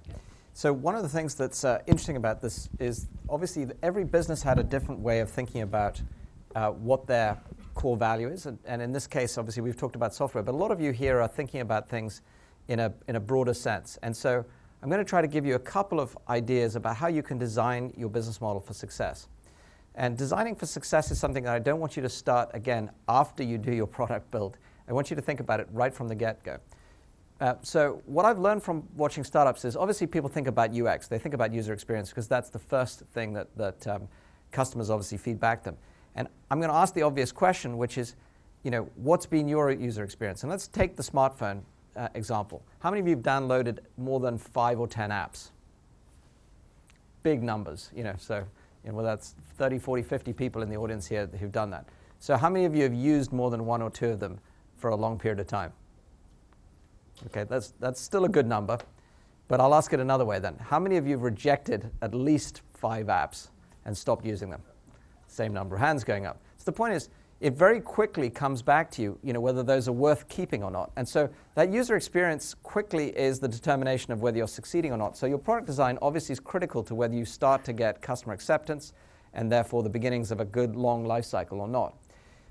So 0.61 0.75
one 0.75 0.95
of 0.95 1.03
the 1.03 1.09
things 1.09 1.35
that's 1.35 1.65
uh, 1.65 1.81
interesting 1.87 2.17
about 2.17 2.43
this 2.43 2.69
is 2.79 3.09
obviously 3.31 3.67
every 3.83 4.05
business 4.05 4.43
had 4.43 4.59
a 4.59 4.63
different 4.63 5.01
way 5.01 5.21
of 5.21 5.31
thinking 5.31 5.63
about 5.63 6.03
uh, 6.55 6.73
what 6.73 7.07
their 7.07 7.41
core 7.73 7.97
value 7.97 8.29
is, 8.29 8.45
and, 8.45 8.59
and 8.67 8.83
in 8.83 8.93
this 8.93 9.07
case, 9.07 9.39
obviously 9.39 9.63
we've 9.63 9.79
talked 9.79 9.97
about 9.97 10.13
software, 10.15 10.45
but 10.45 10.53
a 10.53 10.59
lot 10.59 10.71
of 10.71 10.79
you 10.79 10.93
here 10.93 11.19
are 11.19 11.29
thinking 11.29 11.63
about 11.63 11.89
things 11.89 12.21
in 12.69 12.79
a, 12.79 12.93
in 13.09 13.17
a 13.17 13.21
broader 13.21 13.55
sense. 13.55 13.99
And 14.03 14.15
so 14.15 14.45
I'm 14.83 14.91
going 14.91 15.03
to 15.03 15.09
try 15.09 15.23
to 15.23 15.29
give 15.29 15.47
you 15.47 15.55
a 15.55 15.59
couple 15.59 15.99
of 15.99 16.15
ideas 16.29 16.77
about 16.77 16.95
how 16.95 17.09
you 17.09 17.23
can 17.23 17.39
design 17.39 17.95
your 17.97 18.11
business 18.11 18.39
model 18.39 18.61
for 18.61 18.75
success. 18.75 19.29
And 19.95 20.15
designing 20.15 20.57
for 20.57 20.67
success 20.67 21.11
is 21.11 21.19
something 21.19 21.45
that 21.45 21.55
I 21.55 21.59
don't 21.59 21.81
want 21.81 21.97
you 21.97 22.03
to 22.03 22.11
start 22.11 22.51
again 22.53 22.91
after 23.09 23.43
you 23.43 23.57
do 23.57 23.73
your 23.73 23.87
product 23.97 24.31
build. 24.31 24.59
I 24.87 24.93
want 24.93 25.09
you 25.09 25.17
to 25.17 25.23
think 25.23 25.41
about 25.41 25.61
it 25.61 25.69
right 25.73 25.95
from 25.95 26.07
the 26.07 26.15
get 26.15 26.45
go. 26.45 26.59
Uh, 27.41 27.55
so, 27.63 28.03
what 28.05 28.27
I've 28.27 28.39
learned 28.39 28.63
from 28.63 28.87
watching 28.97 29.25
startups 29.25 29.65
is 29.65 29.75
obviously 29.75 30.07
people 30.07 30.29
think 30.29 30.47
about 30.47 30.77
UX, 30.79 31.09
they 31.09 31.19
think 31.19 31.35
about 31.35 31.55
user 31.55 31.73
experience 31.73 32.11
because 32.11 32.29
that's 32.29 32.51
the 32.51 32.59
first 32.59 33.01
thing 33.15 33.33
that, 33.33 33.49
that 33.57 33.87
um, 33.87 34.09
customers 34.53 34.91
obviously 34.91 35.17
feedback 35.17 35.65
them. 35.65 35.77
And 36.17 36.29
I'm 36.51 36.59
going 36.59 36.71
to 36.71 36.77
ask 36.77 36.93
the 36.93 37.03
obvious 37.03 37.33
question, 37.33 37.79
which 37.79 37.97
is, 37.97 38.17
you 38.63 38.71
know, 38.71 38.91
what's 38.97 39.25
been 39.25 39.49
your 39.49 39.71
user 39.71 40.05
experience? 40.05 40.43
And 40.43 40.51
let's 40.51 40.69
take 40.69 40.97
the 40.97 41.03
smartphone 41.03 41.63
uh, 41.97 42.09
example. 42.15 42.63
How 42.81 42.91
many 42.91 43.01
of 43.01 43.09
you 43.09 43.17
have 43.17 43.25
downloaded 43.25 43.79
more 43.97 44.21
than 44.21 44.37
five 44.37 44.79
or 44.79 44.87
10 44.87 45.09
apps? 45.09 45.51
Big 47.23 47.43
numbers, 47.43 47.91
you 47.97 48.05
know, 48.05 48.15
so 48.19 48.45
you 48.85 48.91
know, 48.91 48.97
well, 48.97 49.05
that's 49.05 49.35
30, 49.57 49.79
40, 49.79 50.03
50 50.03 50.33
people 50.35 50.61
in 50.61 50.69
the 50.69 50.77
audience 50.77 51.07
here 51.07 51.27
who've 51.39 51.53
done 51.53 51.71
that. 51.71 51.87
So 52.19 52.37
how 52.37 52.51
many 52.51 52.67
of 52.67 52.75
you 52.75 52.83
have 52.83 52.95
used 52.95 53.33
more 53.33 53.51
than 53.51 53.65
one 53.65 53.81
or 53.81 53.89
two 53.89 54.11
of 54.11 54.21
them 54.21 54.39
for 54.77 54.91
a 54.91 54.97
long 54.97 55.19
period 55.19 55.41
of 55.41 55.47
time? 55.47 55.73
Okay, 57.27 57.45
that's, 57.45 57.75
that's 57.81 58.01
still 58.01 58.25
a 58.25 58.29
good 58.29 58.47
number, 58.47 58.79
but 59.49 59.61
I'll 59.61 59.75
ask 59.75 59.93
it 59.93 60.01
another 60.01 60.25
way 60.25 60.39
then. 60.39 60.57
How 60.59 60.79
many 60.79 60.97
of 60.97 61.07
you 61.07 61.13
have 61.13 61.23
rejected 61.23 61.91
at 62.03 62.15
least 62.15 62.63
five 62.75 63.07
apps 63.07 63.49
and 63.85 63.97
stopped 63.97 64.25
using 64.25 64.51
them? 64.51 64.63
Same 65.27 65.53
number 65.53 65.77
of 65.77 65.81
hands 65.81 66.03
going 66.03 66.27
up. 66.27 66.41
So 66.57 66.65
the 66.65 66.73
point 66.73 66.95
is, 66.95 67.11
it 67.41 67.55
very 67.55 67.81
quickly 67.81 68.29
comes 68.29 68.61
back 68.61 68.91
to 68.93 69.03
you, 69.03 69.19
you 69.23 69.33
know, 69.33 69.41
whether 69.41 69.63
those 69.63 69.89
are 69.89 69.93
worth 69.93 70.29
keeping 70.29 70.63
or 70.63 70.71
not. 70.71 70.93
And 70.97 71.09
so 71.09 71.29
that 71.55 71.73
user 71.73 71.97
experience 71.97 72.55
quickly 72.63 73.17
is 73.17 73.41
the 73.41 73.49
determination 73.49 74.13
of 74.13 74.21
whether 74.21 74.37
you're 74.37 74.47
succeeding 74.47 74.93
or 74.93 74.99
not. 74.99 75.17
So 75.17 75.27
your 75.27 75.39
product 75.39 75.67
design 75.67 75.99
obviously 76.03 76.35
is 76.35 76.41
critical 76.41 76.83
to 76.85 76.95
whether 76.95 77.15
you 77.15 77.25
start 77.25 77.65
to 77.65 77.73
get 77.73 78.03
customer 78.03 78.35
acceptance 78.35 78.93
and 79.33 79.51
therefore 79.51 79.83
the 79.83 79.89
beginnings 79.89 80.31
of 80.31 80.41
a 80.41 80.45
good 80.45 80.77
long 80.77 81.07
life 81.07 81.25
cycle 81.25 81.61
or 81.61 81.69
not. 81.69 81.97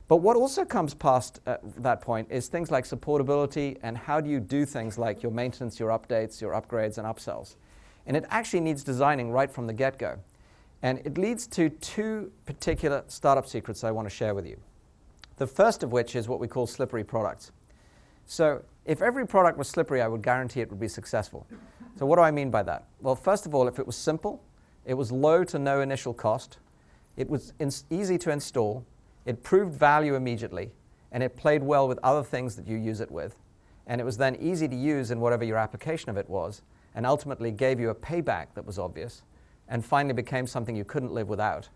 But 0.10 0.18
what 0.18 0.36
also 0.36 0.66
comes 0.66 0.96
past 0.96 1.40
uh, 1.46 1.58
that 1.78 2.02
point 2.02 2.30
is 2.32 2.48
things 2.48 2.72
like 2.72 2.84
supportability 2.84 3.78
and 3.84 3.96
how 3.96 4.20
do 4.20 4.28
you 4.28 4.40
do 4.40 4.66
things 4.66 4.98
like 4.98 5.22
your 5.22 5.32
maintenance, 5.32 5.80
your 5.80 5.92
updates, 5.92 6.42
your 6.42 6.54
upgrades, 6.54 6.98
and 6.98 7.06
upsells. 7.06 7.58
And 8.08 8.18
it 8.18 8.26
actually 8.32 8.62
needs 8.62 8.84
designing 8.84 9.30
right 9.30 9.52
from 9.52 9.68
the 9.68 9.74
get 9.74 10.00
go. 10.00 10.18
And 10.82 10.98
it 11.06 11.20
leads 11.20 11.46
to 11.48 11.70
two 11.70 12.32
particular 12.48 13.04
startup 13.06 13.48
secrets 13.48 13.84
I 13.84 13.92
want 13.92 14.08
to 14.08 14.10
share 14.10 14.34
with 14.34 14.48
you. 14.48 14.60
The 15.38 15.46
first 15.46 15.84
of 15.84 15.92
which 15.92 16.16
is 16.16 16.28
what 16.28 16.40
we 16.40 16.48
call 16.48 16.66
slippery 16.66 17.04
products. 17.04 17.52
So 18.26 18.64
if 18.86 19.04
every 19.04 19.28
product 19.28 19.60
was 19.60 19.68
slippery, 19.68 20.02
I 20.02 20.08
would 20.08 20.24
guarantee 20.24 20.62
it 20.62 20.72
would 20.72 20.80
be 20.80 20.88
successful. 20.88 21.46
So 22.00 22.08
what 22.08 22.16
do 22.16 22.24
I 22.24 22.32
mean 22.32 22.50
by 22.50 22.64
that? 22.64 22.86
Well, 23.00 23.16
first 23.16 23.46
of 23.46 23.54
all, 23.54 23.68
if 23.68 23.78
it 23.78 23.86
was 23.86 23.96
simple, 23.96 24.42
it 24.86 24.96
was 24.96 25.12
low 25.12 25.44
to 25.44 25.60
no 25.60 25.82
initial 25.82 26.16
cost, 26.16 26.58
it 27.16 27.30
was 27.30 27.54
easy 27.92 28.18
to 28.18 28.32
install, 28.32 28.84
it 29.26 29.44
proved 29.44 29.74
value 29.74 30.16
immediately, 30.16 30.72
and 31.12 31.24
it 31.24 31.36
played 31.36 31.64
well 31.64 31.88
with 31.88 32.00
other 32.04 32.24
things 32.24 32.56
that 32.56 32.68
you 32.68 32.78
use 32.78 33.00
it 33.00 33.12
with, 33.12 33.36
and 33.88 34.00
it 34.00 34.04
was 34.04 34.18
then 34.18 34.36
easy 34.36 34.68
to 34.68 34.76
use 34.76 35.12
in 35.12 35.20
whatever 35.20 35.44
your 35.44 35.58
application 35.58 36.10
of 36.10 36.18
it 36.18 36.30
was, 36.30 36.62
and 36.96 37.06
ultimately 37.06 37.52
gave 37.52 37.80
you 37.80 37.90
a 37.90 37.96
payback 37.96 38.48
that 38.56 38.66
was 38.66 38.80
obvious, 38.80 39.24
and 39.68 39.86
finally 39.86 40.14
became 40.14 40.48
something 40.48 40.76
you 40.76 40.86
couldn't 40.86 41.12
live 41.12 41.30
without, 41.30 41.70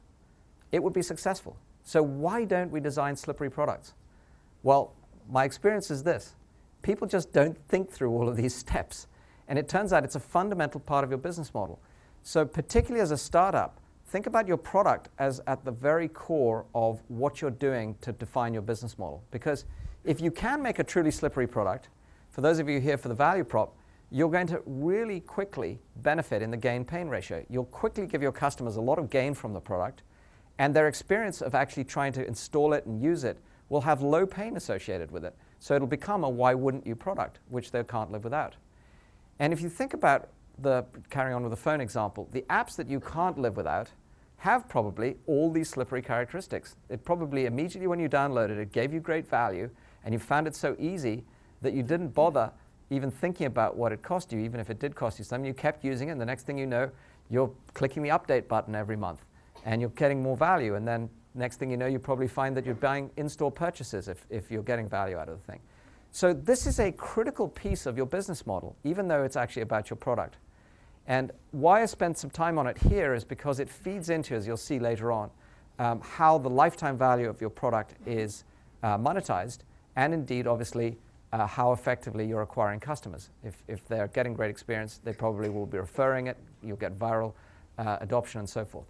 it 0.72 0.82
would 0.82 0.94
be 0.94 1.04
successful. 1.04 1.56
So 1.84 2.02
why 2.02 2.46
don't 2.46 2.72
we 2.72 2.80
design 2.80 3.16
slippery 3.16 3.50
products? 3.50 3.94
Well, 4.64 4.94
my 5.30 5.44
experience 5.44 5.92
is 5.92 6.04
this. 6.04 6.36
People 6.82 7.08
just 7.08 7.32
don't 7.32 7.58
think 7.68 7.92
through 7.92 8.12
all 8.12 8.28
of 8.28 8.36
these 8.36 8.56
steps. 8.64 9.08
And 9.48 9.60
it 9.60 9.70
turns 9.70 9.94
out 9.94 10.04
it's 10.04 10.16
a 10.16 10.20
fundamental 10.20 10.80
part 10.80 11.04
of 11.04 11.12
your 11.12 11.20
business 11.20 11.54
model. 11.54 11.80
So 12.24 12.46
particularly 12.46 13.02
as 13.02 13.12
a 13.12 13.18
startup, 13.18 13.80
think 14.14 14.28
about 14.28 14.48
your 14.48 14.58
product 14.58 15.10
as 15.18 15.42
at 15.48 15.66
the 15.66 15.72
very 15.72 16.08
core 16.08 16.68
of 16.76 17.02
what 17.08 17.42
you're 17.42 17.50
doing 17.50 17.96
to 18.00 18.12
define 18.12 18.54
your 18.54 18.62
business 18.62 19.00
model. 19.00 19.24
Because 19.32 19.66
if 20.04 20.22
you 20.22 20.30
can 20.30 20.62
make 20.62 20.78
a 20.78 20.84
truly 20.84 21.10
slippery 21.10 21.48
product, 21.48 21.90
for 22.30 22.42
those 22.42 22.60
of 22.60 22.70
you 22.70 22.80
here 22.80 22.96
for 22.96 23.08
the 23.08 23.16
value 23.16 23.44
prop, 23.44 23.76
you're 24.12 24.30
going 24.30 24.46
to 24.46 24.62
really 24.68 25.20
quickly 25.20 25.80
benefit 26.04 26.44
in 26.44 26.52
the 26.52 26.58
gain 26.58 26.86
pain 26.86 27.08
ratio. 27.08 27.44
You'll 27.50 27.66
quickly 27.66 28.06
give 28.06 28.22
your 28.22 28.32
customers 28.32 28.76
a 28.76 28.82
lot 28.82 29.00
of 29.00 29.10
gain 29.10 29.34
from 29.34 29.52
the 29.52 29.60
product 29.60 30.04
and 30.60 30.76
their 30.76 30.88
experience 30.88 31.42
of 31.42 31.56
actually 31.56 31.86
trying 31.86 32.14
to 32.14 32.28
install 32.28 32.74
it 32.74 32.86
and 32.86 33.02
use 33.02 33.24
it 33.24 33.40
will 33.70 33.82
have 33.82 34.04
low 34.04 34.28
pain 34.28 34.58
associated 34.58 35.10
with 35.10 35.26
it. 35.26 35.36
So 35.58 35.74
it'll 35.74 35.88
become 35.88 36.24
a 36.24 36.30
why 36.30 36.54
wouldn't 36.54 36.86
you 36.86 36.96
product, 36.96 37.40
which 37.50 37.72
they 37.72 37.84
can't 37.84 38.12
live 38.12 38.24
without. 38.24 38.58
And 39.40 39.52
if 39.52 39.60
you 39.60 39.70
think 39.70 39.96
about 39.96 40.30
the, 40.60 40.86
carrying 41.10 41.36
on 41.36 41.42
with 41.42 41.52
the 41.52 41.58
phone 41.58 41.82
example, 41.82 42.30
the 42.32 42.44
apps 42.44 42.76
that 42.76 42.88
you 42.88 43.00
can't 43.00 43.40
live 43.40 43.58
without 43.58 43.90
have 44.44 44.68
probably 44.68 45.16
all 45.26 45.50
these 45.50 45.70
slippery 45.70 46.02
characteristics. 46.02 46.76
It 46.90 47.06
probably 47.06 47.46
immediately 47.46 47.88
when 47.88 47.98
you 47.98 48.10
downloaded 48.10 48.58
it 48.58 48.74
gave 48.74 48.94
you 48.94 49.00
great 49.00 49.26
value 49.26 49.70
and 50.04 50.14
you 50.14 50.20
found 50.20 50.48
it 50.48 50.54
so 50.54 50.76
easy 50.80 51.24
that 51.62 51.72
you 51.72 51.82
didn't 51.82 52.10
bother 52.10 52.52
even 52.90 53.10
thinking 53.10 53.48
about 53.48 53.78
what 53.78 53.94
it 53.94 54.02
cost 54.04 54.34
you, 54.34 54.40
even 54.40 54.60
if 54.60 54.70
it 54.70 54.80
did 54.80 54.96
cost 54.96 55.18
you 55.18 55.24
something. 55.24 55.46
You 55.46 55.54
kept 55.54 55.86
using 55.86 56.10
it, 56.10 56.12
and 56.12 56.20
the 56.20 56.26
next 56.26 56.46
thing 56.46 56.58
you 56.58 56.66
know, 56.66 56.92
you're 57.30 57.50
clicking 57.74 58.04
the 58.04 58.10
update 58.10 58.50
button 58.50 58.76
every 58.76 58.98
month 58.98 59.24
and 59.64 59.80
you're 59.80 59.92
getting 59.92 60.22
more 60.22 60.36
value. 60.36 60.76
And 60.76 60.86
then 60.86 61.10
next 61.36 61.56
thing 61.56 61.72
you 61.72 61.78
know, 61.78 61.88
you 61.88 61.98
probably 61.98 62.28
find 62.28 62.58
that 62.58 62.66
you're 62.66 62.76
buying 62.76 63.12
in-store 63.16 63.50
purchases 63.50 64.10
if, 64.10 64.26
if 64.30 64.52
you're 64.52 64.62
getting 64.62 64.90
value 64.90 65.16
out 65.16 65.30
of 65.30 65.40
the 65.40 65.52
thing. 65.52 65.62
So 66.12 66.34
this 66.34 66.68
is 66.68 66.82
a 66.82 66.92
critical 66.92 67.48
piece 67.48 67.86
of 67.86 67.96
your 67.96 68.08
business 68.08 68.46
model, 68.46 68.76
even 68.84 69.08
though 69.08 69.24
it's 69.24 69.38
actually 69.38 69.62
about 69.62 69.90
your 69.90 69.96
product. 69.96 70.36
And 71.08 71.32
why 71.52 71.82
I 71.82 71.86
spent 71.86 72.18
some 72.18 72.30
time 72.30 72.58
on 72.58 72.68
it 72.68 72.78
here 72.78 73.14
is 73.14 73.24
because 73.24 73.60
it 73.60 73.70
feeds 73.70 74.10
into, 74.10 74.36
as 74.36 74.48
you'll 74.48 74.58
see 74.58 74.80
later 74.80 75.12
on, 75.12 75.30
um, 75.80 76.02
how 76.02 76.38
the 76.38 76.50
lifetime 76.50 76.98
value 76.98 77.30
of 77.30 77.42
your 77.42 77.50
product 77.50 77.96
is 78.06 78.46
uh, 78.84 78.98
monetized, 78.98 79.60
and 79.96 80.14
indeed, 80.14 80.48
obviously, 80.48 80.98
uh, 81.32 81.48
how 81.48 81.72
effectively 81.72 82.26
you're 82.26 82.44
acquiring 82.44 82.80
customers. 82.80 83.30
If, 83.44 83.64
if 83.68 83.88
they're 83.88 84.08
getting 84.08 84.34
great 84.34 84.50
experience, 84.50 85.02
they 85.04 85.14
probably 85.14 85.50
will 85.50 85.66
be 85.66 85.78
referring 85.78 86.28
it, 86.28 86.38
you'll 86.62 86.78
get 86.78 86.98
viral 86.98 87.34
uh, 87.78 87.98
adoption, 88.02 88.40
and 88.40 88.50
so 88.50 88.64
forth. 88.64 88.86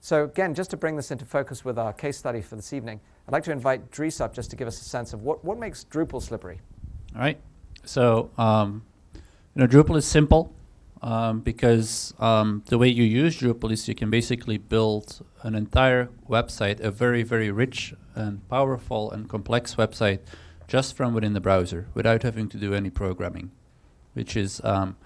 So 0.00 0.24
again, 0.24 0.54
just 0.54 0.70
to 0.70 0.76
bring 0.76 0.96
this 0.96 1.10
into 1.10 1.24
focus 1.24 1.64
with 1.64 1.78
our 1.78 1.92
case 1.92 2.16
study 2.16 2.40
for 2.40 2.56
this 2.56 2.72
evening, 2.72 3.00
I'd 3.26 3.32
like 3.32 3.42
to 3.44 3.52
invite 3.52 3.90
Dries 3.90 4.20
up 4.20 4.32
just 4.32 4.50
to 4.50 4.56
give 4.56 4.68
us 4.68 4.80
a 4.80 4.84
sense 4.84 5.12
of 5.12 5.22
what, 5.22 5.44
what 5.44 5.58
makes 5.58 5.84
Drupal 5.84 6.22
slippery. 6.22 6.60
All 7.14 7.22
right. 7.22 7.40
So, 7.84 8.30
um, 8.38 8.82
you 9.14 9.20
know, 9.56 9.66
Drupal 9.66 9.96
is 9.96 10.04
simple 10.06 10.54
um, 11.02 11.40
because 11.40 12.14
um, 12.18 12.62
the 12.66 12.78
way 12.78 12.88
you 12.88 13.04
use 13.04 13.38
Drupal 13.40 13.70
is 13.70 13.88
you 13.88 13.94
can 13.94 14.10
basically 14.10 14.58
build 14.58 15.24
an 15.42 15.54
entire 15.54 16.08
website, 16.28 16.80
a 16.80 16.90
very, 16.90 17.22
very 17.22 17.50
rich 17.50 17.94
and 18.14 18.46
powerful 18.48 19.10
and 19.10 19.28
complex 19.28 19.76
website 19.76 20.20
just 20.66 20.96
from 20.96 21.14
within 21.14 21.32
the 21.32 21.40
browser 21.40 21.86
without 21.94 22.22
having 22.22 22.48
to 22.48 22.58
do 22.58 22.74
any 22.74 22.90
programming, 22.90 23.50
which 24.12 24.36
is, 24.36 24.60
um, 24.64 24.96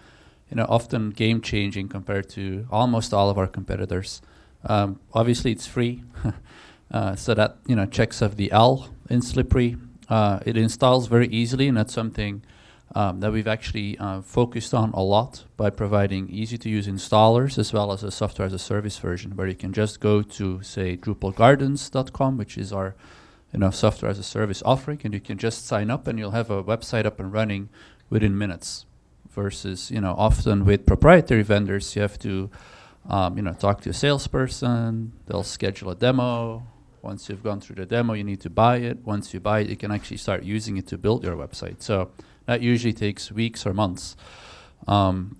you 0.50 0.56
know, 0.56 0.66
often 0.68 1.10
game 1.10 1.40
changing 1.40 1.88
compared 1.88 2.28
to 2.30 2.66
almost 2.70 3.14
all 3.14 3.30
of 3.30 3.38
our 3.38 3.46
competitors. 3.46 4.20
Um, 4.64 5.00
obviously, 5.12 5.52
it's 5.52 5.66
free, 5.66 6.02
uh, 6.90 7.16
so 7.16 7.34
that 7.34 7.58
you 7.66 7.74
know 7.74 7.86
checks 7.86 8.22
off 8.22 8.36
the 8.36 8.50
L 8.52 8.90
in 9.08 9.22
Slippery. 9.22 9.76
Uh, 10.08 10.40
it 10.44 10.56
installs 10.56 11.06
very 11.06 11.28
easily, 11.28 11.68
and 11.68 11.76
that's 11.76 11.92
something 11.92 12.42
um, 12.94 13.20
that 13.20 13.32
we've 13.32 13.48
actually 13.48 13.96
uh, 13.98 14.20
focused 14.20 14.74
on 14.74 14.90
a 14.92 15.02
lot 15.02 15.44
by 15.56 15.70
providing 15.70 16.28
easy-to-use 16.28 16.86
installers 16.86 17.58
as 17.58 17.72
well 17.72 17.92
as 17.92 18.02
a 18.02 18.10
software 18.10 18.46
as 18.46 18.52
a 18.52 18.58
service 18.58 18.98
version, 18.98 19.32
where 19.36 19.46
you 19.46 19.54
can 19.54 19.72
just 19.72 20.00
go 20.00 20.22
to 20.22 20.62
say 20.62 20.96
DrupalGardens.com, 20.96 22.36
which 22.36 22.58
is 22.58 22.72
our 22.72 22.94
you 23.52 23.58
know 23.58 23.70
software 23.70 24.10
as 24.10 24.18
a 24.18 24.22
service 24.22 24.62
offering, 24.64 25.00
and 25.04 25.14
you 25.14 25.20
can 25.20 25.38
just 25.38 25.66
sign 25.66 25.90
up, 25.90 26.06
and 26.06 26.18
you'll 26.18 26.32
have 26.32 26.50
a 26.50 26.62
website 26.62 27.06
up 27.06 27.18
and 27.18 27.32
running 27.32 27.68
within 28.10 28.36
minutes 28.36 28.84
versus 29.30 29.90
you 29.90 30.00
know 30.00 30.14
often 30.18 30.64
with 30.64 30.84
proprietary 30.84 31.42
vendors 31.42 31.96
you 31.96 32.02
have 32.02 32.18
to 32.18 32.50
um, 33.08 33.36
you 33.36 33.42
know 33.42 33.54
talk 33.54 33.80
to 33.80 33.90
a 33.90 33.94
salesperson. 33.94 35.12
They'll 35.26 35.42
schedule 35.42 35.90
a 35.90 35.94
demo. 35.94 36.66
Once 37.00 37.28
you've 37.28 37.42
gone 37.42 37.60
through 37.60 37.74
the 37.76 37.86
demo, 37.86 38.12
you 38.12 38.22
need 38.22 38.40
to 38.40 38.50
buy 38.50 38.76
it. 38.76 38.98
Once 39.04 39.34
you 39.34 39.40
buy 39.40 39.60
it, 39.60 39.68
you 39.68 39.76
can 39.76 39.90
actually 39.90 40.18
start 40.18 40.44
using 40.44 40.76
it 40.76 40.86
to 40.86 40.96
build 40.96 41.24
your 41.24 41.34
website. 41.34 41.82
So 41.82 42.12
that 42.46 42.60
usually 42.60 42.92
takes 42.92 43.30
weeks 43.30 43.66
or 43.66 43.72
months. 43.72 44.16
Um, 44.86 45.36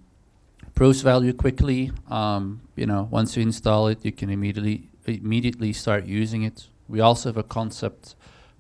pros 0.75 1.03
value 1.03 1.33
quickly. 1.33 1.93
Um, 2.09 2.63
you 2.77 2.87
know, 2.87 3.09
once 3.11 3.37
you 3.37 3.43
install 3.43 3.89
it, 3.89 4.05
you 4.05 4.13
can 4.13 4.31
immediately 4.31 4.89
immediately 5.07 5.73
start 5.73 6.05
using 6.07 6.43
it. 6.43 6.69
We 6.89 7.01
also 7.01 7.29
have 7.31 7.37
a 7.37 7.43
concept 7.43 8.15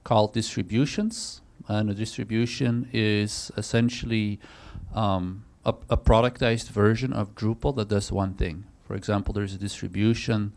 called 0.05 0.35
distributions, 0.35 1.41
and 1.69 1.89
a 1.91 1.95
distribution 1.95 2.89
is 2.93 3.53
essentially 3.57 4.41
um, 4.95 5.45
a, 5.65 5.75
a, 5.89 5.97
productized 5.97 6.69
version 6.71 7.13
of 7.13 7.35
Drupal 7.35 7.77
that 7.77 7.89
does 7.89 8.11
one 8.11 8.35
thing. 8.35 8.65
For 8.87 8.97
example, 8.97 9.33
there's 9.33 9.55
a 9.55 9.59
distribution 9.59 10.53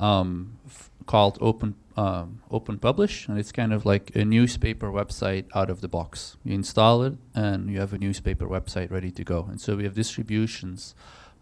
um, 0.00 0.58
called 1.06 1.38
Open 1.40 1.74
um, 1.96 2.42
Open 2.50 2.78
Publish, 2.78 3.28
and 3.28 3.38
it's 3.38 3.52
kind 3.52 3.72
of 3.72 3.84
like 3.84 4.14
a 4.14 4.24
newspaper 4.24 4.90
website 4.90 5.44
out 5.54 5.70
of 5.70 5.80
the 5.80 5.88
box. 5.88 6.36
You 6.44 6.54
install 6.54 7.02
it, 7.02 7.14
and 7.34 7.70
you 7.70 7.80
have 7.80 7.92
a 7.92 7.98
newspaper 7.98 8.46
website 8.46 8.90
ready 8.90 9.10
to 9.10 9.24
go. 9.24 9.46
And 9.48 9.60
so 9.60 9.76
we 9.76 9.84
have 9.84 9.94
distributions 9.94 10.94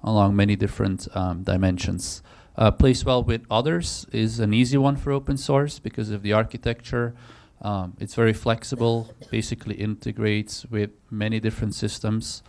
along 0.02 0.36
many 0.36 0.56
different 0.56 1.08
um, 1.14 1.42
dimensions. 1.42 2.22
Uh, 2.56 2.70
well 3.06 3.22
with 3.22 3.42
others 3.50 4.06
is 4.12 4.40
an 4.40 4.52
easy 4.52 4.76
one 4.76 4.96
for 4.96 5.12
open 5.12 5.36
source 5.36 5.78
because 5.78 6.10
of 6.10 6.22
the 6.22 6.32
architecture. 6.32 7.14
Um, 7.62 7.96
it's 8.00 8.14
very 8.14 8.32
flexible, 8.32 9.14
basically 9.30 9.76
integrates 9.76 10.66
with 10.66 10.90
many 11.10 11.40
different 11.40 11.74
systems. 11.74 12.42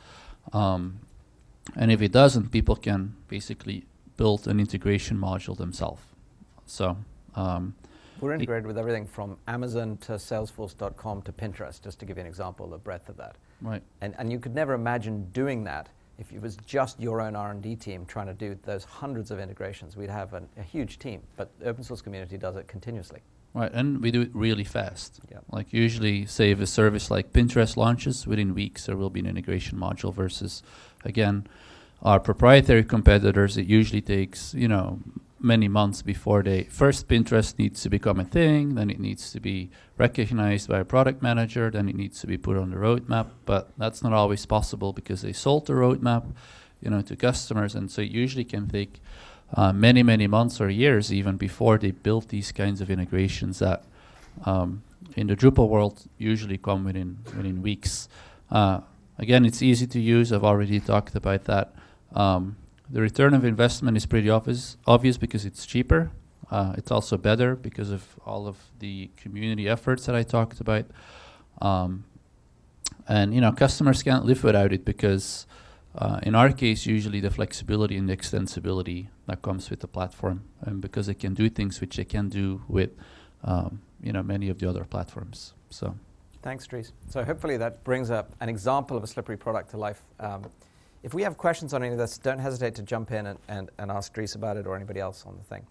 Um, 0.53 0.99
and 1.75 1.91
if 1.91 2.01
it 2.01 2.11
doesn't, 2.11 2.51
people 2.51 2.75
can 2.75 3.15
basically 3.27 3.85
build 4.17 4.47
an 4.47 4.59
integration 4.59 5.17
module 5.17 5.55
themselves. 5.55 6.01
So 6.65 6.97
um, 7.35 7.75
we're 8.21 8.33
integrated 8.33 8.67
with 8.67 8.77
everything 8.77 9.05
from 9.05 9.37
Amazon 9.47 9.97
to 9.97 10.13
Salesforce.com 10.13 11.23
to 11.23 11.31
Pinterest, 11.31 11.81
just 11.81 11.99
to 11.99 12.05
give 12.05 12.17
you 12.17 12.21
an 12.21 12.27
example 12.27 12.65
of 12.65 12.71
the 12.71 12.77
breadth 12.77 13.09
of 13.09 13.17
that. 13.17 13.35
Right. 13.61 13.81
And, 14.01 14.15
and 14.17 14.31
you 14.31 14.39
could 14.39 14.55
never 14.55 14.73
imagine 14.73 15.29
doing 15.33 15.63
that 15.65 15.89
if 16.17 16.31
it 16.31 16.41
was 16.41 16.55
just 16.65 16.99
your 16.99 17.19
own 17.19 17.35
R&D 17.35 17.75
team 17.77 18.05
trying 18.05 18.27
to 18.27 18.33
do 18.33 18.57
those 18.63 18.83
hundreds 18.83 19.31
of 19.31 19.39
integrations. 19.39 19.97
We'd 19.97 20.09
have 20.09 20.33
an, 20.33 20.47
a 20.57 20.63
huge 20.63 20.99
team, 20.99 21.21
but 21.35 21.49
the 21.59 21.67
open 21.67 21.83
source 21.83 22.01
community 22.01 22.37
does 22.37 22.55
it 22.55 22.67
continuously. 22.67 23.21
Right, 23.53 23.71
and 23.73 24.01
we 24.01 24.11
do 24.11 24.21
it 24.21 24.29
really 24.33 24.63
fast. 24.63 25.19
Yep. 25.29 25.43
Like 25.51 25.73
usually, 25.73 26.25
say 26.25 26.51
if 26.51 26.61
a 26.61 26.67
service 26.67 27.11
like 27.11 27.33
Pinterest 27.33 27.75
launches, 27.75 28.25
within 28.25 28.53
weeks 28.53 28.85
there 28.85 28.95
will 28.95 29.09
be 29.09 29.19
an 29.19 29.25
integration 29.25 29.77
module 29.77 30.13
versus, 30.13 30.63
again, 31.03 31.47
our 32.01 32.19
proprietary 32.19 32.83
competitors, 32.83 33.57
it 33.57 33.65
usually 33.65 34.01
takes, 34.01 34.53
you 34.53 34.67
know, 34.67 34.99
many 35.43 35.67
months 35.67 36.01
before 36.01 36.43
they 36.43 36.63
first 36.63 37.07
Pinterest 37.07 37.57
needs 37.57 37.81
to 37.83 37.89
become 37.89 38.19
a 38.19 38.23
thing, 38.23 38.75
then 38.75 38.89
it 38.89 38.99
needs 38.99 39.31
to 39.31 39.39
be 39.39 39.69
recognized 39.97 40.69
by 40.69 40.79
a 40.79 40.85
product 40.85 41.21
manager, 41.21 41.69
then 41.69 41.89
it 41.89 41.95
needs 41.95 42.19
to 42.21 42.27
be 42.27 42.37
put 42.37 42.57
on 42.57 42.69
the 42.69 42.77
roadmap. 42.77 43.27
But 43.45 43.71
that's 43.77 44.03
not 44.03 44.13
always 44.13 44.45
possible 44.45 44.93
because 44.93 45.21
they 45.21 45.33
sold 45.33 45.67
the 45.67 45.73
roadmap, 45.73 46.25
you 46.81 46.89
know, 46.89 47.01
to 47.01 47.15
customers, 47.15 47.75
and 47.75 47.89
so 47.89 48.01
it 48.01 48.11
usually 48.11 48.45
can 48.45 48.67
take 48.67 49.01
uh, 49.53 49.73
many, 49.73 50.03
many 50.03 50.27
months 50.27 50.61
or 50.61 50.69
years 50.69 51.11
even 51.11 51.37
before 51.37 51.77
they 51.77 51.91
build 51.91 52.29
these 52.29 52.51
kinds 52.51 52.81
of 52.81 52.89
integrations 52.89 53.59
that 53.59 53.83
um, 54.45 54.81
in 55.15 55.27
the 55.27 55.35
Drupal 55.35 55.67
world 55.67 56.03
usually 56.17 56.57
come 56.57 56.85
within 56.85 57.19
within 57.35 57.61
weeks. 57.61 58.07
Uh, 58.49 58.81
again, 59.17 59.45
it's 59.45 59.61
easy 59.61 59.87
to 59.87 59.99
use. 59.99 60.31
I've 60.31 60.43
already 60.43 60.79
talked 60.79 61.15
about 61.15 61.45
that. 61.45 61.73
Um, 62.13 62.57
the 62.91 63.01
return 63.01 63.33
of 63.33 63.45
investment 63.45 63.95
is 63.95 64.05
pretty 64.05 64.29
obvious, 64.29 64.77
obvious 64.85 65.17
because 65.17 65.45
it's 65.45 65.65
cheaper. 65.65 66.11
Uh, 66.49 66.73
it's 66.77 66.91
also 66.91 67.17
better 67.17 67.55
because 67.55 67.91
of 67.91 68.19
all 68.25 68.47
of 68.47 68.57
the 68.79 69.09
community 69.15 69.69
efforts 69.69 70.05
that 70.05 70.15
I 70.15 70.23
talked 70.23 70.59
about. 70.59 70.85
Um, 71.61 72.03
and 73.07 73.33
you 73.33 73.39
know, 73.39 73.53
customers 73.53 74.03
can't 74.03 74.25
live 74.25 74.43
without 74.43 74.73
it 74.73 74.83
because, 74.83 75.47
uh, 75.95 76.19
in 76.23 76.35
our 76.35 76.51
case, 76.51 76.85
usually 76.85 77.21
the 77.21 77.29
flexibility 77.29 77.95
and 77.95 78.09
the 78.09 78.17
extensibility 78.17 79.07
that 79.27 79.41
comes 79.41 79.69
with 79.69 79.79
the 79.79 79.87
platform, 79.87 80.43
and 80.61 80.81
because 80.81 81.07
it 81.07 81.15
can 81.15 81.33
do 81.33 81.49
things 81.49 81.79
which 81.79 81.97
it 81.97 82.09
can 82.09 82.27
do 82.27 82.61
with, 82.67 82.91
um, 83.43 83.81
you 84.03 84.11
know, 84.11 84.21
many 84.21 84.49
of 84.49 84.59
the 84.59 84.69
other 84.69 84.83
platforms. 84.83 85.53
So, 85.69 85.95
thanks, 86.41 86.67
Dries. 86.67 86.91
So 87.09 87.23
hopefully 87.23 87.55
that 87.57 87.83
brings 87.85 88.11
up 88.11 88.35
an 88.41 88.49
example 88.49 88.97
of 88.97 89.03
a 89.03 89.07
slippery 89.07 89.37
product 89.37 89.71
to 89.71 89.77
life. 89.77 90.03
Um, 90.19 90.43
if 91.03 91.13
we 91.13 91.23
have 91.23 91.37
questions 91.37 91.73
on 91.73 91.83
any 91.83 91.91
of 91.91 91.97
this, 91.97 92.17
don't 92.17 92.39
hesitate 92.39 92.75
to 92.75 92.83
jump 92.83 93.11
in 93.11 93.27
and, 93.27 93.39
and, 93.47 93.69
and 93.79 93.91
ask 93.91 94.13
Dries 94.13 94.35
about 94.35 94.57
it 94.57 94.67
or 94.67 94.75
anybody 94.75 94.99
else 94.99 95.25
on 95.25 95.35
the 95.35 95.43
thing. 95.43 95.65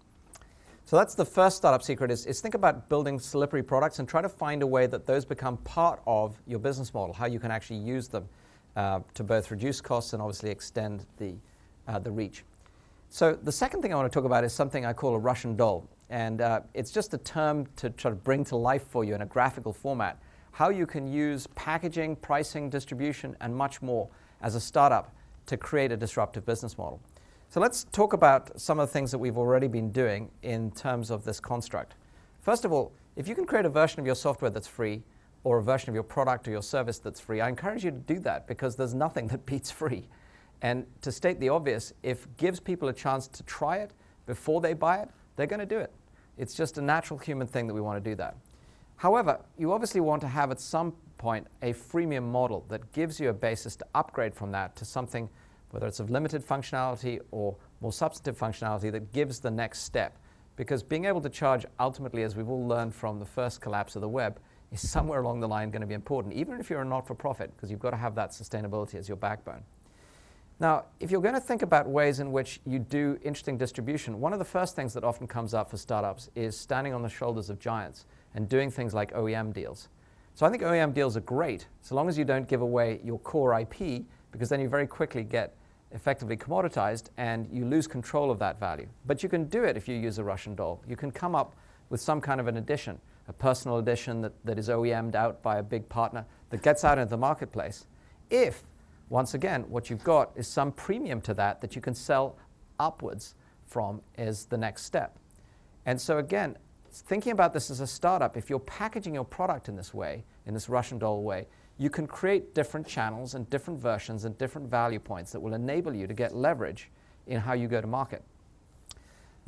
So 0.85 0.97
that's 0.97 1.15
the 1.15 1.25
first 1.25 1.57
startup 1.57 1.83
secret 1.83 2.11
is, 2.11 2.25
is 2.25 2.41
think 2.41 2.55
about 2.55 2.89
building 2.89 3.17
slippery 3.19 3.63
products 3.63 3.99
and 3.99 4.09
try 4.09 4.21
to 4.21 4.27
find 4.27 4.61
a 4.61 4.67
way 4.67 4.87
that 4.87 5.05
those 5.05 5.23
become 5.23 5.57
part 5.57 6.01
of 6.05 6.35
your 6.47 6.59
business 6.59 6.93
model, 6.93 7.13
how 7.13 7.27
you 7.27 7.39
can 7.39 7.51
actually 7.51 7.79
use 7.79 8.07
them 8.07 8.27
uh, 8.75 8.99
to 9.13 9.23
both 9.23 9.51
reduce 9.51 9.79
costs 9.79 10.13
and 10.13 10.21
obviously 10.21 10.49
extend 10.49 11.05
the, 11.17 11.33
uh, 11.87 11.99
the 11.99 12.11
reach. 12.11 12.43
So 13.09 13.37
the 13.41 13.51
second 13.51 13.81
thing 13.81 13.93
I 13.93 13.95
want 13.95 14.11
to 14.11 14.13
talk 14.13 14.25
about 14.25 14.43
is 14.43 14.53
something 14.53 14.85
I 14.85 14.93
call 14.93 15.15
a 15.15 15.19
Russian 15.19 15.55
doll. 15.55 15.87
And 16.09 16.41
uh, 16.41 16.61
it's 16.73 16.91
just 16.91 17.13
a 17.13 17.17
term 17.19 17.67
to 17.77 17.89
try 17.89 18.11
to 18.11 18.15
bring 18.15 18.43
to 18.45 18.57
life 18.57 18.83
for 18.89 19.05
you 19.05 19.15
in 19.15 19.21
a 19.21 19.25
graphical 19.25 19.71
format 19.71 20.21
how 20.51 20.69
you 20.69 20.85
can 20.85 21.07
use 21.07 21.47
packaging, 21.55 22.17
pricing, 22.17 22.69
distribution, 22.69 23.35
and 23.39 23.55
much 23.55 23.81
more 23.81 24.09
as 24.41 24.55
a 24.55 24.59
startup 24.59 25.13
to 25.51 25.57
create 25.57 25.91
a 25.91 25.97
disruptive 25.97 26.45
business 26.45 26.77
model. 26.77 27.01
So 27.49 27.59
let's 27.59 27.83
talk 27.91 28.13
about 28.13 28.57
some 28.57 28.79
of 28.79 28.87
the 28.87 28.93
things 28.93 29.11
that 29.11 29.17
we've 29.17 29.37
already 29.37 29.67
been 29.67 29.91
doing 29.91 30.31
in 30.43 30.71
terms 30.71 31.11
of 31.11 31.25
this 31.25 31.41
construct. 31.41 31.95
First 32.39 32.63
of 32.63 32.71
all, 32.71 32.93
if 33.17 33.27
you 33.27 33.35
can 33.35 33.45
create 33.45 33.65
a 33.65 33.69
version 33.69 33.99
of 33.99 34.05
your 34.05 34.15
software 34.15 34.49
that's 34.49 34.65
free 34.65 35.03
or 35.43 35.57
a 35.57 35.61
version 35.61 35.89
of 35.89 35.93
your 35.93 36.05
product 36.05 36.47
or 36.47 36.51
your 36.51 36.61
service 36.61 36.99
that's 36.99 37.19
free, 37.19 37.41
I 37.41 37.49
encourage 37.49 37.83
you 37.83 37.91
to 37.91 37.97
do 37.97 38.17
that 38.19 38.47
because 38.47 38.77
there's 38.77 38.93
nothing 38.93 39.27
that 39.31 39.45
beats 39.45 39.69
free. 39.69 40.07
And 40.61 40.85
to 41.01 41.11
state 41.11 41.41
the 41.41 41.49
obvious, 41.49 41.91
if 42.01 42.25
gives 42.37 42.61
people 42.61 42.87
a 42.87 42.93
chance 42.93 43.27
to 43.27 43.43
try 43.43 43.79
it 43.79 43.91
before 44.27 44.61
they 44.61 44.71
buy 44.71 44.99
it, 44.99 45.09
they're 45.35 45.47
going 45.47 45.59
to 45.59 45.65
do 45.65 45.79
it. 45.79 45.91
It's 46.37 46.53
just 46.53 46.77
a 46.77 46.81
natural 46.81 47.19
human 47.19 47.45
thing 47.45 47.67
that 47.67 47.73
we 47.73 47.81
want 47.81 48.01
to 48.01 48.09
do 48.09 48.15
that. 48.15 48.37
However, 48.95 49.41
you 49.57 49.73
obviously 49.73 49.99
want 49.99 50.21
to 50.21 50.29
have 50.29 50.49
at 50.49 50.61
some 50.61 50.93
point 51.17 51.45
a 51.61 51.71
freemium 51.71 52.23
model 52.23 52.65
that 52.67 52.91
gives 52.93 53.19
you 53.19 53.29
a 53.29 53.33
basis 53.33 53.75
to 53.75 53.85
upgrade 53.93 54.33
from 54.33 54.51
that 54.51 54.75
to 54.75 54.83
something, 54.83 55.29
whether 55.71 55.87
it's 55.87 55.99
of 55.99 56.09
limited 56.09 56.45
functionality 56.45 57.19
or 57.31 57.55
more 57.81 57.91
substantive 57.91 58.37
functionality, 58.37 58.91
that 58.91 59.11
gives 59.11 59.39
the 59.39 59.51
next 59.51 59.79
step. 59.79 60.17
Because 60.55 60.83
being 60.83 61.05
able 61.05 61.21
to 61.21 61.29
charge 61.29 61.65
ultimately, 61.79 62.23
as 62.23 62.35
we've 62.35 62.49
all 62.49 62.67
learned 62.67 62.93
from 62.93 63.19
the 63.19 63.25
first 63.25 63.61
collapse 63.61 63.95
of 63.95 64.01
the 64.01 64.09
web, 64.09 64.39
is 64.71 64.87
somewhere 64.89 65.21
along 65.21 65.39
the 65.39 65.47
line 65.47 65.69
going 65.69 65.81
to 65.81 65.87
be 65.87 65.93
important, 65.93 66.33
even 66.33 66.59
if 66.59 66.69
you're 66.69 66.81
a 66.81 66.85
not 66.85 67.05
for 67.07 67.15
profit, 67.15 67.51
because 67.55 67.69
you've 67.69 67.79
got 67.79 67.91
to 67.91 67.97
have 67.97 68.15
that 68.15 68.31
sustainability 68.31 68.95
as 68.95 69.07
your 69.07 69.17
backbone. 69.17 69.63
Now, 70.59 70.85
if 70.99 71.09
you're 71.09 71.21
going 71.21 71.33
to 71.33 71.41
think 71.41 71.63
about 71.63 71.89
ways 71.89 72.19
in 72.19 72.31
which 72.31 72.61
you 72.67 72.79
do 72.79 73.17
interesting 73.23 73.57
distribution, 73.57 74.19
one 74.19 74.31
of 74.31 74.39
the 74.39 74.45
first 74.45 74.75
things 74.75 74.93
that 74.93 75.03
often 75.03 75.25
comes 75.25 75.53
up 75.53 75.71
for 75.71 75.77
startups 75.77 76.29
is 76.35 76.55
standing 76.55 76.93
on 76.93 77.01
the 77.01 77.09
shoulders 77.09 77.49
of 77.49 77.59
giants 77.59 78.05
and 78.35 78.47
doing 78.47 78.69
things 78.69 78.93
like 78.93 79.11
OEM 79.13 79.53
deals. 79.53 79.89
So 80.35 80.45
I 80.45 80.49
think 80.49 80.61
OEM 80.61 80.93
deals 80.93 81.17
are 81.17 81.21
great, 81.21 81.67
so 81.81 81.95
long 81.95 82.07
as 82.07 82.17
you 82.17 82.23
don't 82.23 82.47
give 82.47 82.61
away 82.61 83.01
your 83.03 83.19
core 83.19 83.59
IP, 83.59 84.03
because 84.31 84.49
then 84.49 84.61
you 84.61 84.69
very 84.69 84.87
quickly 84.87 85.23
get 85.23 85.55
effectively 85.93 86.37
commoditized 86.37 87.09
and 87.17 87.47
you 87.51 87.65
lose 87.65 87.87
control 87.87 88.31
of 88.31 88.39
that 88.39 88.59
value. 88.59 88.87
But 89.05 89.23
you 89.23 89.29
can 89.29 89.45
do 89.45 89.63
it 89.63 89.77
if 89.77 89.87
you 89.87 89.95
use 89.95 90.17
a 90.17 90.23
Russian 90.23 90.55
doll. 90.55 90.81
You 90.87 90.95
can 90.95 91.11
come 91.11 91.35
up 91.35 91.55
with 91.89 92.01
some 92.01 92.21
kind 92.21 92.39
of 92.39 92.47
an 92.47 92.57
edition, 92.57 92.99
a 93.27 93.33
personal 93.33 93.77
edition 93.77 94.21
that, 94.21 94.33
that 94.45 94.57
is 94.57 94.69
OEM'd 94.69 95.15
out 95.15 95.41
by 95.41 95.57
a 95.57 95.63
big 95.63 95.87
partner 95.89 96.25
that 96.49 96.61
gets 96.61 96.83
out 96.83 96.97
into 96.97 97.09
the 97.09 97.17
marketplace. 97.17 97.85
If, 98.29 98.63
once 99.09 99.33
again, 99.33 99.63
what 99.69 99.89
you've 99.89 100.03
got 100.03 100.31
is 100.35 100.47
some 100.47 100.71
premium 100.71 101.21
to 101.21 101.33
that 101.35 101.61
that 101.61 101.75
you 101.75 101.81
can 101.81 101.93
sell 101.93 102.37
upwards 102.79 103.35
from 103.65 104.01
as 104.17 104.45
the 104.45 104.57
next 104.57 104.85
step. 104.85 105.17
And 105.85 105.99
so 105.99 106.17
again, 106.17 106.57
thinking 106.91 107.31
about 107.31 107.53
this 107.53 107.69
as 107.69 107.79
a 107.79 107.87
startup, 107.87 108.37
if 108.37 108.49
you're 108.49 108.59
packaging 108.59 109.13
your 109.13 109.25
product 109.25 109.69
in 109.69 109.75
this 109.75 109.93
way, 109.93 110.23
in 110.45 110.53
this 110.53 110.69
Russian 110.69 110.97
doll 110.97 111.23
way, 111.23 111.47
you 111.81 111.89
can 111.89 112.05
create 112.05 112.53
different 112.53 112.85
channels 112.85 113.33
and 113.33 113.49
different 113.49 113.79
versions 113.79 114.25
and 114.25 114.37
different 114.37 114.69
value 114.69 114.99
points 114.99 115.31
that 115.31 115.39
will 115.39 115.55
enable 115.55 115.95
you 115.95 116.05
to 116.05 116.13
get 116.13 116.35
leverage 116.35 116.91
in 117.25 117.39
how 117.39 117.53
you 117.53 117.67
go 117.67 117.81
to 117.81 117.87
market. 117.87 118.21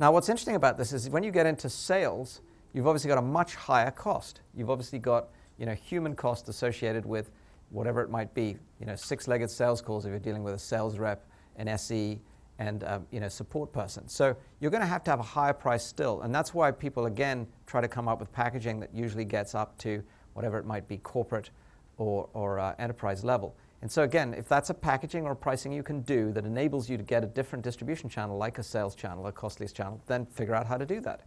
Now, 0.00 0.10
what's 0.10 0.28
interesting 0.28 0.56
about 0.56 0.76
this 0.76 0.92
is 0.92 1.08
when 1.08 1.22
you 1.22 1.30
get 1.30 1.46
into 1.46 1.70
sales, 1.70 2.40
you've 2.72 2.88
obviously 2.88 3.06
got 3.06 3.18
a 3.18 3.22
much 3.22 3.54
higher 3.54 3.92
cost. 3.92 4.40
You've 4.52 4.68
obviously 4.68 4.98
got 4.98 5.28
you 5.60 5.66
know, 5.66 5.74
human 5.74 6.16
cost 6.16 6.48
associated 6.48 7.06
with 7.06 7.30
whatever 7.70 8.02
it 8.02 8.10
might 8.10 8.34
be, 8.34 8.56
you 8.80 8.86
know, 8.86 8.96
six-legged 8.96 9.48
sales 9.48 9.80
calls 9.80 10.04
if 10.04 10.10
you're 10.10 10.18
dealing 10.18 10.42
with 10.42 10.54
a 10.54 10.58
sales 10.58 10.98
rep, 10.98 11.24
an 11.54 11.68
SE, 11.68 12.20
and 12.58 12.82
um, 12.82 13.06
you 13.12 13.20
know, 13.20 13.28
support 13.28 13.72
person. 13.72 14.08
So 14.08 14.36
you're 14.58 14.72
going 14.72 14.80
to 14.80 14.88
have 14.88 15.04
to 15.04 15.12
have 15.12 15.20
a 15.20 15.22
higher 15.22 15.52
price 15.52 15.86
still. 15.86 16.22
And 16.22 16.34
that's 16.34 16.52
why 16.52 16.72
people, 16.72 17.06
again, 17.06 17.46
try 17.68 17.80
to 17.80 17.86
come 17.86 18.08
up 18.08 18.18
with 18.18 18.32
packaging 18.32 18.80
that 18.80 18.92
usually 18.92 19.24
gets 19.24 19.54
up 19.54 19.78
to 19.78 20.02
whatever 20.32 20.58
it 20.58 20.66
might 20.66 20.88
be, 20.88 20.96
corporate 20.96 21.50
or, 21.98 22.28
or 22.32 22.58
uh, 22.58 22.74
enterprise 22.78 23.24
level. 23.24 23.54
And 23.82 23.92
so, 23.92 24.02
again, 24.02 24.32
if 24.32 24.48
that's 24.48 24.70
a 24.70 24.74
packaging 24.74 25.26
or 25.26 25.34
pricing 25.34 25.70
you 25.70 25.82
can 25.82 26.00
do 26.02 26.32
that 26.32 26.46
enables 26.46 26.88
you 26.88 26.96
to 26.96 27.02
get 27.02 27.22
a 27.22 27.26
different 27.26 27.62
distribution 27.62 28.08
channel, 28.08 28.38
like 28.38 28.58
a 28.58 28.62
sales 28.62 28.94
channel, 28.94 29.26
a 29.26 29.32
costliest 29.32 29.76
channel, 29.76 30.00
then 30.06 30.24
figure 30.24 30.54
out 30.54 30.66
how 30.66 30.78
to 30.78 30.86
do 30.86 31.00
that. 31.02 31.20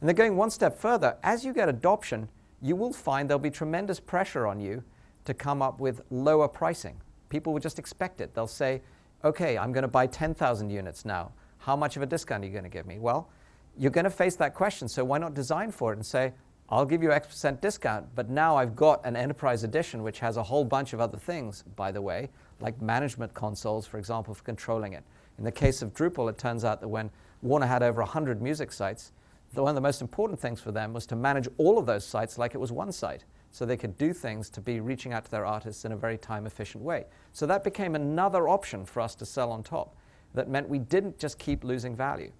And 0.00 0.08
then 0.08 0.14
going 0.14 0.36
one 0.36 0.50
step 0.50 0.78
further, 0.78 1.16
as 1.22 1.44
you 1.44 1.52
get 1.52 1.68
adoption, 1.68 2.28
you 2.62 2.76
will 2.76 2.92
find 2.92 3.28
there'll 3.28 3.40
be 3.40 3.50
tremendous 3.50 3.98
pressure 3.98 4.46
on 4.46 4.60
you 4.60 4.84
to 5.24 5.34
come 5.34 5.62
up 5.62 5.80
with 5.80 6.00
lower 6.10 6.48
pricing. 6.48 7.00
People 7.28 7.52
will 7.52 7.60
just 7.60 7.78
expect 7.78 8.20
it. 8.20 8.34
They'll 8.34 8.46
say, 8.46 8.82
okay, 9.24 9.58
I'm 9.58 9.72
going 9.72 9.82
to 9.82 9.88
buy 9.88 10.06
10,000 10.06 10.70
units 10.70 11.04
now. 11.04 11.32
How 11.58 11.76
much 11.76 11.96
of 11.96 12.02
a 12.02 12.06
discount 12.06 12.42
are 12.42 12.46
you 12.46 12.52
going 12.52 12.64
to 12.64 12.70
give 12.70 12.86
me? 12.86 12.98
Well, 12.98 13.28
you're 13.76 13.90
going 13.90 14.04
to 14.04 14.10
face 14.10 14.36
that 14.36 14.54
question, 14.54 14.88
so 14.88 15.04
why 15.04 15.18
not 15.18 15.34
design 15.34 15.70
for 15.70 15.92
it 15.92 15.96
and 15.96 16.06
say, 16.06 16.32
I'll 16.72 16.84
give 16.84 17.02
you 17.02 17.10
X 17.10 17.26
percent 17.26 17.60
discount, 17.60 18.06
but 18.14 18.30
now 18.30 18.56
I've 18.56 18.76
got 18.76 19.04
an 19.04 19.16
enterprise 19.16 19.64
edition 19.64 20.04
which 20.04 20.20
has 20.20 20.36
a 20.36 20.42
whole 20.42 20.64
bunch 20.64 20.92
of 20.92 21.00
other 21.00 21.18
things, 21.18 21.64
by 21.74 21.90
the 21.90 22.00
way, 22.00 22.30
like 22.60 22.80
management 22.80 23.34
consoles, 23.34 23.86
for 23.86 23.98
example, 23.98 24.34
for 24.34 24.44
controlling 24.44 24.92
it. 24.92 25.02
In 25.38 25.44
the 25.44 25.50
case 25.50 25.82
of 25.82 25.92
Drupal, 25.92 26.30
it 26.30 26.38
turns 26.38 26.64
out 26.64 26.80
that 26.80 26.86
when 26.86 27.10
Warner 27.42 27.66
had 27.66 27.82
over 27.82 28.02
100 28.02 28.40
music 28.40 28.70
sites, 28.70 29.10
the, 29.52 29.62
one 29.62 29.70
of 29.70 29.74
the 29.74 29.80
most 29.80 30.00
important 30.00 30.38
things 30.38 30.60
for 30.60 30.70
them 30.70 30.92
was 30.92 31.06
to 31.06 31.16
manage 31.16 31.48
all 31.56 31.76
of 31.76 31.86
those 31.86 32.04
sites 32.04 32.38
like 32.38 32.54
it 32.54 32.58
was 32.58 32.70
one 32.70 32.92
site. 32.92 33.24
So 33.50 33.66
they 33.66 33.76
could 33.76 33.98
do 33.98 34.12
things 34.12 34.48
to 34.50 34.60
be 34.60 34.78
reaching 34.78 35.12
out 35.12 35.24
to 35.24 35.30
their 35.32 35.44
artists 35.44 35.84
in 35.84 35.90
a 35.90 35.96
very 35.96 36.18
time 36.18 36.46
efficient 36.46 36.84
way. 36.84 37.06
So 37.32 37.46
that 37.46 37.64
became 37.64 37.96
another 37.96 38.48
option 38.48 38.84
for 38.84 39.00
us 39.00 39.16
to 39.16 39.26
sell 39.26 39.50
on 39.50 39.64
top. 39.64 39.96
That 40.34 40.48
meant 40.48 40.68
we 40.68 40.78
didn't 40.78 41.18
just 41.18 41.36
keep 41.40 41.64
losing 41.64 41.96
value. 41.96 42.30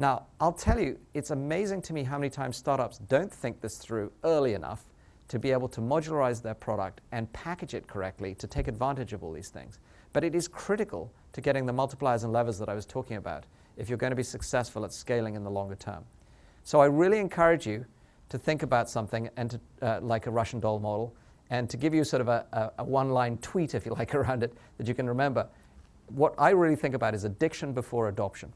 Now, 0.00 0.26
I'll 0.40 0.52
tell 0.52 0.78
you, 0.78 0.96
it's 1.12 1.30
amazing 1.30 1.82
to 1.82 1.92
me 1.92 2.04
how 2.04 2.18
many 2.18 2.30
times 2.30 2.56
startups 2.56 2.98
don't 2.98 3.32
think 3.32 3.60
this 3.60 3.78
through 3.78 4.12
early 4.22 4.54
enough 4.54 4.84
to 5.26 5.40
be 5.40 5.50
able 5.50 5.68
to 5.68 5.80
modularize 5.80 6.40
their 6.40 6.54
product 6.54 7.00
and 7.10 7.30
package 7.32 7.74
it 7.74 7.88
correctly 7.88 8.36
to 8.36 8.46
take 8.46 8.68
advantage 8.68 9.12
of 9.12 9.24
all 9.24 9.32
these 9.32 9.48
things. 9.48 9.80
But 10.12 10.22
it 10.22 10.36
is 10.36 10.46
critical 10.46 11.12
to 11.32 11.40
getting 11.40 11.66
the 11.66 11.72
multipliers 11.72 12.22
and 12.22 12.32
levers 12.32 12.60
that 12.60 12.68
I 12.68 12.74
was 12.74 12.86
talking 12.86 13.16
about 13.16 13.42
if 13.76 13.88
you're 13.88 13.98
going 13.98 14.12
to 14.12 14.16
be 14.16 14.22
successful 14.22 14.84
at 14.84 14.92
scaling 14.92 15.34
in 15.34 15.42
the 15.42 15.50
longer 15.50 15.74
term. 15.74 16.04
So 16.62 16.80
I 16.80 16.86
really 16.86 17.18
encourage 17.18 17.66
you 17.66 17.84
to 18.28 18.38
think 18.38 18.62
about 18.62 18.88
something 18.88 19.28
and 19.36 19.50
to, 19.50 19.60
uh, 19.82 20.00
like 20.00 20.28
a 20.28 20.30
Russian 20.30 20.60
doll 20.60 20.78
model 20.78 21.12
and 21.50 21.68
to 21.70 21.76
give 21.76 21.92
you 21.92 22.04
sort 22.04 22.20
of 22.20 22.28
a, 22.28 22.46
a, 22.52 22.82
a 22.82 22.84
one-line 22.84 23.38
tweet, 23.38 23.74
if 23.74 23.84
you 23.84 23.92
like, 23.94 24.14
around 24.14 24.44
it 24.44 24.54
that 24.76 24.86
you 24.86 24.94
can 24.94 25.08
remember. 25.08 25.48
What 26.10 26.34
I 26.38 26.50
really 26.50 26.76
think 26.76 26.94
about 26.94 27.14
is 27.14 27.24
addiction 27.24 27.72
before 27.72 28.08
adoption. 28.08 28.52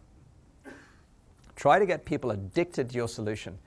Try 1.57 1.79
to 1.79 1.87
get 1.87 2.05
people 2.05 2.31
addicted 2.31 2.91
to 2.91 2.97
your 2.97 3.09
solution 3.09 3.59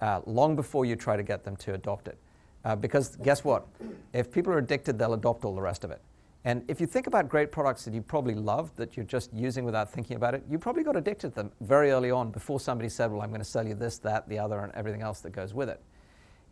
uh, 0.00 0.20
long 0.26 0.56
before 0.56 0.84
you 0.84 0.96
try 0.96 1.16
to 1.16 1.22
get 1.22 1.44
them 1.44 1.56
to 1.56 1.74
adopt 1.74 2.08
it. 2.08 2.18
Uh, 2.64 2.76
because 2.76 3.16
guess 3.16 3.44
what? 3.44 3.66
If 4.12 4.30
people 4.30 4.52
are 4.52 4.58
addicted, 4.58 4.98
they'll 4.98 5.14
adopt 5.14 5.44
all 5.44 5.54
the 5.54 5.62
rest 5.62 5.84
of 5.84 5.90
it. 5.90 6.00
And 6.44 6.64
if 6.68 6.80
you 6.80 6.86
think 6.86 7.06
about 7.06 7.28
great 7.28 7.50
products 7.50 7.84
that 7.84 7.94
you 7.94 8.00
probably 8.00 8.34
love, 8.34 8.74
that 8.76 8.96
you're 8.96 9.06
just 9.06 9.32
using 9.32 9.64
without 9.64 9.90
thinking 9.90 10.16
about 10.16 10.34
it, 10.34 10.44
you 10.48 10.58
probably 10.58 10.82
got 10.82 10.96
addicted 10.96 11.30
to 11.30 11.34
them 11.34 11.52
very 11.60 11.90
early 11.90 12.10
on 12.10 12.30
before 12.30 12.60
somebody 12.60 12.88
said, 12.88 13.10
well, 13.10 13.22
I'm 13.22 13.30
going 13.30 13.40
to 13.40 13.48
sell 13.48 13.66
you 13.66 13.74
this, 13.74 13.98
that, 13.98 14.28
the 14.28 14.38
other, 14.38 14.60
and 14.60 14.72
everything 14.74 15.02
else 15.02 15.20
that 15.20 15.30
goes 15.30 15.52
with 15.52 15.68
it. 15.68 15.80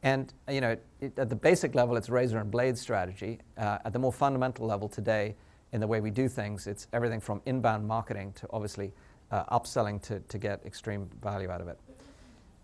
And 0.02 0.32
you 0.48 0.60
know, 0.60 0.76
it, 1.00 1.18
at 1.18 1.28
the 1.28 1.36
basic 1.36 1.74
level, 1.74 1.96
it's 1.96 2.08
razor 2.08 2.38
and 2.38 2.50
blade 2.50 2.76
strategy. 2.76 3.38
Uh, 3.56 3.78
at 3.84 3.92
the 3.92 3.98
more 3.98 4.12
fundamental 4.12 4.66
level 4.66 4.88
today, 4.88 5.34
in 5.72 5.80
the 5.80 5.86
way 5.86 6.00
we 6.00 6.10
do 6.10 6.28
things, 6.28 6.66
it's 6.66 6.86
everything 6.92 7.20
from 7.20 7.40
inbound 7.46 7.86
marketing 7.86 8.32
to 8.34 8.46
obviously 8.52 8.92
uh, 9.36 9.58
upselling 9.58 10.00
to, 10.02 10.20
to 10.20 10.38
get 10.38 10.64
extreme 10.64 11.08
value 11.22 11.50
out 11.50 11.60
of 11.60 11.68
it. 11.68 11.78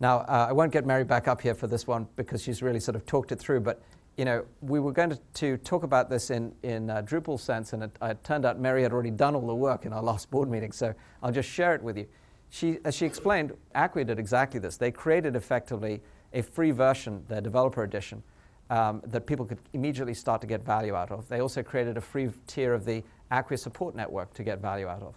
Now, 0.00 0.20
uh, 0.20 0.46
I 0.48 0.52
won't 0.52 0.72
get 0.72 0.86
Mary 0.86 1.04
back 1.04 1.28
up 1.28 1.40
here 1.40 1.54
for 1.54 1.66
this 1.66 1.86
one 1.86 2.08
because 2.16 2.42
she's 2.42 2.62
really 2.62 2.80
sort 2.80 2.96
of 2.96 3.06
talked 3.06 3.30
it 3.30 3.38
through, 3.38 3.60
but 3.60 3.82
you 4.16 4.24
know, 4.24 4.44
we 4.60 4.78
were 4.80 4.92
going 4.92 5.10
to, 5.10 5.18
to 5.34 5.56
talk 5.58 5.84
about 5.84 6.10
this 6.10 6.30
in, 6.30 6.54
in 6.62 6.90
uh, 6.90 7.02
Drupal 7.02 7.40
sense, 7.40 7.72
and 7.72 7.84
it, 7.84 7.90
it, 8.02 8.22
turned 8.24 8.44
out 8.44 8.58
Mary 8.58 8.82
had 8.82 8.92
already 8.92 9.10
done 9.10 9.34
all 9.34 9.46
the 9.46 9.54
work 9.54 9.86
in 9.86 9.92
our 9.92 10.02
last 10.02 10.30
board 10.30 10.50
meeting, 10.50 10.72
so 10.72 10.92
I'll 11.22 11.32
just 11.32 11.48
share 11.48 11.74
it 11.74 11.82
with 11.82 11.96
you. 11.96 12.06
She, 12.50 12.78
as 12.84 12.94
she 12.94 13.06
explained, 13.06 13.52
Acquia 13.74 14.04
did 14.04 14.18
exactly 14.18 14.60
this. 14.60 14.76
They 14.76 14.90
created 14.90 15.34
effectively 15.34 16.02
a 16.34 16.42
free 16.42 16.72
version, 16.72 17.24
their 17.28 17.40
developer 17.40 17.84
edition, 17.84 18.22
um, 18.68 19.02
that 19.06 19.26
people 19.26 19.46
could 19.46 19.58
immediately 19.72 20.14
start 20.14 20.40
to 20.42 20.46
get 20.46 20.62
value 20.62 20.94
out 20.94 21.10
of. 21.10 21.26
They 21.28 21.40
also 21.40 21.62
created 21.62 21.96
a 21.96 22.02
free 22.02 22.28
tier 22.46 22.74
of 22.74 22.84
the 22.84 23.02
Acquia 23.30 23.56
support 23.56 23.94
network 23.94 24.34
to 24.34 24.42
get 24.42 24.60
value 24.60 24.88
out 24.88 25.02
of 25.02 25.14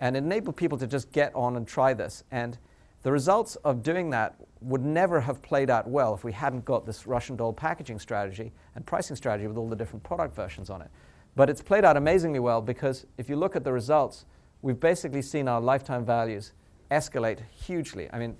and 0.00 0.16
enable 0.16 0.52
people 0.52 0.78
to 0.78 0.86
just 0.86 1.12
get 1.12 1.34
on 1.34 1.56
and 1.56 1.66
try 1.66 1.94
this. 1.94 2.24
And 2.30 2.58
the 3.02 3.12
results 3.12 3.56
of 3.56 3.82
doing 3.82 4.10
that 4.10 4.34
would 4.60 4.82
never 4.84 5.20
have 5.20 5.42
played 5.42 5.70
out 5.70 5.86
well 5.88 6.14
if 6.14 6.24
we 6.24 6.32
hadn't 6.32 6.64
got 6.64 6.86
this 6.86 7.06
Russian 7.06 7.36
doll 7.36 7.52
packaging 7.52 7.98
strategy 7.98 8.52
and 8.74 8.84
pricing 8.86 9.14
strategy 9.14 9.46
with 9.46 9.56
all 9.56 9.68
the 9.68 9.76
different 9.76 10.02
product 10.02 10.34
versions 10.34 10.70
on 10.70 10.80
it. 10.82 10.90
But 11.36 11.50
it's 11.50 11.60
played 11.60 11.84
out 11.84 11.96
amazingly 11.96 12.38
well 12.38 12.62
because 12.62 13.06
if 13.18 13.28
you 13.28 13.36
look 13.36 13.56
at 13.56 13.64
the 13.64 13.72
results, 13.72 14.24
we've 14.62 14.80
basically 14.80 15.22
seen 15.22 15.48
our 15.48 15.60
lifetime 15.60 16.04
values 16.04 16.52
escalate 16.90 17.40
hugely. 17.50 18.08
I 18.12 18.18
mean, 18.18 18.36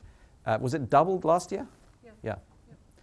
uh, 0.46 0.58
was 0.60 0.74
it 0.74 0.88
doubled 0.88 1.24
last 1.24 1.52
year? 1.52 1.66
Yeah. 2.02 2.10
Yeah. 2.22 2.34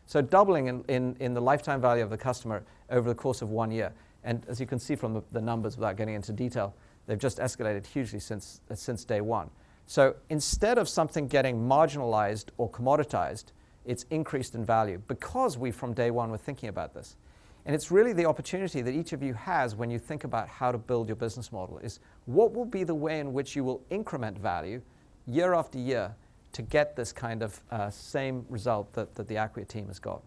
So 0.05 0.21
doubling 0.21 0.67
in, 0.67 0.83
in, 0.87 1.15
in 1.19 1.33
the 1.33 1.41
lifetime 1.41 1.79
value 1.79 2.03
of 2.03 2.09
the 2.09 2.17
customer 2.17 2.63
over 2.89 3.07
the 3.07 3.15
course 3.15 3.41
of 3.41 3.49
one 3.49 3.71
year. 3.71 3.93
And 4.23 4.45
as 4.47 4.59
you 4.59 4.65
can 4.65 4.79
see 4.79 4.95
from 4.95 5.13
the, 5.13 5.21
the 5.31 5.41
numbers 5.41 5.77
without 5.77 5.95
getting 5.95 6.15
into 6.15 6.33
detail, 6.33 6.73
They've 7.11 7.19
just 7.19 7.39
escalated 7.39 7.85
hugely 7.85 8.21
since, 8.21 8.61
uh, 8.71 8.75
since 8.75 9.03
day 9.03 9.19
one. 9.19 9.49
So 9.85 10.15
instead 10.29 10.77
of 10.77 10.87
something 10.87 11.27
getting 11.27 11.57
marginalized 11.57 12.45
or 12.57 12.71
commoditized, 12.71 13.47
it's 13.83 14.05
increased 14.11 14.55
in 14.55 14.63
value 14.63 15.01
because 15.09 15.57
we 15.57 15.71
from 15.71 15.93
day 15.93 16.09
one 16.09 16.31
were 16.31 16.37
thinking 16.37 16.69
about 16.69 16.93
this. 16.93 17.17
And 17.65 17.75
it's 17.75 17.91
really 17.91 18.13
the 18.13 18.23
opportunity 18.23 18.81
that 18.81 18.93
each 18.93 19.11
of 19.11 19.21
you 19.21 19.33
has 19.33 19.75
when 19.75 19.91
you 19.91 19.99
think 19.99 20.23
about 20.23 20.47
how 20.47 20.71
to 20.71 20.77
build 20.77 21.09
your 21.09 21.17
business 21.17 21.51
model 21.51 21.79
is 21.79 21.99
what 22.27 22.53
will 22.53 22.63
be 22.63 22.85
the 22.85 22.95
way 22.95 23.19
in 23.19 23.33
which 23.33 23.57
you 23.57 23.65
will 23.65 23.83
increment 23.89 24.39
value 24.39 24.81
year 25.27 25.53
after 25.53 25.79
year 25.79 26.15
to 26.53 26.61
get 26.61 26.95
this 26.95 27.11
kind 27.11 27.43
of 27.43 27.61
uh, 27.71 27.89
same 27.89 28.45
result 28.47 28.93
that, 28.93 29.13
that 29.15 29.27
the 29.27 29.35
Acquia 29.35 29.65
team 29.65 29.87
has 29.87 29.99
got. 29.99 30.21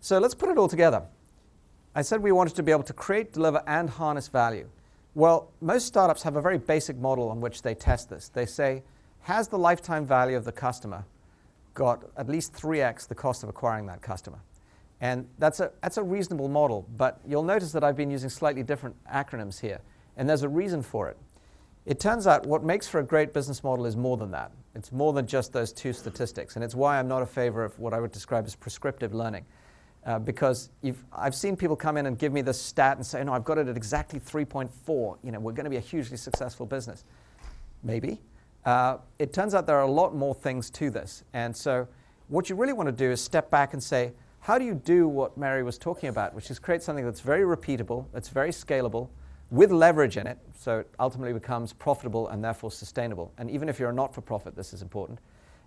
So 0.00 0.18
let's 0.18 0.34
put 0.34 0.48
it 0.48 0.58
all 0.58 0.66
together. 0.66 1.04
I 1.94 2.02
said 2.02 2.20
we 2.20 2.32
wanted 2.32 2.56
to 2.56 2.64
be 2.64 2.72
able 2.72 2.82
to 2.82 2.92
create, 2.92 3.32
deliver, 3.32 3.62
and 3.68 3.88
harness 3.88 4.26
value. 4.26 4.68
Well, 5.14 5.52
most 5.60 5.86
startups 5.86 6.22
have 6.24 6.36
a 6.36 6.42
very 6.42 6.58
basic 6.58 6.96
model 6.96 7.28
on 7.28 7.40
which 7.40 7.62
they 7.62 7.74
test 7.74 8.10
this. 8.10 8.28
They 8.28 8.46
say, 8.46 8.82
has 9.20 9.48
the 9.48 9.58
lifetime 9.58 10.04
value 10.04 10.36
of 10.36 10.44
the 10.44 10.52
customer 10.52 11.04
got 11.72 12.04
at 12.16 12.28
least 12.28 12.52
3x 12.52 13.06
the 13.08 13.14
cost 13.14 13.42
of 13.42 13.48
acquiring 13.48 13.86
that 13.86 14.02
customer? 14.02 14.38
And 15.00 15.26
that's 15.38 15.60
a, 15.60 15.70
that's 15.82 15.98
a 15.98 16.02
reasonable 16.02 16.48
model, 16.48 16.86
but 16.96 17.20
you'll 17.26 17.42
notice 17.42 17.72
that 17.72 17.84
I've 17.84 17.96
been 17.96 18.10
using 18.10 18.30
slightly 18.30 18.62
different 18.62 18.96
acronyms 19.06 19.60
here, 19.60 19.80
and 20.16 20.28
there's 20.28 20.42
a 20.42 20.48
reason 20.48 20.82
for 20.82 21.08
it. 21.08 21.16
It 21.86 22.00
turns 22.00 22.26
out 22.26 22.46
what 22.46 22.64
makes 22.64 22.88
for 22.88 23.00
a 23.00 23.04
great 23.04 23.34
business 23.34 23.62
model 23.62 23.86
is 23.86 23.96
more 23.96 24.16
than 24.16 24.30
that. 24.30 24.50
It's 24.74 24.90
more 24.90 25.12
than 25.12 25.26
just 25.26 25.52
those 25.52 25.72
two 25.72 25.92
statistics, 25.92 26.56
and 26.56 26.64
it's 26.64 26.74
why 26.74 26.98
I'm 26.98 27.06
not 27.06 27.22
a 27.22 27.26
favor 27.26 27.62
of 27.62 27.78
what 27.78 27.92
I 27.92 28.00
would 28.00 28.12
describe 28.12 28.46
as 28.46 28.54
prescriptive 28.54 29.14
learning. 29.14 29.44
Uh, 30.04 30.18
because 30.18 30.68
I've 31.12 31.34
seen 31.34 31.56
people 31.56 31.76
come 31.76 31.96
in 31.96 32.04
and 32.04 32.18
give 32.18 32.32
me 32.32 32.42
this 32.42 32.60
stat 32.60 32.98
and 32.98 33.06
say, 33.06 33.24
no, 33.24 33.32
I've 33.32 33.44
got 33.44 33.56
it 33.56 33.68
at 33.68 33.76
exactly 33.76 34.20
3.4. 34.20 35.16
You 35.22 35.32
know, 35.32 35.40
we're 35.40 35.52
going 35.52 35.64
to 35.64 35.70
be 35.70 35.78
a 35.78 35.80
hugely 35.80 36.18
successful 36.18 36.66
business. 36.66 37.04
Maybe. 37.82 38.20
Uh, 38.66 38.98
it 39.18 39.32
turns 39.32 39.54
out 39.54 39.66
there 39.66 39.78
are 39.78 39.82
a 39.82 39.90
lot 39.90 40.14
more 40.14 40.34
things 40.34 40.68
to 40.70 40.90
this. 40.90 41.24
And 41.32 41.56
so 41.56 41.88
what 42.28 42.50
you 42.50 42.56
really 42.56 42.74
want 42.74 42.88
to 42.88 42.92
do 42.92 43.10
is 43.10 43.20
step 43.20 43.50
back 43.50 43.72
and 43.72 43.82
say, 43.82 44.12
how 44.40 44.58
do 44.58 44.64
you 44.66 44.74
do 44.74 45.08
what 45.08 45.38
Mary 45.38 45.62
was 45.62 45.78
talking 45.78 46.10
about, 46.10 46.34
which 46.34 46.50
is 46.50 46.58
create 46.58 46.82
something 46.82 47.04
that's 47.04 47.20
very 47.20 47.42
repeatable, 47.42 48.06
that's 48.12 48.28
very 48.28 48.50
scalable, 48.50 49.08
with 49.50 49.70
leverage 49.70 50.16
in 50.16 50.26
it, 50.26 50.38
so 50.58 50.80
it 50.80 50.90
ultimately 50.98 51.32
becomes 51.32 51.72
profitable 51.72 52.28
and 52.28 52.42
therefore 52.42 52.70
sustainable. 52.70 53.32
And 53.38 53.50
even 53.50 53.68
if 53.68 53.78
you're 53.78 53.90
a 53.90 53.94
not-for-profit, 53.94 54.56
this 54.56 54.72
is 54.72 54.82
important. 54.82 55.18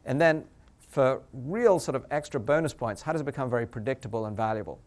And 0.05 0.19
then 0.19 0.45
for 0.87 1.21
real 1.33 1.79
sort 1.79 1.95
of 1.95 2.05
extra 2.11 2.39
bonus 2.39 2.73
points, 2.73 3.01
how 3.01 3.11
does 3.11 3.21
it 3.21 3.25
become 3.25 3.49
very 3.49 3.67
predictable 3.67 4.25
and 4.25 4.35
valuable? 4.35 4.79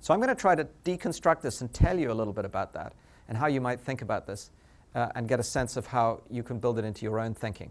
So 0.00 0.14
I'm 0.14 0.20
going 0.20 0.34
to 0.34 0.40
try 0.40 0.54
to 0.54 0.66
deconstruct 0.84 1.40
this 1.40 1.60
and 1.60 1.72
tell 1.72 1.98
you 1.98 2.12
a 2.12 2.14
little 2.14 2.32
bit 2.32 2.44
about 2.44 2.72
that 2.74 2.92
and 3.28 3.36
how 3.36 3.48
you 3.48 3.60
might 3.60 3.80
think 3.80 4.02
about 4.02 4.26
this 4.26 4.50
uh, 4.94 5.08
and 5.14 5.28
get 5.28 5.40
a 5.40 5.42
sense 5.42 5.76
of 5.76 5.86
how 5.86 6.22
you 6.30 6.42
can 6.42 6.58
build 6.58 6.78
it 6.78 6.84
into 6.84 7.04
your 7.04 7.18
own 7.18 7.34
thinking. 7.34 7.70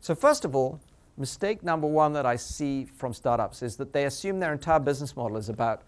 So 0.00 0.14
first 0.14 0.44
of 0.44 0.56
all, 0.56 0.80
mistake 1.16 1.62
number 1.62 1.86
one 1.86 2.12
that 2.14 2.24
I 2.24 2.36
see 2.36 2.86
from 2.86 3.12
startups 3.12 3.62
is 3.62 3.76
that 3.76 3.92
they 3.92 4.06
assume 4.06 4.40
their 4.40 4.52
entire 4.52 4.80
business 4.80 5.16
model 5.16 5.36
is 5.36 5.50
about 5.50 5.82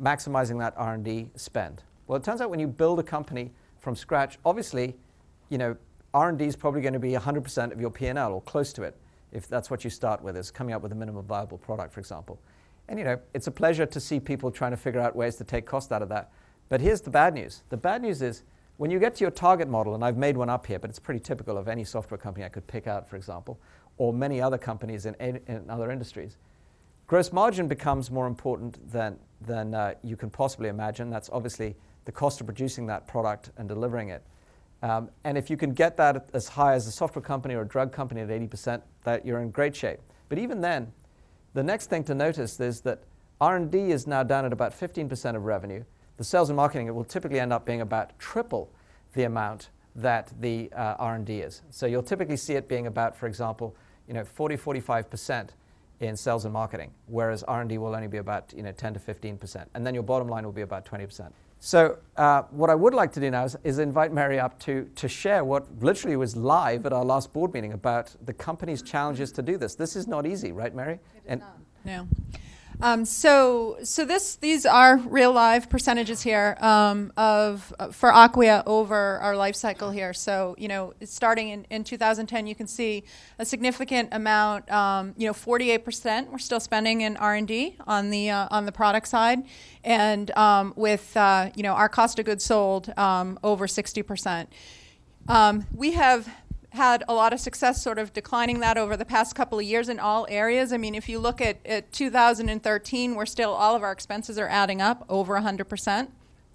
maximizing 0.00 0.58
that 0.60 0.74
R&D 0.76 1.28
spend. 1.34 1.82
Well, 2.06 2.16
it 2.16 2.24
turns 2.24 2.40
out 2.40 2.50
when 2.50 2.60
you 2.60 2.68
build 2.68 3.00
a 3.00 3.02
company 3.02 3.50
from 3.78 3.96
scratch, 3.96 4.38
obviously, 4.44 4.96
you 5.48 5.58
know, 5.58 5.76
R&D 6.14 6.44
is 6.44 6.56
probably 6.56 6.80
going 6.82 6.94
to 6.94 7.00
be 7.00 7.12
100% 7.12 7.72
of 7.72 7.80
your 7.80 7.90
P&L 7.90 8.32
or 8.32 8.40
close 8.42 8.72
to 8.74 8.82
it 8.82 8.96
if 9.32 9.48
that's 9.48 9.70
what 9.70 9.84
you 9.84 9.90
start 9.90 10.22
with, 10.22 10.36
is 10.36 10.50
coming 10.50 10.74
up 10.74 10.82
with 10.82 10.92
a 10.92 10.94
minimum 10.94 11.24
viable 11.24 11.58
product, 11.58 11.92
for 11.92 12.00
example. 12.00 12.40
And 12.88 12.98
you 12.98 13.04
know, 13.04 13.18
it's 13.34 13.46
a 13.46 13.50
pleasure 13.50 13.86
to 13.86 14.00
see 14.00 14.18
people 14.20 14.50
trying 14.50 14.72
to 14.72 14.76
figure 14.76 15.00
out 15.00 15.14
ways 15.14 15.36
to 15.36 15.44
take 15.44 15.66
cost 15.66 15.92
out 15.92 16.02
of 16.02 16.08
that. 16.08 16.32
But 16.68 16.80
here's 16.80 17.00
the 17.00 17.10
bad 17.10 17.34
news. 17.34 17.62
The 17.68 17.76
bad 17.76 18.02
news 18.02 18.22
is 18.22 18.42
when 18.76 18.90
you 18.90 18.98
get 18.98 19.14
to 19.16 19.24
your 19.24 19.30
target 19.30 19.68
model, 19.68 19.94
and 19.94 20.04
I've 20.04 20.16
made 20.16 20.36
one 20.36 20.50
up 20.50 20.66
here, 20.66 20.78
but 20.78 20.90
it's 20.90 20.98
pretty 20.98 21.20
typical 21.20 21.56
of 21.56 21.68
any 21.68 21.84
software 21.84 22.18
company 22.18 22.44
I 22.44 22.48
could 22.48 22.66
pick 22.66 22.86
out, 22.86 23.08
for 23.08 23.16
example, 23.16 23.58
or 23.98 24.12
many 24.12 24.40
other 24.40 24.58
companies 24.58 25.06
in, 25.06 25.14
in 25.16 25.68
other 25.68 25.90
industries. 25.90 26.36
Gross 27.06 27.32
margin 27.32 27.68
becomes 27.68 28.10
more 28.10 28.26
important 28.26 28.90
than, 28.90 29.18
than 29.40 29.74
uh, 29.74 29.94
you 30.02 30.16
can 30.16 30.30
possibly 30.30 30.68
imagine. 30.68 31.10
That's 31.10 31.28
obviously 31.32 31.70
the 31.70 32.10
the 32.10 32.12
cost 32.12 32.40
of 32.40 32.46
producing 32.46 32.86
that 32.86 33.06
product 33.06 33.50
and 33.56 33.68
delivering 33.68 34.08
it. 34.08 34.24
Um, 34.82 35.10
and 35.24 35.36
if 35.36 35.50
you 35.50 35.56
can 35.56 35.72
get 35.72 35.96
that 35.98 36.30
as 36.32 36.48
high 36.48 36.74
as 36.74 36.86
a 36.86 36.92
software 36.92 37.22
company 37.22 37.54
or 37.54 37.62
a 37.62 37.68
drug 37.68 37.92
company 37.92 38.20
at 38.22 38.28
80%, 38.28 38.82
that 39.04 39.26
you're 39.26 39.40
in 39.40 39.50
great 39.50 39.76
shape. 39.76 40.00
But 40.28 40.38
even 40.38 40.60
then, 40.60 40.92
the 41.52 41.62
next 41.62 41.90
thing 41.90 42.04
to 42.04 42.14
notice 42.14 42.58
is 42.60 42.80
that 42.82 43.02
R&D 43.40 43.90
is 43.90 44.06
now 44.06 44.22
down 44.22 44.44
at 44.44 44.52
about 44.52 44.78
15% 44.78 45.36
of 45.36 45.44
revenue. 45.44 45.84
The 46.16 46.24
sales 46.24 46.50
and 46.50 46.56
marketing 46.56 46.86
it 46.86 46.94
will 46.94 47.04
typically 47.04 47.40
end 47.40 47.52
up 47.52 47.64
being 47.64 47.80
about 47.80 48.18
triple 48.18 48.70
the 49.14 49.24
amount 49.24 49.70
that 49.96 50.32
the 50.40 50.70
uh, 50.72 50.94
R&D 50.98 51.40
is. 51.40 51.62
So 51.70 51.86
you'll 51.86 52.02
typically 52.02 52.36
see 52.36 52.54
it 52.54 52.68
being 52.68 52.86
about, 52.86 53.16
for 53.16 53.26
example, 53.26 53.74
you 54.06 54.14
know, 54.14 54.24
40, 54.24 54.56
45% 54.56 55.48
in 56.00 56.16
sales 56.16 56.44
and 56.44 56.52
marketing, 56.52 56.92
whereas 57.06 57.42
R&D 57.42 57.76
will 57.78 57.94
only 57.94 58.08
be 58.08 58.18
about 58.18 58.52
you 58.56 58.62
know, 58.62 58.72
10 58.72 58.94
to 58.94 59.00
15%. 59.00 59.66
And 59.74 59.86
then 59.86 59.94
your 59.94 60.02
bottom 60.02 60.28
line 60.28 60.44
will 60.44 60.52
be 60.52 60.62
about 60.62 60.84
20%. 60.86 61.30
So 61.62 61.98
uh, 62.16 62.42
what 62.50 62.70
I 62.70 62.74
would 62.74 62.94
like 62.94 63.12
to 63.12 63.20
do 63.20 63.30
now 63.30 63.44
is, 63.44 63.56
is, 63.64 63.78
invite 63.78 64.14
Mary 64.14 64.40
up 64.40 64.58
to, 64.60 64.88
to 64.96 65.08
share 65.08 65.44
what 65.44 65.66
literally 65.82 66.16
was 66.16 66.34
live 66.34 66.86
at 66.86 66.92
our 66.94 67.04
last 67.04 67.34
board 67.34 67.52
meeting 67.52 67.74
about 67.74 68.16
the 68.24 68.32
company's 68.32 68.80
challenges 68.80 69.30
to 69.32 69.42
do 69.42 69.58
this. 69.58 69.74
This 69.74 69.94
is 69.94 70.06
not 70.06 70.26
easy, 70.26 70.52
right, 70.52 70.74
Mary? 70.74 70.94
It 70.94 70.98
is 71.18 71.22
and 71.26 71.40
not. 71.40 71.58
No. 71.84 72.08
Um, 72.82 73.04
so, 73.04 73.76
so 73.82 74.06
this, 74.06 74.36
these 74.36 74.64
are 74.64 74.96
real 74.96 75.32
live 75.32 75.68
percentages 75.68 76.22
here 76.22 76.56
um, 76.60 77.12
of 77.14 77.74
uh, 77.78 77.88
for 77.88 78.10
Acquia 78.10 78.62
over 78.64 79.18
our 79.18 79.36
life 79.36 79.54
cycle 79.54 79.90
here. 79.90 80.14
So, 80.14 80.54
you 80.56 80.66
know, 80.66 80.94
starting 81.04 81.50
in, 81.50 81.66
in 81.68 81.84
2010, 81.84 82.46
you 82.46 82.54
can 82.54 82.66
see 82.66 83.04
a 83.38 83.44
significant 83.44 84.08
amount. 84.12 84.70
Um, 84.72 85.14
you 85.18 85.26
know, 85.26 85.34
48% 85.34 86.30
we're 86.30 86.38
still 86.38 86.60
spending 86.60 87.02
in 87.02 87.18
R&D 87.18 87.76
on 87.86 88.08
the 88.08 88.30
uh, 88.30 88.48
on 88.50 88.64
the 88.64 88.72
product 88.72 89.08
side, 89.08 89.40
and 89.84 90.30
um, 90.32 90.72
with 90.74 91.14
uh, 91.16 91.50
you 91.54 91.62
know 91.62 91.74
our 91.74 91.88
cost 91.88 92.18
of 92.18 92.24
goods 92.24 92.44
sold 92.44 92.92
um, 92.96 93.38
over 93.42 93.66
60%. 93.66 94.46
Um, 95.28 95.66
we 95.74 95.92
have 95.92 96.28
had 96.70 97.02
a 97.08 97.14
lot 97.14 97.32
of 97.32 97.40
success 97.40 97.82
sort 97.82 97.98
of 97.98 98.12
declining 98.12 98.60
that 98.60 98.78
over 98.78 98.96
the 98.96 99.04
past 99.04 99.34
couple 99.34 99.58
of 99.58 99.64
years 99.64 99.88
in 99.88 99.98
all 99.98 100.26
areas. 100.28 100.72
I 100.72 100.76
mean, 100.76 100.94
if 100.94 101.08
you 101.08 101.18
look 101.18 101.40
at, 101.40 101.58
at 101.66 101.92
2013, 101.92 103.14
we're 103.14 103.26
still, 103.26 103.52
all 103.52 103.74
of 103.74 103.82
our 103.82 103.92
expenses 103.92 104.38
are 104.38 104.48
adding 104.48 104.80
up 104.80 105.04
over 105.08 105.34
100% 105.34 106.08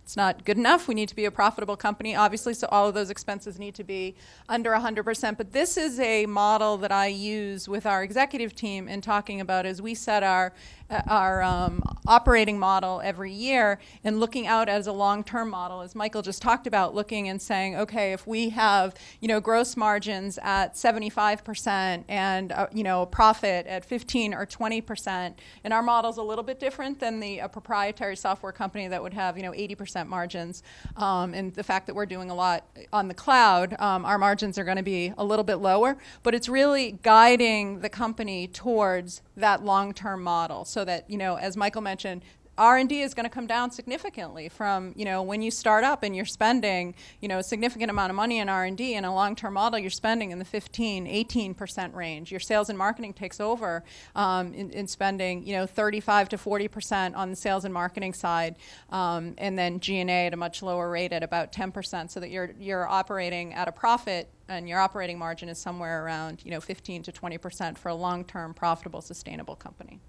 it's 0.06 0.16
not 0.16 0.46
good 0.46 0.60
enough. 0.60 0.88
We 0.88 0.94
need 0.94 1.10
to 1.10 1.16
be 1.16 1.26
a 1.26 1.32
profitable 1.32 1.76
company, 1.76 2.16
obviously, 2.16 2.54
so 2.54 2.68
all 2.70 2.88
of 2.88 2.94
those 2.94 3.10
expenses 3.10 3.58
need 3.58 3.74
to 3.74 3.84
be 3.84 4.14
under 4.48 4.70
100%. 4.70 5.36
But 5.36 5.52
this 5.52 5.78
is 5.78 6.00
a 6.00 6.28
model 6.28 6.78
that 6.78 6.92
I 6.92 7.08
use 7.08 7.68
with 7.68 7.88
our 7.88 8.04
executive 8.04 8.54
team 8.54 8.88
in 8.88 9.02
talking 9.02 9.42
about 9.42 9.66
as 9.66 9.82
we 9.82 9.96
set 9.96 10.22
our 10.22 10.54
uh, 10.88 11.02
our 11.08 11.42
um, 11.42 11.82
operating 12.06 12.60
model 12.60 13.02
every 13.04 13.32
year 13.32 13.80
and 14.04 14.20
looking 14.20 14.46
out 14.46 14.70
as 14.70 14.86
a 14.86 14.92
long-term 14.92 15.50
model, 15.50 15.82
as 15.82 15.96
Michael 15.96 16.22
just 16.22 16.44
talked 16.44 16.68
about, 16.68 16.94
looking 16.94 17.28
and 17.28 17.42
saying, 17.42 17.76
okay, 17.76 18.14
if 18.14 18.28
we 18.28 18.50
have 18.50 18.94
you 19.20 19.28
know 19.28 19.40
gross 19.40 19.76
margins 19.76 20.38
at 20.44 20.76
75% 20.76 22.04
and 22.08 22.52
uh, 22.52 22.68
you 22.72 22.84
know 22.84 23.08
profit 23.08 23.66
at 23.66 23.84
15 23.84 24.36
or 24.36 24.46
20%, 24.46 25.34
and 25.64 25.74
our 25.74 25.82
model's 25.82 26.18
a 26.18 26.22
little 26.22 26.44
bit 26.44 26.60
different 26.60 27.00
than 27.00 27.20
the 27.20 27.42
proprietary 27.52 28.16
software 28.16 28.52
company 28.52 28.88
that 28.88 29.02
would 29.02 29.16
have 29.16 29.38
you 29.38 29.42
know 29.42 29.54
80% 29.54 29.95
margins, 30.04 30.64
um, 30.98 31.34
and 31.34 31.54
the 31.54 31.64
fact 31.64 31.88
that 31.88 31.96
we're 31.96 32.06
doing 32.06 32.30
a 32.30 32.36
lot 32.36 32.66
on 32.92 33.08
the 33.08 33.14
cloud, 33.14 33.76
um, 33.80 34.04
our 34.06 34.18
margins 34.18 34.58
are 34.58 34.64
going 34.64 34.78
to 34.78 34.84
be 34.84 35.14
a 35.18 35.24
little 35.24 35.46
bit 35.46 35.56
lower, 35.56 35.98
but 36.24 36.36
it's 36.36 36.50
really 36.50 37.00
guiding 37.02 37.80
the 37.80 37.90
company 37.90 38.48
towards 38.48 39.22
that 39.38 39.64
long-term 39.64 40.22
model 40.22 40.66
so 40.66 40.84
that, 40.84 41.10
you 41.10 41.18
know, 41.18 41.38
as 41.38 41.56
Michael 41.56 41.82
mentioned, 41.82 42.22
R&D 42.58 43.02
is 43.02 43.14
going 43.14 43.26
to 43.26 43.30
come 43.30 43.48
down 43.48 43.72
significantly 43.72 44.50
from, 44.50 44.94
you 44.96 45.06
know, 45.06 45.22
when 45.22 45.42
you 45.42 45.52
start 45.52 45.84
up 45.84 46.04
and 46.04 46.16
you're 46.16 46.26
spending, 46.26 46.96
you 47.20 47.28
know, 47.28 47.40
a 47.40 47.44
significant 47.44 47.90
amount 47.90 48.10
of 48.10 48.16
money 48.16 48.40
in 48.40 48.48
R&D 48.48 48.94
in 48.94 49.04
a 49.04 49.14
long-term 49.14 49.54
model, 49.54 49.78
you're 49.80 49.90
spending 49.90 50.32
in 50.32 50.40
the 50.40 50.46
15, 50.46 51.06
18% 51.06 51.94
range. 51.94 52.32
Your 52.32 52.40
sales 52.40 52.70
and 52.70 52.78
marketing 52.78 53.14
takes 53.14 53.40
over 53.40 53.84
um, 54.16 54.54
in, 54.54 54.70
in, 54.72 54.88
spending, 54.88 55.46
you 55.46 55.54
know, 55.54 55.66
35 55.66 56.30
to 56.30 56.38
40% 56.38 57.16
on 57.16 57.30
the 57.30 57.36
sales 57.36 57.66
and 57.66 57.74
marketing 57.74 58.14
side, 58.14 58.56
um, 58.90 59.34
and 59.38 59.60
then 59.60 59.80
G&A 59.80 60.28
at 60.28 60.34
a 60.34 60.38
much 60.38 60.64
lower 60.64 60.90
rate 60.90 61.12
at 61.12 61.24
about 61.24 61.52
10%, 61.52 62.10
so 62.10 62.20
that 62.20 62.30
you're 62.30 62.52
you're 62.60 62.88
operating 62.88 63.54
at 63.54 63.68
a 63.68 63.72
profit 63.72 64.30
and 64.48 64.70
your 64.70 64.80
operating 64.80 65.18
margin 65.18 65.50
is 65.50 65.58
somewhere 65.58 66.06
around, 66.06 66.42
you 66.46 66.52
know, 66.52 66.62
15 66.62 67.04
to 67.04 67.12
20% 67.12 67.78
for 67.78 67.90
a 67.90 67.96
long-term, 67.96 68.54
profitable, 68.54 69.02
sustainable 69.02 69.56
company. 69.56 70.00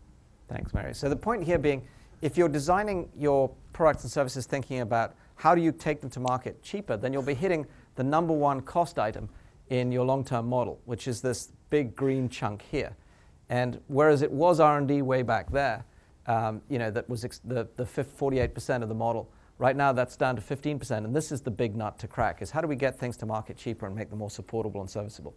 Thanks, 0.49 0.73
Mary. 0.75 0.95
So 0.95 1.09
the 1.09 1.17
point 1.17 1.43
here 1.43 1.59
being, 1.59 1.83
if 2.23 2.37
you're 2.37 2.49
designing 2.49 3.09
your 3.17 3.51
products 3.73 4.05
and 4.05 4.11
services 4.11 4.47
thinking 4.47 4.81
about 4.81 5.15
how 5.37 5.55
do 5.55 5.61
you 5.61 5.71
take 5.71 6.01
them 6.01 6.11
to 6.11 6.21
market 6.21 6.63
cheaper, 6.63 6.97
then 6.97 7.13
you'll 7.13 7.23
be 7.23 7.35
hitting 7.35 7.67
the 7.95 8.05
number 8.05 8.33
one 8.33 8.61
cost 8.61 8.99
item 8.99 9.29
in 9.69 9.93
your 9.93 10.05
long-term 10.05 10.49
model, 10.49 10.81
which 10.85 11.09
is 11.09 11.21
this 11.21 11.53
big 11.71 11.95
green 11.95 12.29
chunk 12.29 12.63
here. 12.63 12.97
And 13.49 13.81
whereas 13.89 14.23
it 14.23 14.31
was 14.31 14.61
R&D 14.61 15.03
way 15.03 15.23
back 15.23 15.51
there, 15.51 15.85
um, 16.27 16.63
you 16.69 16.79
know, 16.79 16.91
that 16.91 17.09
was 17.09 17.23
the, 17.45 17.69
the 17.77 17.85
48% 17.85 18.83
of 18.83 18.89
the 18.89 18.95
model, 18.95 19.31
right 19.59 19.77
now 19.77 19.93
that's 19.93 20.17
down 20.17 20.37
to 20.37 20.43
15%. 20.43 20.91
And 20.91 21.15
this 21.15 21.31
is 21.31 21.41
the 21.41 21.51
big 21.51 21.77
nut 21.77 21.99
to 22.01 22.09
crack, 22.09 22.43
is 22.43 22.51
how 22.51 22.61
do 22.61 22.67
we 22.67 22.77
get 22.77 22.99
things 22.99 23.17
to 23.19 23.27
market 23.27 23.57
cheaper 23.57 23.87
and 23.87 23.95
make 23.95 24.11
them 24.11 24.19
more 24.19 24.31
supportable 24.31 24.81
and 24.81 24.91
serviceable? 24.91 25.35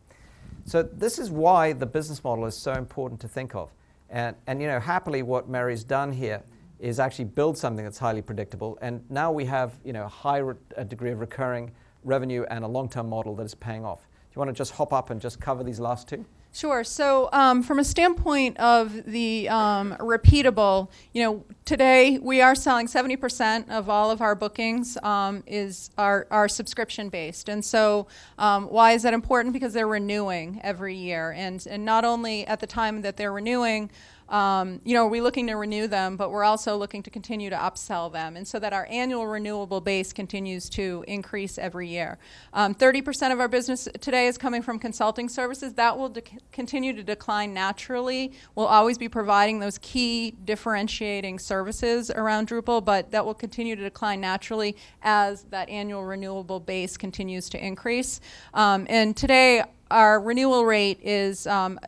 So 0.66 0.82
this 0.82 1.20
is 1.20 1.30
why 1.30 1.74
the 1.74 1.86
business 1.86 2.24
model 2.24 2.46
is 2.46 2.56
so 2.56 2.74
important 2.74 3.20
to 3.22 3.28
think 3.28 3.54
of. 3.54 3.72
And, 4.10 4.36
and 4.48 4.62
you 4.62 4.68
know, 4.68 4.80
happily 4.80 5.22
what 5.22 5.48
Mary's 5.48 5.84
done 5.84 6.12
here 6.12 6.44
is 6.80 7.00
actually 7.00 7.26
build 7.26 7.58
something 7.58 7.84
that's 7.84 7.98
highly 7.98 8.22
predictable. 8.22 8.78
And 8.82 9.04
now 9.10 9.32
we 9.32 9.46
have 9.46 9.74
you 9.84 9.94
know, 9.94 10.06
a 10.06 10.08
high 10.08 10.42
a 10.78 10.86
degree 10.86 11.12
of 11.12 11.20
recurring 11.20 11.72
revenue 12.04 12.46
and 12.50 12.64
a 12.64 12.68
long-term 12.68 13.10
model 13.10 13.36
that 13.36 13.44
is 13.44 13.56
paying 13.56 13.86
off. 13.86 14.00
Do 14.00 14.36
you 14.36 14.40
want 14.40 14.50
to 14.50 14.54
just 14.54 14.72
hop 14.74 14.94
up 14.94 15.10
and 15.10 15.20
just 15.20 15.40
cover 15.40 15.64
these 15.64 15.80
last 15.80 16.08
two? 16.08 16.26
Sure. 16.52 16.84
So, 16.84 17.30
um, 17.32 17.62
from 17.62 17.78
a 17.78 17.84
standpoint 17.84 18.58
of 18.58 19.06
the 19.06 19.48
um, 19.50 19.96
repeatable, 20.00 20.90
you 21.14 21.24
know, 21.24 21.46
today 21.64 22.18
we 22.18 22.42
are 22.42 22.56
selling 22.56 22.88
70% 22.88 23.70
of 23.70 23.88
all 23.88 24.10
of 24.10 24.20
our 24.20 24.34
bookings 24.34 24.98
um, 25.04 25.44
is 25.46 25.92
our, 25.98 26.26
are 26.32 26.48
subscription 26.48 27.10
based, 27.10 27.50
and 27.50 27.64
so 27.64 28.08
um, 28.40 28.66
why 28.66 28.94
is 28.94 29.04
that 29.04 29.14
important? 29.14 29.54
Because 29.54 29.74
they're 29.74 29.88
renewing 29.88 30.60
every 30.64 30.96
year, 30.96 31.32
and 31.38 31.66
and 31.68 31.86
not 31.86 32.04
only 32.04 32.48
at 32.48 32.60
the 32.60 32.68
time 32.68 33.04
that 33.04 33.16
they're 33.16 33.34
renewing 33.34 33.92
um, 34.30 34.80
you 34.84 34.94
know, 34.94 35.08
we're 35.08 35.24
looking 35.24 35.48
to 35.48 35.54
renew 35.54 35.88
them, 35.88 36.16
but 36.16 36.32
we're 36.32 36.44
also 36.44 36.78
looking 36.78 37.04
to 37.04 37.10
continue 37.10 37.50
to 37.50 37.56
upsell 37.56 38.12
them, 38.12 38.38
and 38.38 38.48
so 38.48 38.60
that 38.60 38.74
our 38.74 38.88
annual 38.90 39.28
renewable 39.28 39.82
base 39.82 40.14
continues 40.14 40.70
to 40.70 41.04
increase 41.08 41.58
every 41.58 41.88
year. 41.88 42.20
30% 42.56 43.24
um, 43.24 43.32
of 43.32 43.40
our 43.40 43.48
business 43.48 43.88
today 44.00 44.28
is 44.28 44.38
coming 44.38 44.62
from 44.62 44.78
consulting 44.78 45.28
services. 45.28 45.74
That 45.74 45.98
will 45.98 46.16
continue 46.52 46.94
to 46.94 47.04
decline 47.04 47.54
naturally. 47.54 48.34
We'll 48.56 48.68
always 48.68 48.98
be 48.98 49.10
providing 49.10 49.60
those 49.60 49.80
key 49.80 50.32
differentiating 50.32 51.40
services 51.40 52.12
around 52.12 52.50
Drupal, 52.50 52.86
but 52.86 53.12
that 53.12 53.26
will 53.26 53.34
continue 53.34 53.76
to 53.76 53.82
decline 53.82 54.22
naturally 54.22 54.78
as 55.02 55.44
that 55.46 55.70
annual 55.70 56.04
renewable 56.04 56.60
base 56.60 56.98
continues 56.98 57.50
to 57.50 57.66
increase. 57.66 58.22
Um, 58.54 58.86
and 58.90 59.18
today, 59.18 59.64
our 59.92 60.20
renewal 60.20 60.66
rate 60.66 61.00
is 61.02 61.48
um, 61.48 61.80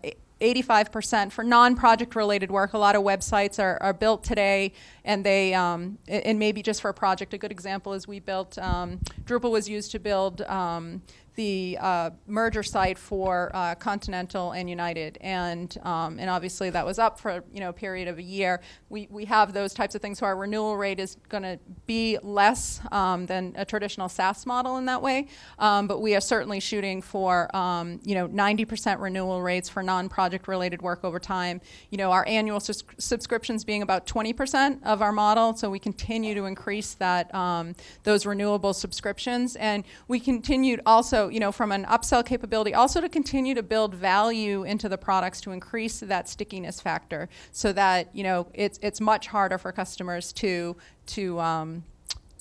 85% 0.42 1.32
for 1.32 1.44
non-project 1.44 2.16
related 2.16 2.52
work. 2.52 2.74
A 2.74 2.78
lot 2.78 2.96
of 2.96 3.04
websites 3.04 3.62
are, 3.62 3.78
are 3.82 3.94
built 3.94 4.24
today, 4.24 4.74
and 5.06 5.24
they 5.26 5.54
um, 5.54 5.98
and 6.08 6.40
maybe 6.40 6.62
just 6.62 6.82
for 6.82 6.90
a 6.90 6.94
project. 6.94 7.34
A 7.34 7.38
good 7.38 7.52
example 7.52 7.94
is 7.94 8.08
we 8.08 8.20
built 8.20 8.58
um, 8.58 9.00
Drupal 9.24 9.52
was 9.52 9.70
used 9.70 9.92
to 9.92 10.00
build 10.00 10.42
um, 10.42 11.02
the 11.42 11.76
uh, 11.82 12.12
merger 12.28 12.62
site 12.62 13.00
for 13.00 13.50
uh, 13.56 13.74
Continental 13.74 14.52
and 14.52 14.70
United, 14.70 15.18
and 15.22 15.76
um, 15.82 16.20
and 16.20 16.30
obviously 16.30 16.70
that 16.70 16.86
was 16.86 17.00
up 17.00 17.20
for 17.20 17.44
you 17.52 17.60
know 17.60 17.70
a 17.70 17.74
period 17.74 18.08
of 18.08 18.20
a 18.20 18.22
year. 18.22 18.62
We 18.90 19.08
we 19.10 19.26
have 19.26 19.52
those 19.52 19.74
types 19.74 19.96
of 19.96 20.04
things, 20.04 20.20
so 20.20 20.28
our 20.28 20.36
renewal 20.36 20.78
rate 20.78 21.00
is 21.00 21.18
going 21.30 21.42
to 21.42 21.58
be 21.88 22.20
less 22.22 22.80
um, 22.92 23.26
than 23.26 23.54
a 23.56 23.66
traditional 23.66 24.08
SaaS 24.08 24.46
model 24.46 24.78
in 24.78 24.86
that 24.86 25.02
way. 25.02 25.30
Um, 25.58 25.88
but 25.88 26.00
we 26.00 26.16
are 26.16 26.22
certainly 26.22 26.60
shooting 26.60 27.02
for 27.02 27.54
um, 27.56 28.00
you 28.04 28.14
know 28.14 28.28
90% 28.28 29.00
renewal 29.00 29.42
rates 29.42 29.68
for 29.68 29.82
non-project 29.82 30.48
related 30.48 30.84
work 30.84 31.04
over 31.04 31.18
time. 31.18 31.60
You 31.90 31.98
know 31.98 32.12
our 32.12 32.28
annual 32.28 32.60
sus- 32.60 32.84
subscriptions 33.00 33.64
being 33.64 33.82
about 33.82 34.06
20% 34.06 34.84
of 34.84 35.02
our 35.02 35.12
model, 35.12 35.56
so 35.56 35.72
we 35.72 35.80
continue 35.80 36.36
to 36.36 36.46
increase 36.46 36.94
that 36.96 37.34
um, 37.34 37.74
those 38.04 38.28
renewable 38.28 38.76
subscriptions, 38.76 39.56
and 39.56 39.84
we 40.08 40.20
continued 40.20 40.82
also 40.86 41.31
you 41.32 41.40
know, 41.40 41.52
from 41.52 41.72
an 41.72 41.86
upsell 41.86 42.26
capability, 42.26 42.74
also 42.74 43.02
to 43.02 43.10
continue 43.10 43.56
to 43.56 43.64
build 43.64 43.96
value 43.96 44.64
into 44.64 44.90
the 44.90 44.98
products 44.98 45.42
to 45.42 45.52
increase 45.52 46.00
that 46.02 46.28
stickiness 46.28 46.80
factor, 46.80 47.30
so 47.52 47.74
that 47.74 48.14
you 48.16 48.24
know 48.24 48.48
it's 48.54 48.80
it's 48.82 49.02
much 49.02 49.28
harder 49.28 49.58
for 49.58 49.72
customers 49.72 50.34
to 50.34 50.76
to 51.08 51.40
um, 51.40 51.84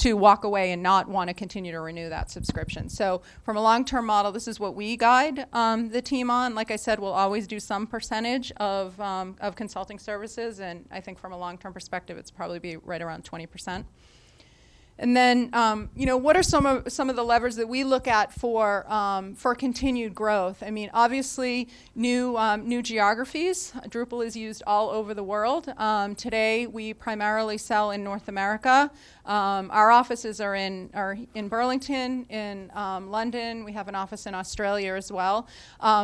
to 0.01 0.15
walk 0.15 0.45
away 0.45 0.73
and 0.73 0.83
not 0.83 1.09
want 1.09 1.29
to 1.29 1.35
continue 1.35 1.71
to 1.73 1.81
renew 1.81 2.09
that 2.09 2.31
subscription. 2.31 2.89
So 2.89 3.21
from 3.45 3.59
a 3.59 3.63
long-term 3.63 4.07
model, 4.07 4.33
this 4.33 4.49
is 4.49 4.59
what 4.59 4.75
we 4.75 4.97
guide 4.97 5.47
um, 5.53 5.91
the 5.91 6.01
team 6.01 6.31
on. 6.31 6.55
Like 6.55 6.71
I 6.71 6.77
said, 6.77 6.99
we'll 6.99 7.13
always 7.13 7.47
do 7.47 7.61
some 7.61 7.87
percentage 7.87 8.51
of, 8.53 8.99
um, 8.99 9.37
of 9.43 9.57
consulting 9.57 9.99
services, 9.99 10.59
and 10.61 10.87
I 10.91 11.03
think 11.03 11.19
from 11.19 11.33
a 11.33 11.39
long-term 11.39 11.75
perspective, 11.75 12.17
it's 12.17 12.31
probably 12.31 12.59
be 12.59 12.79
right 12.79 13.03
around 13.03 13.27
20 13.27 13.47
percent. 13.47 13.87
And 15.01 15.17
then, 15.17 15.49
um, 15.55 15.89
you 15.97 16.05
know, 16.05 16.19
what 16.19 16.37
are 16.37 16.43
some 16.43 16.67
of 16.67 16.93
some 16.93 17.09
of 17.09 17.17
the 17.17 17.25
levers 17.25 17.57
that 17.57 17.67
we 17.67 17.85
look 17.85 18.07
at 18.07 18.35
for 18.35 18.87
um, 18.93 19.35
for 19.35 19.55
continued 19.55 20.15
growth? 20.15 20.63
I 20.63 20.71
mean, 20.71 20.91
obviously, 20.93 21.69
new 21.95 22.37
um, 22.37 22.69
new 22.69 22.83
geographies. 22.83 23.73
Drupal 23.89 24.25
is 24.25 24.37
used 24.37 24.63
all 24.67 24.91
over 24.91 25.15
the 25.15 25.23
world. 25.25 25.73
Um, 25.79 26.15
today, 26.15 26.67
we 26.67 26.93
primarily 26.93 27.57
sell 27.57 27.93
in 27.93 28.05
North 28.05 28.29
America. 28.29 28.91
Um, 29.31 29.71
our 29.71 29.91
offices 29.91 30.41
are 30.41 30.55
in 30.55 30.91
are 30.93 31.17
in 31.35 31.49
Burlington, 31.49 32.27
in 32.29 32.71
um, 32.75 33.11
London. 33.11 33.65
We 33.65 33.73
have 33.73 33.89
an 33.89 33.95
office 33.95 34.27
in 34.27 34.35
Australia 34.35 34.95
as 34.95 35.11
well. 35.11 35.49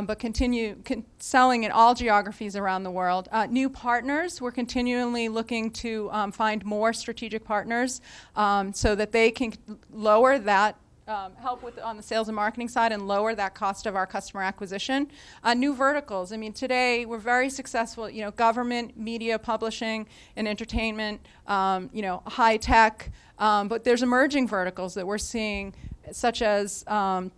but 0.06 0.18
continue 0.18 0.76
con- 0.84 1.04
selling 1.18 1.64
in 1.64 1.72
all 1.72 1.94
geographies 1.94 2.56
around 2.56 2.84
the 2.84 2.90
world. 2.90 3.28
Uh, 3.32 3.46
new 3.46 3.68
partners. 3.68 4.40
We're 4.40 4.52
continually 4.52 5.28
looking 5.28 5.70
to 5.72 6.08
find 6.32 6.64
more 6.64 6.92
strategic 6.92 7.44
partners. 7.44 8.00
so 8.36 8.86
so 8.86 8.94
that 8.94 9.10
they 9.10 9.32
can 9.32 9.52
lower 9.90 10.38
that 10.38 10.76
um, 11.08 11.34
help 11.36 11.62
with 11.62 11.78
on 11.78 11.96
the 11.96 12.02
sales 12.02 12.28
and 12.28 12.34
marketing 12.34 12.68
side 12.68 12.92
and 12.92 13.06
lower 13.06 13.34
that 13.34 13.54
cost 13.54 13.86
of 13.86 13.94
our 13.94 14.06
customer 14.06 14.42
acquisition. 14.42 15.08
Uh, 15.44 15.54
new 15.54 15.74
verticals. 15.74 16.32
I 16.32 16.36
mean, 16.36 16.52
today 16.52 17.06
we're 17.06 17.18
very 17.18 17.48
successful. 17.48 18.10
You 18.10 18.22
know, 18.22 18.32
government, 18.32 18.96
media, 18.96 19.38
publishing, 19.38 20.06
and 20.34 20.48
entertainment. 20.48 21.20
Um, 21.46 21.90
you 21.92 22.02
know, 22.02 22.22
high 22.26 22.56
tech. 22.56 23.12
Um, 23.38 23.68
but 23.68 23.84
there's 23.84 24.02
emerging 24.02 24.48
verticals 24.48 24.94
that 24.94 25.06
we're 25.06 25.18
seeing, 25.18 25.74
such 26.10 26.42
as 26.42 26.84
um, 26.88 27.30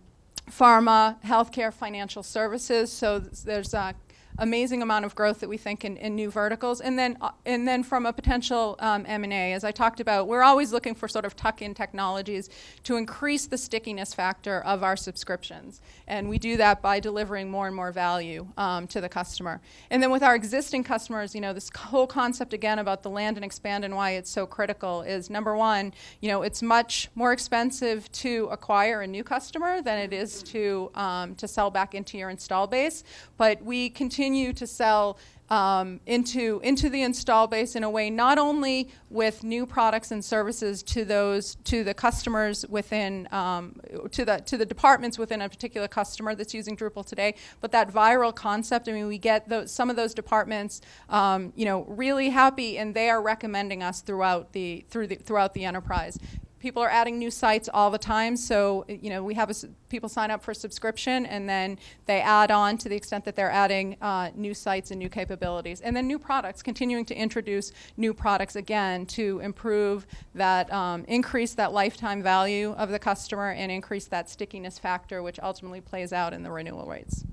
pharma, 0.49 1.21
healthcare, 1.21 1.73
financial 1.73 2.23
services. 2.23 2.91
So 2.91 3.19
there's 3.19 3.73
uh, 3.73 3.93
amazing 4.39 4.81
amount 4.81 5.05
of 5.05 5.15
growth 5.15 5.39
that 5.41 5.49
we 5.49 5.57
think 5.57 5.85
in, 5.85 5.97
in 5.97 6.15
new 6.15 6.31
verticals. 6.31 6.81
And 6.81 6.97
then, 6.97 7.17
uh, 7.21 7.31
and 7.45 7.67
then 7.67 7.83
from 7.83 8.05
a 8.05 8.13
potential 8.13 8.75
um, 8.79 9.05
M&A, 9.07 9.53
as 9.53 9.63
I 9.63 9.71
talked 9.71 9.99
about, 9.99 10.27
we're 10.27 10.43
always 10.43 10.71
looking 10.71 10.95
for 10.95 11.07
sort 11.07 11.25
of 11.25 11.35
tuck-in 11.35 11.73
technologies 11.73 12.49
to 12.83 12.95
increase 12.95 13.47
the 13.47 13.57
stickiness 13.57 14.13
factor 14.13 14.61
of 14.61 14.83
our 14.83 14.95
subscriptions. 14.95 15.81
And 16.07 16.29
we 16.29 16.39
do 16.39 16.57
that 16.57 16.81
by 16.81 16.99
delivering 16.99 17.51
more 17.51 17.67
and 17.67 17.75
more 17.75 17.91
value 17.91 18.47
um, 18.57 18.87
to 18.87 19.01
the 19.01 19.09
customer. 19.09 19.61
And 19.89 20.01
then 20.01 20.11
with 20.11 20.23
our 20.23 20.35
existing 20.35 20.83
customers, 20.83 21.35
you 21.35 21.41
know, 21.41 21.53
this 21.53 21.69
whole 21.75 22.07
concept 22.07 22.53
again 22.53 22.79
about 22.79 23.03
the 23.03 23.09
land 23.09 23.37
and 23.37 23.45
expand 23.45 23.85
and 23.85 23.95
why 23.95 24.11
it's 24.11 24.31
so 24.31 24.45
critical 24.45 25.01
is 25.01 25.29
number 25.29 25.55
one, 25.55 25.93
you 26.21 26.29
know, 26.29 26.41
it's 26.41 26.61
much 26.61 27.09
more 27.15 27.33
expensive 27.33 28.11
to 28.13 28.47
acquire 28.51 29.01
a 29.01 29.07
new 29.07 29.23
customer 29.23 29.81
than 29.81 29.99
it 29.99 30.13
is 30.13 30.41
to 30.43 30.91
um, 30.95 31.35
to 31.35 31.47
sell 31.47 31.69
back 31.69 31.93
into 31.93 32.17
your 32.17 32.29
install 32.29 32.67
base. 32.67 33.03
But 33.37 33.61
we 33.63 33.89
continue 33.89 34.28
continue 34.29 34.53
to 34.53 34.67
sell 34.67 35.17
um, 35.49 35.99
into 36.05 36.61
into 36.63 36.89
the 36.91 37.01
install 37.01 37.47
base 37.47 37.75
in 37.75 37.83
a 37.83 37.89
way 37.89 38.11
not 38.11 38.37
only 38.37 38.91
with 39.09 39.43
new 39.43 39.65
products 39.65 40.11
and 40.11 40.23
services 40.23 40.83
to 40.83 41.03
those 41.03 41.55
to 41.63 41.83
the 41.83 41.95
customers 41.95 42.63
within 42.69 43.27
um, 43.31 43.81
to 44.11 44.23
the 44.23 44.37
to 44.45 44.57
the 44.57 44.65
departments 44.65 45.17
within 45.17 45.41
a 45.41 45.49
particular 45.49 45.87
customer 45.87 46.35
that's 46.35 46.53
using 46.53 46.77
Drupal 46.77 47.03
today, 47.03 47.33
but 47.61 47.71
that 47.71 47.91
viral 47.91 48.35
concept. 48.35 48.87
I 48.87 48.91
mean, 48.91 49.07
we 49.07 49.17
get 49.17 49.49
those, 49.49 49.71
some 49.71 49.89
of 49.89 49.95
those 49.95 50.13
departments, 50.13 50.81
um, 51.09 51.51
you 51.55 51.65
know, 51.65 51.85
really 51.85 52.29
happy, 52.29 52.77
and 52.77 52.93
they 52.93 53.09
are 53.09 53.23
recommending 53.23 53.81
us 53.81 54.01
throughout 54.01 54.53
the 54.53 54.85
through 54.91 55.07
the 55.07 55.15
throughout 55.15 55.55
the 55.55 55.65
enterprise 55.65 56.19
people 56.59 56.83
are 56.83 56.89
adding 56.89 57.17
new 57.17 57.31
sites 57.31 57.69
all 57.73 57.89
the 57.89 57.97
time. 57.97 58.35
So, 58.35 58.85
you 58.87 59.09
know, 59.09 59.23
we 59.23 59.33
have 59.33 59.49
a, 59.49 59.53
people 59.89 60.09
sign 60.09 60.29
up 60.29 60.43
for 60.43 60.53
subscription 60.53 61.25
and 61.25 61.47
then 61.47 61.79
they 62.05 62.21
add 62.21 62.51
on 62.51 62.77
to 62.79 62.89
the 62.89 62.95
extent 62.95 63.25
that 63.25 63.35
they're 63.35 63.51
adding 63.51 63.97
uh, 64.01 64.31
new 64.35 64.53
sites 64.53 64.91
and 64.91 64.99
new 64.99 65.09
capabilities. 65.09 65.81
And 65.81 65.95
then 65.95 66.07
new 66.07 66.19
products, 66.19 66.61
continuing 66.61 67.05
to 67.05 67.15
introduce 67.15 67.71
new 67.97 68.13
products 68.13 68.55
again 68.55 69.05
to 69.07 69.39
improve 69.39 70.05
that, 70.35 70.71
um, 70.71 71.05
increase 71.07 71.53
that 71.55 71.71
lifetime 71.71 72.21
value 72.21 72.71
of 72.73 72.89
the 72.89 72.99
customer 72.99 73.51
and 73.51 73.71
increase 73.71 74.05
that 74.07 74.29
stickiness 74.29 74.77
factor, 74.77 75.23
which 75.23 75.39
ultimately 75.39 75.81
plays 75.81 76.13
out 76.13 76.33
in 76.33 76.43
the 76.43 76.51
renewal 76.51 76.85
rates. 76.85 77.23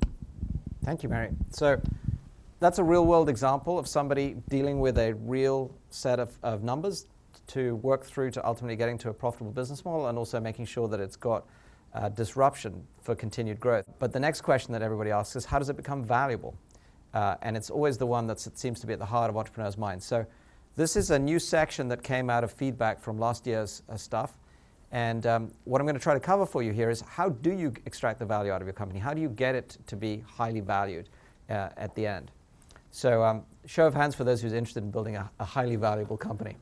Thank 0.84 1.02
you, 1.02 1.08
Mary. 1.08 1.30
So, 1.50 1.80
that's 2.58 2.78
a 2.78 2.84
real 2.84 3.04
world 3.04 3.28
example 3.28 3.78
of 3.78 3.86
somebody 3.86 4.36
dealing 4.48 4.80
with 4.80 4.96
a 4.96 5.12
real 5.12 5.74
set 5.90 6.18
of, 6.18 6.38
of 6.42 6.62
numbers 6.62 7.06
to 7.48 7.76
work 7.76 8.04
through 8.04 8.30
to 8.32 8.46
ultimately 8.46 8.76
getting 8.76 8.98
to 8.98 9.10
a 9.10 9.14
profitable 9.14 9.52
business 9.52 9.84
model 9.84 10.08
and 10.08 10.18
also 10.18 10.40
making 10.40 10.66
sure 10.66 10.88
that 10.88 11.00
it's 11.00 11.16
got 11.16 11.46
uh, 11.94 12.08
disruption 12.10 12.86
for 13.02 13.14
continued 13.14 13.58
growth. 13.60 13.86
But 13.98 14.12
the 14.12 14.20
next 14.20 14.42
question 14.42 14.72
that 14.72 14.82
everybody 14.82 15.10
asks 15.10 15.36
is 15.36 15.44
how 15.44 15.58
does 15.58 15.68
it 15.68 15.76
become 15.76 16.04
valuable? 16.04 16.54
Uh, 17.14 17.36
and 17.42 17.56
it's 17.56 17.70
always 17.70 17.96
the 17.96 18.06
one 18.06 18.26
that 18.26 18.38
seems 18.38 18.80
to 18.80 18.86
be 18.86 18.92
at 18.92 18.98
the 18.98 19.06
heart 19.06 19.30
of 19.30 19.36
entrepreneurs' 19.36 19.78
minds. 19.78 20.04
So 20.04 20.26
this 20.76 20.96
is 20.96 21.10
a 21.10 21.18
new 21.18 21.38
section 21.38 21.88
that 21.88 22.02
came 22.02 22.28
out 22.28 22.44
of 22.44 22.52
feedback 22.52 23.00
from 23.00 23.18
last 23.18 23.46
year's 23.46 23.82
uh, 23.88 23.96
stuff. 23.96 24.34
And 24.92 25.26
um, 25.26 25.50
what 25.64 25.80
I'm 25.80 25.86
going 25.86 25.96
to 25.96 26.02
try 26.02 26.14
to 26.14 26.20
cover 26.20 26.46
for 26.46 26.62
you 26.62 26.72
here 26.72 26.90
is 26.90 27.00
how 27.00 27.30
do 27.30 27.52
you 27.52 27.72
extract 27.86 28.18
the 28.18 28.26
value 28.26 28.52
out 28.52 28.60
of 28.60 28.66
your 28.66 28.74
company? 28.74 29.00
How 29.00 29.14
do 29.14 29.20
you 29.20 29.30
get 29.30 29.54
it 29.54 29.78
to 29.86 29.96
be 29.96 30.22
highly 30.26 30.60
valued 30.60 31.08
uh, 31.48 31.70
at 31.76 31.94
the 31.94 32.06
end? 32.06 32.30
So, 32.90 33.22
um, 33.22 33.44
show 33.66 33.86
of 33.86 33.94
hands 33.94 34.14
for 34.14 34.24
those 34.24 34.40
who's 34.40 34.52
interested 34.52 34.82
in 34.82 34.90
building 34.90 35.16
a, 35.16 35.30
a 35.40 35.44
highly 35.44 35.76
valuable 35.76 36.16
company. 36.16 36.56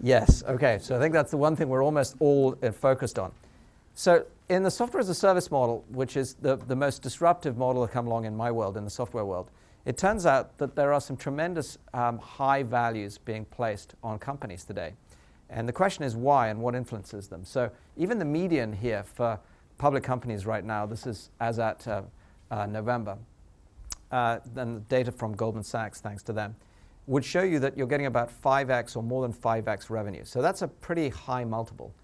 Yes, 0.00 0.42
okay. 0.46 0.78
So 0.80 0.96
I 0.96 0.98
think 0.98 1.12
that's 1.12 1.30
the 1.30 1.36
one 1.36 1.56
thing 1.56 1.68
we're 1.68 1.84
almost 1.84 2.16
all 2.20 2.56
uh, 2.62 2.70
focused 2.70 3.18
on. 3.18 3.32
So 3.94 4.26
in 4.48 4.62
the 4.62 4.70
software 4.70 5.00
as 5.00 5.08
a 5.08 5.14
service 5.14 5.50
model, 5.50 5.84
which 5.88 6.16
is 6.16 6.34
the, 6.34 6.56
the 6.56 6.76
most 6.76 7.02
disruptive 7.02 7.56
model 7.56 7.86
to 7.86 7.92
come 7.92 8.06
along 8.06 8.26
in 8.26 8.36
my 8.36 8.50
world, 8.50 8.76
in 8.76 8.84
the 8.84 8.90
software 8.90 9.24
world, 9.24 9.50
it 9.86 9.96
turns 9.96 10.26
out 10.26 10.58
that 10.58 10.74
there 10.74 10.92
are 10.92 11.00
some 11.00 11.16
tremendous 11.16 11.78
um, 11.94 12.18
high 12.18 12.62
values 12.62 13.18
being 13.18 13.44
placed 13.46 13.94
on 14.02 14.18
companies 14.18 14.64
today. 14.64 14.92
And 15.48 15.68
the 15.68 15.72
question 15.72 16.04
is 16.04 16.16
why 16.16 16.48
and 16.48 16.60
what 16.60 16.74
influences 16.74 17.28
them. 17.28 17.44
So 17.44 17.70
even 17.96 18.18
the 18.18 18.24
median 18.24 18.72
here 18.72 19.04
for 19.04 19.38
public 19.78 20.02
companies 20.02 20.44
right 20.44 20.64
now, 20.64 20.86
this 20.86 21.06
is 21.06 21.30
as 21.40 21.58
at 21.58 21.86
uh, 21.86 22.02
uh, 22.50 22.66
November, 22.66 23.16
uh, 24.10 24.40
then 24.54 24.74
the 24.74 24.80
data 24.80 25.12
from 25.12 25.34
Goldman 25.34 25.64
Sachs, 25.64 26.00
thanks 26.00 26.22
to 26.24 26.32
them, 26.32 26.56
would 27.06 27.24
show 27.24 27.42
you 27.42 27.58
that 27.60 27.76
you're 27.76 27.86
getting 27.86 28.06
about 28.06 28.30
5x 28.42 28.96
or 28.96 29.02
more 29.02 29.22
than 29.22 29.32
5x 29.32 29.90
revenue. 29.90 30.24
So 30.24 30.42
that's 30.42 30.62
a 30.62 30.68
pretty 30.68 31.08
high 31.08 31.44
multiple. 31.44 31.94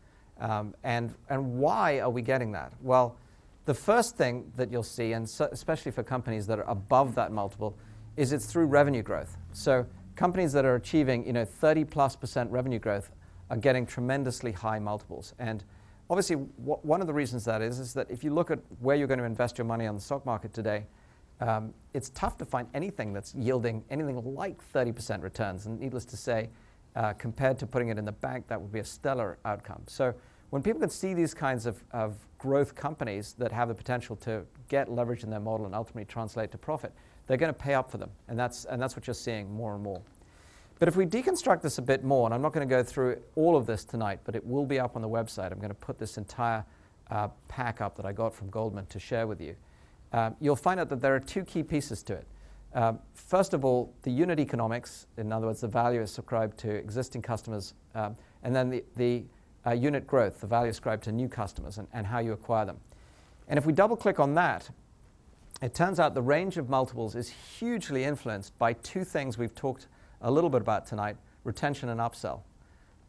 Um, 0.41 0.75
and, 0.85 1.15
and 1.29 1.59
why 1.59 2.01
are 2.01 2.11
we 2.11 2.23
getting 2.23 2.53
that? 2.53 2.73
Well, 2.81 3.17
the 3.65 3.75
first 3.75 4.17
thing 4.17 4.51
that 4.57 4.73
you'll 4.73 4.83
see, 4.83 5.13
and 5.13 5.29
so, 5.29 5.49
especially 5.53 5.93
for 5.93 6.03
companies 6.03 6.47
that 6.49 6.59
are 6.59 6.69
above 6.69 7.15
that 7.15 7.33
multiple, 7.33 7.77
is 8.17 8.33
it's 8.33 8.47
through 8.47 8.67
revenue 8.67 9.03
growth. 9.03 9.37
So 9.53 9.87
companies 10.17 10.53
that 10.53 10.65
are 10.65 10.75
achieving 10.75 11.27
you 11.27 11.33
know, 11.33 11.45
30 11.45 11.85
plus 11.85 12.17
percent 12.17 12.51
revenue 12.51 12.79
growth 12.79 13.11
are 13.51 13.57
getting 13.57 13.87
tremendously 13.87 14.53
high 14.53 14.79
multiples. 14.79 15.35
And 15.39 15.63
obviously, 16.11 16.37
one 16.37 17.01
of 17.01 17.07
the 17.07 17.15
reasons 17.15 17.45
that 17.45 17.63
is, 17.63 17.79
is 17.79 17.95
that 17.95 18.11
if 18.11 18.25
you 18.25 18.33
look 18.33 18.51
at 18.51 18.59
where 18.81 18.97
you're 18.97 19.07
going 19.07 19.21
to 19.21 19.25
invest 19.25 19.59
your 19.59 19.65
money 19.65 19.87
on 19.87 19.95
the 19.95 20.01
stock 20.01 20.27
market 20.27 20.53
today, 20.53 20.87
um, 21.43 21.75
it's 21.93 22.11
tough 22.11 22.39
to 22.39 22.45
find 22.45 22.69
anything 22.73 23.13
that's 23.13 23.35
yielding 23.35 23.85
anything 23.91 24.35
like 24.35 24.61
30% 24.73 25.23
returns. 25.23 25.67
And 25.67 25.81
needless 25.81 26.05
to 26.07 26.17
say, 26.17 26.49
uh, 26.95 27.15
compared 27.15 27.59
to 27.59 27.67
putting 27.67 27.89
it 27.89 27.99
in 27.99 28.05
the 28.05 28.13
bank, 28.13 28.47
that 28.47 28.61
would 28.61 28.73
be 28.73 28.79
a 28.79 28.85
stellar 28.85 29.39
outcome. 29.45 29.83
So 29.89 30.15
when 30.51 30.63
people 30.63 30.81
can 30.81 30.91
see 30.91 31.15
these 31.15 31.35
kinds 31.35 31.67
of, 31.67 31.83
of 31.91 32.15
growth 32.39 32.77
companies 32.77 33.35
that 33.39 33.51
have 33.51 33.69
the 33.69 33.75
potential 33.75 34.15
to 34.17 34.45
get 34.69 34.91
leverage 34.91 35.25
in 35.25 35.31
their 35.31 35.41
model 35.41 35.67
and 35.67 35.75
ultimately 35.75 36.05
translate 36.05 36.53
to 36.53 36.59
profit, 36.59 36.93
they're 37.27 37.37
going 37.37 37.53
to 37.53 37.59
pay 37.59 37.75
up 37.75 37.91
for 37.91 37.99
them. 37.99 38.11
And 38.29 38.39
that's, 38.39 38.65
and 38.67 38.81
that's 38.81 38.95
what 38.95 39.09
you're 39.09 39.15
seeing 39.15 39.53
more 39.53 39.75
and 39.75 39.83
more. 39.83 40.01
But 40.79 40.89
if 40.89 40.97
we 40.97 41.07
deconstruct 41.07 41.63
this 41.63 41.79
a 41.79 41.83
bit 41.83 42.05
more, 42.05 42.27
and 42.27 42.35
I'm 42.35 42.43
not 42.43 42.53
going 42.53 42.69
to 42.69 42.73
go 42.73 42.85
through 42.85 43.21
all 43.35 43.57
of 43.57 43.67
this 43.67 43.85
tonight, 43.85 44.21
but 44.25 44.37
it 44.37 44.47
will 44.47 44.67
be 44.67 44.79
up 44.79 44.95
on 44.95 45.03
the 45.03 45.09
website. 45.09 45.51
I'm 45.51 45.59
going 45.59 45.71
to 45.71 45.75
put 45.75 45.99
this 45.99 46.19
entire 46.19 46.65
uh, 47.11 47.29
pack 47.49 47.81
up 47.81 47.97
that 47.97 48.07
I 48.07 48.13
got 48.13 48.33
from 48.33 48.49
Goldman 48.49 48.87
to 48.87 49.01
share 49.01 49.27
with 49.27 49.41
you 49.41 49.57
um, 50.13 50.37
you'll 50.41 50.57
find 50.57 50.79
out 50.79 50.89
that 50.91 51.01
there 51.01 51.15
are 51.15 51.21
two 51.21 51.45
key 51.45 51.63
pieces 51.63 52.03
to 52.05 52.15
it. 52.15 52.27
Um, 52.75 52.99
first 53.15 53.53
of 53.55 53.65
all, 53.65 53.93
the 54.03 54.11
unit 54.11 54.41
economics, 54.41 55.07
in 55.17 55.33
other 55.33 55.47
words, 55.47 55.61
the 55.61 55.69
value 55.69 56.01
ascribed 56.01 56.59
to 56.59 56.71
existing 56.71 57.23
customers, 57.23 57.75
um, 57.95 58.17
and 58.43 58.55
then 58.55 58.71
the, 58.71 58.85
the 58.97 59.25
uh, 59.67 59.73
unit 59.73 60.07
growth, 60.07 60.41
the 60.41 60.47
value 60.47 60.71
ascribed 60.71 61.05
to 61.05 61.13
new 61.13 61.29
customers, 61.29 61.79
and, 61.79 61.87
and 61.93 62.07
how 62.07 62.19
you 62.19 62.33
acquire 62.33 62.65
them. 62.65 62.79
And 63.49 63.59
if 63.59 63.67
we 63.67 63.73
double 63.73 63.97
click 63.97 64.19
on 64.19 64.35
that, 64.35 64.71
it 65.61 65.75
turns 65.75 66.01
out 66.01 66.15
the 66.15 66.23
range 66.23 66.57
of 66.57 66.69
multiples 66.69 67.15
is 67.15 67.29
hugely 67.29 68.05
influenced 68.05 68.59
by 68.59 68.73
two 68.73 69.05
things 69.05 69.39
we've 69.39 69.55
talked 69.55 69.87
a 70.23 70.31
little 70.31 70.51
bit 70.51 70.61
about 70.61 70.87
tonight 70.87 71.17
retention 71.45 71.89
and 71.89 72.01
upsell. 72.01 72.41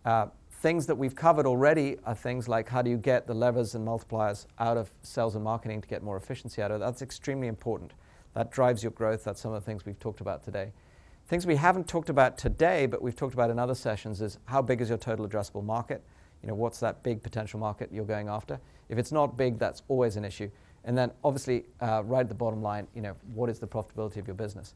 Uh, 0.06 0.28
Things 0.64 0.86
that 0.86 0.96
we've 0.96 1.14
covered 1.14 1.46
already 1.46 1.98
are 2.06 2.16
things 2.16 2.48
like 2.48 2.70
how 2.70 2.82
do 2.82 2.90
you 2.90 2.96
get 2.96 3.28
the 3.28 3.34
levers 3.34 3.76
and 3.76 3.86
multipliers 3.86 4.46
out 4.60 4.78
of 4.78 4.90
sales 5.02 5.36
and 5.36 5.44
marketing 5.44 5.82
to 5.82 5.88
get 5.90 6.02
more 6.02 6.16
efficiency 6.16 6.62
out 6.62 6.72
of 6.72 6.78
it. 6.78 6.86
That's 6.86 7.02
extremely 7.02 7.48
important. 7.50 7.92
That 8.34 8.50
drives 8.50 8.82
your 8.82 8.94
growth. 8.94 9.26
That's 9.26 9.42
some 9.42 9.52
of 9.52 9.62
the 9.62 9.66
things 9.66 9.86
we've 9.86 10.00
talked 10.00 10.22
about 10.22 10.42
today. 10.42 10.72
Things 11.28 11.46
we 11.46 11.58
haven't 11.58 11.90
talked 11.90 12.08
about 12.08 12.38
today, 12.38 12.86
but 12.86 13.02
we've 13.02 13.14
talked 13.14 13.34
about 13.34 13.50
in 13.50 13.60
other 13.60 13.76
sessions 13.76 14.22
is 14.22 14.38
how 14.46 14.62
big 14.62 14.80
is 14.80 14.88
your 14.88 14.98
total 14.98 15.28
addressable 15.28 15.66
market? 15.66 16.02
You 16.42 16.48
know, 16.48 16.56
what's 16.56 16.80
that 16.80 17.04
big 17.04 17.22
potential 17.22 17.60
market 17.60 17.90
you're 17.92 18.06
going 18.06 18.30
after? 18.30 18.58
If 18.88 18.98
it's 18.98 19.12
not 19.12 19.36
big, 19.36 19.60
that's 19.60 19.82
always 19.90 20.16
an 20.16 20.24
issue. 20.24 20.50
And 20.86 20.98
then 20.98 21.12
obviously, 21.26 21.66
uh, 21.82 22.04
right 22.06 22.22
at 22.22 22.30
the 22.30 22.36
bottom 22.36 22.62
line, 22.62 22.88
you 22.96 23.02
know, 23.02 23.18
what 23.34 23.50
is 23.50 23.60
the 23.60 23.68
profitability 23.68 24.16
of 24.16 24.28
your 24.28 24.36
business? 24.36 24.76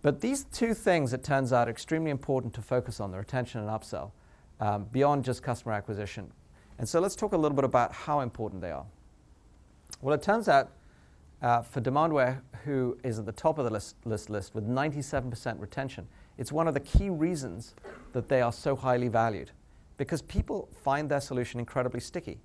But 0.00 0.22
these 0.22 0.44
two 0.44 0.72
things, 0.72 1.12
it 1.12 1.22
turns 1.22 1.52
out, 1.52 1.68
are 1.68 1.70
extremely 1.70 2.10
important 2.10 2.54
to 2.54 2.62
focus 2.62 2.98
on, 2.98 3.10
the 3.10 3.18
retention 3.18 3.60
and 3.60 3.68
upsell 3.68 4.12
um, 4.60 4.84
beyond 4.92 5.24
just 5.24 5.42
customer 5.42 5.74
acquisition. 5.74 6.30
And 6.78 6.88
so 6.88 7.00
let's 7.00 7.16
talk 7.16 7.32
a 7.32 7.36
little 7.36 7.56
bit 7.56 7.64
about 7.64 7.92
how 7.92 8.20
important 8.20 8.62
they 8.62 8.70
are. 8.70 8.86
Well, 10.00 10.14
it 10.14 10.22
turns 10.22 10.48
out 10.48 10.70
uh, 11.42 11.62
for 11.62 11.80
Demandware, 11.80 12.40
who 12.64 12.96
is 13.04 13.18
at 13.18 13.26
the 13.26 13.32
top 13.32 13.58
of 13.58 13.64
the 13.64 13.70
list, 13.70 13.96
list 14.04 14.30
list 14.30 14.54
with 14.54 14.66
97% 14.66 15.60
retention, 15.60 16.06
it's 16.36 16.52
one 16.52 16.68
of 16.68 16.74
the 16.74 16.80
key 16.80 17.10
reasons 17.10 17.74
that 18.12 18.28
they 18.28 18.40
are 18.40 18.52
so 18.52 18.76
highly 18.76 19.08
valued 19.08 19.50
because 19.96 20.22
people 20.22 20.68
find 20.82 21.08
their 21.08 21.20
solution 21.20 21.58
incredibly 21.58 22.00
sticky. 22.00 22.38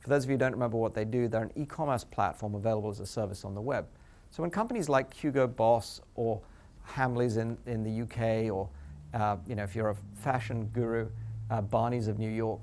For 0.00 0.10
those 0.10 0.24
of 0.24 0.30
you 0.30 0.34
who 0.34 0.38
don't 0.38 0.52
remember 0.52 0.76
what 0.76 0.94
they 0.94 1.04
do, 1.04 1.28
they're 1.28 1.42
an 1.42 1.52
e-commerce 1.56 2.04
platform 2.04 2.54
available 2.54 2.90
as 2.90 3.00
a 3.00 3.06
service 3.06 3.44
on 3.44 3.54
the 3.54 3.60
web. 3.60 3.86
So 4.30 4.42
when 4.42 4.50
companies 4.50 4.88
like 4.88 5.12
Hugo 5.12 5.46
Boss 5.46 6.00
or 6.14 6.40
Hamleys 6.86 7.38
in, 7.38 7.56
in 7.66 7.82
the 7.82 8.02
UK, 8.02 8.52
or 8.52 8.68
uh, 9.14 9.36
you 9.46 9.54
know, 9.54 9.62
if 9.62 9.74
you're 9.74 9.90
a 9.90 9.96
fashion 10.14 10.70
guru, 10.72 11.08
uh, 11.50 11.60
Barney's 11.60 12.08
of 12.08 12.18
New 12.18 12.30
York, 12.30 12.60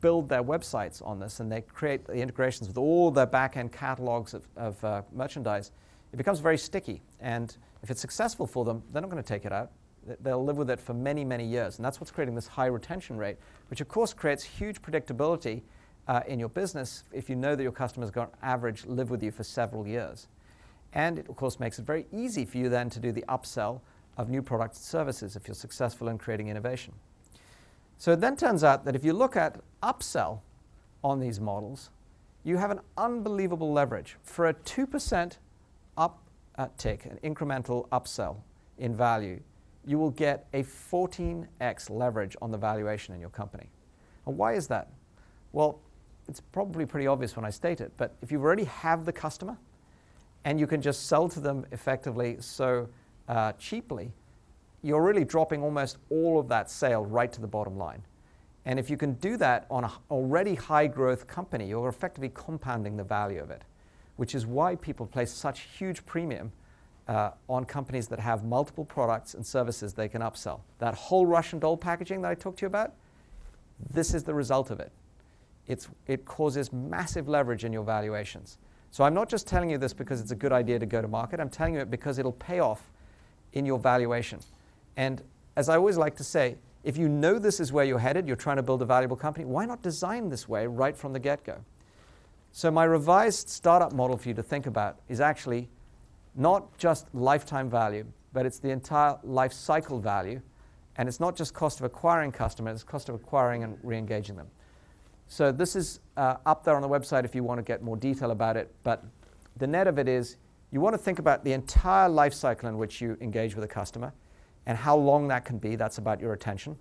build 0.00 0.28
their 0.28 0.42
websites 0.42 1.04
on 1.06 1.18
this 1.18 1.40
and 1.40 1.50
they 1.50 1.62
create 1.62 2.04
the 2.06 2.14
integrations 2.14 2.68
with 2.68 2.76
all 2.76 3.10
their 3.10 3.26
back-end 3.26 3.72
catalogs 3.72 4.34
of, 4.34 4.46
of 4.56 4.84
uh, 4.84 5.02
merchandise, 5.12 5.70
it 6.12 6.16
becomes 6.16 6.40
very 6.40 6.58
sticky. 6.58 7.00
And 7.20 7.56
if 7.82 7.90
it's 7.90 8.00
successful 8.00 8.46
for 8.46 8.64
them, 8.64 8.82
they're 8.92 9.00
not 9.00 9.10
going 9.10 9.22
to 9.22 9.28
take 9.28 9.44
it 9.46 9.52
out. 9.52 9.70
They'll 10.20 10.44
live 10.44 10.56
with 10.56 10.70
it 10.70 10.80
for 10.80 10.94
many, 10.94 11.24
many 11.24 11.46
years. 11.46 11.76
And 11.76 11.84
that's 11.84 12.00
what's 12.00 12.10
creating 12.10 12.34
this 12.34 12.48
high 12.48 12.66
retention 12.66 13.16
rate, 13.16 13.36
which 13.68 13.80
of 13.80 13.88
course 13.88 14.12
creates 14.12 14.42
huge 14.42 14.82
predictability 14.82 15.62
uh, 16.08 16.20
in 16.26 16.40
your 16.40 16.48
business 16.48 17.04
if 17.12 17.30
you 17.30 17.36
know 17.36 17.54
that 17.54 17.62
your 17.62 17.72
customers 17.72 18.10
to 18.10 18.28
average 18.42 18.84
live 18.86 19.10
with 19.10 19.22
you 19.22 19.30
for 19.30 19.44
several 19.44 19.86
years. 19.86 20.26
And 20.92 21.20
it, 21.20 21.28
of 21.28 21.36
course, 21.36 21.60
makes 21.60 21.78
it 21.78 21.86
very 21.86 22.06
easy 22.12 22.44
for 22.44 22.58
you 22.58 22.68
then 22.68 22.90
to 22.90 23.00
do 23.00 23.12
the 23.12 23.24
upsell 23.28 23.80
of 24.18 24.28
new 24.28 24.42
products 24.42 24.78
and 24.78 24.84
services 24.84 25.36
if 25.36 25.46
you're 25.46 25.54
successful 25.54 26.08
in 26.08 26.18
creating 26.18 26.48
innovation. 26.48 26.92
So 28.02 28.10
it 28.10 28.20
then 28.20 28.34
turns 28.34 28.64
out 28.64 28.84
that 28.84 28.96
if 28.96 29.04
you 29.04 29.12
look 29.12 29.36
at 29.36 29.60
upsell 29.80 30.40
on 31.04 31.20
these 31.20 31.38
models, 31.38 31.90
you 32.42 32.56
have 32.56 32.72
an 32.72 32.80
unbelievable 32.98 33.72
leverage. 33.72 34.16
For 34.24 34.48
a 34.48 34.54
2% 34.54 35.36
uptick, 35.96 37.06
an 37.06 37.20
incremental 37.22 37.88
upsell 37.90 38.38
in 38.78 38.92
value, 38.92 39.38
you 39.86 40.00
will 40.00 40.10
get 40.10 40.48
a 40.52 40.64
14x 40.64 41.90
leverage 41.90 42.34
on 42.42 42.50
the 42.50 42.58
valuation 42.58 43.14
in 43.14 43.20
your 43.20 43.30
company. 43.30 43.70
And 44.26 44.36
why 44.36 44.54
is 44.54 44.66
that? 44.66 44.88
Well, 45.52 45.78
it's 46.26 46.40
probably 46.40 46.84
pretty 46.84 47.06
obvious 47.06 47.36
when 47.36 47.44
I 47.44 47.50
state 47.50 47.80
it, 47.80 47.92
but 47.98 48.16
if 48.20 48.32
you 48.32 48.42
already 48.42 48.64
have 48.64 49.04
the 49.04 49.12
customer, 49.12 49.56
and 50.44 50.58
you 50.58 50.66
can 50.66 50.82
just 50.82 51.06
sell 51.06 51.28
to 51.28 51.38
them 51.38 51.64
effectively 51.70 52.38
so 52.40 52.88
uh, 53.28 53.52
cheaply, 53.60 54.10
you're 54.82 55.02
really 55.02 55.24
dropping 55.24 55.62
almost 55.62 55.98
all 56.10 56.38
of 56.38 56.48
that 56.48 56.70
sale 56.70 57.04
right 57.04 57.32
to 57.32 57.40
the 57.40 57.46
bottom 57.46 57.76
line. 57.76 58.02
And 58.64 58.78
if 58.78 58.90
you 58.90 58.96
can 58.96 59.14
do 59.14 59.36
that 59.38 59.66
on 59.70 59.84
an 59.84 59.90
already 60.10 60.54
high 60.54 60.86
growth 60.86 61.26
company, 61.26 61.68
you're 61.68 61.88
effectively 61.88 62.30
compounding 62.34 62.96
the 62.96 63.04
value 63.04 63.40
of 63.40 63.50
it, 63.50 63.62
which 64.16 64.34
is 64.34 64.46
why 64.46 64.76
people 64.76 65.06
place 65.06 65.32
such 65.32 65.60
huge 65.60 66.04
premium 66.06 66.52
uh, 67.08 67.30
on 67.48 67.64
companies 67.64 68.06
that 68.08 68.20
have 68.20 68.44
multiple 68.44 68.84
products 68.84 69.34
and 69.34 69.44
services 69.44 69.92
they 69.92 70.08
can 70.08 70.22
upsell. 70.22 70.60
That 70.78 70.94
whole 70.94 71.26
Russian 71.26 71.58
doll 71.58 71.76
packaging 71.76 72.22
that 72.22 72.30
I 72.30 72.34
talked 72.34 72.58
to 72.58 72.62
you 72.62 72.68
about, 72.68 72.92
this 73.92 74.14
is 74.14 74.22
the 74.22 74.34
result 74.34 74.70
of 74.70 74.78
it. 74.78 74.92
It's, 75.66 75.88
it 76.06 76.24
causes 76.24 76.72
massive 76.72 77.28
leverage 77.28 77.64
in 77.64 77.72
your 77.72 77.84
valuations. 77.84 78.58
So 78.90 79.04
I'm 79.04 79.14
not 79.14 79.28
just 79.28 79.46
telling 79.46 79.70
you 79.70 79.78
this 79.78 79.92
because 79.92 80.20
it's 80.20 80.32
a 80.32 80.36
good 80.36 80.52
idea 80.52 80.78
to 80.78 80.86
go 80.86 81.00
to 81.02 81.08
market. 81.08 81.40
I'm 81.40 81.48
telling 81.48 81.74
you 81.74 81.80
it 81.80 81.90
because 81.90 82.18
it'll 82.18 82.32
pay 82.32 82.60
off 82.60 82.90
in 83.54 83.64
your 83.66 83.78
valuation. 83.78 84.38
And 84.96 85.22
as 85.56 85.68
I 85.68 85.76
always 85.76 85.96
like 85.96 86.16
to 86.16 86.24
say, 86.24 86.56
if 86.84 86.96
you 86.96 87.08
know 87.08 87.38
this 87.38 87.60
is 87.60 87.72
where 87.72 87.84
you're 87.84 87.98
headed, 87.98 88.26
you're 88.26 88.36
trying 88.36 88.56
to 88.56 88.62
build 88.62 88.82
a 88.82 88.84
valuable 88.84 89.16
company, 89.16 89.44
why 89.44 89.64
not 89.64 89.82
design 89.82 90.28
this 90.28 90.48
way 90.48 90.66
right 90.66 90.96
from 90.96 91.12
the 91.12 91.20
get 91.20 91.44
go? 91.44 91.58
So, 92.50 92.70
my 92.70 92.84
revised 92.84 93.48
startup 93.48 93.92
model 93.92 94.16
for 94.16 94.28
you 94.28 94.34
to 94.34 94.42
think 94.42 94.66
about 94.66 94.98
is 95.08 95.20
actually 95.20 95.70
not 96.34 96.76
just 96.76 97.06
lifetime 97.14 97.70
value, 97.70 98.04
but 98.32 98.46
it's 98.46 98.58
the 98.58 98.70
entire 98.70 99.16
life 99.22 99.52
cycle 99.52 99.98
value. 99.98 100.40
And 100.96 101.08
it's 101.08 101.20
not 101.20 101.34
just 101.36 101.54
cost 101.54 101.80
of 101.80 101.86
acquiring 101.86 102.32
customers, 102.32 102.74
it's 102.74 102.84
cost 102.84 103.08
of 103.08 103.14
acquiring 103.14 103.64
and 103.64 103.78
re 103.82 103.96
engaging 103.96 104.36
them. 104.36 104.48
So 105.26 105.50
this 105.50 105.74
is 105.76 106.00
uh, 106.18 106.36
up 106.44 106.64
there 106.64 106.76
on 106.76 106.82
the 106.82 106.88
website 106.88 107.24
if 107.24 107.34
you 107.34 107.42
want 107.42 107.58
to 107.58 107.62
get 107.62 107.82
more 107.82 107.96
detail 107.96 108.32
about 108.32 108.58
it. 108.58 108.74
But 108.82 109.02
the 109.56 109.66
net 109.66 109.86
of 109.86 109.98
it 109.98 110.08
is 110.08 110.36
you 110.70 110.80
want 110.80 110.92
to 110.92 110.98
think 110.98 111.18
about 111.18 111.44
the 111.44 111.52
entire 111.52 112.08
life 112.08 112.34
cycle 112.34 112.68
in 112.68 112.76
which 112.76 113.00
you 113.00 113.16
engage 113.22 113.54
with 113.54 113.64
a 113.64 113.68
customer 113.68 114.12
and 114.66 114.78
how 114.78 114.96
long 114.96 115.28
that 115.28 115.44
can 115.44 115.58
be. 115.58 115.76
That's 115.76 115.98
about 115.98 116.20
your 116.20 116.32
attention. 116.32 116.76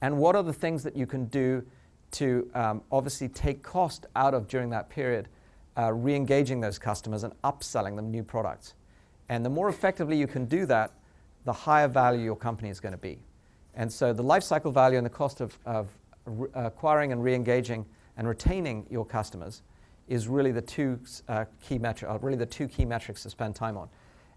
And 0.00 0.18
what 0.18 0.36
are 0.36 0.42
the 0.42 0.52
things 0.52 0.82
that 0.82 0.96
you 0.96 1.06
can 1.06 1.26
do 1.26 1.64
to 2.12 2.48
um, 2.54 2.82
obviously 2.92 3.28
take 3.28 3.62
cost 3.62 4.06
out 4.14 4.34
of 4.34 4.46
during 4.46 4.70
that 4.70 4.88
period, 4.88 5.28
uh, 5.76 5.92
re 5.92 6.14
engaging 6.14 6.60
those 6.60 6.78
customers 6.78 7.24
and 7.24 7.32
upselling 7.42 7.96
them 7.96 8.10
new 8.10 8.22
products. 8.22 8.74
And 9.28 9.44
the 9.44 9.50
more 9.50 9.68
effectively 9.68 10.16
you 10.16 10.26
can 10.26 10.44
do 10.46 10.66
that, 10.66 10.92
the 11.44 11.52
higher 11.52 11.88
value 11.88 12.22
your 12.22 12.36
company 12.36 12.70
is 12.70 12.80
going 12.80 12.92
to 12.92 12.98
be. 12.98 13.18
And 13.74 13.92
so 13.92 14.12
the 14.12 14.22
life 14.22 14.42
cycle 14.42 14.70
value 14.70 14.96
and 14.96 15.04
the 15.04 15.10
cost 15.10 15.40
of, 15.40 15.58
of 15.66 15.88
acquiring 16.54 17.12
and 17.12 17.22
re-engaging 17.22 17.84
and 18.16 18.26
retaining 18.26 18.86
your 18.90 19.04
customers 19.04 19.62
is 20.08 20.28
really 20.28 20.52
the 20.52 20.62
two 20.62 20.98
uh, 21.28 21.44
key 21.60 21.78
metrics, 21.78 22.10
uh, 22.10 22.18
really 22.20 22.38
the 22.38 22.46
two 22.46 22.68
key 22.68 22.84
metrics 22.84 23.22
to 23.24 23.30
spend 23.30 23.54
time 23.54 23.76
on. 23.76 23.88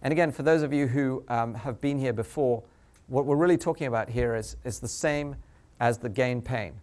And 0.01 0.11
again, 0.11 0.31
for 0.31 0.43
those 0.43 0.61
of 0.61 0.73
you 0.73 0.88
who 0.88 1.23
um, 1.27 1.53
have 1.53 1.81
been 1.81 1.97
here 1.97 2.13
before, 2.13 2.63
what 3.07 3.26
we're 3.26 3.35
really 3.35 3.57
talking 3.57 3.88
about 3.88 4.09
here 4.09 4.35
is, 4.35 4.55
is 4.63 4.80
the 4.80 4.88
same 4.88 5.35
as 5.80 5.97
the 5.97 6.09
gain 6.09 6.41
pain. 6.41 6.73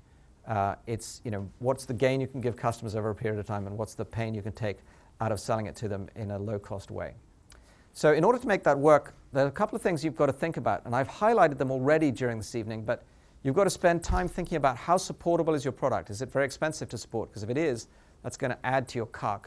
Uh, 0.47 0.76
it's, 0.86 1.20
you 1.24 1.30
know, 1.30 1.48
what's 1.59 1.84
the 1.84 1.94
gain 1.94 2.20
you 2.20 2.26
can 2.26 2.40
give 2.40 2.56
customers 2.56 2.94
over 2.94 3.10
a 3.10 3.14
period 3.14 3.38
of 3.38 3.47
time 3.47 3.66
and 3.66 3.76
what's 3.76 3.94
the 3.94 4.05
pain 4.05 4.34
you 4.34 4.43
can 4.43 4.52
take 4.52 4.78
out 5.20 5.32
of 5.32 5.40
selling 5.40 5.66
it 5.66 5.74
to 5.76 5.88
them 5.88 6.09
in 6.14 6.30
a 6.30 6.38
low 6.38 6.59
cost 6.59 6.90
way. 6.90 7.14
So 7.93 8.12
in 8.12 8.22
order 8.24 8.38
to 8.38 8.47
make 8.47 8.62
that 8.64 8.78
work, 8.78 9.14
there 9.32 9.44
are 9.44 9.48
a 9.48 9.52
couple 9.52 9.74
of 9.76 9.82
things 9.82 10.05
you've 10.05 10.16
got 10.16 10.26
to 10.26 10.32
think 10.32 10.56
about, 10.56 10.84
and 10.84 10.94
I've 10.94 11.09
highlighted 11.09 11.59
them 11.59 11.70
already 11.70 12.10
during 12.10 12.38
this 12.38 12.55
evening, 12.55 12.84
but 12.84 13.02
You've 13.47 13.55
got 13.55 13.62
to 13.62 13.70
spend 13.70 14.02
time 14.02 14.26
thinking 14.26 14.56
about 14.56 14.76
how 14.76 14.97
supportable 14.97 15.55
is 15.55 15.64
your 15.64 15.70
product. 15.70 16.10
Is 16.10 16.20
it 16.20 16.32
very 16.32 16.44
expensive 16.44 16.88
to 16.88 16.98
support? 16.98 17.30
Because 17.30 17.44
if 17.44 17.48
it 17.48 17.56
is, 17.56 17.86
that's 18.24 18.36
going 18.36 18.51
to 18.51 18.59
add 18.66 18.88
to 18.88 18.98
your 18.98 19.06
CAC. 19.06 19.44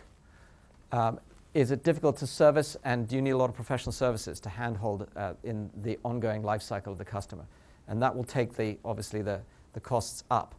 Um, 0.94 1.20
is 1.54 1.72
it 1.72 1.84
difficult 1.84 2.18
to 2.18 2.28
service, 2.28 2.78
and 2.84 3.08
do 3.08 3.16
you 3.16 3.22
need 3.22 3.32
a 3.32 3.38
lot 3.38 3.50
of 3.50 3.56
professional 3.56 3.92
services 3.92 4.40
to 4.42 4.50
handhold 4.50 5.08
uh, 5.16 5.34
in 5.44 5.70
the 5.82 5.98
ongoing 6.04 6.44
life 6.44 6.62
cycle 6.62 6.92
of 6.92 7.00
the 7.00 7.06
customer? 7.06 7.46
And 7.88 8.02
that 8.02 8.16
will 8.16 8.24
take 8.24 8.56
the 8.56 8.78
obviously 8.86 9.22
the, 9.22 9.42
the 9.74 9.80
costs 9.80 10.24
up. 10.30 10.54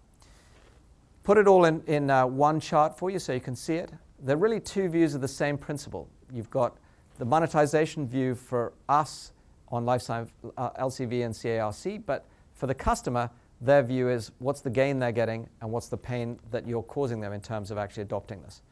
Put 1.22 1.38
it 1.38 1.46
all 1.46 1.64
in, 1.66 1.82
in 1.86 2.10
uh, 2.10 2.26
one 2.26 2.58
chart 2.58 2.98
for 2.98 3.10
you 3.10 3.18
so 3.18 3.32
you 3.32 3.40
can 3.40 3.54
see 3.54 3.74
it. 3.74 3.92
They're 4.22 4.36
really 4.36 4.58
two 4.58 4.88
views 4.88 5.14
of 5.14 5.20
the 5.20 5.28
same 5.28 5.56
principle. 5.56 6.08
You've 6.32 6.50
got 6.50 6.76
the 7.18 7.24
monetization 7.24 8.06
view 8.06 8.34
for 8.34 8.72
us 8.88 9.32
on 9.68 9.84
lifetime 9.84 10.28
uh, 10.56 10.70
LCV 10.70 11.24
and 11.24 11.34
CARC, 11.34 12.04
but 12.04 12.26
for 12.54 12.66
the 12.66 12.74
customer, 12.74 13.30
their 13.60 13.82
view 13.82 14.08
is 14.08 14.32
what's 14.38 14.60
the 14.60 14.70
gain 14.70 14.98
they're 14.98 15.12
getting 15.12 15.48
and 15.60 15.70
what's 15.70 15.88
the 15.88 15.96
pain 15.96 16.38
that 16.50 16.66
you're 16.66 16.82
causing 16.82 17.20
them 17.20 17.32
in 17.32 17.40
terms 17.40 17.70
of 17.70 17.78
actually 17.78 18.02
adopting 18.02 18.42
this. 18.42 18.62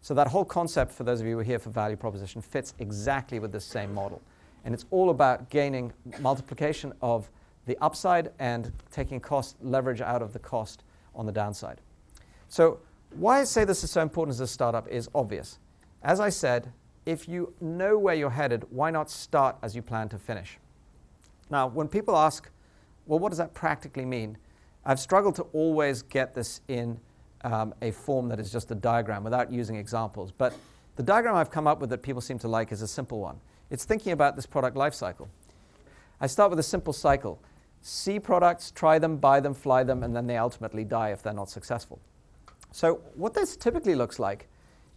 So 0.00 0.14
that 0.14 0.28
whole 0.28 0.44
concept, 0.44 0.92
for 0.92 1.04
those 1.04 1.20
of 1.20 1.26
you 1.26 1.34
who 1.34 1.40
are 1.40 1.44
here 1.44 1.58
for 1.58 1.70
value 1.70 1.96
proposition, 1.96 2.40
fits 2.40 2.74
exactly 2.78 3.38
with 3.38 3.52
this 3.52 3.64
same 3.64 3.92
model. 3.92 4.22
And 4.64 4.74
it's 4.74 4.86
all 4.90 5.10
about 5.10 5.50
gaining 5.50 5.92
multiplication 6.20 6.92
of 7.02 7.30
the 7.66 7.76
upside 7.80 8.32
and 8.38 8.72
taking 8.90 9.20
cost 9.20 9.56
leverage 9.60 10.00
out 10.00 10.22
of 10.22 10.32
the 10.32 10.38
cost 10.38 10.84
on 11.14 11.26
the 11.26 11.32
downside. 11.32 11.80
So 12.48 12.80
why 13.16 13.40
I 13.40 13.44
say 13.44 13.64
this 13.64 13.84
is 13.84 13.90
so 13.90 14.00
important 14.00 14.34
as 14.34 14.40
a 14.40 14.46
startup 14.46 14.88
is 14.88 15.08
obvious. 15.14 15.58
As 16.02 16.20
I 16.20 16.28
said, 16.28 16.72
if 17.06 17.28
you 17.28 17.52
know 17.60 17.98
where 17.98 18.14
you're 18.14 18.30
headed, 18.30 18.64
why 18.70 18.90
not 18.90 19.10
start 19.10 19.56
as 19.62 19.74
you 19.74 19.82
plan 19.82 20.08
to 20.10 20.18
finish? 20.18 20.58
Now, 21.50 21.66
when 21.66 21.88
people 21.88 22.16
ask, 22.16 22.50
well, 23.06 23.18
what 23.18 23.30
does 23.30 23.38
that 23.38 23.54
practically 23.54 24.04
mean? 24.04 24.36
I've 24.84 25.00
struggled 25.00 25.34
to 25.36 25.42
always 25.52 26.02
get 26.02 26.34
this 26.34 26.60
in 26.68 27.00
um, 27.42 27.74
a 27.82 27.90
form 27.90 28.28
that 28.28 28.40
is 28.40 28.50
just 28.50 28.70
a 28.70 28.74
diagram 28.74 29.24
without 29.24 29.52
using 29.52 29.76
examples. 29.76 30.32
But 30.32 30.54
the 30.96 31.02
diagram 31.02 31.36
I've 31.36 31.50
come 31.50 31.66
up 31.66 31.80
with 31.80 31.90
that 31.90 32.02
people 32.02 32.20
seem 32.20 32.38
to 32.40 32.48
like 32.48 32.72
is 32.72 32.82
a 32.82 32.88
simple 32.88 33.20
one. 33.20 33.40
It's 33.70 33.84
thinking 33.84 34.12
about 34.12 34.36
this 34.36 34.46
product 34.46 34.76
life 34.76 34.94
cycle. 34.94 35.28
I 36.20 36.26
start 36.26 36.50
with 36.50 36.58
a 36.58 36.64
simple 36.64 36.92
cycle. 36.92 37.40
See 37.80 38.18
products, 38.18 38.70
try 38.70 38.98
them, 38.98 39.18
buy 39.18 39.40
them, 39.40 39.54
fly 39.54 39.84
them, 39.84 40.02
and 40.02 40.14
then 40.14 40.26
they 40.26 40.36
ultimately 40.36 40.84
die 40.84 41.10
if 41.10 41.22
they're 41.22 41.32
not 41.32 41.48
successful. 41.48 42.00
So 42.72 43.00
what 43.14 43.34
this 43.34 43.56
typically 43.56 43.94
looks 43.94 44.18
like 44.18 44.48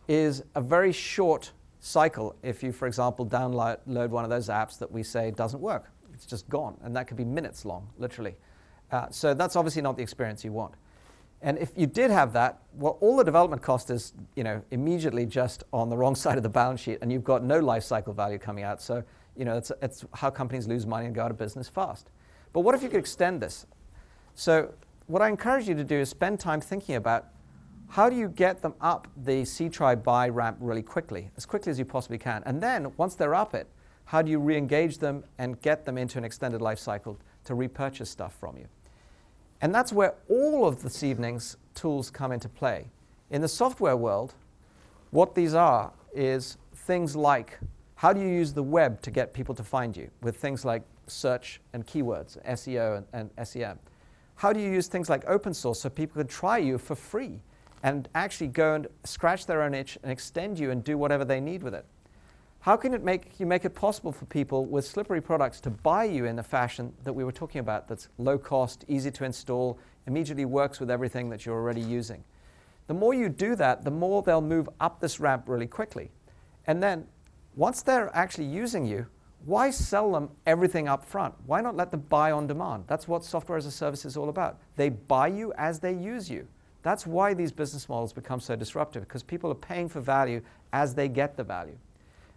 is 0.07 0.43
a 0.55 0.61
very 0.61 0.91
short 0.91 1.51
cycle 1.79 2.35
if 2.41 2.63
you, 2.63 2.71
for 2.71 2.87
example, 2.87 3.25
download 3.25 4.09
one 4.09 4.23
of 4.23 4.29
those 4.29 4.49
apps 4.49 4.79
that 4.79 4.91
we 4.91 5.03
say 5.03 5.31
doesn't 5.31 5.61
work 5.61 5.91
it's 6.21 6.29
just 6.29 6.47
gone. 6.49 6.77
And 6.83 6.95
that 6.95 7.07
could 7.07 7.17
be 7.17 7.25
minutes 7.25 7.65
long, 7.65 7.87
literally. 7.97 8.35
Uh, 8.91 9.07
so 9.09 9.33
that's 9.33 9.55
obviously 9.55 9.81
not 9.81 9.97
the 9.97 10.03
experience 10.03 10.43
you 10.43 10.51
want. 10.51 10.75
And 11.41 11.57
if 11.57 11.71
you 11.75 11.87
did 11.87 12.11
have 12.11 12.33
that, 12.33 12.59
well, 12.73 12.97
all 13.01 13.17
the 13.17 13.23
development 13.23 13.61
cost 13.61 13.89
is, 13.89 14.13
you 14.35 14.43
know, 14.43 14.61
immediately 14.71 15.25
just 15.25 15.63
on 15.73 15.89
the 15.89 15.97
wrong 15.97 16.15
side 16.23 16.37
of 16.37 16.43
the 16.43 16.49
balance 16.49 16.79
sheet, 16.79 16.99
and 17.01 17.11
you've 17.11 17.23
got 17.23 17.43
no 17.43 17.59
life 17.59 17.83
cycle 17.83 18.13
value 18.13 18.37
coming 18.37 18.63
out. 18.63 18.81
So, 18.81 19.03
you 19.35 19.45
know, 19.45 19.57
it's, 19.57 19.71
it's 19.81 20.05
how 20.13 20.29
companies 20.29 20.67
lose 20.67 20.85
money 20.85 21.05
and 21.05 21.15
go 21.15 21.23
out 21.23 21.31
of 21.31 21.37
business 21.37 21.67
fast. 21.67 22.09
But 22.53 22.61
what 22.61 22.75
if 22.75 22.83
you 22.83 22.89
could 22.89 22.99
extend 22.99 23.41
this? 23.41 23.65
So 24.35 24.73
what 25.07 25.21
I 25.21 25.29
encourage 25.29 25.67
you 25.67 25.75
to 25.75 25.83
do 25.83 25.95
is 25.95 26.09
spend 26.09 26.39
time 26.39 26.61
thinking 26.61 26.95
about 26.95 27.27
how 27.89 28.09
do 28.09 28.15
you 28.15 28.29
get 28.29 28.61
them 28.61 28.73
up 28.79 29.07
the 29.17 29.43
C 29.43 29.67
try 29.67 29.95
buy 29.95 30.29
ramp 30.29 30.57
really 30.61 30.81
quickly, 30.81 31.29
as 31.35 31.45
quickly 31.45 31.71
as 31.71 31.79
you 31.79 31.85
possibly 31.85 32.17
can. 32.17 32.41
And 32.45 32.61
then 32.61 32.93
once 32.95 33.15
they're 33.15 33.35
up 33.35 33.53
it, 33.53 33.67
how 34.05 34.21
do 34.21 34.31
you 34.31 34.39
re-engage 34.39 34.97
them 34.97 35.23
and 35.37 35.61
get 35.61 35.85
them 35.85 35.97
into 35.97 36.17
an 36.17 36.23
extended 36.23 36.61
life 36.61 36.79
cycle 36.79 37.17
to 37.45 37.55
repurchase 37.55 38.09
stuff 38.09 38.35
from 38.39 38.57
you? 38.57 38.67
And 39.61 39.73
that's 39.73 39.93
where 39.93 40.15
all 40.29 40.67
of 40.67 40.81
this 40.81 41.03
evening's 41.03 41.57
tools 41.75 42.09
come 42.09 42.31
into 42.31 42.49
play. 42.49 42.87
In 43.29 43.41
the 43.41 43.47
software 43.47 43.95
world, 43.95 44.33
what 45.11 45.35
these 45.35 45.53
are 45.53 45.91
is 46.13 46.57
things 46.73 47.15
like 47.15 47.59
how 48.01 48.11
do 48.11 48.19
you 48.19 48.27
use 48.27 48.51
the 48.51 48.63
web 48.63 48.99
to 49.03 49.11
get 49.11 49.31
people 49.31 49.53
to 49.53 49.63
find 49.63 49.95
you 49.95 50.09
with 50.23 50.35
things 50.35 50.65
like 50.65 50.81
search 51.05 51.61
and 51.73 51.85
keywords, 51.85 52.43
SEO 52.47 52.97
and, 53.13 53.29
and 53.37 53.47
SEM? 53.47 53.77
How 54.33 54.51
do 54.51 54.59
you 54.59 54.71
use 54.71 54.87
things 54.87 55.07
like 55.07 55.23
open 55.27 55.53
source 55.53 55.81
so 55.81 55.89
people 55.89 56.19
can 56.19 56.27
try 56.27 56.57
you 56.57 56.79
for 56.79 56.95
free 56.95 57.43
and 57.83 58.09
actually 58.15 58.47
go 58.47 58.73
and 58.73 58.87
scratch 59.03 59.45
their 59.45 59.61
own 59.61 59.75
itch 59.75 59.99
and 60.01 60.11
extend 60.11 60.57
you 60.57 60.71
and 60.71 60.83
do 60.83 60.97
whatever 60.97 61.23
they 61.23 61.39
need 61.39 61.61
with 61.61 61.75
it? 61.75 61.85
How 62.61 62.77
can 62.77 62.93
it 62.93 63.03
make 63.03 63.39
you 63.39 63.47
make 63.47 63.65
it 63.65 63.73
possible 63.73 64.11
for 64.11 64.25
people 64.25 64.67
with 64.67 64.85
slippery 64.85 65.19
products 65.19 65.59
to 65.61 65.71
buy 65.71 66.03
you 66.03 66.25
in 66.25 66.35
the 66.35 66.43
fashion 66.43 66.93
that 67.03 67.11
we 67.11 67.23
were 67.23 67.31
talking 67.31 67.57
about 67.57 67.87
that's 67.87 68.07
low 68.19 68.37
cost, 68.37 68.85
easy 68.87 69.09
to 69.09 69.25
install, 69.25 69.79
immediately 70.05 70.45
works 70.45 70.79
with 70.79 70.91
everything 70.91 71.27
that 71.31 71.43
you're 71.43 71.55
already 71.55 71.81
using? 71.81 72.23
The 72.85 72.93
more 72.93 73.15
you 73.15 73.29
do 73.29 73.55
that, 73.55 73.83
the 73.83 73.89
more 73.89 74.21
they'll 74.21 74.41
move 74.41 74.69
up 74.79 74.99
this 74.99 75.19
ramp 75.19 75.45
really 75.47 75.65
quickly. 75.65 76.11
And 76.67 76.83
then 76.83 77.07
once 77.55 77.81
they're 77.81 78.15
actually 78.15 78.45
using 78.45 78.85
you, 78.85 79.07
why 79.45 79.71
sell 79.71 80.11
them 80.11 80.29
everything 80.45 80.87
up 80.87 81.03
front? 81.03 81.33
Why 81.47 81.61
not 81.61 81.75
let 81.75 81.89
them 81.89 82.01
buy 82.09 82.31
on 82.31 82.45
demand? 82.45 82.83
That's 82.85 83.07
what 83.07 83.25
software 83.25 83.57
as 83.57 83.65
a 83.65 83.71
service 83.71 84.05
is 84.05 84.15
all 84.15 84.29
about. 84.29 84.59
They 84.75 84.89
buy 84.89 85.29
you 85.29 85.51
as 85.57 85.79
they 85.79 85.93
use 85.93 86.29
you. 86.29 86.47
That's 86.83 87.07
why 87.07 87.33
these 87.33 87.51
business 87.51 87.89
models 87.89 88.13
become 88.13 88.39
so 88.39 88.55
disruptive, 88.55 89.01
because 89.01 89.23
people 89.23 89.49
are 89.49 89.55
paying 89.55 89.89
for 89.89 89.99
value 89.99 90.43
as 90.73 90.93
they 90.93 91.07
get 91.07 91.35
the 91.37 91.43
value. 91.43 91.77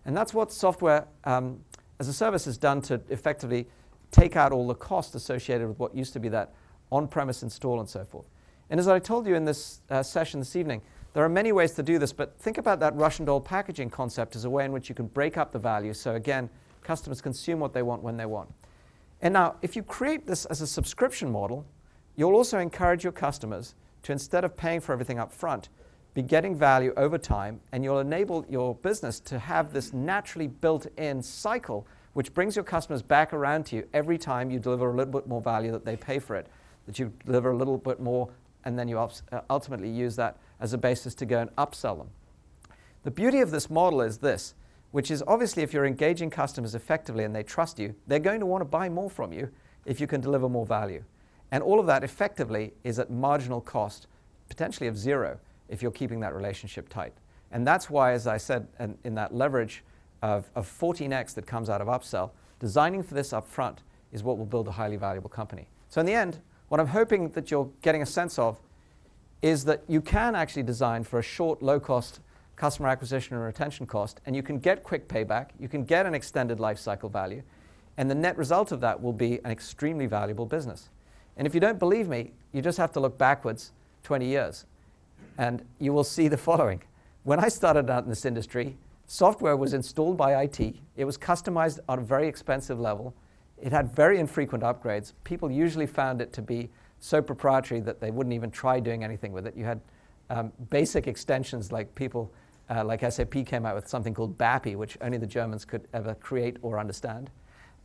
And 0.04 0.16
that's 0.16 0.34
what 0.34 0.52
software 0.52 1.06
um, 1.24 1.60
as 1.98 2.08
a 2.08 2.12
service 2.12 2.44
has 2.44 2.58
done 2.58 2.82
to 2.82 3.00
effectively 3.08 3.66
take 4.10 4.36
out 4.36 4.52
all 4.52 4.66
the 4.66 4.74
cost 4.74 5.14
associated 5.14 5.66
with 5.66 5.78
what 5.78 5.94
used 5.94 6.12
to 6.12 6.20
be 6.20 6.28
that 6.28 6.54
on-premise 6.92 7.42
install 7.42 7.80
and 7.80 7.88
so 7.88 8.04
forth. 8.04 8.26
And 8.70 8.78
as 8.80 8.88
I 8.88 8.98
told 8.98 9.26
you 9.26 9.34
in 9.34 9.44
this 9.44 9.80
uh, 9.90 10.02
session 10.02 10.40
this 10.40 10.56
evening, 10.56 10.82
there 11.12 11.24
are 11.24 11.28
many 11.28 11.52
ways 11.52 11.72
to 11.72 11.82
do 11.82 11.98
this, 11.98 12.12
but 12.12 12.38
think 12.38 12.58
about 12.58 12.80
that 12.80 12.94
Russian 12.96 13.24
doll 13.24 13.40
packaging 13.40 13.90
concept 13.90 14.34
as 14.36 14.44
a 14.44 14.50
way 14.50 14.64
in 14.64 14.72
which 14.72 14.88
you 14.88 14.94
can 14.94 15.06
break 15.06 15.36
up 15.36 15.52
the 15.52 15.58
value. 15.58 15.94
So 15.94 16.14
again, 16.14 16.50
customers 16.82 17.20
consume 17.20 17.60
what 17.60 17.72
they 17.72 17.82
want 17.82 18.02
when 18.02 18.16
they 18.16 18.26
want. 18.26 18.52
And 19.20 19.32
now, 19.32 19.56
if 19.62 19.76
you 19.76 19.82
create 19.82 20.26
this 20.26 20.44
as 20.46 20.60
a 20.60 20.66
subscription 20.66 21.30
model, 21.30 21.64
you'll 22.16 22.34
also 22.34 22.58
encourage 22.58 23.04
your 23.04 23.12
customers 23.12 23.74
to, 24.02 24.12
instead 24.12 24.44
of 24.44 24.56
paying 24.56 24.80
for 24.80 24.92
everything 24.92 25.18
up 25.18 25.32
front, 25.32 25.68
be 26.14 26.22
getting 26.22 26.56
value 26.56 26.94
over 26.96 27.18
time, 27.18 27.60
and 27.72 27.82
you'll 27.82 27.98
enable 27.98 28.46
your 28.48 28.76
business 28.76 29.18
to 29.20 29.38
have 29.38 29.72
this 29.72 29.92
naturally 29.92 30.46
built 30.46 30.86
in 30.96 31.20
cycle, 31.20 31.86
which 32.12 32.32
brings 32.32 32.54
your 32.54 32.64
customers 32.64 33.02
back 33.02 33.32
around 33.32 33.66
to 33.66 33.76
you 33.76 33.88
every 33.92 34.16
time 34.16 34.48
you 34.48 34.60
deliver 34.60 34.90
a 34.90 34.94
little 34.94 35.12
bit 35.12 35.26
more 35.26 35.40
value 35.40 35.72
that 35.72 35.84
they 35.84 35.96
pay 35.96 36.20
for 36.20 36.36
it, 36.36 36.46
that 36.86 37.00
you 37.00 37.12
deliver 37.26 37.50
a 37.50 37.56
little 37.56 37.76
bit 37.76 38.00
more, 38.00 38.28
and 38.64 38.78
then 38.78 38.86
you 38.86 38.96
uh, 38.96 39.10
ultimately 39.50 39.90
use 39.90 40.14
that 40.14 40.36
as 40.60 40.72
a 40.72 40.78
basis 40.78 41.14
to 41.16 41.26
go 41.26 41.40
and 41.40 41.54
upsell 41.56 41.98
them. 41.98 42.08
The 43.02 43.10
beauty 43.10 43.40
of 43.40 43.50
this 43.50 43.68
model 43.68 44.00
is 44.00 44.18
this, 44.18 44.54
which 44.92 45.10
is 45.10 45.22
obviously 45.26 45.64
if 45.64 45.72
you're 45.72 45.84
engaging 45.84 46.30
customers 46.30 46.76
effectively 46.76 47.24
and 47.24 47.34
they 47.34 47.42
trust 47.42 47.80
you, 47.80 47.96
they're 48.06 48.20
going 48.20 48.38
to 48.38 48.46
want 48.46 48.60
to 48.60 48.66
buy 48.66 48.88
more 48.88 49.10
from 49.10 49.32
you 49.32 49.50
if 49.84 50.00
you 50.00 50.06
can 50.06 50.20
deliver 50.20 50.48
more 50.48 50.64
value. 50.64 51.02
And 51.50 51.62
all 51.62 51.80
of 51.80 51.86
that 51.86 52.04
effectively 52.04 52.72
is 52.84 53.00
at 53.00 53.10
marginal 53.10 53.60
cost, 53.60 54.06
potentially 54.48 54.86
of 54.86 54.96
zero 54.96 55.40
if 55.68 55.82
you're 55.82 55.90
keeping 55.90 56.20
that 56.20 56.34
relationship 56.34 56.88
tight. 56.88 57.12
And 57.50 57.66
that's 57.66 57.88
why, 57.88 58.12
as 58.12 58.26
I 58.26 58.36
said 58.36 58.66
in, 58.80 58.98
in 59.04 59.14
that 59.14 59.34
leverage 59.34 59.84
of, 60.22 60.50
of 60.54 60.66
14x 60.66 61.34
that 61.34 61.46
comes 61.46 61.70
out 61.70 61.80
of 61.80 61.88
upsell, 61.88 62.30
designing 62.58 63.02
for 63.02 63.14
this 63.14 63.32
up 63.32 63.46
front 63.46 63.82
is 64.12 64.22
what 64.22 64.38
will 64.38 64.46
build 64.46 64.68
a 64.68 64.72
highly 64.72 64.96
valuable 64.96 65.30
company. 65.30 65.68
So 65.88 66.00
in 66.00 66.06
the 66.06 66.14
end, 66.14 66.40
what 66.68 66.80
I'm 66.80 66.86
hoping 66.86 67.28
that 67.30 67.50
you're 67.50 67.70
getting 67.82 68.02
a 68.02 68.06
sense 68.06 68.38
of 68.38 68.58
is 69.42 69.64
that 69.66 69.82
you 69.86 70.00
can 70.00 70.34
actually 70.34 70.62
design 70.62 71.04
for 71.04 71.18
a 71.18 71.22
short, 71.22 71.62
low-cost 71.62 72.20
customer 72.56 72.88
acquisition 72.88 73.36
and 73.36 73.44
retention 73.44 73.86
cost, 73.86 74.20
and 74.26 74.34
you 74.34 74.42
can 74.42 74.58
get 74.58 74.82
quick 74.82 75.08
payback, 75.08 75.50
you 75.58 75.68
can 75.68 75.84
get 75.84 76.06
an 76.06 76.14
extended 76.14 76.60
life 76.60 76.78
cycle 76.78 77.08
value, 77.08 77.42
and 77.96 78.10
the 78.10 78.14
net 78.14 78.36
result 78.36 78.72
of 78.72 78.80
that 78.80 79.00
will 79.00 79.12
be 79.12 79.38
an 79.44 79.50
extremely 79.50 80.06
valuable 80.06 80.46
business. 80.46 80.88
And 81.36 81.46
if 81.46 81.54
you 81.54 81.60
don't 81.60 81.78
believe 81.78 82.08
me, 82.08 82.32
you 82.52 82.62
just 82.62 82.78
have 82.78 82.92
to 82.92 83.00
look 83.00 83.18
backwards 83.18 83.72
20 84.02 84.26
years 84.26 84.66
and 85.38 85.64
you 85.78 85.92
will 85.92 86.04
see 86.04 86.28
the 86.28 86.36
following. 86.36 86.82
When 87.22 87.40
I 87.40 87.48
started 87.48 87.90
out 87.90 88.04
in 88.04 88.10
this 88.10 88.24
industry, 88.24 88.76
software 89.06 89.56
was 89.56 89.74
installed 89.74 90.16
by 90.16 90.42
IT. 90.42 90.76
It 90.96 91.04
was 91.04 91.18
customized 91.18 91.80
on 91.88 91.98
a 91.98 92.02
very 92.02 92.28
expensive 92.28 92.78
level. 92.78 93.14
It 93.60 93.72
had 93.72 93.94
very 93.94 94.18
infrequent 94.18 94.62
upgrades. 94.62 95.12
People 95.24 95.50
usually 95.50 95.86
found 95.86 96.20
it 96.20 96.32
to 96.34 96.42
be 96.42 96.70
so 97.00 97.20
proprietary 97.20 97.80
that 97.80 98.00
they 98.00 98.10
wouldn't 98.10 98.34
even 98.34 98.50
try 98.50 98.80
doing 98.80 99.04
anything 99.04 99.32
with 99.32 99.46
it. 99.46 99.56
You 99.56 99.64
had 99.64 99.80
um, 100.30 100.52
basic 100.70 101.06
extensions 101.06 101.70
like 101.70 101.94
people, 101.94 102.32
uh, 102.70 102.84
like 102.84 103.00
SAP 103.10 103.46
came 103.46 103.66
out 103.66 103.74
with 103.74 103.88
something 103.88 104.14
called 104.14 104.38
BAPI, 104.38 104.76
which 104.76 104.96
only 105.00 105.18
the 105.18 105.26
Germans 105.26 105.64
could 105.64 105.86
ever 105.92 106.14
create 106.14 106.56
or 106.62 106.78
understand. 106.78 107.30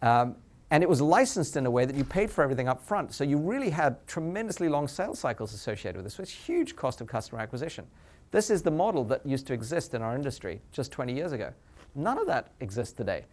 Um, 0.01 0.35
and 0.71 0.83
it 0.83 0.89
was 0.89 1.01
licensed 1.01 1.57
in 1.57 1.65
a 1.65 1.71
way 1.71 1.85
that 1.85 1.95
you 1.95 2.03
paid 2.03 2.29
for 2.29 2.43
everything 2.43 2.67
up 2.67 2.83
front. 2.83 3.13
So 3.13 3.23
you 3.23 3.37
really 3.37 3.71
had 3.71 4.05
tremendously 4.07 4.69
long 4.69 4.87
sales 4.87 5.19
cycles 5.19 5.53
associated 5.53 5.95
with 5.95 6.05
this. 6.05 6.19
It's 6.19 6.31
huge 6.31 6.75
cost 6.75 7.01
of 7.01 7.07
customer 7.07 7.41
acquisition. 7.41 7.87
This 8.31 8.51
is 8.51 8.61
the 8.61 8.71
model 8.71 9.03
that 9.05 9.25
used 9.25 9.47
to 9.47 9.53
exist 9.53 9.95
in 9.95 10.03
our 10.03 10.15
industry 10.15 10.61
just 10.71 10.91
20 10.91 11.13
years 11.13 11.31
ago. 11.31 11.51
None 11.95 12.19
of 12.19 12.27
that 12.27 12.51
exists 12.59 12.93
today. 12.93 13.25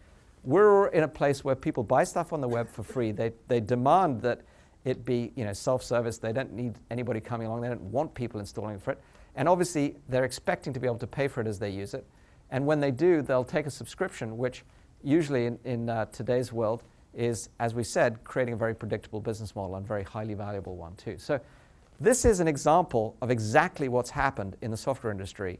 We're 0.43 0.87
in 0.87 1.03
a 1.03 1.07
place 1.07 1.43
where 1.43 1.55
people 1.55 1.83
buy 1.83 2.03
stuff 2.03 2.33
on 2.33 2.41
the 2.41 2.47
web 2.47 2.69
for 2.69 2.81
free. 2.81 3.11
They, 3.11 3.31
they 3.47 3.59
demand 3.59 4.21
that 4.21 4.41
it 4.85 5.05
be 5.05 5.31
you 5.35 5.45
know, 5.45 5.53
self-service. 5.53 6.17
They 6.17 6.33
don't 6.33 6.53
need 6.53 6.75
anybody 6.89 7.19
coming 7.19 7.47
along. 7.47 7.61
They 7.61 7.67
don't 7.67 7.81
want 7.81 8.13
people 8.15 8.39
installing 8.39 8.79
for 8.79 8.91
it. 8.91 9.01
And 9.35 9.47
obviously, 9.47 9.97
they're 10.09 10.23
expecting 10.23 10.73
to 10.73 10.79
be 10.79 10.87
able 10.87 10.97
to 10.97 11.07
pay 11.07 11.27
for 11.27 11.41
it 11.41 11.47
as 11.47 11.59
they 11.59 11.69
use 11.69 11.93
it. 11.93 12.07
And 12.49 12.65
when 12.65 12.79
they 12.79 12.91
do, 12.91 13.21
they'll 13.21 13.43
take 13.43 13.67
a 13.67 13.71
subscription, 13.71 14.37
which 14.37 14.63
usually 15.03 15.45
in, 15.45 15.59
in 15.65 15.89
uh, 15.89 16.05
today's 16.05 16.51
world 16.51 16.83
is, 17.17 17.49
as 17.59 17.73
we 17.73 17.83
said, 17.83 18.23
creating 18.23 18.53
a 18.53 18.57
very 18.57 18.75
predictable 18.75 19.19
business 19.19 19.55
model 19.55 19.75
and 19.75 19.85
very 19.85 20.03
highly 20.03 20.35
valuable 20.35 20.77
one 20.77 20.95
too. 20.95 21.17
So 21.17 21.39
this 21.99 22.23
is 22.23 22.39
an 22.39 22.47
example 22.47 23.17
of 23.21 23.31
exactly 23.31 23.89
what's 23.89 24.11
happened 24.11 24.55
in 24.61 24.69
the 24.71 24.77
software 24.77 25.11
industry 25.11 25.59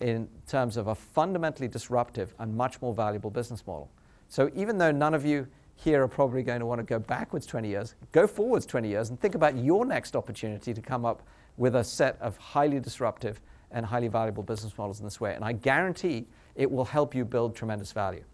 in 0.00 0.28
terms 0.48 0.76
of 0.76 0.88
a 0.88 0.94
fundamentally 0.94 1.68
disruptive 1.68 2.34
and 2.40 2.54
much 2.54 2.82
more 2.82 2.92
valuable 2.92 3.30
business 3.30 3.64
model. 3.66 3.88
So 4.28 4.50
even 4.54 4.76
though 4.76 4.90
none 4.90 5.14
of 5.14 5.24
you 5.24 5.46
here 5.76 6.02
are 6.02 6.08
probably 6.08 6.42
going 6.42 6.58
to 6.58 6.66
want 6.66 6.80
to 6.80 6.84
go 6.84 6.98
backwards 6.98 7.46
20 7.46 7.68
years, 7.68 7.94
go 8.10 8.26
forwards 8.26 8.66
20 8.66 8.88
years 8.88 9.10
and 9.10 9.20
think 9.20 9.36
about 9.36 9.56
your 9.56 9.86
next 9.86 10.16
opportunity 10.16 10.74
to 10.74 10.80
come 10.80 11.04
up 11.04 11.22
with 11.56 11.76
a 11.76 11.84
set 11.84 12.20
of 12.20 12.36
highly 12.36 12.80
disruptive 12.80 13.40
and 13.70 13.86
highly 13.86 14.08
valuable 14.08 14.42
business 14.42 14.76
models 14.76 14.98
in 14.98 15.06
this 15.06 15.20
way. 15.20 15.34
And 15.34 15.44
I 15.44 15.52
guarantee 15.52 16.26
it 16.56 16.70
will 16.70 16.84
help 16.84 17.14
you 17.14 17.24
build 17.24 17.54
tremendous 17.54 17.92
value. 17.92 18.24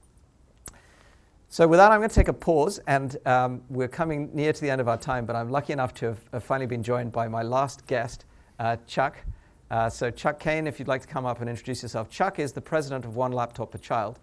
So 1.52 1.68
with 1.68 1.80
that, 1.80 1.92
I'm 1.92 2.00
going 2.00 2.08
to 2.08 2.14
take 2.14 2.28
a 2.28 2.32
pause, 2.32 2.80
and 2.86 3.14
um, 3.26 3.60
we're 3.68 3.86
coming 3.86 4.30
near 4.32 4.54
to 4.54 4.60
the 4.62 4.70
end 4.70 4.80
of 4.80 4.88
our 4.88 4.96
time, 4.96 5.26
but 5.26 5.36
I'm 5.36 5.50
lucky 5.50 5.74
enough 5.74 5.92
to 5.96 6.06
have, 6.06 6.18
have 6.32 6.44
finally 6.44 6.66
been 6.66 6.82
joined 6.82 7.12
by 7.12 7.28
my 7.28 7.42
last 7.42 7.86
guest, 7.86 8.24
uh, 8.58 8.78
Chuck. 8.86 9.18
Uh, 9.70 9.90
so 9.90 10.10
Chuck 10.10 10.40
Kane, 10.40 10.66
if 10.66 10.78
you'd 10.78 10.88
like 10.88 11.02
to 11.02 11.06
come 11.06 11.26
up 11.26 11.42
and 11.42 11.50
introduce 11.50 11.82
yourself. 11.82 12.08
Chuck 12.08 12.38
is 12.38 12.52
the 12.52 12.60
president 12.62 13.04
of 13.04 13.16
One 13.16 13.32
Laptop 13.32 13.70
Per 13.70 13.76
Child, 13.76 14.18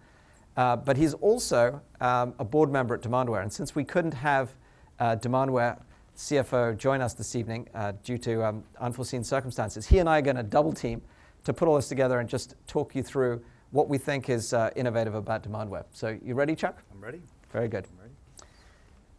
uh, 0.56 0.74
but 0.74 0.96
he's 0.96 1.14
also 1.14 1.80
um, 2.00 2.34
a 2.40 2.44
board 2.44 2.72
member 2.72 2.96
at 2.96 3.00
Demandware. 3.00 3.42
And 3.42 3.52
since 3.52 3.76
we 3.76 3.84
couldn't 3.84 4.14
have 4.14 4.56
uh, 4.98 5.14
Demandware 5.14 5.80
CFO 6.16 6.76
join 6.76 7.00
us 7.00 7.14
this 7.14 7.36
evening 7.36 7.68
uh, 7.76 7.92
due 8.02 8.18
to 8.18 8.44
um, 8.44 8.64
unforeseen 8.80 9.22
circumstances, 9.22 9.86
he 9.86 9.98
and 9.98 10.08
I 10.08 10.18
are 10.18 10.22
going 10.22 10.34
to 10.34 10.42
double 10.42 10.72
team 10.72 11.00
to 11.44 11.52
put 11.52 11.68
all 11.68 11.76
this 11.76 11.86
together 11.86 12.18
and 12.18 12.28
just 12.28 12.56
talk 12.66 12.96
you 12.96 13.04
through 13.04 13.40
what 13.70 13.88
we 13.88 13.98
think 13.98 14.28
is 14.28 14.52
uh, 14.52 14.70
innovative 14.76 15.14
about 15.14 15.42
Demandware. 15.42 15.84
So 15.92 16.18
you 16.24 16.34
ready, 16.34 16.54
Chuck? 16.54 16.82
I'm 16.92 17.00
ready. 17.00 17.20
Very 17.52 17.68
good. 17.68 17.86
I'm 17.92 18.02
ready. 18.02 18.14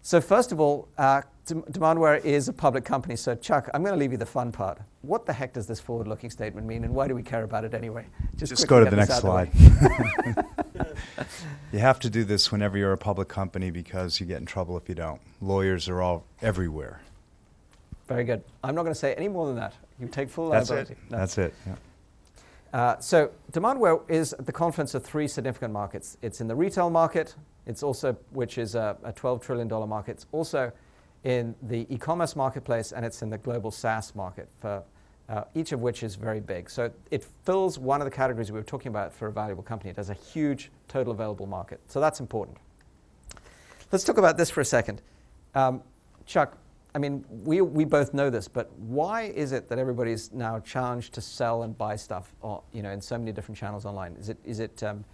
So 0.02 0.20
first 0.20 0.52
of 0.52 0.60
all, 0.60 0.88
uh, 0.98 1.22
Demandware 1.46 2.24
is 2.24 2.48
a 2.48 2.54
public 2.54 2.84
company. 2.84 3.16
So 3.16 3.36
Chuck, 3.36 3.70
I'm 3.74 3.84
going 3.84 3.94
to 3.94 4.00
leave 4.00 4.12
you 4.12 4.18
the 4.18 4.26
fun 4.26 4.52
part. 4.52 4.80
What 5.02 5.26
the 5.26 5.34
heck 5.34 5.54
does 5.54 5.68
this 5.68 5.80
forward-looking 5.80 6.30
statement 6.30 6.66
mean, 6.66 6.84
and 6.84 6.94
why 6.94 7.08
do 7.08 7.16
we 7.16 7.24
care 7.24 7.44
about 7.44 7.66
it 7.66 7.74
anyway? 7.74 8.06
Just, 8.36 8.52
Just 8.52 8.68
go 8.68 8.84
to 8.84 8.90
the 8.90 8.96
next 8.96 9.20
slide. 9.20 9.52
you 11.72 11.80
have 11.80 12.00
to 12.00 12.10
do 12.10 12.24
this 12.24 12.52
whenever 12.52 12.78
you're 12.78 12.94
a 12.94 12.98
public 12.98 13.28
company 13.28 13.70
because 13.70 14.20
you 14.20 14.26
get 14.26 14.40
in 14.40 14.46
trouble 14.46 14.78
if 14.78 14.90
you 14.90 14.96
don't. 14.96 15.22
Lawyers 15.42 15.88
are 15.88 16.02
all 16.02 16.26
everywhere. 16.42 17.02
Very 18.08 18.24
good. 18.24 18.44
I'm 18.64 18.76
not 18.76 18.84
going 18.84 18.94
to 18.94 19.00
say 19.00 19.14
any 19.14 19.28
more 19.28 19.48
than 19.48 19.56
that. 19.56 19.74
You 20.00 20.08
take 20.08 20.30
full 20.30 20.50
That's 20.50 20.70
liability. 20.70 20.94
It. 20.94 21.12
No. 21.12 21.18
That's 21.18 21.38
it. 21.38 21.54
Yeah. 21.66 21.76
Uh, 22.74 22.98
so 23.00 23.32
Demandware 23.52 24.10
is 24.10 24.34
at 24.34 24.46
the 24.46 24.52
confluence 24.52 24.96
of 24.96 25.04
three 25.04 25.28
significant 25.28 25.74
markets. 25.74 26.18
It's 26.22 26.40
in 26.40 26.48
the 26.48 26.56
retail 26.56 26.90
market, 26.90 27.36
it's 27.66 27.84
also, 27.84 28.16
which 28.32 28.58
is 28.58 28.76
a, 28.76 28.98
a 29.04 29.12
$12 29.12 29.42
trillion 29.42 29.68
market. 29.90 30.12
It's 30.12 30.26
also 30.32 30.72
in 31.24 31.54
the 31.62 31.86
e-commerce 31.94 32.36
marketplace 32.36 32.92
and 32.94 33.06
it's 33.06 33.22
in 33.22 33.30
the 33.30 33.38
global 33.38 33.72
SaaS 33.72 34.16
market 34.16 34.50
for 34.60 34.84
uh, 35.30 35.44
each 35.54 35.72
of 35.72 35.82
which 35.82 36.04
is 36.04 36.16
very 36.16 36.40
big. 36.40 36.70
So 36.70 36.92
it 37.10 37.26
fills 37.46 37.78
one 37.78 38.02
of 38.02 38.06
the 38.06 38.12
categories 38.12 38.52
we 38.52 38.58
were 38.58 38.66
talking 38.66 38.90
about 38.90 39.14
for 39.14 39.28
a 39.28 39.32
valuable 39.32 39.64
company. 39.64 39.92
It 39.92 39.98
has 39.98 40.10
a 40.10 40.16
huge 40.16 40.72
total 40.88 41.14
available 41.14 41.46
market. 41.46 41.80
So 41.88 42.00
that's 42.00 42.20
important. 42.20 42.58
Let's 43.92 44.04
talk 44.04 44.18
about 44.18 44.38
this 44.38 44.50
for 44.50 44.62
a 44.62 44.66
second. 44.66 45.02
Um, 45.54 45.84
Chuck, 46.26 46.58
I 46.94 47.00
mean, 47.00 47.24
we, 47.30 47.62
we 47.62 47.86
both 47.86 48.14
know 48.14 48.30
this, 48.30 48.48
but 48.48 48.70
why 48.78 49.24
is 49.24 49.54
it 49.54 49.70
that 49.70 49.80
everybody's 49.80 50.32
now 50.34 50.60
challenged 50.60 51.14
to 51.14 51.22
sell 51.22 51.64
and 51.64 51.78
buy 51.78 51.96
stuff 51.96 52.34
or, 52.42 52.62
you 52.74 52.82
know, 52.82 52.92
in 52.92 53.00
so 53.00 53.18
many 53.18 53.32
different 53.32 53.58
channels 53.58 53.86
online? 53.86 54.16
Is 54.20 54.28
it, 54.28 54.38
is 54.44 54.60
it 54.60 54.84
um, 54.84 55.06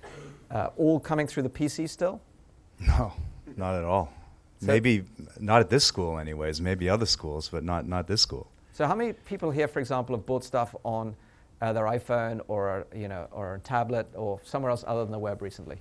uh, 0.50 0.70
all 0.78 1.00
coming 1.00 1.28
through 1.28 1.44
the 1.44 1.50
PC 1.50 1.88
still? 1.90 2.20
No, 2.80 3.14
not 3.56 3.76
at 3.76 3.84
all. 3.84 4.12
So- 4.60 4.68
maybe 4.68 5.04
not 5.40 5.62
at 5.62 5.70
this 5.70 5.84
school, 5.86 6.18
anyways. 6.18 6.62
Maybe 6.62 6.90
other 6.90 7.06
schools, 7.06 7.50
but 7.50 7.64
not 7.64 7.88
not 7.88 8.08
this 8.08 8.22
school. 8.22 8.48
So 8.74 8.86
how 8.88 8.96
many 8.96 9.14
people 9.14 9.52
here, 9.52 9.68
for 9.68 9.80
example, 9.80 10.16
have 10.16 10.26
bought 10.26 10.44
stuff 10.44 10.76
on 10.84 11.16
uh, 11.62 11.74
their 11.74 11.86
iPhone 11.86 12.42
or, 12.48 12.86
you 12.96 13.08
know, 13.08 13.28
or 13.32 13.56
a 13.56 13.60
tablet 13.60 14.08
or 14.16 14.40
somewhere 14.44 14.72
else 14.72 14.84
other 14.88 15.04
than 15.04 15.12
the 15.12 15.20
web 15.20 15.42
recently? 15.42 15.78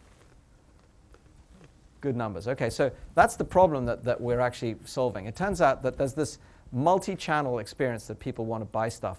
Good 2.07 2.15
numbers. 2.15 2.47
Okay, 2.47 2.71
so 2.71 2.93
that's 3.17 3.35
the 3.35 3.45
problem 3.45 3.85
that, 3.87 4.05
that 4.05 4.21
we're 4.21 4.39
actually 4.39 4.77
solving. 4.85 5.27
It 5.27 5.35
turns 5.35 5.61
out 5.61 5.83
that 5.83 5.99
there's 5.99 6.15
this 6.15 6.39
multi-channel 6.71 7.59
experience 7.59 8.07
that 8.07 8.21
people 8.21 8.47
want 8.47 8.61
to 8.61 8.65
buy 8.65 8.89
stuff 8.89 9.19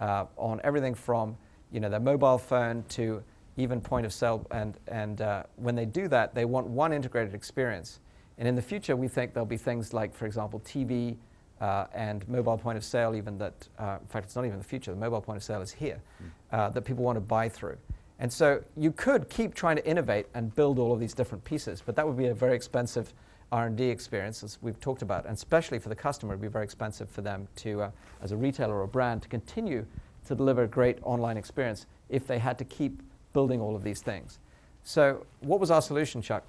uh, 0.00 0.24
on 0.36 0.60
everything 0.64 0.94
from 0.96 1.36
you 1.70 1.78
know, 1.78 1.88
their 1.88 2.00
mobile 2.00 2.38
phone 2.38 2.82
to 2.88 3.22
even 3.56 3.80
point 3.80 4.04
of 4.04 4.12
sale. 4.12 4.44
And, 4.50 4.76
and 4.88 5.20
uh, 5.20 5.44
when 5.54 5.76
they 5.76 5.86
do 5.86 6.08
that, 6.08 6.34
they 6.34 6.44
want 6.44 6.66
one 6.66 6.92
integrated 6.92 7.34
experience. 7.34 8.00
And 8.36 8.48
in 8.48 8.56
the 8.56 8.62
future, 8.62 8.96
we 8.96 9.06
think 9.06 9.32
there'll 9.32 9.46
be 9.46 9.56
things 9.56 9.92
like, 9.92 10.12
for 10.12 10.26
example, 10.26 10.58
TV 10.58 11.16
uh, 11.60 11.86
and 11.94 12.28
mobile 12.28 12.58
point 12.58 12.76
of 12.76 12.82
sale, 12.82 13.14
even 13.14 13.38
that, 13.38 13.68
uh, 13.78 13.98
in 14.00 14.08
fact, 14.08 14.26
it's 14.26 14.34
not 14.34 14.44
even 14.44 14.58
the 14.58 14.64
future, 14.64 14.90
the 14.90 14.98
mobile 14.98 15.20
point 15.20 15.36
of 15.36 15.44
sale 15.44 15.62
is 15.62 15.70
here, 15.70 16.02
uh, 16.50 16.68
that 16.70 16.82
people 16.82 17.04
want 17.04 17.14
to 17.14 17.20
buy 17.20 17.48
through. 17.48 17.76
And 18.18 18.32
so 18.32 18.62
you 18.76 18.92
could 18.92 19.28
keep 19.28 19.54
trying 19.54 19.76
to 19.76 19.86
innovate 19.86 20.26
and 20.34 20.54
build 20.54 20.78
all 20.78 20.92
of 20.92 21.00
these 21.00 21.14
different 21.14 21.44
pieces, 21.44 21.82
but 21.84 21.96
that 21.96 22.06
would 22.06 22.16
be 22.16 22.26
a 22.26 22.34
very 22.34 22.54
expensive 22.54 23.12
R&D 23.52 23.84
experience, 23.84 24.42
as 24.42 24.58
we've 24.62 24.80
talked 24.80 25.02
about, 25.02 25.26
and 25.26 25.34
especially 25.34 25.78
for 25.78 25.88
the 25.88 25.94
customer, 25.94 26.32
it 26.32 26.36
would 26.36 26.42
be 26.42 26.48
very 26.48 26.64
expensive 26.64 27.08
for 27.08 27.22
them 27.22 27.46
to, 27.56 27.82
uh, 27.82 27.90
as 28.22 28.32
a 28.32 28.36
retailer 28.36 28.74
or 28.74 28.82
a 28.82 28.88
brand, 28.88 29.22
to 29.22 29.28
continue 29.28 29.84
to 30.26 30.34
deliver 30.34 30.62
a 30.62 30.68
great 30.68 30.98
online 31.02 31.36
experience 31.36 31.86
if 32.08 32.26
they 32.26 32.38
had 32.38 32.58
to 32.58 32.64
keep 32.64 33.00
building 33.32 33.60
all 33.60 33.76
of 33.76 33.82
these 33.82 34.00
things. 34.00 34.38
So 34.82 35.26
what 35.40 35.60
was 35.60 35.70
our 35.70 35.82
solution, 35.82 36.22
Chuck? 36.22 36.44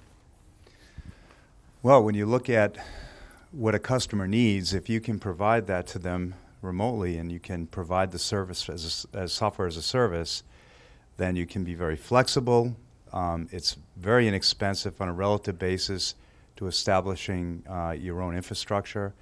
Well, 1.82 2.02
when 2.02 2.14
you 2.14 2.26
look 2.26 2.48
at 2.48 2.76
what 3.52 3.74
a 3.74 3.78
customer 3.78 4.26
needs, 4.26 4.74
if 4.74 4.88
you 4.88 5.00
can 5.00 5.18
provide 5.18 5.66
that 5.68 5.86
to 5.88 5.98
them 5.98 6.34
remotely 6.60 7.18
and 7.18 7.30
you 7.30 7.38
can 7.38 7.66
provide 7.66 8.10
the 8.10 8.18
service 8.18 8.68
as, 8.68 9.06
a, 9.14 9.18
as 9.18 9.32
software 9.32 9.68
as 9.68 9.76
a 9.76 9.82
service, 9.82 10.42
then 11.16 11.36
you 11.36 11.46
can 11.46 11.64
be 11.64 11.74
very 11.74 11.96
flexible. 11.96 12.76
Um, 13.12 13.48
it's 13.50 13.76
very 13.96 14.28
inexpensive 14.28 15.00
on 15.00 15.08
a 15.08 15.12
relative 15.12 15.58
basis 15.58 16.14
to 16.56 16.66
establishing 16.66 17.62
uh, 17.68 17.94
your 17.98 18.20
own 18.20 18.34
infrastructure, 18.34 19.14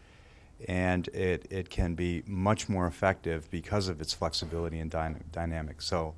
and 0.68 1.08
it, 1.08 1.46
it 1.50 1.68
can 1.68 1.94
be 1.94 2.22
much 2.26 2.68
more 2.68 2.86
effective 2.86 3.50
because 3.50 3.88
of 3.88 4.00
its 4.00 4.12
flexibility 4.12 4.78
and 4.78 4.90
dyna- 4.90 5.20
dynamic. 5.32 5.82
So, 5.82 6.14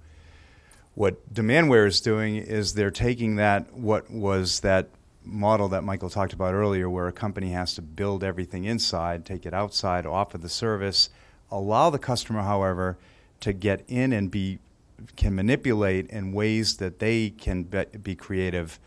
what 0.94 1.32
Demandware 1.32 1.86
is 1.86 2.00
doing 2.00 2.36
is 2.36 2.72
they're 2.72 2.90
taking 2.90 3.36
that 3.36 3.72
what 3.74 4.10
was 4.10 4.60
that 4.60 4.88
model 5.22 5.68
that 5.68 5.84
Michael 5.84 6.08
talked 6.08 6.32
about 6.32 6.54
earlier, 6.54 6.88
where 6.88 7.08
a 7.08 7.12
company 7.12 7.50
has 7.50 7.74
to 7.74 7.82
build 7.82 8.24
everything 8.24 8.64
inside, 8.64 9.26
take 9.26 9.44
it 9.44 9.52
outside, 9.52 10.06
offer 10.06 10.38
the 10.38 10.48
service, 10.48 11.10
allow 11.50 11.90
the 11.90 11.98
customer, 11.98 12.42
however, 12.42 12.96
to 13.40 13.52
get 13.52 13.84
in 13.88 14.12
and 14.12 14.30
be 14.30 14.58
can 15.14 15.34
manipulate 15.34 16.08
in 16.08 16.32
ways 16.32 16.76
that 16.78 16.98
they 16.98 17.30
can 17.30 17.64
be, 18.02 18.14
creative 18.14 18.80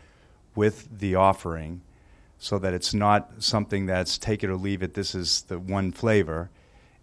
with 0.54 0.98
the 0.98 1.14
offering, 1.14 1.80
so 2.38 2.58
that 2.58 2.74
it's 2.74 2.92
not 2.92 3.30
something 3.38 3.86
that's 3.86 4.18
take 4.18 4.42
it 4.42 4.50
or 4.50 4.56
leave 4.56 4.82
it. 4.82 4.94
This 4.94 5.14
is 5.14 5.42
the 5.42 5.58
one 5.58 5.92
flavor. 5.92 6.50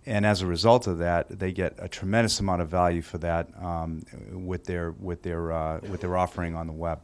And 0.05 0.25
as 0.25 0.41
a 0.41 0.45
result 0.45 0.87
of 0.87 0.99
that, 0.99 1.27
they 1.39 1.51
get 1.51 1.73
a 1.79 1.89
tremendous 1.89 2.39
amount 2.39 2.61
of 2.61 2.69
value 2.69 3.01
for 3.01 3.17
that 3.17 3.47
um, 3.61 4.05
with 4.31 4.63
their 4.65 4.91
with 4.91 5.21
their 5.21 5.51
uh, 5.51 5.79
with 5.89 6.01
their 6.01 6.15
offering 6.15 6.55
on 6.55 6.67
the 6.67 6.73
web. 6.73 7.01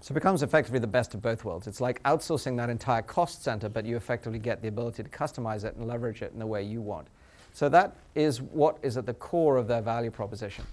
So 0.00 0.12
it 0.12 0.14
becomes 0.14 0.42
effectively 0.42 0.78
the 0.78 0.86
best 0.86 1.14
of 1.14 1.22
both 1.22 1.44
worlds. 1.44 1.66
It's 1.66 1.80
like 1.80 2.02
outsourcing 2.04 2.56
that 2.58 2.70
entire 2.70 3.02
cost 3.02 3.42
center, 3.42 3.68
but 3.68 3.84
you 3.84 3.96
effectively 3.96 4.38
get 4.38 4.62
the 4.62 4.68
ability 4.68 5.02
to 5.02 5.08
customize 5.08 5.64
it 5.64 5.74
and 5.74 5.88
leverage 5.88 6.22
it 6.22 6.32
in 6.32 6.38
the 6.38 6.46
way 6.46 6.62
you 6.62 6.80
want. 6.80 7.08
So 7.52 7.68
that 7.70 7.96
is 8.14 8.40
what 8.40 8.78
is 8.82 8.96
at 8.96 9.06
the 9.06 9.14
core 9.14 9.56
of 9.56 9.66
their 9.66 9.82
value 9.82 10.10
proposition. 10.10 10.64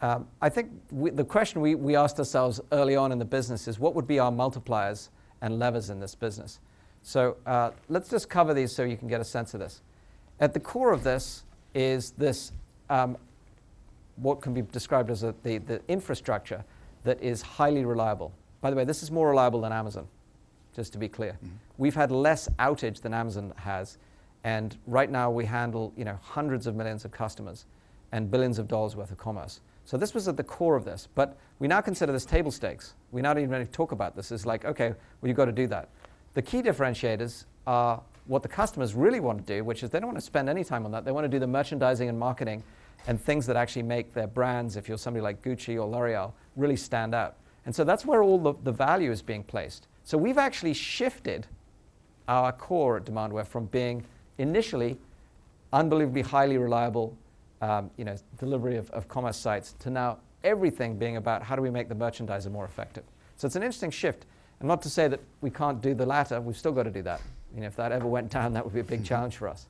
Um, 0.00 0.28
I 0.40 0.48
think 0.48 0.70
we, 0.90 1.10
the 1.10 1.24
question 1.24 1.60
we, 1.60 1.74
we 1.74 1.96
asked 1.96 2.18
ourselves 2.18 2.60
early 2.70 2.94
on 2.94 3.10
in 3.10 3.18
the 3.18 3.24
business 3.24 3.66
is 3.66 3.78
what 3.78 3.94
would 3.94 4.06
be 4.06 4.18
our 4.18 4.30
multipliers 4.30 5.08
and 5.40 5.58
levers 5.58 5.90
in 5.90 5.98
this 5.98 6.14
business? 6.14 6.60
So 7.02 7.36
uh, 7.46 7.70
let's 7.88 8.08
just 8.08 8.28
cover 8.28 8.54
these 8.54 8.72
so 8.72 8.84
you 8.84 8.96
can 8.96 9.08
get 9.08 9.20
a 9.20 9.24
sense 9.24 9.54
of 9.54 9.60
this. 9.60 9.82
At 10.40 10.54
the 10.54 10.60
core 10.60 10.92
of 10.92 11.02
this 11.02 11.44
is 11.74 12.12
this, 12.12 12.52
um, 12.90 13.16
what 14.16 14.40
can 14.40 14.54
be 14.54 14.62
described 14.62 15.10
as 15.10 15.22
a, 15.22 15.34
the, 15.42 15.58
the 15.58 15.80
infrastructure 15.88 16.64
that 17.04 17.20
is 17.22 17.42
highly 17.42 17.84
reliable. 17.84 18.32
By 18.60 18.70
the 18.70 18.76
way, 18.76 18.84
this 18.84 19.02
is 19.02 19.10
more 19.10 19.28
reliable 19.28 19.60
than 19.60 19.72
Amazon, 19.72 20.06
just 20.74 20.92
to 20.92 20.98
be 20.98 21.08
clear. 21.08 21.32
Mm-hmm. 21.32 21.54
We've 21.76 21.94
had 21.94 22.10
less 22.10 22.48
outage 22.58 23.00
than 23.00 23.14
Amazon 23.14 23.52
has, 23.56 23.98
and 24.44 24.76
right 24.86 25.10
now 25.10 25.30
we 25.30 25.44
handle 25.44 25.92
you 25.96 26.04
know, 26.04 26.18
hundreds 26.22 26.66
of 26.66 26.74
millions 26.76 27.04
of 27.04 27.10
customers 27.10 27.66
and 28.12 28.30
billions 28.30 28.58
of 28.58 28.68
dollars 28.68 28.96
worth 28.96 29.10
of 29.10 29.18
commerce. 29.18 29.60
So 29.88 29.96
this 29.96 30.12
was 30.12 30.28
at 30.28 30.36
the 30.36 30.44
core 30.44 30.76
of 30.76 30.84
this. 30.84 31.08
But 31.14 31.38
we 31.60 31.66
now 31.66 31.80
consider 31.80 32.12
this 32.12 32.26
table 32.26 32.50
stakes. 32.50 32.92
We 33.10 33.22
not 33.22 33.38
even 33.38 33.66
talk 33.68 33.92
about 33.92 34.14
this. 34.14 34.30
It's 34.30 34.44
like, 34.44 34.66
okay, 34.66 34.88
well, 34.90 35.28
you've 35.28 35.36
got 35.38 35.46
to 35.46 35.52
do 35.52 35.66
that. 35.68 35.88
The 36.34 36.42
key 36.42 36.60
differentiators 36.60 37.46
are 37.66 38.02
what 38.26 38.42
the 38.42 38.50
customers 38.50 38.94
really 38.94 39.18
want 39.18 39.46
to 39.46 39.54
do, 39.56 39.64
which 39.64 39.82
is 39.82 39.88
they 39.88 39.98
don't 39.98 40.08
want 40.08 40.18
to 40.18 40.24
spend 40.26 40.50
any 40.50 40.62
time 40.62 40.84
on 40.84 40.90
that. 40.90 41.06
They 41.06 41.10
want 41.10 41.24
to 41.24 41.28
do 41.30 41.38
the 41.38 41.46
merchandising 41.46 42.06
and 42.06 42.18
marketing 42.18 42.62
and 43.06 43.18
things 43.18 43.46
that 43.46 43.56
actually 43.56 43.84
make 43.84 44.12
their 44.12 44.26
brands, 44.26 44.76
if 44.76 44.90
you're 44.90 44.98
somebody 44.98 45.22
like 45.22 45.40
Gucci 45.40 45.76
or 45.76 45.86
L'Oreal, 45.86 46.32
really 46.54 46.76
stand 46.76 47.14
out. 47.14 47.36
And 47.64 47.74
so 47.74 47.82
that's 47.82 48.04
where 48.04 48.22
all 48.22 48.36
the, 48.36 48.52
the 48.64 48.72
value 48.72 49.10
is 49.10 49.22
being 49.22 49.42
placed. 49.42 49.88
So 50.04 50.18
we've 50.18 50.36
actually 50.36 50.74
shifted 50.74 51.46
our 52.28 52.52
core 52.52 52.98
at 52.98 53.06
Demandware 53.06 53.46
from 53.46 53.64
being 53.64 54.04
initially 54.36 54.98
unbelievably 55.72 56.22
highly 56.22 56.58
reliable 56.58 57.16
um, 57.60 57.90
you 57.96 58.04
know, 58.04 58.16
delivery 58.38 58.76
of, 58.76 58.90
of 58.90 59.08
commerce 59.08 59.36
sites 59.36 59.74
to 59.80 59.90
now 59.90 60.18
everything 60.44 60.96
being 60.96 61.16
about 61.16 61.42
how 61.42 61.56
do 61.56 61.62
we 61.62 61.70
make 61.70 61.88
the 61.88 61.94
merchandiser 61.94 62.50
more 62.50 62.64
effective. 62.64 63.04
So 63.36 63.46
it's 63.46 63.56
an 63.56 63.62
interesting 63.62 63.90
shift. 63.90 64.26
And 64.60 64.68
not 64.68 64.82
to 64.82 64.90
say 64.90 65.08
that 65.08 65.20
we 65.40 65.50
can't 65.50 65.80
do 65.80 65.94
the 65.94 66.06
latter, 66.06 66.40
we've 66.40 66.56
still 66.56 66.72
got 66.72 66.84
to 66.84 66.90
do 66.90 67.02
that. 67.02 67.20
You 67.54 67.60
know, 67.60 67.66
if 67.66 67.76
that 67.76 67.92
ever 67.92 68.06
went 68.06 68.30
down, 68.30 68.52
that 68.54 68.64
would 68.64 68.74
be 68.74 68.80
a 68.80 68.84
big 68.84 69.04
challenge 69.04 69.36
for 69.36 69.48
us. 69.48 69.66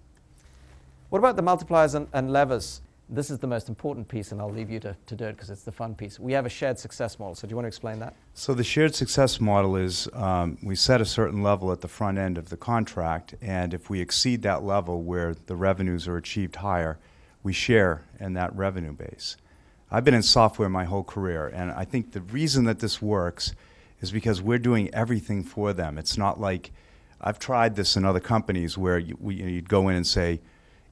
What 1.10 1.18
about 1.18 1.36
the 1.36 1.42
multipliers 1.42 1.94
and, 1.94 2.06
and 2.12 2.32
levers? 2.32 2.80
This 3.10 3.30
is 3.30 3.38
the 3.38 3.46
most 3.46 3.70
important 3.70 4.06
piece, 4.06 4.32
and 4.32 4.40
I'll 4.40 4.52
leave 4.52 4.68
you 4.68 4.78
to, 4.80 4.94
to 5.06 5.14
do 5.14 5.24
it 5.24 5.32
because 5.32 5.48
it's 5.48 5.62
the 5.62 5.72
fun 5.72 5.94
piece. 5.94 6.18
We 6.18 6.34
have 6.34 6.44
a 6.44 6.50
shared 6.50 6.78
success 6.78 7.18
model. 7.18 7.34
So, 7.34 7.46
do 7.46 7.52
you 7.52 7.56
want 7.56 7.64
to 7.64 7.68
explain 7.68 7.98
that? 8.00 8.14
So, 8.34 8.52
the 8.52 8.64
shared 8.64 8.94
success 8.94 9.40
model 9.40 9.76
is 9.76 10.08
um, 10.12 10.58
we 10.62 10.74
set 10.74 11.00
a 11.00 11.06
certain 11.06 11.42
level 11.42 11.72
at 11.72 11.80
the 11.80 11.88
front 11.88 12.18
end 12.18 12.36
of 12.36 12.50
the 12.50 12.58
contract, 12.58 13.34
and 13.40 13.72
if 13.72 13.88
we 13.88 14.02
exceed 14.02 14.42
that 14.42 14.62
level 14.62 15.02
where 15.02 15.34
the 15.46 15.56
revenues 15.56 16.06
are 16.06 16.18
achieved 16.18 16.56
higher, 16.56 16.98
we 17.48 17.54
share 17.54 18.02
in 18.20 18.34
that 18.34 18.54
revenue 18.54 18.92
base. 18.92 19.38
I've 19.90 20.04
been 20.04 20.12
in 20.12 20.22
software 20.22 20.68
my 20.68 20.84
whole 20.84 21.02
career, 21.02 21.46
and 21.46 21.70
I 21.70 21.86
think 21.86 22.12
the 22.12 22.20
reason 22.20 22.64
that 22.64 22.80
this 22.80 23.00
works 23.00 23.54
is 24.02 24.12
because 24.12 24.42
we're 24.42 24.58
doing 24.58 24.92
everything 24.92 25.42
for 25.42 25.72
them. 25.72 25.96
It's 25.96 26.18
not 26.18 26.38
like 26.38 26.72
I've 27.22 27.38
tried 27.38 27.74
this 27.74 27.96
in 27.96 28.04
other 28.04 28.20
companies 28.20 28.76
where 28.76 28.98
you, 28.98 29.16
we, 29.18 29.36
you'd 29.36 29.66
go 29.70 29.88
in 29.88 29.96
and 29.96 30.06
say, 30.06 30.42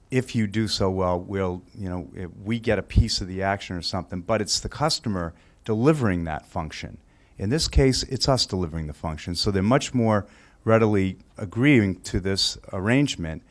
if 0.09 0.35
you 0.35 0.47
do 0.47 0.67
so 0.67 0.89
well, 0.89 1.19
we'll, 1.19 1.61
you 1.77 1.89
know, 1.89 2.09
we 2.43 2.59
get 2.59 2.79
a 2.79 2.81
piece 2.81 3.21
of 3.21 3.27
the 3.27 3.43
action 3.43 3.75
or 3.75 3.83
something, 3.83 4.21
but 4.21 4.41
it's 4.41 4.59
the 4.59 4.69
customer 4.69 5.35
delivering 5.63 6.23
that 6.23 6.47
function. 6.47 6.97
In 7.37 7.51
this 7.51 7.67
case, 7.67 8.01
it's 8.01 8.27
us 8.27 8.47
delivering 8.47 8.87
the 8.87 8.93
function. 8.93 9.35
So 9.35 9.51
they're 9.51 9.61
much 9.61 9.93
more 9.93 10.25
readily 10.63 11.17
agreeing 11.37 12.01
to 12.01 12.19
this 12.19 12.57
arrangement. 12.73 13.43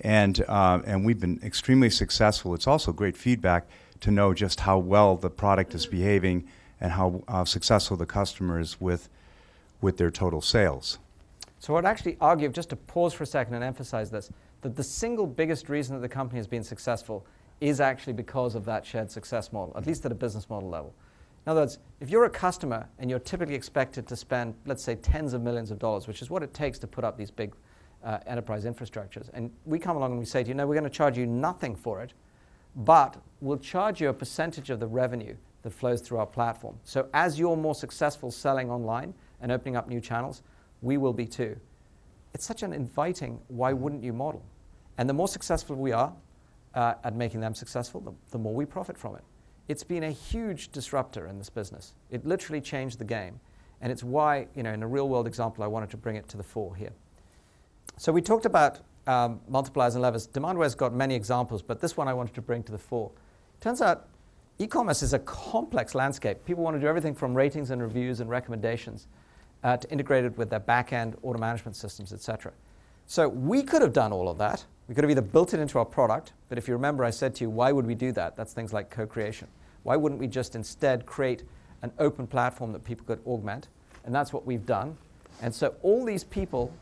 And, 0.00 0.44
uh, 0.48 0.80
and 0.84 1.04
we've 1.04 1.20
been 1.20 1.40
extremely 1.42 1.90
successful. 1.90 2.54
It's 2.54 2.66
also 2.66 2.92
great 2.92 3.16
feedback 3.16 3.66
to 4.00 4.10
know 4.10 4.34
just 4.34 4.60
how 4.60 4.78
well 4.78 5.16
the 5.16 5.30
product 5.30 5.74
is 5.74 5.86
behaving 5.86 6.48
and 6.80 6.92
how 6.92 7.22
uh, 7.28 7.44
successful 7.44 7.96
the 7.96 8.06
customer 8.06 8.58
is 8.58 8.80
with, 8.80 9.08
with 9.80 9.96
their 9.96 10.10
total 10.10 10.40
sales. 10.40 10.98
So 11.58 11.76
I'd 11.76 11.86
actually 11.86 12.18
argue, 12.20 12.48
just 12.50 12.70
to 12.70 12.76
pause 12.76 13.14
for 13.14 13.22
a 13.22 13.26
second 13.26 13.54
and 13.54 13.64
emphasize 13.64 14.10
this, 14.10 14.30
that 14.60 14.76
the 14.76 14.82
single 14.82 15.26
biggest 15.26 15.68
reason 15.68 15.94
that 15.94 16.02
the 16.02 16.08
company 16.08 16.38
has 16.38 16.46
been 16.46 16.64
successful 16.64 17.24
is 17.60 17.80
actually 17.80 18.12
because 18.12 18.54
of 18.54 18.64
that 18.66 18.84
shared 18.84 19.10
success 19.10 19.52
model, 19.52 19.74
at 19.76 19.86
least 19.86 20.04
at 20.04 20.12
a 20.12 20.14
business 20.14 20.50
model 20.50 20.68
level. 20.68 20.92
In 21.46 21.50
other 21.50 21.60
words, 21.60 21.78
if 22.00 22.10
you're 22.10 22.24
a 22.24 22.30
customer 22.30 22.86
and 22.98 23.08
you're 23.08 23.18
typically 23.18 23.54
expected 23.54 24.06
to 24.08 24.16
spend, 24.16 24.54
let's 24.66 24.82
say, 24.82 24.94
tens 24.96 25.32
of 25.34 25.42
millions 25.42 25.70
of 25.70 25.78
dollars, 25.78 26.06
which 26.06 26.20
is 26.20 26.30
what 26.30 26.42
it 26.42 26.52
takes 26.52 26.78
to 26.80 26.86
put 26.86 27.04
up 27.04 27.16
these 27.16 27.30
big 27.30 27.54
uh, 28.04 28.18
enterprise 28.26 28.64
infrastructures. 28.64 29.30
And 29.32 29.50
we 29.64 29.78
come 29.78 29.96
along 29.96 30.12
and 30.12 30.20
we 30.20 30.26
say 30.26 30.42
to 30.42 30.48
you, 30.48 30.54
no, 30.54 30.66
we're 30.66 30.74
going 30.74 30.84
to 30.84 30.90
charge 30.90 31.16
you 31.16 31.26
nothing 31.26 31.74
for 31.74 32.02
it, 32.02 32.12
but 32.76 33.16
we'll 33.40 33.58
charge 33.58 34.00
you 34.00 34.08
a 34.10 34.12
percentage 34.12 34.70
of 34.70 34.80
the 34.80 34.86
revenue 34.86 35.34
that 35.62 35.70
flows 35.70 36.00
through 36.00 36.18
our 36.18 36.26
platform. 36.26 36.76
So 36.84 37.08
as 37.14 37.38
you're 37.38 37.56
more 37.56 37.74
successful 37.74 38.30
selling 38.30 38.70
online 38.70 39.14
and 39.40 39.50
opening 39.50 39.76
up 39.76 39.88
new 39.88 40.00
channels, 40.00 40.42
we 40.82 40.98
will 40.98 41.14
be 41.14 41.26
too. 41.26 41.56
It's 42.34 42.44
such 42.44 42.62
an 42.62 42.72
inviting, 42.72 43.40
why 43.48 43.72
wouldn't 43.72 44.04
you 44.04 44.12
model? 44.12 44.44
And 44.98 45.08
the 45.08 45.14
more 45.14 45.28
successful 45.28 45.76
we 45.76 45.92
are 45.92 46.12
uh, 46.74 46.94
at 47.04 47.16
making 47.16 47.40
them 47.40 47.54
successful, 47.54 48.00
the, 48.00 48.12
the 48.30 48.38
more 48.38 48.54
we 48.54 48.66
profit 48.66 48.98
from 48.98 49.16
it. 49.16 49.22
It's 49.68 49.84
been 49.84 50.04
a 50.04 50.10
huge 50.10 50.72
disruptor 50.72 51.26
in 51.26 51.38
this 51.38 51.48
business. 51.48 51.94
It 52.10 52.26
literally 52.26 52.60
changed 52.60 52.98
the 52.98 53.04
game. 53.04 53.40
And 53.80 53.90
it's 53.90 54.04
why, 54.04 54.48
you 54.54 54.62
know, 54.62 54.72
in 54.72 54.82
a 54.82 54.86
real 54.86 55.08
world 55.08 55.26
example, 55.26 55.64
I 55.64 55.66
wanted 55.66 55.90
to 55.90 55.96
bring 55.96 56.16
it 56.16 56.28
to 56.28 56.36
the 56.36 56.42
fore 56.42 56.74
here. 56.74 56.92
So 57.96 58.12
we 58.12 58.20
talked 58.20 58.44
about 58.44 58.80
um, 59.06 59.40
multipliers 59.50 59.92
and 59.92 60.02
levers. 60.02 60.26
Demandware's 60.26 60.74
got 60.74 60.92
many 60.92 61.14
examples, 61.14 61.62
but 61.62 61.80
this 61.80 61.96
one 61.96 62.08
I 62.08 62.14
wanted 62.14 62.34
to 62.34 62.42
bring 62.42 62.62
to 62.64 62.72
the 62.72 62.78
fore. 62.78 63.10
Turns 63.60 63.80
out 63.80 64.08
e-commerce 64.58 65.02
is 65.02 65.12
a 65.12 65.18
complex 65.20 65.94
landscape. 65.94 66.44
People 66.44 66.64
want 66.64 66.76
to 66.76 66.80
do 66.80 66.86
everything 66.86 67.14
from 67.14 67.34
ratings 67.34 67.70
and 67.70 67.80
reviews 67.80 68.20
and 68.20 68.28
recommendations 68.28 69.06
uh, 69.62 69.76
to 69.76 69.90
integrate 69.90 70.24
it 70.24 70.36
with 70.36 70.50
their 70.50 70.60
back-end 70.60 71.16
order 71.22 71.38
management 71.38 71.76
systems, 71.76 72.12
etc. 72.12 72.52
So 73.06 73.28
we 73.28 73.62
could 73.62 73.82
have 73.82 73.92
done 73.92 74.12
all 74.12 74.28
of 74.28 74.38
that. 74.38 74.64
We 74.88 74.94
could 74.94 75.04
have 75.04 75.10
either 75.10 75.22
built 75.22 75.54
it 75.54 75.60
into 75.60 75.78
our 75.78 75.84
product, 75.84 76.32
but 76.48 76.58
if 76.58 76.68
you 76.68 76.74
remember, 76.74 77.04
I 77.04 77.10
said 77.10 77.34
to 77.36 77.44
you, 77.44 77.50
why 77.50 77.72
would 77.72 77.86
we 77.86 77.94
do 77.94 78.12
that? 78.12 78.36
That's 78.36 78.52
things 78.52 78.72
like 78.72 78.90
co-creation. 78.90 79.48
Why 79.82 79.96
wouldn't 79.96 80.20
we 80.20 80.26
just 80.26 80.56
instead 80.56 81.06
create 81.06 81.44
an 81.82 81.92
open 81.98 82.26
platform 82.26 82.72
that 82.72 82.84
people 82.84 83.06
could 83.06 83.20
augment? 83.26 83.68
And 84.04 84.14
that's 84.14 84.32
what 84.32 84.44
we've 84.44 84.66
done. 84.66 84.96
And 85.40 85.54
so 85.54 85.74
all 85.82 86.04
these 86.04 86.24
people 86.24 86.72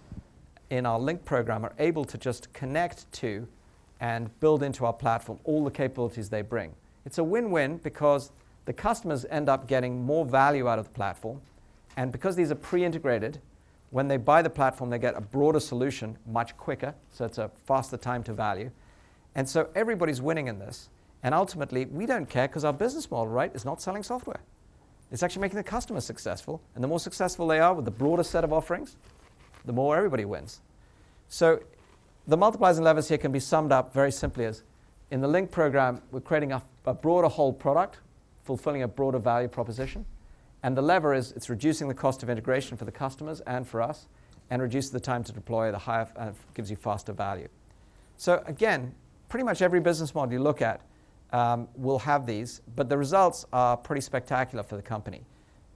in 0.73 0.87
our 0.87 0.99
link 0.99 1.23
program 1.23 1.67
are 1.67 1.75
able 1.79 2.03
to 2.03 2.17
just 2.17 2.51
connect 2.55 3.11
to 3.13 3.47
and 4.01 4.31
build 4.41 4.63
into 4.63 4.87
our 4.87 4.93
platform 4.93 5.39
all 5.45 5.63
the 5.63 5.71
capabilities 5.71 6.31
they 6.31 6.41
bring. 6.41 6.73
It's 7.05 7.19
a 7.19 7.25
win-win 7.25 7.77
because 7.77 8.33
the 8.65 8.73
customers 8.73 9.27
end 9.29 9.51
up 9.51 9.69
getting 9.69 10.03
more 10.03 10.25
value 10.25 10.69
out 10.69 10.79
of 10.79 10.87
the 10.87 10.95
platform. 10.95 11.43
And 11.99 12.11
because 12.11 12.37
these 12.37 12.51
are 12.51 12.55
pre-integrated, 12.55 13.39
when 13.91 14.09
they 14.09 14.17
buy 14.17 14.41
the 14.41 14.49
platform, 14.49 14.89
they 14.89 14.99
get 14.99 15.15
a 15.15 15.21
broader 15.21 15.61
solution 15.61 16.17
much 16.27 16.57
quicker, 16.57 16.95
so 17.11 17.27
it's 17.27 17.37
a 17.37 17.51
faster 17.67 17.99
time 17.99 18.23
to 18.23 18.33
value. 18.33 18.71
And 19.35 19.47
so 19.47 19.69
everybody's 19.75 20.23
winning 20.23 20.47
in 20.47 20.59
this. 20.59 20.89
And 21.23 21.35
ultimately, 21.35 21.85
we 21.85 22.07
don't 22.07 22.29
care 22.29 22.49
because 22.49 22.65
our 22.65 22.73
business 22.73 23.11
model, 23.11 23.29
right, 23.29 23.55
is 23.55 23.67
not 23.67 23.83
selling 23.83 24.03
software. 24.03 24.41
It's 25.11 25.23
actually 25.23 25.43
making 25.43 25.59
the 25.59 25.65
customer 25.65 26.01
successful. 26.01 26.63
And 26.75 26.83
the 26.83 26.89
more 26.89 26.99
successful 26.99 27.47
they 27.47 27.61
are 27.61 27.75
with 27.75 27.85
the 27.85 27.91
broader 27.91 28.23
set 28.25 28.43
of 28.43 28.55
offerings, 28.55 28.97
the 29.65 29.73
more 29.73 29.97
everybody 29.97 30.25
wins. 30.25 30.61
So 31.29 31.61
the 32.27 32.37
multipliers 32.37 32.77
and 32.77 32.85
levers 32.85 33.09
here 33.09 33.19
can 33.19 33.33
be 33.33 33.41
summed 33.41 33.73
up 33.73 33.93
very 33.93 34.13
simply 34.13 34.45
as 34.45 34.63
in 35.11 35.21
the 35.21 35.29
link 35.29 35.51
program, 35.51 36.01
we're 36.11 36.21
creating 36.21 36.53
a, 36.53 36.63
a 36.87 36.95
broader 36.95 37.29
whole 37.29 37.53
product, 37.53 37.99
fulfilling 38.45 38.83
a 38.83 38.89
broader 38.89 39.19
value 39.19 39.47
proposition. 39.47 40.07
And 40.63 40.75
the 40.75 40.81
lever 40.81 41.13
is 41.13 41.33
it's 41.33 41.51
reducing 41.51 41.87
the 41.87 41.95
cost 41.95 42.23
of 42.23 42.31
integration 42.31 42.79
for 42.79 42.87
the 42.87 42.93
customers 42.93 43.41
and 43.43 43.67
for 43.67 43.83
us, 43.83 44.07
and 44.49 44.63
reduces 44.63 44.91
the 44.91 45.01
time 45.01 45.23
to 45.25 45.33
deploy, 45.33 45.71
the 45.71 45.79
higher, 45.79 46.09
uh, 46.17 46.31
gives 46.55 46.71
you 46.71 46.77
faster 46.77 47.13
value. 47.13 47.49
So 48.17 48.43
again, 48.47 48.95
pretty 49.29 49.45
much 49.45 49.61
every 49.61 49.81
business 49.81 50.15
model 50.15 50.33
you 50.33 50.41
look 50.41 50.63
at 50.63 50.81
um, 51.33 51.69
will 51.75 51.99
have 51.99 52.27
these, 52.27 52.63
but 52.75 52.89
the 52.89 52.97
results 52.97 53.45
are 53.53 53.77
pretty 53.77 54.01
spectacular 54.01 54.63
for 54.63 54.77
the 54.77 54.83
company. 54.83 55.27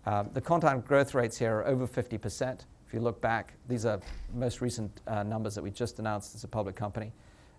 Um, 0.06 0.30
the 0.32 0.40
compound 0.40 0.86
growth 0.86 1.14
rates 1.14 1.36
here 1.36 1.58
are 1.58 1.66
over 1.66 1.86
50%. 1.86 2.60
If 2.86 2.94
you 2.94 3.00
look 3.00 3.20
back, 3.20 3.54
these 3.68 3.84
are 3.84 4.00
most 4.34 4.60
recent 4.60 5.00
uh, 5.06 5.22
numbers 5.22 5.54
that 5.54 5.62
we 5.62 5.70
just 5.70 5.98
announced 5.98 6.34
as 6.34 6.44
a 6.44 6.48
public 6.48 6.76
company. 6.76 7.12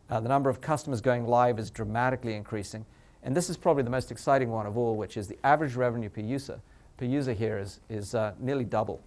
Uh, 0.09 0.19
the 0.19 0.29
number 0.29 0.49
of 0.49 0.61
customers 0.61 1.01
going 1.01 1.25
live 1.27 1.59
is 1.59 1.69
dramatically 1.69 2.35
increasing. 2.35 2.85
And 3.23 3.35
this 3.35 3.49
is 3.49 3.57
probably 3.57 3.83
the 3.83 3.89
most 3.89 4.11
exciting 4.11 4.49
one 4.49 4.65
of 4.65 4.77
all, 4.77 4.95
which 4.95 5.17
is 5.17 5.27
the 5.27 5.37
average 5.43 5.75
revenue 5.75 6.09
per 6.09 6.21
user 6.21 6.61
per 6.97 7.05
user 7.05 7.33
here 7.33 7.57
is, 7.57 7.79
is 7.89 8.15
uh, 8.15 8.33
nearly 8.39 8.65
double 8.65 9.01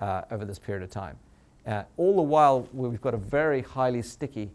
uh, 0.00 0.22
over 0.30 0.44
this 0.44 0.58
period 0.58 0.82
of 0.82 0.90
time. 0.90 1.18
Uh, 1.66 1.84
all 1.96 2.16
the 2.16 2.22
while, 2.22 2.68
we've 2.72 3.00
got 3.00 3.14
a 3.14 3.18
very 3.18 3.62
highly 3.62 4.02
sticky 4.02 4.50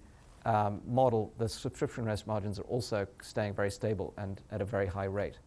um, 0.45 0.81
model. 0.87 1.31
The 1.37 1.47
subscription 1.47 2.03
gross 2.03 2.25
margins 2.25 2.59
are 2.59 2.63
also 2.63 3.07
staying 3.21 3.53
very 3.53 3.71
stable 3.71 4.13
and 4.17 4.41
at 4.51 4.61
a 4.61 4.65
very 4.65 4.87
high 4.87 5.05
rate. 5.05 5.37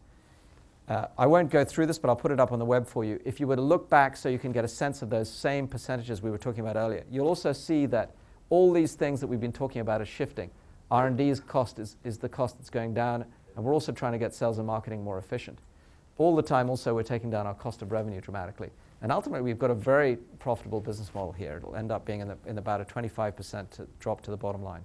Uh, 0.87 1.05
I 1.17 1.27
won't 1.27 1.49
go 1.49 1.63
through 1.63 1.85
this, 1.85 1.97
but 1.97 2.09
I'll 2.09 2.15
put 2.15 2.31
it 2.31 2.39
up 2.39 2.51
on 2.51 2.59
the 2.59 2.65
web 2.65 2.85
for 2.85 3.05
you. 3.05 3.19
If 3.23 3.39
you 3.39 3.47
were 3.47 3.55
to 3.55 3.61
look 3.61 3.89
back 3.89 4.17
so 4.17 4.27
you 4.27 4.39
can 4.39 4.51
get 4.51 4.65
a 4.65 4.67
sense 4.67 5.01
of 5.01 5.09
those 5.09 5.29
same 5.29 5.67
percentages 5.67 6.21
we 6.21 6.29
were 6.29 6.37
talking 6.37 6.59
about 6.59 6.75
earlier, 6.75 7.03
you'll 7.09 7.27
also 7.27 7.53
see 7.53 7.85
that 7.87 8.15
all 8.49 8.71
these 8.73 8.95
things 8.95 9.21
that 9.21 9.27
we've 9.27 9.39
been 9.39 9.53
talking 9.53 9.81
about 9.81 10.01
are 10.01 10.05
shifting. 10.05 10.51
R&D's 10.91 11.39
cost 11.39 11.79
is, 11.79 11.95
is 12.03 12.17
the 12.17 12.29
cost 12.29 12.57
that's 12.57 12.69
going 12.69 12.93
down, 12.93 13.25
and 13.55 13.63
we're 13.63 13.73
also 13.73 13.91
trying 13.91 14.11
to 14.11 14.17
get 14.17 14.33
sales 14.33 14.57
and 14.57 14.67
marketing 14.67 15.03
more 15.03 15.17
efficient 15.17 15.59
all 16.17 16.35
the 16.35 16.41
time 16.41 16.69
also 16.69 16.93
we're 16.93 17.03
taking 17.03 17.29
down 17.29 17.47
our 17.47 17.53
cost 17.53 17.81
of 17.81 17.91
revenue 17.91 18.21
dramatically. 18.21 18.69
And 19.01 19.11
ultimately, 19.11 19.41
we've 19.41 19.59
got 19.59 19.71
a 19.71 19.75
very 19.75 20.15
profitable 20.39 20.79
business 20.79 21.13
model 21.13 21.33
here. 21.33 21.57
It'll 21.57 21.75
end 21.75 21.91
up 21.91 22.05
being 22.05 22.21
in, 22.21 22.29
the, 22.29 22.37
in 22.45 22.57
about 22.57 22.79
a 22.79 22.85
25% 22.85 23.69
to 23.71 23.87
drop 23.99 24.21
to 24.21 24.31
the 24.31 24.37
bottom 24.37 24.63
line. 24.63 24.81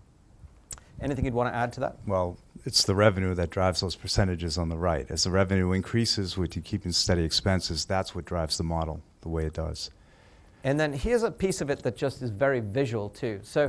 Anything 1.00 1.24
you'd 1.24 1.34
want 1.34 1.52
to 1.52 1.56
add 1.56 1.72
to 1.74 1.80
that? 1.80 1.96
Well, 2.06 2.36
it's 2.64 2.82
the 2.82 2.94
revenue 2.94 3.34
that 3.34 3.50
drives 3.50 3.80
those 3.80 3.94
percentages 3.94 4.58
on 4.58 4.68
the 4.68 4.76
right. 4.76 5.06
As 5.10 5.24
the 5.24 5.30
revenue 5.30 5.72
increases 5.72 6.36
with 6.36 6.56
you 6.56 6.62
keeping 6.62 6.92
steady 6.92 7.22
expenses, 7.22 7.84
that's 7.84 8.14
what 8.14 8.24
drives 8.24 8.58
the 8.58 8.64
model 8.64 9.00
the 9.20 9.28
way 9.28 9.46
it 9.46 9.54
does. 9.54 9.90
And 10.64 10.78
then 10.78 10.92
here's 10.92 11.22
a 11.22 11.30
piece 11.30 11.60
of 11.60 11.70
it 11.70 11.82
that 11.82 11.96
just 11.96 12.20
is 12.20 12.30
very 12.30 12.60
visual 12.60 13.08
too. 13.08 13.40
So 13.42 13.68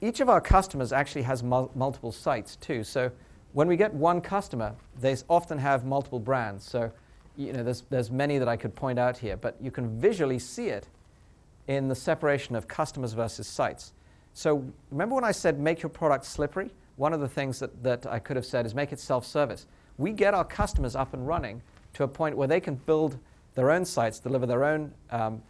each 0.00 0.20
of 0.20 0.28
our 0.28 0.40
customers 0.40 0.92
actually 0.92 1.22
has 1.22 1.42
mul 1.42 1.70
multiple 1.74 2.12
sites 2.12 2.56
too. 2.56 2.84
So 2.84 3.10
when 3.52 3.68
we 3.68 3.76
get 3.76 3.92
one 3.92 4.20
customer, 4.20 4.74
they 5.00 5.16
often 5.28 5.58
have 5.58 5.84
multiple 5.84 6.20
brands. 6.20 6.64
So, 6.64 6.92
you 7.36 7.52
know, 7.52 7.64
there's, 7.64 7.82
there's 7.90 8.10
many 8.10 8.38
that 8.38 8.48
I 8.48 8.56
could 8.56 8.74
point 8.74 8.98
out 8.98 9.16
here, 9.16 9.36
but 9.36 9.56
you 9.60 9.70
can 9.70 9.98
visually 10.00 10.38
see 10.38 10.68
it 10.68 10.88
in 11.66 11.88
the 11.88 11.94
separation 11.94 12.54
of 12.54 12.68
customers 12.68 13.12
versus 13.12 13.46
sites. 13.46 13.92
So 14.34 14.64
remember 14.90 15.14
when 15.14 15.24
I 15.24 15.32
said 15.32 15.58
make 15.58 15.82
your 15.82 15.90
product 15.90 16.24
slippery? 16.24 16.70
One 16.96 17.12
of 17.12 17.20
the 17.20 17.28
things 17.28 17.58
that, 17.60 17.82
that 17.82 18.06
I 18.06 18.18
could 18.18 18.36
have 18.36 18.44
said 18.44 18.66
is 18.66 18.74
make 18.74 18.92
it 18.92 19.00
self-service. 19.00 19.66
We 19.96 20.12
get 20.12 20.34
our 20.34 20.44
customers 20.44 20.94
up 20.96 21.14
and 21.14 21.26
running 21.26 21.62
to 21.94 22.02
a 22.02 22.08
point 22.08 22.36
where 22.36 22.48
they 22.48 22.60
can 22.60 22.74
build 22.74 23.18
their 23.54 23.70
own 23.70 23.84
sites, 23.84 24.18
deliver 24.18 24.46
their 24.46 24.64
own 24.64 24.92
um, 25.10 25.42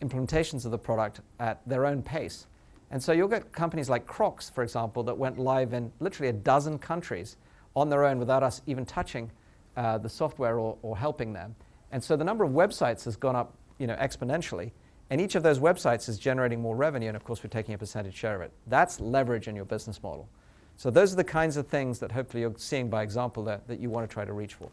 implementations 0.00 0.64
of 0.64 0.70
the 0.70 0.78
product 0.78 1.20
at 1.40 1.60
their 1.68 1.86
own 1.86 2.02
pace. 2.02 2.46
And 2.90 3.02
so 3.02 3.12
you'll 3.12 3.28
get 3.28 3.52
companies 3.52 3.90
like 3.90 4.06
Crocs, 4.06 4.50
for 4.50 4.62
example, 4.62 5.02
that 5.04 5.16
went 5.16 5.38
live 5.38 5.72
in 5.72 5.90
literally 5.98 6.28
a 6.28 6.32
dozen 6.32 6.78
countries 6.78 7.36
on 7.74 7.88
their 7.88 8.04
own 8.04 8.18
without 8.18 8.42
us 8.44 8.62
even 8.66 8.84
touching 8.84 9.30
uh, 9.76 9.98
the 9.98 10.08
software 10.08 10.60
or, 10.60 10.78
or, 10.82 10.96
helping 10.96 11.32
them. 11.32 11.56
And 11.90 12.02
so 12.02 12.16
the 12.16 12.22
number 12.22 12.44
of 12.44 12.52
websites 12.52 13.04
has 13.06 13.16
gone 13.16 13.34
up 13.34 13.54
you 13.80 13.88
know, 13.88 13.96
exponentially. 13.96 14.70
And 15.10 15.20
each 15.20 15.34
of 15.34 15.42
those 15.42 15.58
websites 15.58 16.08
is 16.08 16.18
generating 16.18 16.60
more 16.60 16.74
revenue, 16.74 17.08
and 17.08 17.16
of 17.16 17.24
course, 17.24 17.42
we're 17.42 17.50
taking 17.50 17.74
a 17.74 17.78
percentage 17.78 18.14
share 18.14 18.36
of 18.36 18.42
it. 18.42 18.52
That's 18.66 19.00
leverage 19.00 19.48
in 19.48 19.54
your 19.54 19.66
business 19.66 20.02
model. 20.02 20.28
So 20.76 20.90
those 20.90 21.12
are 21.12 21.16
the 21.16 21.24
kinds 21.24 21.56
of 21.56 21.66
things 21.68 21.98
that 22.00 22.10
hopefully 22.10 22.40
you're 22.40 22.54
seeing 22.56 22.88
by 22.88 23.02
example 23.02 23.44
that, 23.44 23.66
that 23.68 23.80
you 23.80 23.90
want 23.90 24.08
to 24.08 24.12
try 24.12 24.24
to 24.24 24.32
reach 24.32 24.54
for. 24.54 24.70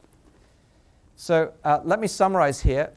So 1.16 1.54
uh, 1.64 1.80
let 1.84 2.00
me 2.00 2.08
summarize 2.08 2.62
here. 2.62 2.92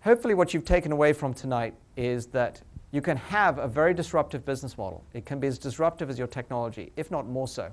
Hopefully, 0.00 0.34
what 0.34 0.54
you've 0.54 0.64
taken 0.64 0.92
away 0.92 1.12
from 1.12 1.34
tonight 1.34 1.74
is 1.96 2.26
that 2.26 2.62
you 2.90 3.00
can 3.00 3.16
have 3.16 3.58
a 3.58 3.68
very 3.68 3.94
disruptive 3.94 4.44
business 4.44 4.78
model. 4.78 5.04
It 5.12 5.24
can 5.24 5.40
be 5.40 5.46
as 5.46 5.58
disruptive 5.58 6.10
as 6.10 6.18
your 6.18 6.26
technology, 6.26 6.92
if 6.96 7.10
not 7.10 7.26
more 7.26 7.48
so. 7.48 7.70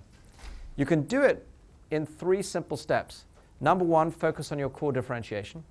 You 0.76 0.86
can 0.86 1.04
do 1.04 1.22
it 1.22 1.46
in 1.92 2.06
three 2.06 2.42
simple 2.42 2.78
steps. 2.78 3.26
Number 3.62 3.84
one, 3.84 4.12
focus 4.12 4.52
on 4.52 4.60
your 4.60 4.70
core 4.70 4.92
differentiation. 4.92 5.64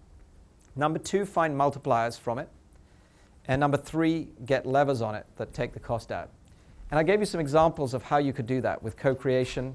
Number 0.76 0.98
two, 0.98 1.24
find 1.24 1.58
multipliers 1.58 2.18
from 2.18 2.38
it. 2.38 2.48
And 3.48 3.60
number 3.60 3.78
three, 3.78 4.28
get 4.44 4.66
levers 4.66 5.00
on 5.00 5.14
it 5.14 5.26
that 5.36 5.54
take 5.54 5.72
the 5.72 5.80
cost 5.80 6.12
out. 6.12 6.30
And 6.90 6.98
I 6.98 7.02
gave 7.02 7.20
you 7.20 7.26
some 7.26 7.40
examples 7.40 7.94
of 7.94 8.02
how 8.02 8.18
you 8.18 8.32
could 8.32 8.46
do 8.46 8.60
that 8.60 8.82
with 8.82 8.96
co 8.96 9.14
creation. 9.14 9.74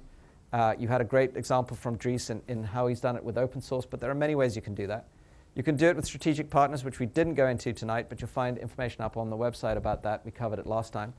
Uh, 0.52 0.76
you 0.78 0.88
had 0.88 1.02
a 1.02 1.04
great 1.04 1.36
example 1.36 1.76
from 1.76 1.98
Dries 1.98 2.30
in, 2.30 2.42
in 2.48 2.64
how 2.64 2.86
he's 2.88 3.00
done 3.00 3.16
it 3.16 3.24
with 3.24 3.38
open 3.38 3.60
source, 3.60 3.86
but 3.86 4.00
there 4.00 4.12
are 4.12 4.16
many 4.16 4.36
ways 4.36 4.56
you 4.56 4.62
can 4.62 4.76
do 4.76 4.86
that. 4.88 5.08
You 5.56 5.64
can 5.64 5.76
do 5.76 5.88
it 5.88 5.96
with 5.96 6.06
strategic 6.06 6.50
partners, 6.50 6.84
which 6.84 7.00
we 7.00 7.08
didn't 7.08 7.34
go 7.36 7.48
into 7.48 7.74
tonight, 7.74 8.08
but 8.10 8.22
you'll 8.22 8.28
find 8.28 8.58
information 8.58 9.02
up 9.02 9.18
on 9.18 9.30
the 9.30 9.38
website 9.38 9.78
about 9.78 10.04
that. 10.04 10.24
We 10.26 10.32
covered 10.32 10.60
it 10.60 10.68
last 10.68 10.94
time. 10.94 11.14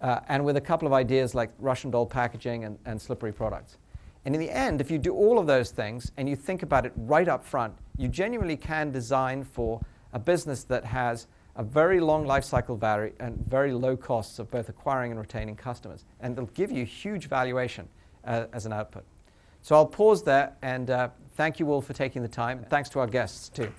Uh, 0.00 0.20
and 0.28 0.44
with 0.44 0.56
a 0.56 0.60
couple 0.60 0.86
of 0.86 0.92
ideas 0.92 1.34
like 1.34 1.50
Russian 1.58 1.90
doll 1.90 2.06
packaging 2.06 2.64
and, 2.64 2.78
and 2.84 3.00
slippery 3.00 3.32
products. 3.32 3.78
And 4.24 4.34
in 4.34 4.40
the 4.40 4.50
end, 4.50 4.80
if 4.80 4.90
you 4.90 4.98
do 4.98 5.14
all 5.14 5.38
of 5.38 5.46
those 5.46 5.70
things 5.70 6.12
and 6.16 6.28
you 6.28 6.36
think 6.36 6.62
about 6.62 6.86
it 6.86 6.92
right 6.96 7.28
up 7.28 7.44
front, 7.44 7.74
you 7.96 8.08
genuinely 8.08 8.56
can 8.56 8.90
design 8.90 9.44
for 9.44 9.80
a 10.12 10.18
business 10.18 10.64
that 10.64 10.84
has 10.84 11.26
a 11.56 11.62
very 11.62 12.00
long 12.00 12.26
life 12.26 12.44
cycle 12.44 12.76
value 12.76 13.12
and 13.20 13.38
very 13.46 13.72
low 13.72 13.96
costs 13.96 14.38
of 14.38 14.50
both 14.50 14.68
acquiring 14.68 15.12
and 15.12 15.20
retaining 15.20 15.56
customers. 15.56 16.04
And 16.20 16.32
it'll 16.32 16.46
give 16.54 16.70
you 16.70 16.84
huge 16.84 17.28
valuation 17.28 17.88
uh, 18.24 18.46
as 18.52 18.66
an 18.66 18.72
output. 18.72 19.04
So 19.62 19.74
I'll 19.74 19.86
pause 19.86 20.22
there 20.22 20.52
and 20.62 20.90
uh, 20.90 21.08
thank 21.36 21.58
you 21.58 21.70
all 21.70 21.80
for 21.80 21.92
taking 21.92 22.22
the 22.22 22.28
time. 22.28 22.64
Thanks 22.68 22.88
to 22.90 23.00
our 23.00 23.06
guests, 23.06 23.48
too. 23.48 23.72